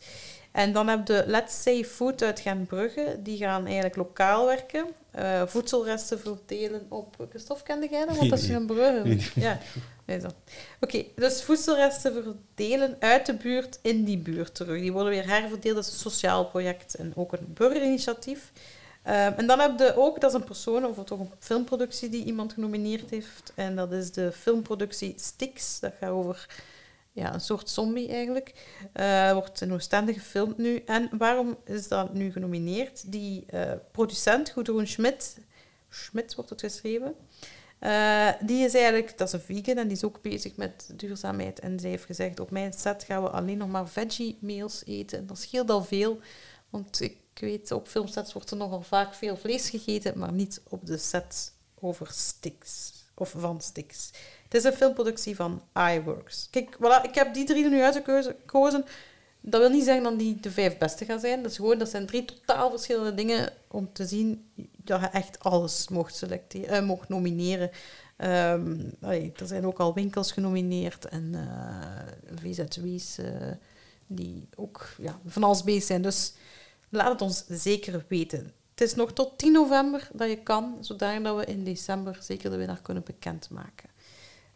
En 0.56 0.74
dan 0.74 0.88
heb 0.88 1.08
je 1.08 1.24
Let's 1.28 1.62
Say 1.62 1.86
Food 1.86 2.24
uit 2.24 2.40
Genbrugge. 2.40 3.20
Die 3.24 3.38
gaan 3.38 3.66
eigenlijk 3.66 3.96
lokaal 3.96 4.46
werken. 4.46 4.86
Eh, 5.12 5.42
voedselresten 5.46 6.20
verdelen 6.20 6.86
op... 6.90 7.28
Christophe, 7.30 7.64
kende 7.64 7.88
jij 7.90 8.06
dat? 8.06 8.18
Want 8.18 8.30
dat 8.30 8.40
is. 8.40 8.46
Genbrugge. 8.46 9.02
Nee. 9.04 9.32
Ja, 9.36 9.60
nee. 10.06 10.20
Oké, 10.80 11.04
dus 11.16 11.44
voedselresten 11.44 12.14
verdelen 12.14 12.96
uit 13.00 13.26
de 13.26 13.34
buurt 13.34 13.80
in 13.82 14.04
die 14.04 14.18
buurt 14.18 14.56
terug. 14.56 14.82
Die 14.82 14.92
worden 14.92 15.12
weer 15.12 15.28
herverdeeld. 15.28 15.76
Dat 15.76 15.86
is 15.86 15.92
een 15.92 16.12
sociaal 16.12 16.46
project 16.46 16.96
en 16.96 17.14
ook 17.16 17.34
een 17.34 17.54
burgerinitiatief. 17.54 18.52
Ehm, 19.06 19.34
en 19.38 19.48
dan 19.48 19.60
heb 19.60 19.80
je 19.80 19.96
ook, 19.96 20.22
dat 20.22 20.30
is 20.30 20.36
een 20.36 20.44
persoon, 20.44 20.86
of 20.86 21.04
toch 21.04 21.20
een 21.20 21.32
filmproductie 21.40 22.10
die 22.10 22.26
iemand 22.26 22.54
genomineerd 22.54 23.10
heeft. 23.10 23.52
En 23.56 23.76
dat 23.76 23.92
is 23.92 24.12
de 24.12 24.32
filmproductie 24.32 25.14
Stix. 25.18 25.80
Dat 25.80 25.94
gaat 26.00 26.10
over 26.10 26.48
ja, 27.12 27.34
een 27.34 27.42
soort 27.42 27.70
zombie 27.70 28.10
eigenlijk. 28.10 28.54
Eh 28.94 29.32
wordt 29.34 29.62
in 29.62 29.74
Oostende 29.74 30.14
gefilmd 30.14 30.58
nu. 30.58 30.82
En 30.86 31.10
waarom 31.18 31.58
is 31.66 31.88
dat 31.88 32.14
nu 32.14 32.32
genomineerd? 32.32 33.12
Die 33.12 33.46
eh, 33.48 33.72
producent, 33.92 34.50
Gudrun 34.50 34.88
Schmidt, 34.88 35.38
Schmidt 35.90 36.36
wordt 36.36 36.50
het 36.50 36.62
geschreven, 36.62 37.16
eh, 37.80 38.30
die 38.40 38.66
is 38.66 38.74
eigenlijk, 38.74 39.18
dat 39.18 39.28
is 39.28 39.34
een 39.34 39.40
vegan 39.40 39.78
en 39.78 39.88
die 39.88 39.98
is 39.98 40.04
ook 40.04 40.22
bezig 40.22 40.56
met 40.56 40.90
duurzaamheid. 40.96 41.60
En 41.60 41.80
zij 41.80 41.90
heeft 41.90 42.06
gezegd, 42.06 42.40
op 42.40 42.52
mijn 42.52 42.74
set 42.74 43.04
gaan 43.04 43.24
we 43.24 43.30
alleen 43.30 43.58
nog 43.58 43.70
maar 43.70 43.88
veggie 43.88 44.38
meals 44.42 44.84
eten. 44.86 45.18
En 45.18 45.26
dat 45.26 45.40
scheelt 45.40 45.70
al 45.70 45.84
veel, 45.84 46.20
want 46.70 47.02
ik 47.02 47.18
weet, 47.40 47.72
op 47.72 47.88
filmsets 47.88 48.34
wordt 48.34 48.52
er 48.52 48.58
nogal 48.58 48.82
vaak 48.82 49.14
veel 49.14 49.38
vlees 49.38 49.70
gegeten, 49.70 50.20
maar 50.20 50.32
niet 50.32 50.62
op 50.70 50.86
de 50.86 50.98
set 50.98 51.54
over 51.80 52.08
sticks, 52.12 52.92
of 53.14 53.34
van 53.38 53.62
sticks. 53.62 54.12
Het 54.44 54.54
is 54.54 54.64
een 54.64 54.74
filmproductie 54.74 55.36
van 55.36 55.62
iWorks. 55.94 56.48
Kijk, 56.52 56.78
ik 57.04 57.16
heb 57.16 57.34
die 57.34 57.46
drie 57.46 57.70
nu 57.70 57.82
uitgekozen. 57.82 58.86
dat 59.42 59.62
wil 59.62 59.70
niet 59.70 59.84
zeggen 59.84 60.04
dat 60.04 60.20
die 60.20 60.40
de 60.40 60.52
vijf 60.52 60.78
beste 60.78 61.06
gaan 61.06 61.20
zijn. 61.20 61.42
Dat, 61.42 61.52
is 61.52 61.58
gewoon, 61.58 61.78
dat 61.78 61.90
zijn 61.90 62.06
drie 62.06 62.26
totaal 62.26 62.70
verschillende 62.70 63.14
dingen 63.14 63.54
om 63.68 63.94
te 63.94 64.06
zien 64.06 64.52
dat 64.78 65.02
je 65.02 65.08
echt 65.08 65.40
alles 65.40 65.88
mocht, 65.88 66.16
selecteren, 66.16 66.70
eh, 66.70 66.86
mocht 66.86 67.10
nomineren. 67.10 67.70
Ehm, 68.18 68.80
er 69.36 69.48
zijn 69.48 69.66
ook 69.66 69.80
al 69.80 69.94
winkels 69.94 70.32
genomineerd 70.32 71.06
en 71.06 71.32
eh, 71.34 72.40
VZW's 72.42 73.18
eh, 73.18 73.52
die 74.08 74.48
ook 74.56 74.88
ja, 74.98 75.20
van 75.26 75.44
alles 75.44 75.64
bezig 75.64 75.84
zijn. 75.84 76.02
Dus 76.02 76.34
laat 76.90 77.12
het 77.12 77.22
ons 77.22 77.44
zeker 77.48 78.06
weten. 78.08 78.52
Het 78.72 78.82
is 78.88 78.96
nog 78.96 79.14
tot 79.14 79.38
10 79.38 79.52
november 79.52 80.10
dat 80.14 80.30
je 80.30 80.38
kan, 80.44 80.78
zodat 80.82 81.22
we 81.38 81.46
in 81.46 81.64
december 81.64 82.18
zeker 82.22 82.50
de 82.50 82.58
winnaar 82.58 82.82
kunnen 82.82 83.04
bekendmaken. 83.04 83.90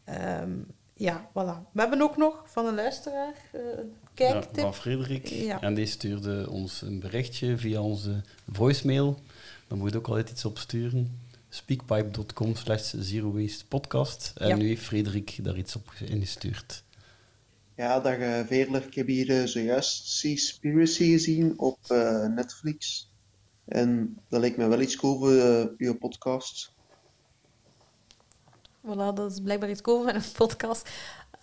Ehm, 0.03 0.51
ja, 0.93 1.29
voilà. 1.29 1.71
We 1.71 1.79
hebben 1.81 2.01
ook 2.01 2.17
nog 2.17 2.43
van 2.45 2.65
een 2.65 2.75
luisteraar 2.75 3.33
eh, 3.51 3.61
een 3.61 3.93
Ja, 4.15 4.31
kijktip. 4.31 4.59
van 4.59 4.75
Frederik. 4.75 5.27
Ja. 5.27 5.61
En 5.61 5.73
die 5.73 5.85
stuurde 5.85 6.49
ons 6.49 6.81
een 6.81 6.99
berichtje 6.99 7.57
via 7.57 7.81
onze 7.81 8.21
voicemail. 8.51 9.19
Daar 9.67 9.77
moet 9.77 9.91
je 9.91 9.97
ook 9.97 10.07
altijd 10.07 10.29
iets 10.29 10.45
op 10.45 10.57
sturen. 10.57 11.19
Speakpipe.com 11.49 12.55
slash 12.55 12.93
zero 12.97 13.31
waste 13.31 13.65
podcast. 13.65 14.31
En 14.37 14.47
Ja. 14.47 14.55
nu 14.55 14.67
heeft 14.67 14.83
Frederik 14.83 15.37
daar 15.43 15.57
iets 15.57 15.75
op 15.75 15.91
ingestuurd. 16.05 16.83
Ja, 17.79 17.99
dag 17.99 18.17
eh, 18.17 18.39
Veerler. 18.45 18.85
Ik 18.85 18.93
heb 18.93 19.07
hier 19.07 19.29
eh, 19.29 19.43
zojuist 19.45 20.07
Seaspiracy 20.07 21.11
gezien 21.11 21.59
op 21.59 21.77
eh, 21.87 22.25
Netflix. 22.25 23.09
En 23.65 24.17
dat 24.29 24.39
lijkt 24.39 24.57
me 24.57 24.67
wel 24.67 24.81
iets 24.81 24.95
cool 24.95 25.17
voor 25.17 25.73
uw 25.77 25.97
podcast. 25.97 26.71
Voilà, 28.85 29.13
dat 29.13 29.31
is 29.31 29.39
blijkbaar 29.41 29.69
iets 29.69 29.81
cool 29.81 30.03
van 30.03 30.15
een 30.15 30.21
podcast. 30.37 30.89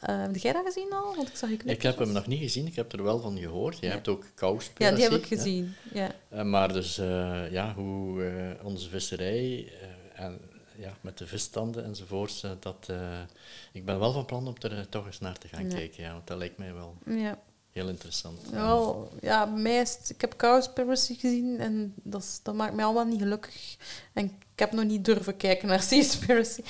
Eh, 0.01 0.21
heb 0.23 0.37
jij 0.37 0.53
dat 0.53 0.65
gezien 0.67 0.93
al? 0.93 1.17
Want 1.17 1.29
ik 1.29 1.37
zag 1.37 1.51
je 1.51 1.57
Ik 1.65 1.83
heb 1.83 1.99
hem 1.99 2.13
nog 2.13 2.27
niet 2.27 2.41
gezien, 2.41 2.67
ik 2.67 2.77
heb 2.77 2.93
er 2.93 3.03
wel 3.03 3.21
van 3.21 3.39
gehoord. 3.39 3.79
Je 3.79 3.87
Ja. 3.87 3.93
hebt 3.93 4.09
ook 4.09 4.25
Cowspiracy. 4.35 4.93
Ja, 4.93 5.09
die 5.09 5.17
heb 5.17 5.25
ik 5.25 5.27
gezien. 5.39 5.75
Ja. 5.93 6.11
Eh, 6.29 6.43
maar 6.45 6.73
dus, 6.73 6.99
eh, 6.99 7.51
ja, 7.51 7.75
hoe 7.75 8.25
eh, 8.25 8.65
onze 8.65 8.89
visserij 8.89 9.73
eh, 9.81 10.25
en 10.25 10.41
ja, 10.79 10.97
met 11.01 11.19
de 11.19 11.27
visstanden 11.27 11.85
enzovoorts, 11.85 12.43
eh, 12.43 12.51
dat, 12.61 12.87
eh, 12.91 13.21
ik 13.73 13.85
ben 13.85 13.99
wel 13.99 14.13
van 14.13 14.25
plan 14.25 14.47
om 14.47 14.55
er 14.61 14.73
eh, 14.79 14.85
toch 14.91 15.07
eens 15.07 15.21
naar 15.21 15.39
te 15.39 15.49
gaan 15.49 15.69
Ja. 15.71 15.75
kijken. 15.77 16.03
Ja, 16.03 16.13
want 16.13 16.27
dat 16.27 16.39
lijkt 16.39 16.59
mij 16.59 16.75
wel 16.75 16.95
Ja. 17.07 17.39
heel 17.73 17.89
interessant. 17.89 18.39
Wel, 18.51 19.11
ja, 19.21 19.45
mij 19.45 19.81
is 19.81 19.97
het- 19.99 20.11
ik 20.11 20.21
heb 20.21 20.37
Cowspiracy 20.37 21.15
gezien 21.19 21.59
en 21.59 21.95
dat, 22.03 22.23
is- 22.23 22.41
dat 22.43 22.55
maakt 22.55 22.75
mij 22.75 22.85
allemaal 22.85 23.05
niet 23.07 23.21
gelukkig. 23.21 23.77
En 24.13 24.25
ik 24.25 24.33
heb 24.63 24.73
nog 24.73 24.85
niet 24.85 25.05
durven 25.05 25.37
kijken 25.37 25.69
naar 25.69 25.83
Seaspiracy. 25.91 26.61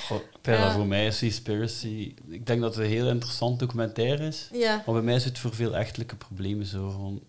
Ja. 0.41 0.71
voor 0.73 0.85
mij 0.87 1.05
is 1.07 1.17
Seaspiracy... 1.17 2.13
Ik 2.27 2.45
denk 2.45 2.61
dat 2.61 2.75
het 2.75 2.83
een 2.83 2.89
heel 2.91 3.09
interessant 3.09 3.59
documentaire 3.59 4.27
is. 4.27 4.49
Ja. 4.51 4.75
Maar 4.85 4.95
bij 4.95 5.03
mij 5.03 5.19
zit 5.19 5.29
het 5.29 5.39
voor 5.39 5.53
veel 5.55 5.75
echtelijke 5.75 6.15
problemen 6.15 6.65
zo. 6.65 6.89
Van, 6.89 7.21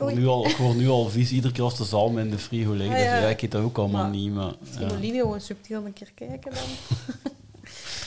word 0.00 0.12
Oei. 0.12 0.20
nu 0.22 0.26
al, 0.28 0.46
ik 0.48 0.56
word 0.56 0.76
nu 0.76 0.88
al 0.88 1.08
vies, 1.08 1.30
iedere 1.32 1.52
keer 1.52 1.62
als 1.62 1.76
de 1.76 1.84
zalm 1.84 2.18
in 2.18 2.30
de 2.30 2.38
frigo 2.38 2.72
ligt. 2.72 2.90
Ah, 2.90 2.96
Dus 2.96 3.04
ja. 3.04 3.28
ik 3.28 3.42
eet 3.42 3.50
dat 3.50 3.62
ook 3.62 3.78
allemaal 3.78 4.02
Maar 4.02 4.10
niet. 4.10 4.32
Maar, 4.34 4.52
Misschien 4.60 4.88
ja. 4.88 4.94
Olivia 4.94 5.20
gewoon 5.20 5.40
subtiel 5.40 5.84
een 5.86 5.92
keer 5.92 6.10
kijken 6.14 6.52
dan. 6.54 6.62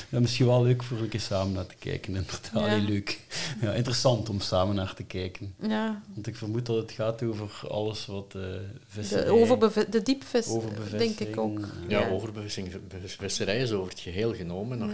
Ja, 0.10 0.20
misschien 0.20 0.46
wel 0.46 0.64
leuk 0.64 0.84
voor 0.84 0.98
een 0.98 1.10
keer 1.10 1.20
samen 1.20 1.54
naar 1.54 1.66
te 1.66 1.76
kijken. 1.80 2.16
Inderdaad, 2.16 2.50
Ja. 2.54 2.78
Leuk. 2.78 3.20
Ja, 3.62 3.74
interessant 3.74 4.30
om 4.30 4.40
samen 4.40 4.76
naar 4.76 4.94
te 4.94 5.04
kijken. 5.04 5.56
Ja, 5.68 6.02
Want 6.14 6.28
ik 6.28 6.36
vermoed 6.36 6.66
dat 6.66 6.76
het 6.76 6.92
gaat 6.92 7.24
over 7.24 7.68
alles 7.70 8.06
wat 8.06 8.34
uh, 8.36 8.44
visserij... 8.88 9.24
de, 9.26 9.32
overbeve- 9.32 9.90
de 9.90 10.02
diepvis, 10.02 10.48
overbevissing, 10.48 11.16
denk 11.18 11.30
ik 11.30 11.38
ook. 11.40 11.60
Ja, 11.88 12.00
Ja. 12.00 12.10
overbevissing, 12.10 12.72
visserij 13.18 13.58
is 13.62 13.72
over 13.72 13.90
het 13.92 14.00
geheel 14.00 14.34
genomen 14.36 14.78
nog 14.78 14.92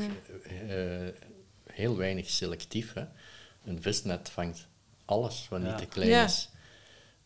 eh, 0.67 0.75
heel 1.71 1.97
weinig 1.97 2.29
selectief. 2.29 2.93
Hè. 2.93 3.03
Een 3.65 3.81
visnet 3.81 4.29
vangt 4.33 4.67
alles 5.05 5.47
wat 5.49 5.61
niet 5.61 5.77
te 5.77 5.85
klein 5.85 6.09
Ja. 6.09 6.23
is. 6.25 6.49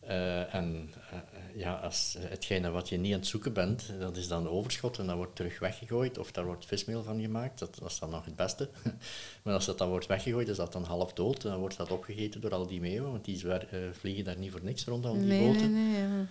Eh, 0.06 0.54
en 0.54 0.90
eh, 1.10 1.18
ja, 1.60 1.74
als 1.74 2.16
hetgene 2.20 2.70
wat 2.70 2.88
je 2.88 2.96
niet 2.96 3.12
aan 3.12 3.18
het 3.18 3.28
zoeken 3.28 3.52
bent, 3.52 3.92
dat 4.00 4.16
is 4.16 4.28
dan 4.28 4.48
overschot 4.48 4.98
en 4.98 5.06
dat 5.06 5.16
wordt 5.16 5.36
terug 5.36 5.58
weggegooid 5.58 6.18
of 6.18 6.32
daar 6.32 6.44
wordt 6.44 6.66
vismeel 6.66 7.02
van 7.02 7.20
gemaakt. 7.20 7.58
Dat, 7.58 7.76
dat 7.78 7.90
is 7.90 7.98
dan 7.98 8.10
nog 8.10 8.24
het 8.24 8.36
beste. 8.36 8.68
maar 9.42 9.54
als 9.54 9.64
dat 9.66 9.78
dan 9.78 9.88
wordt 9.88 10.06
weggegooid, 10.06 10.48
is 10.48 10.56
dat 10.56 10.72
dan 10.72 10.84
half 10.84 11.12
dood. 11.12 11.42
Dan 11.42 11.58
wordt 11.58 11.76
dat 11.76 11.90
opgegeten 11.90 12.40
door 12.40 12.54
al 12.54 12.66
die 12.66 12.80
meeuwen, 12.80 13.10
want 13.10 13.24
die 13.24 13.36
zwer- 13.36 13.68
eh, 13.70 13.78
vliegen 13.92 14.24
daar 14.24 14.38
niet 14.38 14.50
voor 14.50 14.64
niks 14.64 14.84
rond 14.84 15.04
al 15.06 15.12
die 15.12 15.22
Nee, 15.22 15.52
boten. 15.52 15.72
nee. 15.72 16.00
Ja. 16.02 16.26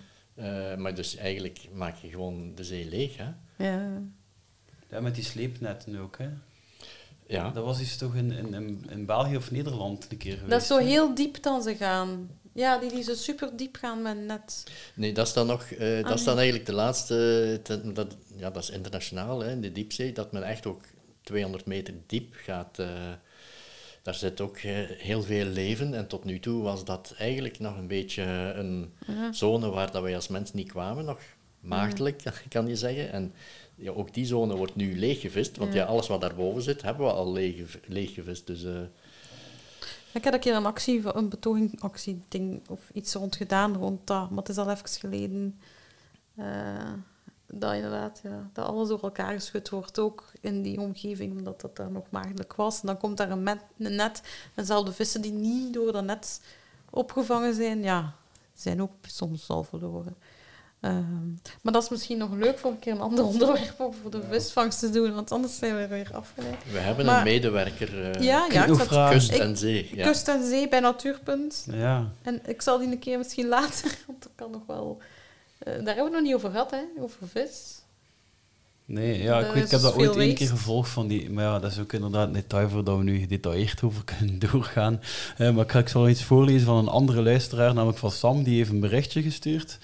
Eh, 0.72 0.78
maar 0.78 0.95
dus 0.95 1.16
eigenlijk 1.16 1.68
maak 1.74 1.95
je 1.95 2.10
gewoon 2.10 2.56
de 2.56 2.64
zee 2.64 2.90
leeg. 2.90 3.18
Hè? 3.18 3.30
Ja. 3.70 4.02
Ja, 4.90 5.00
met 5.02 5.16
die 5.16 5.24
sleepnetten 5.24 5.98
ook, 5.98 6.18
hè. 6.18 6.30
Ja. 7.28 7.50
Dat 7.50 7.64
was 7.66 7.80
iets 7.80 7.98
toch 7.98 8.16
in, 8.16 8.32
in, 8.32 8.54
in, 8.54 8.86
in 8.90 9.06
België 9.06 9.36
of 9.38 9.52
Nederland 9.52 10.08
een 10.12 10.18
keer 10.18 10.32
geweest. 10.34 10.50
Dat 10.52 10.62
is 10.62 10.68
zo 10.68 10.78
hè? 10.78 10.84
heel 10.86 11.16
diep 11.16 11.41
dan 11.44 11.62
ze 11.64 11.76
gaan. 11.76 12.30
Ja, 12.54 12.78
die, 12.78 12.90
die 12.90 13.04
zo 13.04 13.14
super 13.14 13.58
diep 13.58 13.76
gaan 13.76 14.02
met 14.02 14.18
net. 14.18 14.64
Nee, 14.96 15.14
dat 15.14 15.28
is 15.28 15.34
dan 15.34 15.48
nog, 15.48 15.64
eh, 15.64 16.04
dat 16.04 16.20
is 16.20 16.24
dan 16.24 16.36
eigenlijk 16.36 16.66
de 16.66 16.74
laatste, 16.74 17.60
te- 17.64 17.92
dat, 17.94 18.16
ja, 18.36 18.50
dat 18.50 18.64
is 18.64 18.70
internationaal, 18.70 19.40
hè, 19.40 19.52
in 19.52 19.62
de 19.62 19.72
diepzee, 19.72 20.12
dat 20.14 20.32
men 20.32 20.44
echt 20.44 20.66
ook 20.66 20.82
200 21.22 21.66
meter 21.66 21.94
diep 22.08 22.34
gaat. 22.36 22.80
eh, 22.80 22.88
daar 24.02 24.16
zit 24.16 24.42
ook 24.42 24.58
eh, 24.58 24.74
heel 24.98 25.22
veel 25.24 25.46
leven 25.46 25.94
en 25.94 26.08
tot 26.08 26.24
nu 26.24 26.40
toe 26.40 26.64
was 26.64 26.86
dat 26.86 27.14
eigenlijk 27.18 27.60
nog 27.60 27.78
een 27.78 27.88
beetje 27.88 28.24
een 28.56 28.94
zone 29.32 29.70
waar 29.70 29.92
dat 29.92 30.02
wij 30.02 30.16
als 30.16 30.28
mens 30.28 30.54
niet 30.54 30.72
kwamen, 30.72 31.06
nog 31.06 31.20
maagdelijk, 31.60 32.22
kan 32.50 32.68
je 32.68 32.76
zeggen. 32.76 33.12
En 33.12 33.34
ja, 33.76 33.92
ook 33.92 34.14
die 34.14 34.26
zone 34.26 34.56
wordt 34.56 34.76
nu 34.76 35.00
leeggevist, 35.00 35.58
want 35.58 35.74
ja. 35.74 35.86
alles 35.86 36.08
wat 36.08 36.22
daarboven 36.22 36.62
zit, 36.62 36.82
hebben 36.82 37.06
we 37.06 37.12
al 37.12 37.32
leeg, 37.32 37.78
leeggevist. 37.88 38.48
Dus, 38.48 38.64
eh, 38.64 38.72
Ik 40.14 40.23
heb 40.23 40.34
een 40.34 40.40
keer 40.40 40.56
een 40.56 40.65
actie, 40.65 41.15
een 41.15 41.30
betogingactie-ding 41.30 42.69
of 42.69 42.90
iets 42.94 43.14
rond 43.14 43.35
gedaan 43.35 43.76
rond 43.76 44.07
dat, 44.07 44.30
maar 44.30 44.40
het 44.40 44.49
is 44.49 44.57
al 44.57 44.69
even 44.69 44.88
geleden. 44.88 45.60
eh, 46.35 46.94
dat 47.48 47.73
inderdaad, 47.73 48.19
ja, 48.23 48.49
dat 48.53 48.65
alles 48.65 48.88
door 48.88 49.02
elkaar 49.02 49.34
geschud 49.34 49.69
wordt, 49.69 49.99
ook 49.99 50.31
in 50.41 50.61
die 50.61 50.80
omgeving, 50.80 51.38
omdat 51.38 51.61
dat 51.61 51.76
daar 51.76 51.91
nog 51.91 52.03
maagdelijk 52.10 52.56
was. 52.56 52.81
En 52.81 52.88
dan 52.88 52.98
komt 52.98 53.18
daar 53.18 53.31
een, 53.31 53.44
met, 53.44 53.60
een 53.77 53.95
net, 53.95 54.22
de 54.56 54.94
vissen 54.94 55.22
die 55.22 55.31
niet 55.31 55.73
door 55.73 55.91
dat 55.91 56.03
net 56.03 56.41
opgevangen 56.90 57.53
zijn, 57.53 57.84
ja, 57.84 58.15
zijn 58.53 58.81
ook 58.81 58.91
soms 59.02 59.49
al 59.49 59.64
verloren. 59.64 60.15
Ehm, 60.84 61.28
maar 61.62 61.74
dat 61.74 61.84
is 61.84 61.90
misschien 61.90 62.18
nog 62.18 62.30
leuk 62.34 62.58
voor 62.60 62.72
een 62.72 62.80
keer 62.80 62.94
een 62.94 63.02
ander 63.02 63.26
onderwerp 63.34 63.74
voor 63.78 64.12
de 64.12 64.22
visvangst 64.30 64.80
te 64.80 64.90
doen, 64.90 65.14
want 65.14 65.32
anders 65.32 65.58
zijn 65.58 65.76
we 65.78 65.88
weer 65.88 66.10
afgeleid. 66.14 66.56
we 66.72 66.78
hebben 66.80 67.06
Maar- 67.06 67.18
een 67.18 67.24
medewerker, 67.24 68.12
eh, 68.12 68.22
ja, 68.24 68.48
ja, 68.52 68.66
ik 68.66 68.76
zat- 68.76 69.10
kust 69.10 69.32
ik- 69.32 69.40
en 69.42 69.58
zee. 69.58 69.90
Ja. 69.96 70.06
Kust 70.08 70.28
en 70.28 70.48
Zee 70.48 70.68
bij 70.70 70.80
Natuurpunt. 70.80 71.68
Ja, 71.72 72.12
En 72.22 72.42
ik 72.46 72.62
zal 72.62 72.78
die 72.78 72.88
een 72.92 73.00
keer 73.00 73.18
misschien 73.18 73.48
later, 73.58 73.98
want 74.08 74.24
dat 74.24 74.32
kan 74.36 74.52
nog 74.52 74.62
wel... 74.68 74.98
eh, 75.58 75.66
daar 75.66 75.74
hebben 75.76 75.96
we 75.96 76.02
het 76.04 76.12
nog 76.12 76.22
niet 76.22 76.34
over 76.36 76.50
gehad, 76.52 76.72
hè? 76.72 76.82
Over 77.00 77.28
vis. 77.28 77.82
nee, 78.86 79.22
ja, 79.24 79.40
ik, 79.40 79.54
weet, 79.54 79.64
ik 79.64 79.72
heb 79.72 79.82
dat 79.82 79.96
ooit 79.96 80.16
één 80.16 80.36
keer 80.36 80.48
gevolgd 80.48 80.90
van 80.90 81.08
die... 81.08 81.30
Maar 81.32 81.44
ja, 81.44 81.60
dat 81.60 81.72
is 81.72 81.80
ook 81.80 81.94
inderdaad 81.94 82.28
een 82.28 82.34
detail 82.34 82.70
voor 82.70 82.84
dat 82.84 82.98
we 82.98 83.04
nu 83.04 83.20
gedetailleerd 83.20 83.82
over 83.84 84.04
kunnen 84.18 84.40
doorgaan. 84.40 85.02
Eh, 85.38 85.52
maar 85.54 85.64
ik 85.64 85.72
ga 85.72 85.80
ik 85.80 85.90
zal 85.90 86.10
iets 86.10 86.24
voorlezen 86.24 86.66
van 86.66 86.78
een 86.78 86.88
andere 86.88 87.22
luisteraar, 87.22 87.74
namelijk 87.74 88.00
van 88.00 88.12
Sam, 88.12 88.44
die 88.44 88.58
heeft 88.58 88.70
een 88.70 88.80
berichtje 88.80 89.22
gestuurd. 89.22 89.78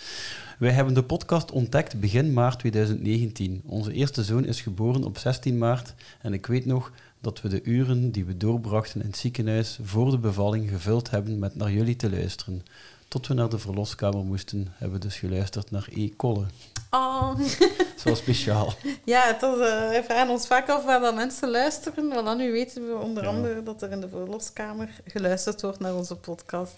Wij 0.60 0.72
hebben 0.72 0.94
de 0.94 1.04
podcast 1.04 1.52
ontdekt 1.52 2.00
begin 2.00 2.34
maart 2.34 2.60
2019. 2.60 3.62
Onze 3.66 3.92
eerste 3.94 4.24
zoon 4.24 4.46
is 4.46 4.62
geboren 4.62 5.04
op 5.04 5.18
16 5.18 5.58
maart 5.58 5.94
en 6.22 6.34
ik 6.34 6.46
weet 6.46 6.66
nog 6.66 6.92
dat 7.22 7.42
we 7.42 7.50
de 7.50 7.64
uren 7.64 8.12
die 8.12 8.26
we 8.26 8.38
doorbrachten 8.38 9.02
in 9.02 9.08
het 9.08 9.18
ziekenhuis 9.18 9.80
voor 9.84 10.12
de 10.12 10.18
bevalling 10.18 10.70
gevuld 10.70 11.10
hebben 11.10 11.40
met 11.40 11.56
naar 11.56 11.72
jullie 11.72 11.96
te 11.96 12.10
luisteren. 12.10 12.64
Tot 13.08 13.28
we 13.28 13.34
naar 13.34 13.50
de 13.50 13.60
verloskamer 13.60 14.24
moesten, 14.26 14.68
hebben 14.76 15.00
we 15.00 15.06
dus 15.06 15.16
geluisterd 15.18 15.72
naar 15.72 15.88
E. 15.92 16.10
Kolle. 16.10 16.46
Oh. 16.90 17.40
Zo 18.06 18.16
speciaal. 18.16 18.74
Ja, 19.04 19.22
het 19.26 19.42
was, 19.42 19.58
eh, 19.60 19.90
we 19.90 20.02
vragen 20.06 20.30
ons 20.30 20.48
vaak 20.48 20.70
af 20.70 20.86
waar 20.86 21.00
dat 21.00 21.16
mensen 21.16 21.50
luisteren. 21.50 22.08
Maar 22.08 22.24
dan 22.24 22.38
nu 22.38 22.52
weten 22.52 22.88
we 22.88 22.98
onder 22.98 23.24
Ja. 23.24 23.30
andere 23.30 23.64
dat 23.64 23.82
er 23.82 23.92
in 23.92 24.02
de 24.02 24.10
verloskamer 24.10 24.90
geluisterd 25.06 25.62
wordt 25.62 25.80
naar 25.80 25.96
onze 25.96 26.16
podcast. 26.16 26.74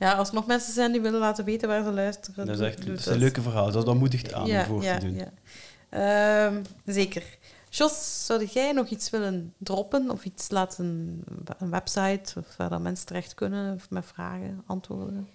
Ja, 0.00 0.12
als 0.12 0.28
er 0.28 0.34
nog 0.34 0.46
mensen 0.46 0.72
zijn 0.72 0.92
die 0.92 1.00
willen 1.00 1.20
laten 1.20 1.44
weten 1.44 1.68
waar 1.68 1.84
ze 1.84 1.90
luisteren... 1.90 2.46
Dat 2.46 2.60
is 2.60 2.66
echt 2.66 2.86
dat 2.86 2.98
is 2.98 3.06
een 3.06 3.18
leuke 3.18 3.42
verhaal. 3.42 3.70
Dat, 3.70 3.94
moedigt 3.94 4.32
aan 4.32 4.50
om 4.50 4.64
voor 4.64 4.82
ja, 4.82 4.98
te 4.98 5.04
doen. 5.06 5.14
Ja. 5.14 5.32
Ehm, 6.46 6.62
zeker. 6.84 7.22
Jos, 7.68 8.26
zou 8.26 8.44
jij 8.44 8.72
nog 8.72 8.88
iets 8.88 9.10
willen 9.10 9.54
droppen 9.58 10.10
of 10.10 10.24
iets 10.24 10.50
laten, 10.50 10.84
een 11.58 11.70
website 11.70 12.38
of 12.38 12.56
waar 12.56 12.68
dat 12.68 12.80
mensen 12.80 13.06
terecht 13.06 13.34
kunnen 13.34 13.74
of 13.74 13.90
met 13.90 14.04
vragen, 14.06 14.62
antwoorden? 14.66 15.28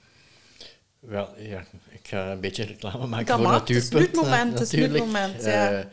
Wel, 1.00 1.30
ja, 1.38 1.64
ik 1.90 2.08
ga 2.08 2.32
een 2.32 2.40
beetje 2.40 2.64
reclame 2.64 3.08
maken 3.08 3.26
Dat 3.26 3.36
voor 3.36 3.46
mag, 3.46 3.60
het 3.60 3.70
is 3.70 3.90
nu 3.90 4.00
Natuurpunt. 4.00 4.16
het 4.16 4.26
moment, 4.26 4.60
het 4.60 4.62
is 4.62 4.72
nu 4.72 4.82
het 4.82 4.92
natuurlijk. 4.92 5.22
moment, 5.22 5.44
ja. 5.44 5.72
Eh, 5.72 5.86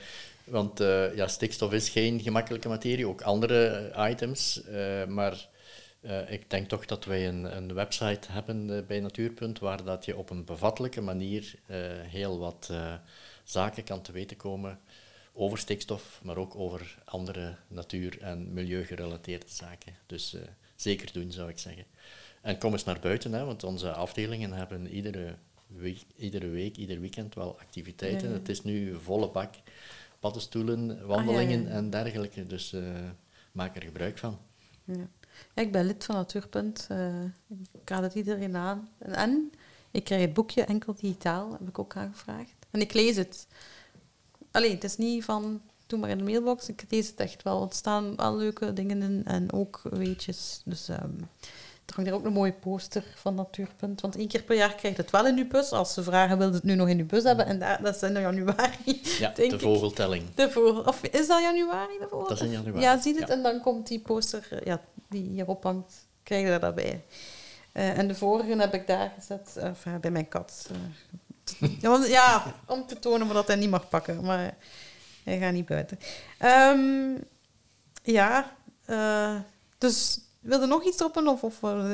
want 0.45 0.81
eh, 0.81 1.17
ja, 1.17 1.27
stikstof 1.27 1.73
is 1.73 1.89
geen 1.89 2.21
gemakkelijke 2.21 2.69
materie, 2.69 3.07
ook 3.09 3.23
andere 3.23 3.67
eh, 3.95 4.11
items. 4.11 4.63
eh, 4.65 5.05
maar 5.07 5.49
eh, 6.03 6.31
ik 6.31 6.51
denk 6.51 6.69
toch 6.69 6.87
dat 6.87 7.05
wij 7.05 7.29
een, 7.29 7.57
een 7.57 7.75
website 7.75 8.33
hebben 8.33 8.77
eh, 8.77 8.87
bij 8.87 9.01
Natuurpunt 9.01 9.59
waar 9.59 9.85
dat 9.85 10.05
je 10.05 10.17
op 10.17 10.31
een 10.31 10.45
bevattelijke 10.45 11.01
manier 11.01 11.55
eh, 11.67 11.77
heel 12.01 12.39
wat 12.39 12.73
zaken 13.45 13.85
kan 13.85 14.03
te 14.03 14.13
weten 14.13 14.37
komen 14.37 14.81
over 15.33 15.59
stikstof, 15.59 16.21
maar 16.23 16.37
ook 16.37 16.57
over 16.57 16.99
andere 17.05 17.57
natuur- 17.69 18.21
en 18.21 18.53
milieugerelateerde 18.53 19.47
zaken. 19.49 19.95
Dus 20.07 20.37
zeker 20.77 21.13
doen, 21.13 21.33
zou 21.33 21.49
ik 21.49 21.59
zeggen. 21.59 21.85
En 22.41 22.59
kom 22.59 22.73
eens 22.73 22.85
naar 22.85 23.01
buiten, 23.01 23.33
hè, 23.33 23.45
want 23.45 23.65
onze 23.65 23.93
afdelingen 23.93 24.53
hebben 24.53 24.87
iedere 24.87 25.35
week, 25.67 25.99
iedere 26.17 26.49
week, 26.49 26.77
ieder 26.77 27.01
weekend 27.01 27.35
wel 27.35 27.59
activiteiten. 27.61 28.29
Ja, 28.29 28.33
ja. 28.35 28.39
Het 28.39 28.49
is 28.49 28.63
nu 28.63 28.99
volle 29.01 29.31
bak 29.31 29.55
paddenstoelen, 30.21 31.07
wandelingen 31.07 31.61
Ah, 31.65 31.69
ja, 31.69 31.75
en 31.75 31.91
dergelijke. 31.91 32.47
Dus 32.47 32.75
maak 33.53 33.77
er 33.77 33.83
gebruik 33.83 34.19
van. 34.19 34.39
Ja. 34.85 35.09
Ik 35.55 35.73
ben 35.73 35.87
lid 35.87 36.05
van 36.05 36.15
Natuurpunt. 36.15 36.87
eh, 36.91 37.25
ik 37.73 37.91
raad 37.91 38.03
het 38.03 38.15
iedereen 38.15 38.57
aan. 38.57 38.89
En, 38.99 39.15
en 39.15 39.53
ik 39.91 40.05
krijg 40.05 40.23
het 40.23 40.35
boekje 40.35 40.65
enkel 40.65 40.95
digitaal, 40.95 41.53
heb 41.53 41.69
ik 41.69 41.79
ook 41.79 41.97
aangevraagd. 41.97 42.55
En 42.71 42.81
ik 42.81 42.93
lees 42.93 43.17
het. 43.17 43.47
Alleen, 44.51 44.75
het 44.75 44.85
is 44.85 44.97
niet 44.97 45.25
van, 45.25 45.61
doe 45.87 45.99
maar 45.99 46.11
in 46.11 46.19
de 46.19 46.25
mailbox. 46.25 46.69
Ik 46.69 46.85
lees 46.89 47.07
het 47.07 47.21
echt 47.21 47.43
wel. 47.43 47.63
Er 47.63 47.75
staan 47.75 48.17
wel 48.17 48.37
leuke 48.37 48.73
dingen 48.73 49.03
in 49.03 49.25
en 49.25 49.53
ook 49.53 49.81
weetjes. 49.83 50.63
Dus 50.65 50.89
ehm, 50.89 51.19
er 51.87 51.95
hangt 51.95 52.11
er 52.11 52.17
ook 52.17 52.25
een 52.25 52.33
mooie 52.33 52.53
poster 52.53 53.05
van 53.15 53.35
Natuurpunt. 53.35 54.01
Want 54.01 54.17
één 54.17 54.29
keer 54.29 54.43
per 54.43 54.57
jaar 54.57 54.75
krijgt 54.75 54.97
het 54.97 55.11
wel 55.11 55.27
in 55.27 55.39
uw 55.39 55.47
bus. 55.49 55.71
Als 55.73 55.95
ze 55.95 56.03
vragen, 56.03 56.39
wil 56.39 56.49
je 56.49 56.55
het 56.55 56.63
nu 56.63 56.75
nog 56.75 56.89
in 56.89 56.99
uw 56.99 57.07
bus 57.07 57.23
hebben? 57.23 57.47
En 57.47 57.59
daar, 57.59 57.83
dat 57.83 57.95
is 57.95 58.03
in 58.03 58.21
januari. 58.21 59.01
Ja, 59.19 59.33
denk 59.35 59.51
de 59.51 59.59
vogeltelling. 59.59 60.35
De 60.35 60.51
vogel. 60.51 60.83
Of 60.83 61.03
is 61.03 61.27
dat 61.27 61.41
januari? 61.43 61.99
De 61.99 62.07
vogel? 62.11 62.29
Dat 62.29 62.37
is 62.41 62.45
in 62.47 62.51
januari, 62.51 62.81
Ja, 62.83 63.01
zie 63.01 63.15
het. 63.19 63.29
ja. 63.29 63.35
En 63.35 63.43
dan 63.43 63.61
komt 63.61 63.87
die 63.87 64.01
poster 64.01 64.47
eh, 64.51 64.59
ja, 64.65 64.81
die 65.09 65.23
hierop 65.29 65.63
hangt. 65.63 66.07
Krijg 66.23 66.43
je 66.43 66.49
daar 66.49 66.61
daarbij. 66.61 67.05
Eh, 67.73 67.99
en 67.99 68.09
de 68.09 68.15
vorige 68.15 68.57
heb 68.61 68.75
ik 68.75 68.87
daar 68.87 69.13
gezet, 69.19 69.57
eh, 69.57 69.65
enfin, 69.65 70.01
bij 70.01 70.11
mijn 70.11 70.29
kat. 70.29 70.69
ja, 71.81 71.89
want- 71.91 72.07
ja, 72.07 72.55
om 72.67 72.87
te 72.87 72.99
tonen 72.99 73.29
dat 73.29 73.47
hij 73.47 73.57
niet 73.57 73.71
mag 73.71 73.89
pakken. 73.89 74.25
Maar 74.25 74.55
hij 75.25 75.39
gaat 75.39 75.53
niet 75.53 75.67
buiten. 75.67 75.99
Ehm, 76.39 77.15
ja, 78.03 78.57
eh, 78.85 79.37
dus 80.43 80.51
wilde 80.51 80.67
nog 80.67 80.85
iets 80.85 80.97
droppen? 80.97 81.29
Of, 81.29 81.43
of, 81.45 81.63
eh, 81.63 81.85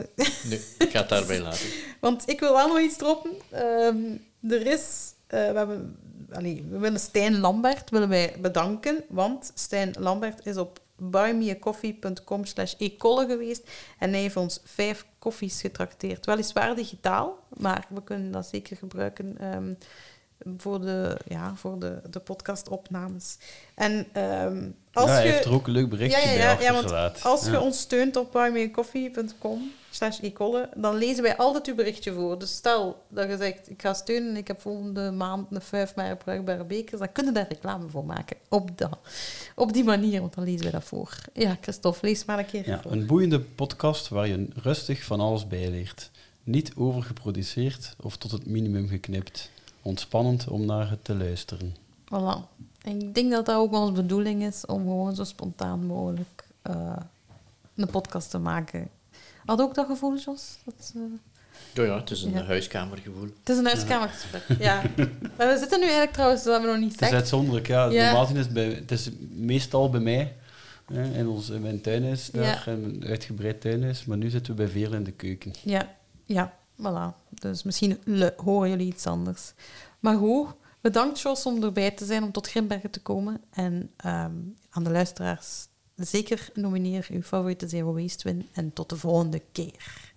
Nu, 0.44 0.60
ik 0.78 0.90
ga 0.90 1.00
het 1.00 1.08
daarbij 1.08 1.40
laten. 1.40 1.66
want 2.00 2.28
ik 2.28 2.40
wil 2.40 2.52
wel 2.52 2.68
nog 2.68 2.78
iets 2.80 2.96
droppen. 2.96 3.30
Ehm, 3.50 4.16
er 4.52 4.66
is... 4.66 5.12
eh, 5.26 5.50
we, 5.50 5.58
hebben, 5.58 5.96
allee, 6.32 6.64
we 6.70 6.78
willen 6.78 7.00
Stijn 7.00 7.38
Lambert 7.38 7.90
willen 7.90 8.08
wij 8.08 8.36
bedanken, 8.40 9.04
want 9.08 9.50
Stijn 9.54 9.94
Lambert 9.98 10.46
is 10.46 10.56
op 10.56 10.80
buymeacoffee.com 10.96 12.44
slash 12.44 12.74
ecolle 12.78 13.26
geweest 13.26 13.70
en 13.98 14.10
hij 14.10 14.20
heeft 14.20 14.36
ons 14.36 14.60
vijf 14.64 15.06
koffies 15.18 15.60
getrakteerd. 15.60 16.26
Weliswaar 16.26 16.74
digitaal, 16.74 17.38
maar 17.56 17.86
we 17.88 18.02
kunnen 18.04 18.30
dat 18.30 18.46
zeker 18.46 18.76
gebruiken 18.76 19.38
ehm, 19.38 19.74
voor 20.56 20.80
de, 20.80 21.16
ja, 21.28 21.54
voor 21.54 21.78
de, 21.78 22.00
de 22.10 22.18
podcastopnames. 22.20 23.38
En 23.74 24.06
ehm, 24.12 24.68
als 24.92 25.10
ja, 25.10 25.18
je... 25.18 25.30
heeft 25.30 25.44
er 25.44 25.52
ook 25.52 25.66
een 25.66 25.72
leuk 25.72 25.88
berichtje 25.88 26.22
bij 26.22 26.36
ja, 26.36 26.56
want 26.56 26.60
achtergelaten. 26.68 27.22
als 27.22 27.44
je 27.44 27.50
Ja. 27.50 27.60
ons 27.60 27.78
steunt 27.80 28.16
op 28.16 28.32
buymeacoffee.com 28.32 29.70
slash 29.90 30.18
dan 30.76 30.96
lezen 30.96 31.22
wij 31.22 31.36
altijd 31.36 31.66
uw 31.66 31.74
berichtje 31.74 32.12
voor. 32.12 32.38
Dus 32.38 32.54
stel 32.54 33.02
dat 33.08 33.28
je 33.30 33.36
zegt, 33.36 33.70
ik 33.70 33.82
ga 33.82 33.94
steunen 33.94 34.30
en 34.30 34.36
ik 34.36 34.46
heb 34.48 34.60
volgende 34.60 35.10
maand 35.10 35.46
een 35.50 35.60
vijf 35.60 35.94
maar 35.94 36.16
bruikbare 36.16 36.64
bekers, 36.64 36.98
dan 36.98 37.12
kunnen 37.12 37.32
we 37.32 37.38
daar 37.38 37.48
reclame 37.48 37.88
voor 37.88 38.04
maken. 38.04 38.36
Op, 38.48 38.78
dat, 38.78 38.98
op 39.54 39.72
die 39.72 39.84
manier, 39.84 40.20
want 40.20 40.34
dan 40.34 40.44
lezen 40.44 40.62
wij 40.62 40.70
dat 40.70 40.84
voor. 40.84 41.14
Ja, 41.32 41.56
Christophe, 41.60 42.06
lees 42.06 42.24
maar 42.24 42.38
een 42.38 42.46
keer 42.46 42.68
Ja, 42.68 42.80
voor. 42.82 42.92
een 42.92 43.06
boeiende 43.06 43.40
podcast 43.40 44.08
waar 44.08 44.26
je 44.28 44.48
rustig 44.54 45.04
van 45.04 45.20
alles 45.20 45.46
bijleert. 45.46 46.10
Niet 46.44 46.72
overgeproduceerd 46.76 47.94
of 48.02 48.16
tot 48.16 48.30
het 48.30 48.46
minimum 48.46 48.88
geknipt. 48.88 49.50
Ontspannend 49.88 50.48
om 50.48 50.66
naar 50.66 50.90
het 50.90 51.04
te 51.04 51.14
luisteren. 51.14 51.76
Voilà. 52.04 52.56
En 52.82 53.00
ik 53.00 53.14
denk 53.14 53.30
dat 53.30 53.46
dat 53.46 53.56
ook 53.56 53.72
onze 53.72 53.92
bedoeling 53.92 54.42
is, 54.42 54.66
om 54.66 54.78
gewoon 54.82 55.14
zo 55.14 55.24
spontaan 55.24 55.86
mogelijk 55.86 56.44
eh, 56.62 56.96
een 57.74 57.86
podcast 57.90 58.30
te 58.30 58.38
maken. 58.38 58.88
Had 59.44 59.60
ook 59.60 59.74
dat 59.74 59.86
gevoel, 59.86 60.16
Jos? 60.18 60.56
Dat, 60.64 60.92
eh, 60.94 61.02
Ja, 61.74 61.82
ja, 61.82 61.96
het 61.98 62.10
is 62.10 62.22
een 62.22 62.32
Ja. 62.32 62.44
huiskamergevoel. 62.44 63.22
Het 63.22 63.48
is 63.48 63.56
een 63.58 63.64
huiskamergesprek, 63.66 64.42
ja. 64.58 64.82
We 65.36 65.56
zitten 65.58 65.78
nu 65.78 65.84
eigenlijk 65.84 66.12
trouwens, 66.12 66.42
dat 66.44 66.52
hebben 66.52 66.70
we 66.72 66.76
nog 66.78 66.84
niet 66.84 66.92
Het 66.92 67.00
is 67.02 67.06
gezegd. 67.08 67.12
uitzonderlijk, 67.22 67.66
ja. 67.66 67.86
Ja. 67.88 68.04
Normaal 68.04 68.22
gezien 68.22 68.36
is 68.38 68.44
het, 68.44 68.54
bij, 68.54 68.64
het 68.70 68.90
is 68.90 69.10
meestal 69.30 69.90
bij 69.90 70.00
mij. 70.00 70.34
Hè, 70.92 71.02
in, 71.18 71.28
ons, 71.28 71.48
in 71.48 71.62
mijn 71.62 71.80
tuinhuis 71.80 72.30
daar, 72.30 72.44
Ja. 72.44 72.72
in 72.72 72.84
een 72.84 73.04
uitgebreid 73.06 73.60
tuinhuis. 73.60 74.04
Maar 74.04 74.16
nu 74.16 74.30
zitten 74.30 74.56
we 74.56 74.62
bij 74.62 74.70
Veerle 74.72 74.96
in 74.96 75.04
de 75.04 75.12
keuken. 75.12 75.52
Ja, 75.64 75.88
ja, 76.24 76.52
voilà. 76.80 77.28
Dus 77.30 77.62
misschien 77.62 77.98
horen 78.36 78.68
jullie 78.68 78.86
iets 78.86 79.06
anders. 79.06 79.52
Maar 80.00 80.16
goed, 80.16 80.48
bedankt 80.80 81.20
Jos 81.20 81.46
om 81.46 81.62
erbij 81.62 81.90
te 81.90 82.04
zijn, 82.04 82.22
om 82.22 82.32
tot 82.32 82.48
Grimbergen 82.48 82.90
te 82.90 83.02
komen. 83.02 83.40
En 83.50 83.90
ehm, 83.96 84.36
aan 84.70 84.84
de 84.84 84.90
luisteraars, 84.90 85.68
zeker 85.94 86.50
nomineer 86.54 87.06
uw 87.10 87.22
favoriete 87.22 87.68
Zero 87.68 87.94
Waste 87.94 88.28
Win. 88.28 88.48
En 88.52 88.72
tot 88.72 88.88
de 88.88 88.96
volgende 88.96 89.42
keer. 89.52 90.07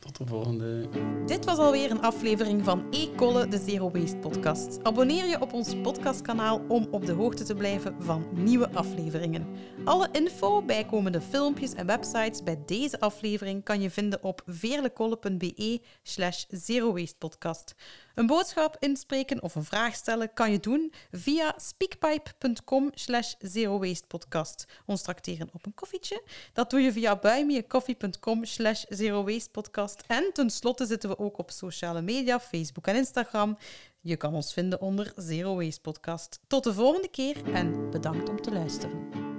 Tot 0.00 0.16
de 0.16 0.26
volgende. 0.26 0.88
Dit 1.26 1.44
was 1.44 1.58
alweer 1.58 1.90
een 1.90 2.02
aflevering 2.02 2.64
van 2.64 2.86
E-Colle, 2.90 3.48
de 3.48 3.58
Zero 3.58 3.90
Waste 3.90 4.16
podcast. 4.16 4.78
Abonneer 4.82 5.26
je 5.26 5.40
op 5.40 5.52
ons 5.52 5.80
podcastkanaal 5.82 6.60
om 6.68 6.88
op 6.90 7.06
de 7.06 7.12
hoogte 7.12 7.44
te 7.44 7.54
blijven 7.54 8.02
van 8.02 8.26
nieuwe 8.32 8.70
afleveringen. 8.70 9.46
Alle 9.84 10.08
info, 10.12 10.62
bijkomende 10.62 11.20
filmpjes 11.20 11.74
en 11.74 11.86
websites 11.86 12.42
bij 12.42 12.62
deze 12.66 13.00
aflevering 13.00 13.64
kan 13.64 13.80
je 13.80 13.90
vinden 13.90 14.22
op 14.22 14.42
veerlekolle.be 14.46 15.80
slash 16.02 16.44
Zero 16.48 16.92
Waste 16.92 17.16
podcast. 17.18 17.74
Een 18.20 18.26
boodschap 18.26 18.76
inspreken 18.78 19.42
of 19.42 19.54
een 19.54 19.64
vraag 19.64 19.94
stellen 19.94 20.32
kan 20.34 20.52
je 20.52 20.60
doen 20.60 20.92
via 21.10 21.54
speakpipe.com 21.56 22.90
slash 22.94 23.34
Zero 23.38 23.78
Waste 23.78 24.06
podcast. 24.06 24.64
Ons 24.86 25.02
trakteren 25.02 25.48
op 25.52 25.66
een 25.66 25.74
koffietje. 25.74 26.22
Dat 26.52 26.70
doe 26.70 26.80
je 26.80 26.92
via 26.92 27.16
buymeacoffee.com 27.16 28.44
slash 28.44 28.84
Zero 28.88 29.24
Waste 29.24 29.50
podcast. 29.50 30.02
En 30.06 30.30
tenslotte 30.32 30.86
zitten 30.86 31.08
we 31.08 31.18
ook 31.18 31.38
op 31.38 31.50
sociale 31.50 32.02
media, 32.02 32.40
Facebook 32.40 32.86
en 32.86 32.96
Instagram. 32.96 33.58
Je 34.00 34.16
kan 34.16 34.34
ons 34.34 34.52
vinden 34.52 34.80
onder 34.80 35.12
Zero 35.16 35.56
Waste 35.56 35.80
podcast. 35.80 36.40
Tot 36.46 36.64
de 36.64 36.74
volgende 36.74 37.08
keer 37.08 37.52
en 37.52 37.90
bedankt 37.90 38.28
om 38.28 38.40
te 38.40 38.50
luisteren. 38.50 39.29